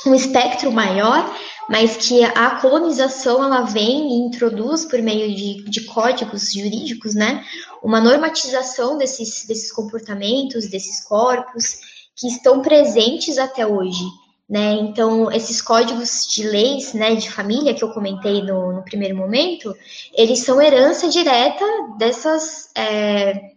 um 0.08 0.14
espectro 0.14 0.72
maior, 0.72 1.32
mas 1.70 1.96
que 1.96 2.24
a 2.24 2.56
colonização 2.60 3.42
ela 3.44 3.62
vem 3.62 4.08
e 4.08 4.26
introduz 4.26 4.84
por 4.84 5.00
meio 5.00 5.34
de, 5.34 5.62
de 5.70 5.84
códigos 5.84 6.52
jurídicos, 6.52 7.14
né, 7.14 7.44
uma 7.82 8.00
normatização 8.00 8.98
desses, 8.98 9.46
desses 9.46 9.70
comportamentos, 9.70 10.68
desses 10.68 11.04
corpos 11.04 11.78
que 12.16 12.26
estão 12.26 12.60
presentes 12.60 13.38
até 13.38 13.66
hoje 13.66 14.04
né? 14.50 14.72
Então, 14.72 15.30
esses 15.30 15.62
códigos 15.62 16.26
de 16.26 16.42
leis 16.42 16.92
né, 16.92 17.14
de 17.14 17.30
família 17.30 17.72
que 17.72 17.84
eu 17.84 17.92
comentei 17.92 18.42
no, 18.42 18.72
no 18.72 18.82
primeiro 18.82 19.16
momento, 19.16 19.72
eles 20.12 20.40
são 20.40 20.60
herança 20.60 21.08
direta 21.08 21.64
dessas, 21.96 22.68
é, 22.76 23.52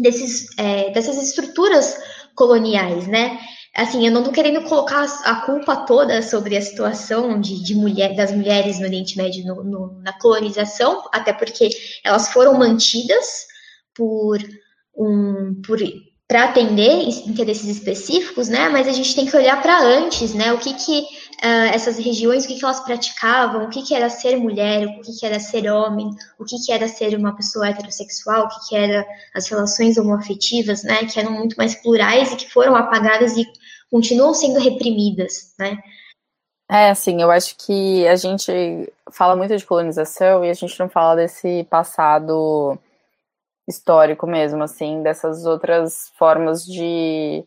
desses, 0.00 0.58
é, 0.58 0.90
dessas 0.90 1.16
estruturas 1.22 1.96
coloniais, 2.34 3.06
né? 3.06 3.38
Assim, 3.76 4.06
eu 4.06 4.12
não 4.12 4.20
estou 4.20 4.32
querendo 4.32 4.62
colocar 4.62 5.04
a 5.24 5.34
culpa 5.42 5.76
toda 5.76 6.22
sobre 6.22 6.56
a 6.56 6.62
situação 6.62 7.38
de, 7.38 7.62
de 7.62 7.74
mulher, 7.74 8.16
das 8.16 8.32
mulheres 8.32 8.78
no 8.78 8.86
Oriente 8.86 9.18
Médio 9.18 9.44
no, 9.44 9.62
no, 9.62 10.02
na 10.02 10.18
colonização, 10.18 11.04
até 11.12 11.32
porque 11.32 11.68
elas 12.02 12.30
foram 12.30 12.54
mantidas 12.54 13.46
por 13.94 14.38
um, 14.96 15.60
por 15.66 15.78
para 16.28 16.44
atender 16.44 17.08
interesses 17.28 17.68
específicos, 17.68 18.48
né? 18.48 18.68
Mas 18.68 18.88
a 18.88 18.92
gente 18.92 19.14
tem 19.14 19.26
que 19.26 19.36
olhar 19.36 19.62
para 19.62 19.80
antes, 19.80 20.34
né? 20.34 20.52
O 20.52 20.58
que 20.58 20.74
que 20.74 21.00
uh, 21.00 21.70
essas 21.72 21.98
regiões, 21.98 22.44
o 22.44 22.48
que 22.48 22.56
que 22.56 22.64
elas 22.64 22.80
praticavam, 22.80 23.64
o 23.64 23.70
que 23.70 23.82
que 23.82 23.94
era 23.94 24.10
ser 24.10 24.36
mulher, 24.36 24.86
o 24.86 25.02
que 25.02 25.12
que 25.12 25.24
era 25.24 25.38
ser 25.38 25.70
homem, 25.70 26.10
o 26.36 26.44
que 26.44 26.56
que 26.64 26.72
era 26.72 26.88
ser 26.88 27.16
uma 27.16 27.36
pessoa 27.36 27.68
heterossexual, 27.68 28.46
o 28.46 28.48
que 28.48 28.68
que 28.68 28.76
era 28.76 29.06
as 29.34 29.48
relações 29.48 29.96
homoafetivas, 29.96 30.82
né? 30.82 31.04
Que 31.04 31.20
eram 31.20 31.30
muito 31.30 31.54
mais 31.54 31.76
plurais 31.76 32.32
e 32.32 32.36
que 32.36 32.50
foram 32.50 32.74
apagadas 32.74 33.36
e 33.36 33.46
continuam 33.90 34.34
sendo 34.34 34.58
reprimidas, 34.58 35.54
né? 35.58 35.78
É, 36.70 36.90
assim, 36.90 37.22
eu 37.22 37.30
acho 37.30 37.56
que 37.58 38.06
a 38.08 38.16
gente 38.16 38.52
fala 39.12 39.36
muito 39.36 39.56
de 39.56 39.64
colonização 39.64 40.44
e 40.44 40.50
a 40.50 40.54
gente 40.54 40.78
não 40.80 40.88
fala 40.88 41.14
desse 41.14 41.64
passado 41.70 42.76
histórico 43.68 44.26
mesmo, 44.26 44.62
assim, 44.62 45.02
dessas 45.02 45.46
outras 45.46 46.10
formas 46.16 46.64
de, 46.64 47.44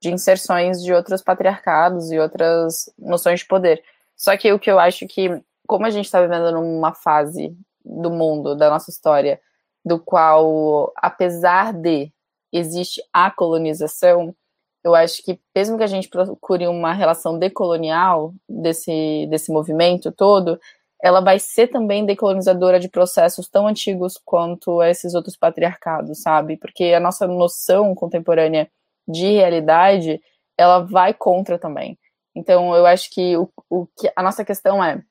de 0.00 0.10
inserções 0.10 0.82
de 0.82 0.92
outros 0.94 1.22
patriarcados 1.22 2.10
e 2.10 2.18
outras 2.18 2.90
noções 2.98 3.40
de 3.40 3.46
poder. 3.46 3.82
Só 4.16 4.36
que 4.36 4.52
o 4.52 4.58
que 4.58 4.70
eu 4.70 4.78
acho 4.78 5.06
que, 5.06 5.42
como 5.66 5.86
a 5.86 5.90
gente 5.90 6.06
está 6.06 6.20
vivendo 6.22 6.52
numa 6.52 6.94
fase 6.94 7.54
do 7.84 8.10
mundo, 8.10 8.54
da 8.54 8.70
nossa 8.70 8.90
história, 8.90 9.40
do 9.84 9.98
qual, 9.98 10.92
apesar 10.96 11.72
de 11.74 12.10
existe 12.50 13.02
a 13.12 13.30
colonização, 13.30 14.34
eu 14.84 14.94
acho 14.94 15.22
que 15.22 15.40
mesmo 15.56 15.78
que 15.78 15.82
a 15.82 15.88
gente 15.88 16.08
procure 16.08 16.68
uma 16.68 16.92
relação 16.92 17.38
decolonial 17.38 18.34
desse, 18.48 19.26
desse 19.30 19.50
movimento 19.50 20.12
todo, 20.12 20.60
ela 21.02 21.20
vai 21.20 21.38
ser 21.38 21.68
também 21.68 22.04
decolonizadora 22.04 22.78
de 22.78 22.88
processos 22.88 23.48
tão 23.48 23.66
antigos 23.66 24.20
quanto 24.24 24.82
esses 24.82 25.14
outros 25.14 25.36
patriarcados, 25.36 26.20
sabe? 26.20 26.56
Porque 26.58 26.92
a 26.92 27.00
nossa 27.00 27.26
noção 27.26 27.94
contemporânea 27.94 28.70
de 29.08 29.32
realidade, 29.32 30.20
ela 30.56 30.80
vai 30.80 31.14
contra 31.14 31.58
também. 31.58 31.98
Então, 32.34 32.74
eu 32.74 32.86
acho 32.86 33.10
que, 33.10 33.36
o, 33.36 33.48
o 33.70 33.86
que 33.98 34.10
a 34.14 34.22
nossa 34.22 34.44
questão 34.44 34.82
é: 34.82 35.02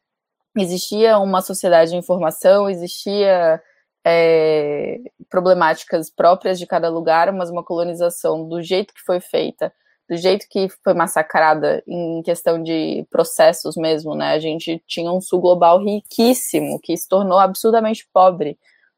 existia 0.58 1.18
uma 1.20 1.42
sociedade 1.42 1.92
de 1.92 1.98
informação, 1.98 2.70
existia 2.70 3.62
é, 4.06 5.00
problemáticas 5.30 6.10
próprias 6.10 6.60
de 6.60 6.68
cada 6.68 6.90
lugar, 6.90 7.32
mas 7.32 7.50
uma 7.50 7.64
colonização 7.64 8.48
do 8.48 8.62
jeito 8.62 8.94
que 8.94 9.02
foi 9.02 9.20
feita 9.20 9.74
do 10.10 10.18
jeito 10.18 10.48
que 10.50 10.68
foi 10.84 10.94
massacrada 10.94 11.84
em 11.88 12.22
questão 12.24 12.62
de 12.62 13.06
processos 13.10 13.76
mesmo, 13.76 14.16
né? 14.16 14.34
A 14.34 14.40
gente 14.40 14.84
tinha 14.88 15.12
um 15.12 15.22
sul 15.22 15.40
global 15.40 15.84
riquíssimo 15.84 16.80
que 16.82 16.96
se 16.98 17.08
tornou 17.08 17.40
absurdamente 17.40 18.08
pobre 18.14 18.58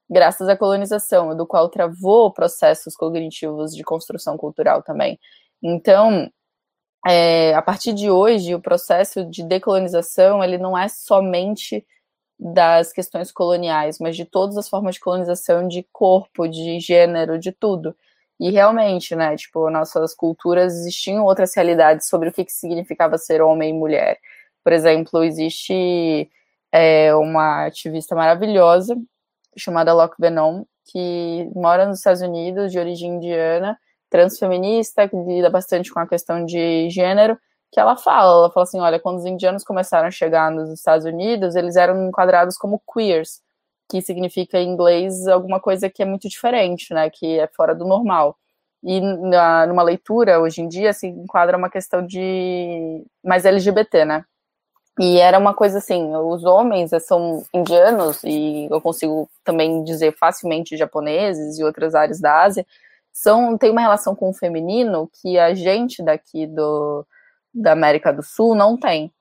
graças 0.10 0.48
à 0.48 0.58
colonização, 0.58 1.36
do 1.36 1.48
qual 1.48 1.70
travou 1.70 2.32
processos 2.32 2.96
cognitivos 2.96 3.76
de 3.76 3.84
construção 3.84 4.38
cultural 4.38 4.84
também. 4.84 5.20
Então, 5.64 6.30
é, 7.08 7.54
a 7.54 7.62
partir 7.62 7.94
de 7.94 8.10
hoje, 8.10 8.56
o 8.56 8.62
processo 8.62 9.24
de 9.26 9.44
decolonização 9.44 10.44
ele 10.44 10.58
não 10.58 10.78
é 10.78 10.88
somente 10.88 11.86
das 12.40 12.92
questões 12.92 13.32
coloniais, 13.32 13.98
mas 14.00 14.16
de 14.16 14.26
todas 14.26 14.58
as 14.58 14.68
formas 14.68 14.96
de 14.96 15.02
colonização 15.02 15.68
de 15.68 15.84
corpo, 15.92 16.48
de 16.48 16.80
gênero, 16.80 17.40
de 17.40 17.52
tudo. 17.52 17.96
E 18.40 18.52
realmente, 18.52 19.16
né, 19.16 19.36
tipo, 19.36 19.70
nossas 19.70 20.14
culturas 20.14 20.74
existiam 20.76 21.24
outras 21.24 21.56
realidades 21.56 22.08
sobre 22.08 22.30
o 22.30 22.34
que, 22.34 22.44
que 22.44 22.52
significava 22.52 23.18
ser 23.18 23.42
homem 23.42 23.70
e 23.70 23.74
mulher. 23.74 24.20
Por 24.64 24.74
exemplo, 24.74 25.24
existe 25.24 26.30
é, 26.72 27.16
uma 27.16 27.66
ativista 27.68 28.16
maravilhosa 28.16 28.96
chamada 29.58 29.94
Locke 29.94 30.16
Venom, 30.20 30.66
que 30.86 31.50
mora 31.56 31.86
nos 31.86 32.00
Estados 32.00 32.22
Unidos, 32.22 32.72
de 32.72 32.80
origem 32.80 33.16
indiana, 33.16 33.78
transfeminista, 34.10 35.08
que 35.08 35.16
lida 35.16 35.50
bastante 35.50 35.92
com 35.92 36.00
a 36.00 36.08
questão 36.08 36.46
de 36.46 36.90
gênero, 36.90 37.38
que 37.72 37.80
ela 37.80 37.96
fala, 37.96 38.32
ela 38.32 38.52
fala 38.52 38.64
assim, 38.64 38.80
olha, 38.80 39.00
quando 39.00 39.18
os 39.18 39.26
indianos 39.26 39.64
começaram 39.64 40.08
a 40.08 40.12
chegar 40.12 40.50
nos 40.52 40.72
Estados 40.72 41.06
Unidos, 41.06 41.56
eles 41.56 41.76
eram 41.76 42.08
enquadrados 42.08 42.58
como 42.58 42.82
queers, 42.94 43.42
que 43.90 44.02
significa 44.02 44.60
em 44.60 44.70
inglês 44.70 45.28
alguma 45.28 45.60
coisa 45.60 45.90
que 45.90 46.02
é 46.02 46.06
muito 46.06 46.30
diferente, 46.30 46.94
né, 46.94 47.10
que 47.10 47.40
é 47.40 47.48
fora 47.48 47.76
do 47.76 47.86
normal. 47.86 48.38
E 48.84 49.02
na, 49.02 49.66
numa 49.68 49.84
leitura, 49.84 50.40
hoje 50.40 50.62
em 50.62 50.68
dia, 50.68 50.94
se 50.94 51.08
enquadra 51.08 51.58
uma 51.58 51.70
questão 51.70 52.06
de 52.06 53.04
mais 53.24 53.46
LGBT, 53.46 54.06
né? 54.06 54.24
E 55.00 55.18
era 55.18 55.38
uma 55.38 55.54
coisa 55.54 55.80
assim, 55.80 56.16
os 56.16 56.46
homens 56.46 56.92
são 57.06 57.44
indianos, 57.54 58.24
e 58.24 58.68
eu 58.72 58.80
consigo 58.80 59.30
também 59.44 59.84
dizer 59.84 60.16
facilmente 60.18 60.78
japoneses 60.78 61.60
e 61.60 61.64
outras 61.64 61.94
áreas 61.96 62.22
da 62.22 62.44
Ásia, 62.44 62.66
são, 63.12 63.58
tem 63.58 63.72
uma 63.72 63.82
relação 63.82 64.16
com 64.16 64.30
o 64.30 64.34
feminino 64.34 65.10
que 65.22 65.38
a 65.38 65.54
gente 65.54 66.04
daqui 66.04 66.48
do, 66.48 67.06
da 67.56 67.72
América 67.72 68.12
do 68.12 68.22
Sul 68.22 68.54
não 68.54 68.78
tem. 68.78 69.12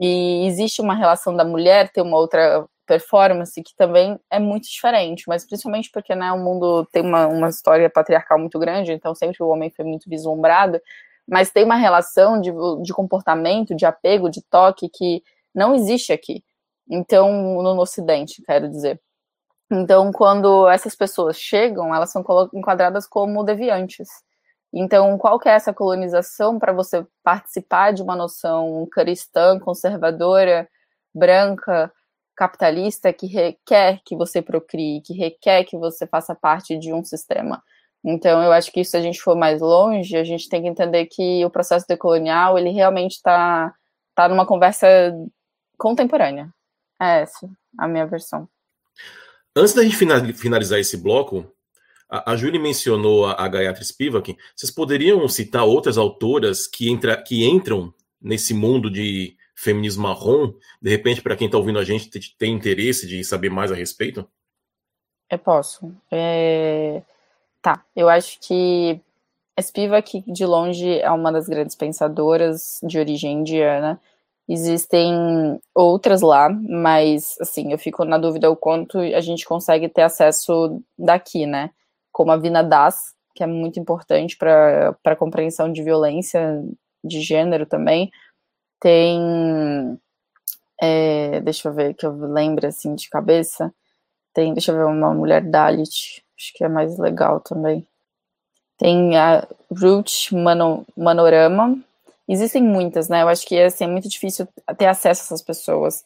E 0.00 0.46
existe 0.46 0.80
uma 0.80 0.94
relação 0.94 1.34
da 1.34 1.44
mulher 1.44 1.90
ter 1.90 2.02
uma 2.02 2.18
outra 2.18 2.66
performance 2.86 3.62
que 3.62 3.74
também 3.76 4.18
é 4.30 4.38
muito 4.38 4.68
diferente, 4.68 5.24
mas 5.28 5.44
principalmente 5.44 5.90
porque 5.92 6.14
né, 6.14 6.32
o 6.32 6.38
mundo 6.38 6.86
tem 6.86 7.02
uma, 7.02 7.26
uma 7.26 7.48
história 7.48 7.88
patriarcal 7.90 8.38
muito 8.38 8.58
grande, 8.58 8.92
então 8.92 9.14
sempre 9.14 9.42
o 9.42 9.48
homem 9.48 9.70
foi 9.70 9.84
muito 9.84 10.08
vislumbrado, 10.08 10.80
mas 11.28 11.50
tem 11.50 11.64
uma 11.64 11.76
relação 11.76 12.40
de, 12.40 12.50
de 12.82 12.92
comportamento, 12.94 13.74
de 13.74 13.84
apego, 13.84 14.30
de 14.30 14.42
toque 14.42 14.88
que 14.88 15.22
não 15.54 15.74
existe 15.74 16.12
aqui. 16.12 16.42
Então, 16.90 17.30
no, 17.62 17.74
no 17.74 17.82
Ocidente, 17.82 18.42
quero 18.42 18.68
dizer. 18.68 18.98
Então, 19.70 20.10
quando 20.10 20.66
essas 20.68 20.96
pessoas 20.96 21.38
chegam, 21.38 21.94
elas 21.94 22.10
são 22.10 22.24
enquadradas 22.54 23.06
como 23.06 23.44
deviantes. 23.44 24.08
Então, 24.72 25.16
qual 25.16 25.38
que 25.38 25.48
é 25.48 25.52
essa 25.52 25.72
colonização 25.72 26.58
para 26.58 26.72
você 26.72 27.06
participar 27.22 27.92
de 27.92 28.02
uma 28.02 28.14
noção 28.14 28.86
cristã, 28.90 29.58
conservadora, 29.58 30.68
branca, 31.14 31.92
capitalista, 32.36 33.12
que 33.12 33.26
requer 33.26 34.00
que 34.04 34.14
você 34.14 34.42
procrie, 34.42 35.00
que 35.00 35.14
requer 35.14 35.64
que 35.64 35.76
você 35.76 36.06
faça 36.06 36.34
parte 36.34 36.78
de 36.78 36.92
um 36.92 37.02
sistema? 37.02 37.62
Então, 38.04 38.42
eu 38.42 38.52
acho 38.52 38.70
que 38.70 38.84
se 38.84 38.96
a 38.96 39.00
gente 39.00 39.20
for 39.20 39.36
mais 39.36 39.60
longe, 39.60 40.16
a 40.16 40.24
gente 40.24 40.48
tem 40.48 40.62
que 40.62 40.68
entender 40.68 41.06
que 41.06 41.44
o 41.44 41.50
processo 41.50 41.86
decolonial, 41.88 42.58
ele 42.58 42.70
realmente 42.70 43.12
está 43.12 43.74
tá 44.14 44.28
numa 44.28 44.46
conversa 44.46 44.86
contemporânea. 45.76 46.52
É 47.00 47.22
essa 47.22 47.48
a 47.78 47.88
minha 47.88 48.06
versão. 48.06 48.48
Antes 49.56 49.74
da 49.74 49.82
gente 49.82 49.96
finalizar 50.34 50.78
esse 50.78 50.96
bloco, 50.96 51.52
a, 52.08 52.32
a 52.32 52.36
Julie 52.36 52.58
mencionou 52.58 53.26
a, 53.26 53.44
a 53.44 53.48
Gayatri 53.48 53.84
Spivak. 53.84 54.36
Vocês 54.56 54.70
poderiam 54.70 55.28
citar 55.28 55.64
outras 55.64 55.98
autoras 55.98 56.66
que, 56.66 56.90
entra, 56.90 57.20
que 57.20 57.46
entram 57.46 57.92
nesse 58.20 58.54
mundo 58.54 58.90
de 58.90 59.36
feminismo 59.54 60.04
marrom? 60.04 60.54
De 60.80 60.90
repente, 60.90 61.20
para 61.20 61.36
quem 61.36 61.46
está 61.46 61.58
ouvindo 61.58 61.78
a 61.78 61.84
gente, 61.84 62.10
tem, 62.38 62.54
interesse 62.54 63.06
de 63.06 63.22
saber 63.22 63.50
mais 63.50 63.70
a 63.70 63.74
respeito? 63.74 64.26
Eu 65.30 65.38
posso. 65.38 65.94
É... 66.10 67.02
Tá, 67.60 67.84
eu 67.94 68.08
acho 68.08 68.38
que 68.40 69.00
Spivak, 69.60 70.22
de 70.26 70.46
longe, 70.46 71.00
é 71.00 71.10
uma 71.10 71.32
das 71.32 71.48
grandes 71.48 71.74
pensadoras 71.74 72.78
de 72.82 72.98
origem 72.98 73.40
indiana. 73.40 74.00
Existem 74.48 75.60
outras 75.74 76.22
lá, 76.22 76.48
mas, 76.48 77.36
assim, 77.38 77.72
eu 77.72 77.78
fico 77.78 78.04
na 78.04 78.16
dúvida 78.16 78.50
o 78.50 78.56
quanto 78.56 78.98
a 78.98 79.20
gente 79.20 79.44
consegue 79.44 79.88
ter 79.88 80.02
acesso 80.02 80.80
daqui, 80.96 81.44
né? 81.44 81.70
Como 82.18 82.32
a 82.32 82.36
Vina 82.36 82.64
Das, 82.64 83.14
que 83.32 83.44
é 83.44 83.46
muito 83.46 83.78
importante 83.78 84.36
para 84.36 84.96
a 85.04 85.14
compreensão 85.14 85.70
de 85.70 85.84
violência 85.84 86.60
de 87.04 87.20
gênero 87.20 87.64
também. 87.64 88.10
Tem. 88.80 89.96
É, 90.82 91.40
deixa 91.40 91.68
eu 91.68 91.72
ver 91.72 91.94
que 91.94 92.04
eu 92.04 92.10
lembro 92.12 92.66
assim 92.66 92.96
de 92.96 93.08
cabeça. 93.08 93.72
Tem, 94.34 94.52
deixa 94.52 94.72
eu 94.72 94.76
ver, 94.76 94.84
uma 94.86 95.14
mulher 95.14 95.42
Dalit, 95.48 96.24
acho 96.36 96.52
que 96.54 96.64
é 96.64 96.68
mais 96.68 96.98
legal 96.98 97.38
também. 97.38 97.86
Tem 98.76 99.16
a 99.16 99.46
Ruth 99.70 100.32
Mano, 100.32 100.84
Manorama. 100.96 101.78
Existem 102.28 102.64
muitas, 102.64 103.08
né? 103.08 103.22
Eu 103.22 103.28
acho 103.28 103.46
que 103.46 103.60
assim, 103.62 103.84
é 103.84 103.86
muito 103.88 104.08
difícil 104.08 104.48
ter 104.76 104.86
acesso 104.86 105.22
a 105.22 105.26
essas 105.26 105.42
pessoas. 105.42 106.04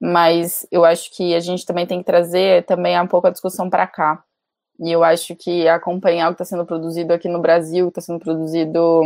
Mas 0.00 0.66
eu 0.72 0.82
acho 0.82 1.14
que 1.14 1.34
a 1.34 1.40
gente 1.40 1.66
também 1.66 1.86
tem 1.86 1.98
que 1.98 2.06
trazer 2.06 2.64
também 2.64 2.98
um 2.98 3.06
pouco 3.06 3.26
a 3.26 3.30
discussão 3.30 3.68
para 3.68 3.86
cá. 3.86 4.24
E 4.82 4.90
eu 4.90 5.04
acho 5.04 5.36
que 5.36 5.68
acompanhar 5.68 6.26
o 6.28 6.34
que 6.34 6.42
está 6.42 6.44
sendo 6.44 6.66
produzido 6.66 7.12
aqui 7.12 7.28
no 7.28 7.40
Brasil, 7.40 7.88
está 7.88 8.00
sendo 8.00 8.18
produzido 8.18 9.02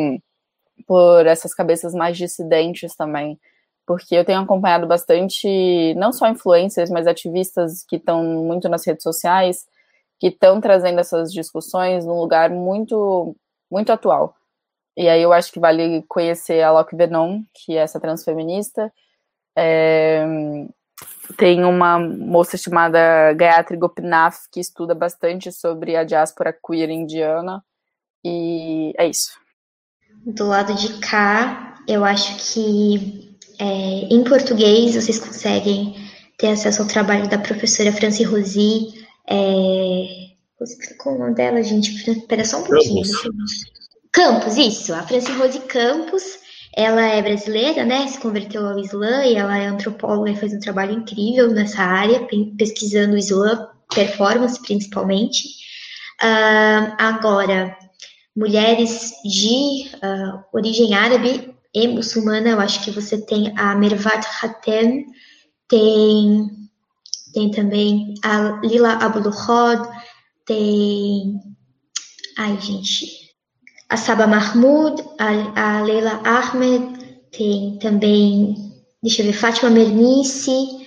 por 0.86 1.26
essas 1.26 1.54
cabeças 1.54 1.94
mais 1.94 2.16
dissidentes 2.16 2.96
também. 2.96 3.38
Porque 3.86 4.14
eu 4.16 4.24
tenho 4.24 4.40
acompanhado 4.40 4.86
bastante, 4.86 5.94
não 5.94 6.12
só 6.12 6.28
influencers, 6.28 6.90
mas 6.90 7.06
ativistas 7.06 7.84
que 7.86 7.96
estão 7.96 8.24
muito 8.24 8.68
nas 8.70 8.86
redes 8.86 9.02
sociais, 9.02 9.66
que 10.18 10.28
estão 10.28 10.60
trazendo 10.62 10.98
essas 10.98 11.30
discussões 11.32 12.06
num 12.06 12.18
lugar 12.20 12.50
muito, 12.50 13.36
muito 13.70 13.92
atual. 13.92 14.34
E 14.96 15.08
aí 15.08 15.22
eu 15.22 15.32
acho 15.32 15.52
que 15.52 15.60
vale 15.60 16.02
conhecer 16.08 16.62
a 16.62 16.72
Locke 16.72 16.96
Venon, 16.96 17.42
que 17.52 17.76
é 17.76 17.82
essa 17.82 18.00
transfeminista, 18.00 18.90
é, 19.54 20.24
tem 21.36 21.64
uma 21.64 21.98
moça 21.98 22.56
chamada 22.56 23.32
Gayatri 23.34 23.76
Gopinath 23.76 24.48
que 24.50 24.60
estuda 24.60 24.94
bastante 24.94 25.50
sobre 25.52 25.96
a 25.96 26.04
diáspora 26.04 26.52
queer 26.52 26.90
indiana. 26.90 27.62
E 28.24 28.92
é 28.98 29.06
isso. 29.08 29.30
Do 30.24 30.48
lado 30.48 30.74
de 30.74 30.98
cá, 30.98 31.76
eu 31.86 32.04
acho 32.04 32.36
que 32.52 33.36
é, 33.58 33.64
em 33.64 34.24
português 34.24 34.94
vocês 34.94 35.18
conseguem 35.18 35.94
ter 36.36 36.48
acesso 36.48 36.82
ao 36.82 36.88
trabalho 36.88 37.28
da 37.28 37.38
professora 37.38 37.92
Franci 37.92 38.22
Rosi. 38.24 38.94
É... 39.28 40.26
Qual 40.98 41.14
o 41.14 41.18
nome 41.18 41.34
dela, 41.34 41.62
gente? 41.62 41.94
Espera 42.10 42.44
só 42.44 42.60
um 42.60 42.64
pouquinho. 42.64 43.02
Campos, 43.02 43.64
Campos 44.12 44.56
isso. 44.56 44.94
A 44.94 45.02
Franci 45.02 45.32
Rose 45.32 45.60
Campos 45.60 46.38
ela 46.76 47.02
é 47.06 47.22
brasileira, 47.22 47.86
né? 47.86 48.06
Se 48.06 48.20
converteu 48.20 48.68
ao 48.68 48.78
Islã 48.78 49.24
e 49.24 49.34
ela 49.34 49.56
é 49.56 49.66
antropóloga 49.66 50.30
e 50.30 50.36
faz 50.36 50.52
um 50.52 50.60
trabalho 50.60 50.92
incrível 50.92 51.50
nessa 51.50 51.82
área, 51.82 52.28
pesquisando 52.58 53.14
o 53.14 53.18
Islã, 53.18 53.66
performance 53.94 54.60
principalmente. 54.60 55.48
Uh, 56.22 56.92
agora, 56.98 57.74
mulheres 58.36 59.12
de 59.24 59.90
uh, 59.96 60.44
origem 60.52 60.94
árabe 60.94 61.54
e 61.74 61.88
muçulmana, 61.88 62.50
eu 62.50 62.60
acho 62.60 62.84
que 62.84 62.90
você 62.90 63.24
tem 63.24 63.54
a 63.56 63.74
Mervat 63.74 64.26
Hatem, 64.42 65.06
tem, 65.66 66.50
tem 67.32 67.50
também 67.50 68.14
a 68.22 68.60
Lila 68.62 68.92
Abdulhod, 68.92 69.88
tem. 70.44 71.40
Ai, 72.38 72.60
gente, 72.60 73.25
a 73.88 73.96
Saba 73.96 74.26
Mahmoud, 74.26 75.02
a, 75.18 75.78
a 75.78 75.82
Leila 75.82 76.20
Ahmed, 76.24 76.96
tem 77.30 77.78
também, 77.78 78.54
deixa 79.02 79.22
eu 79.22 79.26
ver, 79.26 79.32
Fátima 79.32 79.70
Mernissi, 79.70 80.86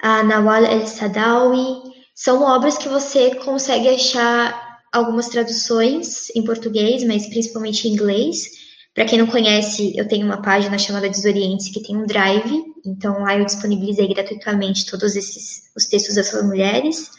a 0.00 0.22
Nawal 0.22 0.64
El 0.64 0.86
Sadawi. 0.86 1.82
São 2.14 2.42
obras 2.42 2.78
que 2.78 2.88
você 2.88 3.34
consegue 3.36 3.88
achar 3.88 4.78
algumas 4.92 5.28
traduções 5.28 6.30
em 6.34 6.44
português, 6.44 7.04
mas 7.04 7.26
principalmente 7.26 7.88
em 7.88 7.92
inglês. 7.92 8.46
Para 8.94 9.04
quem 9.04 9.18
não 9.18 9.26
conhece, 9.26 9.92
eu 9.94 10.08
tenho 10.08 10.24
uma 10.24 10.40
página 10.40 10.78
chamada 10.78 11.10
Desoriente 11.10 11.70
que 11.70 11.82
tem 11.82 11.96
um 11.96 12.06
drive, 12.06 12.64
então 12.84 13.22
lá 13.22 13.36
eu 13.36 13.44
disponibilizei 13.44 14.08
gratuitamente 14.08 14.86
todos 14.86 15.14
esses 15.16 15.64
os 15.76 15.84
textos 15.84 16.14
dessas 16.14 16.42
mulheres. 16.42 17.10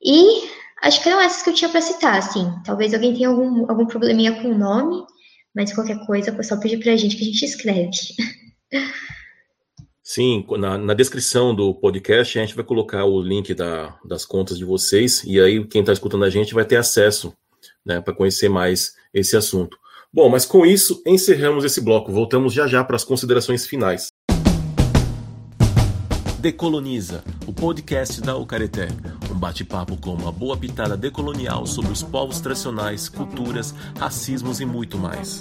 E 0.00 0.48
Acho 0.82 1.00
que 1.00 1.08
eram 1.08 1.20
essas 1.20 1.42
que 1.42 1.50
eu 1.50 1.54
tinha 1.54 1.70
para 1.70 1.80
citar, 1.80 2.18
assim. 2.18 2.50
Talvez 2.64 2.92
alguém 2.92 3.14
tenha 3.14 3.28
algum, 3.28 3.70
algum 3.70 3.86
probleminha 3.86 4.42
com 4.42 4.48
o 4.48 4.58
nome, 4.58 5.04
mas 5.54 5.72
qualquer 5.72 6.04
coisa, 6.04 6.36
é 6.36 6.42
só 6.42 6.56
pedir 6.58 6.78
para 6.78 6.92
a 6.92 6.96
gente 6.96 7.16
que 7.16 7.22
a 7.22 7.26
gente 7.26 7.44
escreve. 7.44 7.90
Sim, 10.02 10.44
na, 10.58 10.76
na, 10.76 10.94
descrição 10.94 11.54
do 11.54 11.72
podcast 11.72 12.36
a 12.36 12.42
gente 12.42 12.56
vai 12.56 12.64
colocar 12.64 13.04
o 13.04 13.22
link 13.22 13.54
da, 13.54 13.96
das 14.04 14.26
contas 14.26 14.58
de 14.58 14.64
vocês, 14.64 15.22
e 15.24 15.40
aí 15.40 15.64
quem 15.64 15.80
está 15.80 15.92
escutando 15.92 16.24
a 16.24 16.30
gente 16.30 16.52
vai 16.52 16.64
ter 16.64 16.76
acesso 16.76 17.32
né, 17.86 18.00
para 18.00 18.12
conhecer 18.12 18.48
mais 18.48 18.94
esse 19.14 19.36
assunto. 19.36 19.78
Bom, 20.12 20.28
mas 20.28 20.44
com 20.44 20.66
isso 20.66 21.00
encerramos 21.06 21.64
esse 21.64 21.80
bloco. 21.80 22.12
Voltamos 22.12 22.52
já 22.52 22.66
já 22.66 22.84
para 22.84 22.96
as 22.96 23.04
considerações 23.04 23.66
finais. 23.66 24.08
Decoloniza, 26.42 27.22
o 27.46 27.52
podcast 27.52 28.20
da 28.20 28.36
Ucareté. 28.36 28.88
Um 29.30 29.38
bate-papo 29.38 29.96
com 29.96 30.12
uma 30.12 30.32
boa 30.32 30.56
pitada 30.56 30.96
decolonial 30.96 31.64
sobre 31.66 31.92
os 31.92 32.02
povos 32.02 32.40
tradicionais, 32.40 33.08
culturas, 33.08 33.72
racismos 33.96 34.60
e 34.60 34.64
muito 34.64 34.98
mais. 34.98 35.40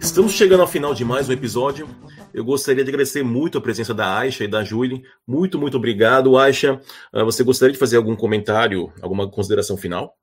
Estamos 0.00 0.32
chegando 0.32 0.62
ao 0.62 0.66
final 0.66 0.94
de 0.94 1.04
mais 1.04 1.28
um 1.28 1.32
episódio. 1.32 1.86
Eu 2.32 2.42
gostaria 2.42 2.82
de 2.82 2.88
agradecer 2.88 3.22
muito 3.22 3.58
a 3.58 3.60
presença 3.60 3.92
da 3.92 4.16
Aisha 4.16 4.44
e 4.44 4.48
da 4.48 4.64
Julie. 4.64 5.02
Muito, 5.26 5.58
muito 5.58 5.76
obrigado, 5.76 6.38
Aisha. 6.38 6.80
Ah, 7.12 7.24
você 7.24 7.44
gostaria 7.44 7.74
de 7.74 7.78
fazer 7.78 7.98
algum 7.98 8.16
comentário, 8.16 8.90
alguma 9.02 9.30
consideração 9.30 9.76
final? 9.76 10.14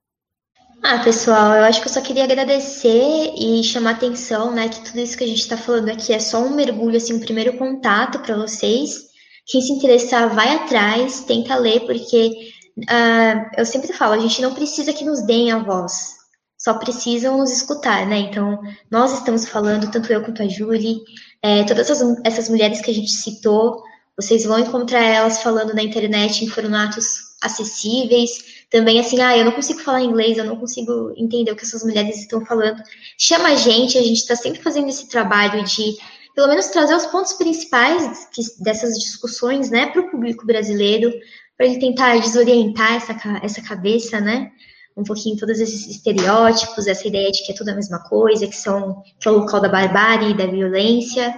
Ah, 0.87 0.99
pessoal, 0.99 1.55
eu 1.55 1.63
acho 1.63 1.81
que 1.81 1.87
eu 1.87 1.91
só 1.91 1.99
queria 1.99 2.25
agradecer 2.25 3.33
e 3.35 3.63
chamar 3.63 3.93
atenção, 3.93 4.53
né, 4.53 4.69
que 4.69 4.85
tudo 4.85 4.99
isso 4.99 5.17
que 5.17 5.23
a 5.23 5.27
gente 5.27 5.39
está 5.39 5.57
falando 5.57 5.89
aqui 5.89 6.13
é 6.13 6.19
só 6.19 6.39
um 6.39 6.53
mergulho, 6.55 6.95
assim, 6.95 7.15
um 7.15 7.19
primeiro 7.19 7.57
contato 7.57 8.19
para 8.19 8.35
vocês. 8.37 9.05
Quem 9.47 9.61
se 9.61 9.71
interessar, 9.73 10.29
vai 10.35 10.47
atrás, 10.53 11.21
tenta 11.21 11.55
ler, 11.55 11.79
porque 11.87 12.51
uh, 12.77 13.49
eu 13.57 13.65
sempre 13.65 13.93
falo, 13.93 14.13
a 14.13 14.19
gente 14.19 14.43
não 14.43 14.53
precisa 14.53 14.93
que 14.93 15.03
nos 15.03 15.25
deem 15.25 15.51
a 15.51 15.57
voz, 15.57 16.17
só 16.55 16.75
precisam 16.75 17.39
nos 17.39 17.51
escutar, 17.51 18.05
né? 18.05 18.19
Então, 18.19 18.59
nós 18.91 19.11
estamos 19.11 19.49
falando, 19.49 19.89
tanto 19.89 20.13
eu 20.13 20.23
quanto 20.23 20.43
a 20.43 20.47
Julie, 20.47 20.99
é, 21.41 21.63
todas 21.63 21.89
essas, 21.89 22.15
essas 22.23 22.47
mulheres 22.47 22.81
que 22.81 22.91
a 22.91 22.93
gente 22.93 23.09
citou, 23.09 23.81
vocês 24.15 24.45
vão 24.45 24.59
encontrar 24.59 25.03
elas 25.03 25.41
falando 25.41 25.73
na 25.73 25.81
internet 25.81 26.45
em 26.45 26.47
formatos 26.47 27.24
acessíveis, 27.41 28.65
também 28.69 28.99
assim, 28.99 29.21
ah, 29.21 29.37
eu 29.37 29.45
não 29.45 29.51
consigo 29.51 29.79
falar 29.79 30.01
inglês, 30.01 30.37
eu 30.37 30.45
não 30.45 30.57
consigo 30.57 31.13
entender 31.15 31.51
o 31.51 31.55
que 31.55 31.63
essas 31.63 31.83
mulheres 31.83 32.17
estão 32.17 32.45
falando. 32.45 32.81
Chama 33.17 33.49
a 33.49 33.55
gente, 33.55 33.97
a 33.97 34.01
gente 34.01 34.17
está 34.17 34.35
sempre 34.35 34.61
fazendo 34.61 34.89
esse 34.89 35.07
trabalho 35.07 35.63
de, 35.63 35.97
pelo 36.33 36.47
menos, 36.47 36.67
trazer 36.67 36.95
os 36.95 37.05
pontos 37.05 37.33
principais 37.33 38.27
dessas 38.59 38.97
discussões, 38.97 39.69
né, 39.69 39.87
para 39.87 40.01
o 40.01 40.09
público 40.09 40.45
brasileiro, 40.45 41.11
para 41.57 41.67
ele 41.67 41.79
tentar 41.79 42.19
desorientar 42.19 42.95
essa, 42.95 43.15
essa 43.41 43.61
cabeça, 43.61 44.19
né, 44.19 44.51
um 44.97 45.03
pouquinho 45.03 45.37
todos 45.37 45.59
esses 45.59 45.87
estereótipos, 45.87 46.87
essa 46.87 47.07
ideia 47.07 47.31
de 47.31 47.45
que 47.45 47.51
é 47.51 47.55
tudo 47.55 47.69
a 47.69 47.75
mesma 47.75 47.99
coisa, 47.99 48.47
que 48.47 48.55
são 48.55 49.03
que 49.19 49.27
é 49.27 49.31
o 49.31 49.39
local 49.39 49.59
da 49.59 49.69
barbárie, 49.69 50.35
da 50.35 50.45
violência. 50.47 51.35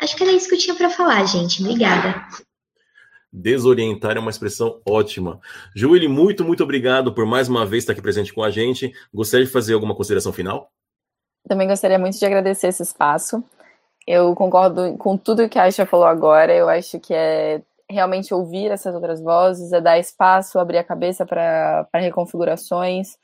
Acho 0.00 0.16
que 0.16 0.22
era 0.22 0.32
isso 0.32 0.48
que 0.48 0.54
eu 0.54 0.58
tinha 0.58 0.76
para 0.76 0.90
falar, 0.90 1.24
gente. 1.24 1.62
Obrigada. 1.62 2.24
Desorientar 3.36 4.16
é 4.16 4.20
uma 4.20 4.30
expressão 4.30 4.80
ótima. 4.88 5.40
Julie, 5.74 6.06
muito, 6.06 6.44
muito 6.44 6.62
obrigado 6.62 7.12
por 7.12 7.26
mais 7.26 7.48
uma 7.48 7.66
vez 7.66 7.82
estar 7.82 7.92
aqui 7.92 8.00
presente 8.00 8.32
com 8.32 8.44
a 8.44 8.50
gente. 8.50 8.92
Gostaria 9.12 9.44
de 9.44 9.50
fazer 9.50 9.74
alguma 9.74 9.92
consideração 9.92 10.32
final? 10.32 10.70
Também 11.48 11.66
gostaria 11.66 11.98
muito 11.98 12.16
de 12.16 12.24
agradecer 12.24 12.68
esse 12.68 12.84
espaço. 12.84 13.42
Eu 14.06 14.36
concordo 14.36 14.96
com 14.98 15.16
tudo 15.16 15.48
que 15.48 15.58
a 15.58 15.64
Aisha 15.64 15.84
falou 15.84 16.06
agora. 16.06 16.54
Eu 16.54 16.68
acho 16.68 17.00
que 17.00 17.12
é 17.12 17.60
realmente 17.90 18.32
ouvir 18.32 18.70
essas 18.70 18.94
outras 18.94 19.20
vozes, 19.20 19.72
é 19.72 19.80
dar 19.80 19.98
espaço, 19.98 20.60
abrir 20.60 20.78
a 20.78 20.84
cabeça 20.84 21.26
para 21.26 21.88
reconfigurações. 21.92 23.16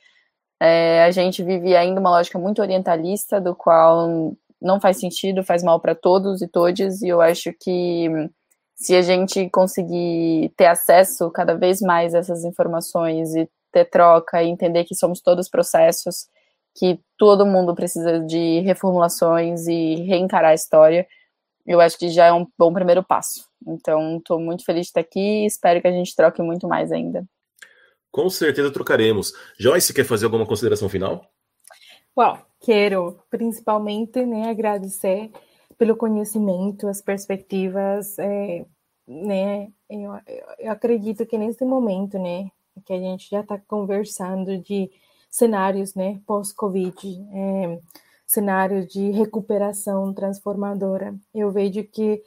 É, 0.60 1.04
a 1.04 1.10
gente 1.12 1.44
vive 1.44 1.76
ainda 1.76 2.00
uma 2.00 2.10
lógica 2.10 2.36
muito 2.36 2.60
orientalista, 2.60 3.40
do 3.40 3.54
qual 3.54 4.34
não 4.60 4.80
faz 4.80 4.98
sentido, 4.98 5.44
faz 5.44 5.62
mal 5.62 5.78
para 5.78 5.94
todos 5.94 6.42
e 6.42 6.48
todes, 6.48 7.00
e 7.00 7.08
eu 7.08 7.20
acho 7.20 7.52
que 7.52 8.08
se 8.80 8.96
a 8.96 9.02
gente 9.02 9.46
conseguir 9.50 10.54
ter 10.56 10.64
acesso 10.64 11.30
cada 11.30 11.54
vez 11.54 11.82
mais 11.82 12.14
a 12.14 12.18
essas 12.18 12.44
informações 12.44 13.34
e 13.34 13.46
ter 13.70 13.84
troca 13.84 14.42
e 14.42 14.48
entender 14.48 14.84
que 14.84 14.94
somos 14.94 15.20
todos 15.20 15.50
processos, 15.50 16.28
que 16.74 16.98
todo 17.18 17.44
mundo 17.44 17.74
precisa 17.74 18.20
de 18.20 18.60
reformulações 18.60 19.66
e 19.66 19.96
reencarar 19.96 20.52
a 20.52 20.54
história, 20.54 21.06
eu 21.66 21.78
acho 21.78 21.98
que 21.98 22.08
já 22.08 22.26
é 22.26 22.32
um 22.32 22.46
bom 22.58 22.72
primeiro 22.72 23.04
passo. 23.04 23.46
Então, 23.66 24.16
estou 24.16 24.40
muito 24.40 24.64
feliz 24.64 24.86
de 24.86 24.88
estar 24.88 25.00
aqui 25.00 25.42
e 25.42 25.46
espero 25.46 25.82
que 25.82 25.88
a 25.88 25.92
gente 25.92 26.16
troque 26.16 26.40
muito 26.40 26.66
mais 26.66 26.90
ainda. 26.90 27.22
Com 28.10 28.30
certeza 28.30 28.72
trocaremos. 28.72 29.34
Joyce, 29.58 29.92
quer 29.92 30.04
fazer 30.04 30.24
alguma 30.24 30.46
consideração 30.46 30.88
final? 30.88 31.30
Well, 32.18 32.38
quero 32.60 33.18
principalmente 33.28 34.24
né, 34.24 34.48
agradecer 34.48 35.30
pelo 35.80 35.96
conhecimento, 35.96 36.86
as 36.88 37.00
perspectivas, 37.00 38.18
é, 38.18 38.66
né? 39.08 39.72
Eu, 39.88 40.12
eu 40.58 40.70
acredito 40.70 41.24
que 41.24 41.38
nesse 41.38 41.64
momento, 41.64 42.18
né, 42.18 42.50
que 42.84 42.92
a 42.92 42.98
gente 42.98 43.30
já 43.30 43.40
está 43.40 43.56
conversando 43.56 44.58
de 44.58 44.90
cenários, 45.30 45.94
né, 45.94 46.20
pós-Covid, 46.26 47.26
é, 47.32 47.80
cenários 48.26 48.88
de 48.88 49.10
recuperação 49.10 50.12
transformadora, 50.12 51.14
eu 51.34 51.50
vejo 51.50 51.82
que 51.84 52.22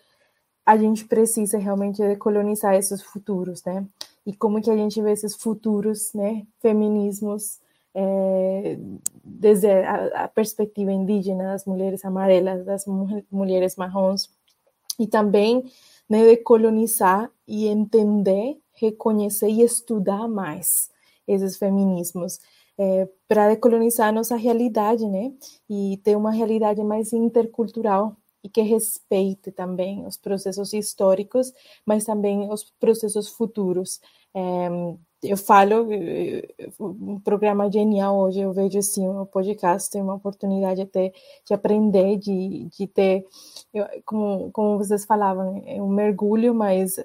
a 0.65 0.75
gente 0.75 1.05
precisa 1.05 1.59
realmente 1.59 2.01
colonizar 2.15 2.73
esses 2.73 3.03
futuros, 3.03 3.63
né? 3.65 3.85
E 4.25 4.35
como 4.35 4.63
que 4.63 4.71
a 4.71 4.75
gente 4.75 4.99
vê 4.99 5.11
esses 5.11 5.35
futuros, 5.35 6.11
né, 6.15 6.47
feminismos 6.59 7.59
é, 7.95 8.77
desde 9.23 9.67
a, 9.67 10.25
a, 10.25 10.27
perspectiva 10.27 10.91
indígena 10.91 11.45
das 11.45 11.65
mulheres 11.65 12.03
amarelas, 12.03 12.65
das 12.65 12.85
mulheres 13.31 13.75
marrons, 13.75 14.29
e 14.99 15.07
também 15.07 15.63
né, 16.09 16.27
de 16.27 16.37
colonizar 16.37 17.29
e 17.47 17.67
entender, 17.67 18.57
reconhecer 18.73 19.49
e 19.49 19.61
estudar 19.61 20.27
mais 20.27 20.89
esses 21.27 21.57
feminismos. 21.57 22.39
É, 22.75 23.07
para 23.27 23.49
decolonizar 23.49 24.11
nossa 24.11 24.35
realidade, 24.35 25.07
né? 25.07 25.31
E 25.69 25.97
ter 26.03 26.15
uma 26.15 26.31
realidade 26.31 26.83
mais 26.83 27.13
intercultural 27.13 28.17
e 28.43 28.49
que 28.49 28.61
respeite 28.61 29.51
também 29.51 30.05
os 30.05 30.17
processos 30.17 30.73
históricos, 30.73 31.53
mas 31.85 32.03
também 32.03 32.51
os 32.51 32.63
processos 32.79 33.29
futuros. 33.29 34.01
É, 34.33 34.69
eu 35.23 35.37
falo, 35.37 35.87
um 36.79 37.19
programa 37.19 37.71
genial 37.71 38.17
hoje, 38.17 38.41
eu 38.41 38.51
vejo 38.51 38.77
assim, 38.77 39.07
o 39.07 39.25
podcast 39.25 39.89
tem 39.89 40.01
uma 40.01 40.15
oportunidade 40.15 40.81
até 40.81 41.13
de 41.45 41.53
aprender, 41.53 42.17
de, 42.17 42.67
de 42.77 42.87
ter, 42.87 43.25
eu, 43.73 43.85
como, 44.05 44.51
como 44.51 44.77
vocês 44.77 45.05
falavam, 45.05 45.63
é 45.65 45.81
um 45.81 45.89
mergulho, 45.89 46.53
mas 46.53 46.99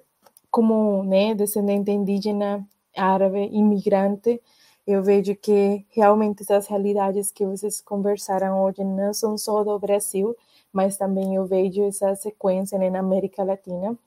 como 0.50 1.02
né, 1.04 1.34
descendente 1.34 1.90
indígena, 1.90 2.66
árabe, 2.96 3.48
imigrante, 3.52 4.40
eu 4.86 5.02
vejo 5.02 5.36
que 5.36 5.84
realmente 5.90 6.42
essas 6.42 6.66
realidades 6.66 7.30
que 7.30 7.46
vocês 7.46 7.80
conversaram 7.80 8.62
hoje 8.62 8.82
não 8.82 9.12
são 9.14 9.36
só 9.38 9.62
do 9.62 9.78
Brasil, 9.78 10.34
mas 10.72 10.96
também 10.96 11.34
eu 11.34 11.46
vejo 11.46 11.84
essa 11.84 12.14
sequência 12.16 12.78
né, 12.78 12.90
na 12.90 13.00
América 13.00 13.44
Latina 13.44 13.98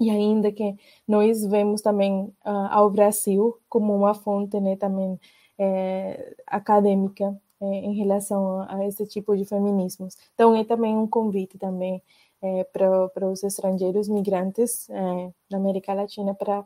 e 0.00 0.10
ainda 0.10 0.50
que 0.50 0.76
nós 1.06 1.44
vemos 1.46 1.80
também 1.80 2.24
uh, 2.44 2.68
ao 2.70 2.90
Brasil 2.90 3.58
como 3.68 3.94
uma 3.94 4.14
fonte 4.14 4.58
né, 4.60 4.76
também 4.76 5.18
é, 5.58 6.34
acadêmica 6.46 7.36
é, 7.60 7.66
em 7.66 7.94
relação 7.94 8.62
a, 8.62 8.76
a, 8.76 8.86
esse 8.86 9.06
tipo 9.06 9.36
de 9.36 9.44
feminismos. 9.44 10.16
Então 10.34 10.54
é 10.54 10.64
também 10.64 10.96
um 10.96 11.06
convite 11.06 11.58
também 11.58 12.02
é, 12.42 12.64
para 12.64 13.28
os 13.28 13.42
estrangeiros 13.42 14.08
migrantes 14.08 14.88
da 15.50 15.56
América 15.56 15.94
Latina 15.94 16.34
para 16.34 16.64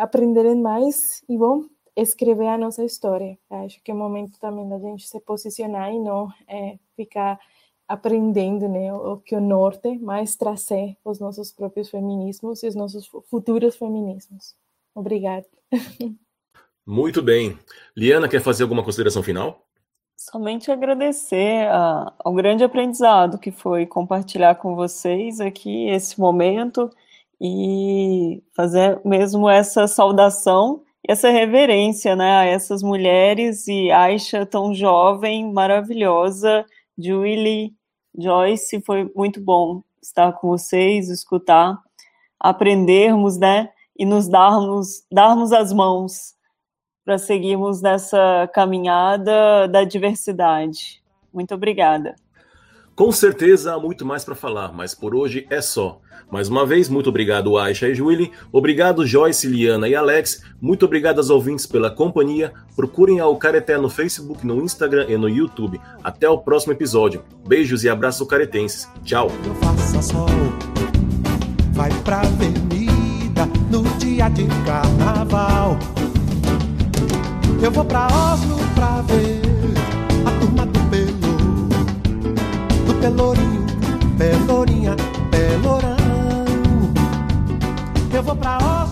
aprenderem 0.00 0.54
mais 0.54 1.22
e 1.28 1.36
bom 1.36 1.64
escrever 1.96 2.46
a 2.46 2.56
nossa 2.56 2.84
história. 2.84 3.36
Acho 3.50 3.82
que 3.82 3.90
é 3.90 3.94
o 3.94 3.96
momento 3.96 4.38
também 4.38 4.66
da 4.68 4.78
gente 4.78 5.06
se 5.06 5.20
posicionar 5.20 5.92
e 5.92 5.98
não 5.98 6.28
ficar 6.96 7.38
aprendendo 7.90 8.68
né, 8.68 8.92
o 8.94 9.16
que 9.16 9.34
o 9.34 9.40
norte, 9.40 9.98
mais 9.98 10.36
trazer 10.36 10.96
os 11.04 11.18
nossos 11.18 11.50
próprios 11.50 11.90
feminismos 11.90 12.62
e 12.62 12.68
os 12.68 12.76
nossos 12.76 13.10
futuros 13.28 13.74
feminismos. 13.74 14.54
Obrigada. 14.94 15.46
Muito 16.86 17.20
bem. 17.20 17.58
Liana, 17.96 18.28
quer 18.28 18.40
fazer 18.40 18.62
alguma 18.62 18.84
consideração 18.84 19.24
final? 19.24 19.66
Somente 20.16 20.70
agradecer 20.70 21.66
a, 21.68 22.12
ao 22.20 22.32
grande 22.32 22.62
aprendizado 22.62 23.38
que 23.38 23.50
foi 23.50 23.86
compartilhar 23.86 24.54
com 24.54 24.76
vocês 24.76 25.40
aqui 25.40 25.88
esse 25.88 26.20
momento 26.20 26.88
e 27.40 28.40
fazer 28.54 29.00
mesmo 29.04 29.48
essa 29.48 29.88
saudação 29.88 30.84
e 31.08 31.10
essa 31.10 31.28
reverência 31.28 32.14
né, 32.14 32.36
a 32.36 32.44
essas 32.44 32.84
mulheres 32.84 33.66
e 33.66 33.90
Aisha 33.90 34.46
tão 34.46 34.72
jovem, 34.72 35.52
maravilhosa, 35.52 36.64
Julie, 36.96 37.74
Joyce, 38.16 38.80
foi 38.82 39.10
muito 39.14 39.40
bom 39.40 39.82
estar 40.02 40.32
com 40.32 40.48
vocês, 40.48 41.08
escutar, 41.08 41.78
aprendermos, 42.38 43.38
né? 43.38 43.70
E 43.98 44.04
nos 44.04 44.28
darmos, 44.28 45.04
darmos 45.10 45.52
as 45.52 45.72
mãos 45.72 46.34
para 47.04 47.18
seguirmos 47.18 47.82
nessa 47.82 48.48
caminhada 48.54 49.68
da 49.68 49.84
diversidade. 49.84 51.02
Muito 51.32 51.54
obrigada. 51.54 52.16
Com 53.00 53.10
certeza 53.12 53.72
há 53.72 53.80
muito 53.80 54.04
mais 54.04 54.24
para 54.26 54.34
falar, 54.34 54.74
mas 54.74 54.94
por 54.94 55.14
hoje 55.14 55.46
é 55.48 55.62
só. 55.62 56.02
Mais 56.30 56.50
uma 56.50 56.66
vez, 56.66 56.86
muito 56.86 57.08
obrigado, 57.08 57.56
Aisha 57.56 57.88
e 57.88 57.94
Julie. 57.94 58.30
Obrigado, 58.52 59.06
Joyce, 59.06 59.46
Liana 59.46 59.88
e 59.88 59.94
Alex. 59.94 60.42
Muito 60.60 60.84
obrigado 60.84 61.16
aos 61.16 61.30
ouvintes 61.30 61.64
pela 61.64 61.90
companhia. 61.90 62.52
Procurem 62.76 63.18
a 63.18 63.36
Careté 63.36 63.78
no 63.78 63.88
Facebook, 63.88 64.46
no 64.46 64.62
Instagram 64.62 65.06
e 65.08 65.16
no 65.16 65.30
YouTube. 65.30 65.80
Até 66.04 66.28
o 66.28 66.36
próximo 66.36 66.74
episódio. 66.74 67.24
Beijos 67.48 67.84
e 67.84 67.88
abraços 67.88 68.28
caretenses. 68.28 68.86
Tchau. 69.02 69.30
Sol, 70.02 70.28
vai 71.72 71.90
pra 72.04 72.20
avenida 72.20 73.46
no 73.70 73.82
dia 73.96 74.28
de 74.28 74.46
carnaval. 74.66 75.78
Eu 77.62 77.70
vou 77.70 77.84
pra 77.86 78.08
Oslo 78.08 78.58
pra 78.74 79.00
ver 79.00 79.49
Pelourinho, 83.00 83.66
Pelourinha, 84.18 84.96
Pelourão. 85.30 85.96
Eu 88.12 88.22
vou 88.22 88.36
pra 88.36 88.58
roça. 88.58 88.89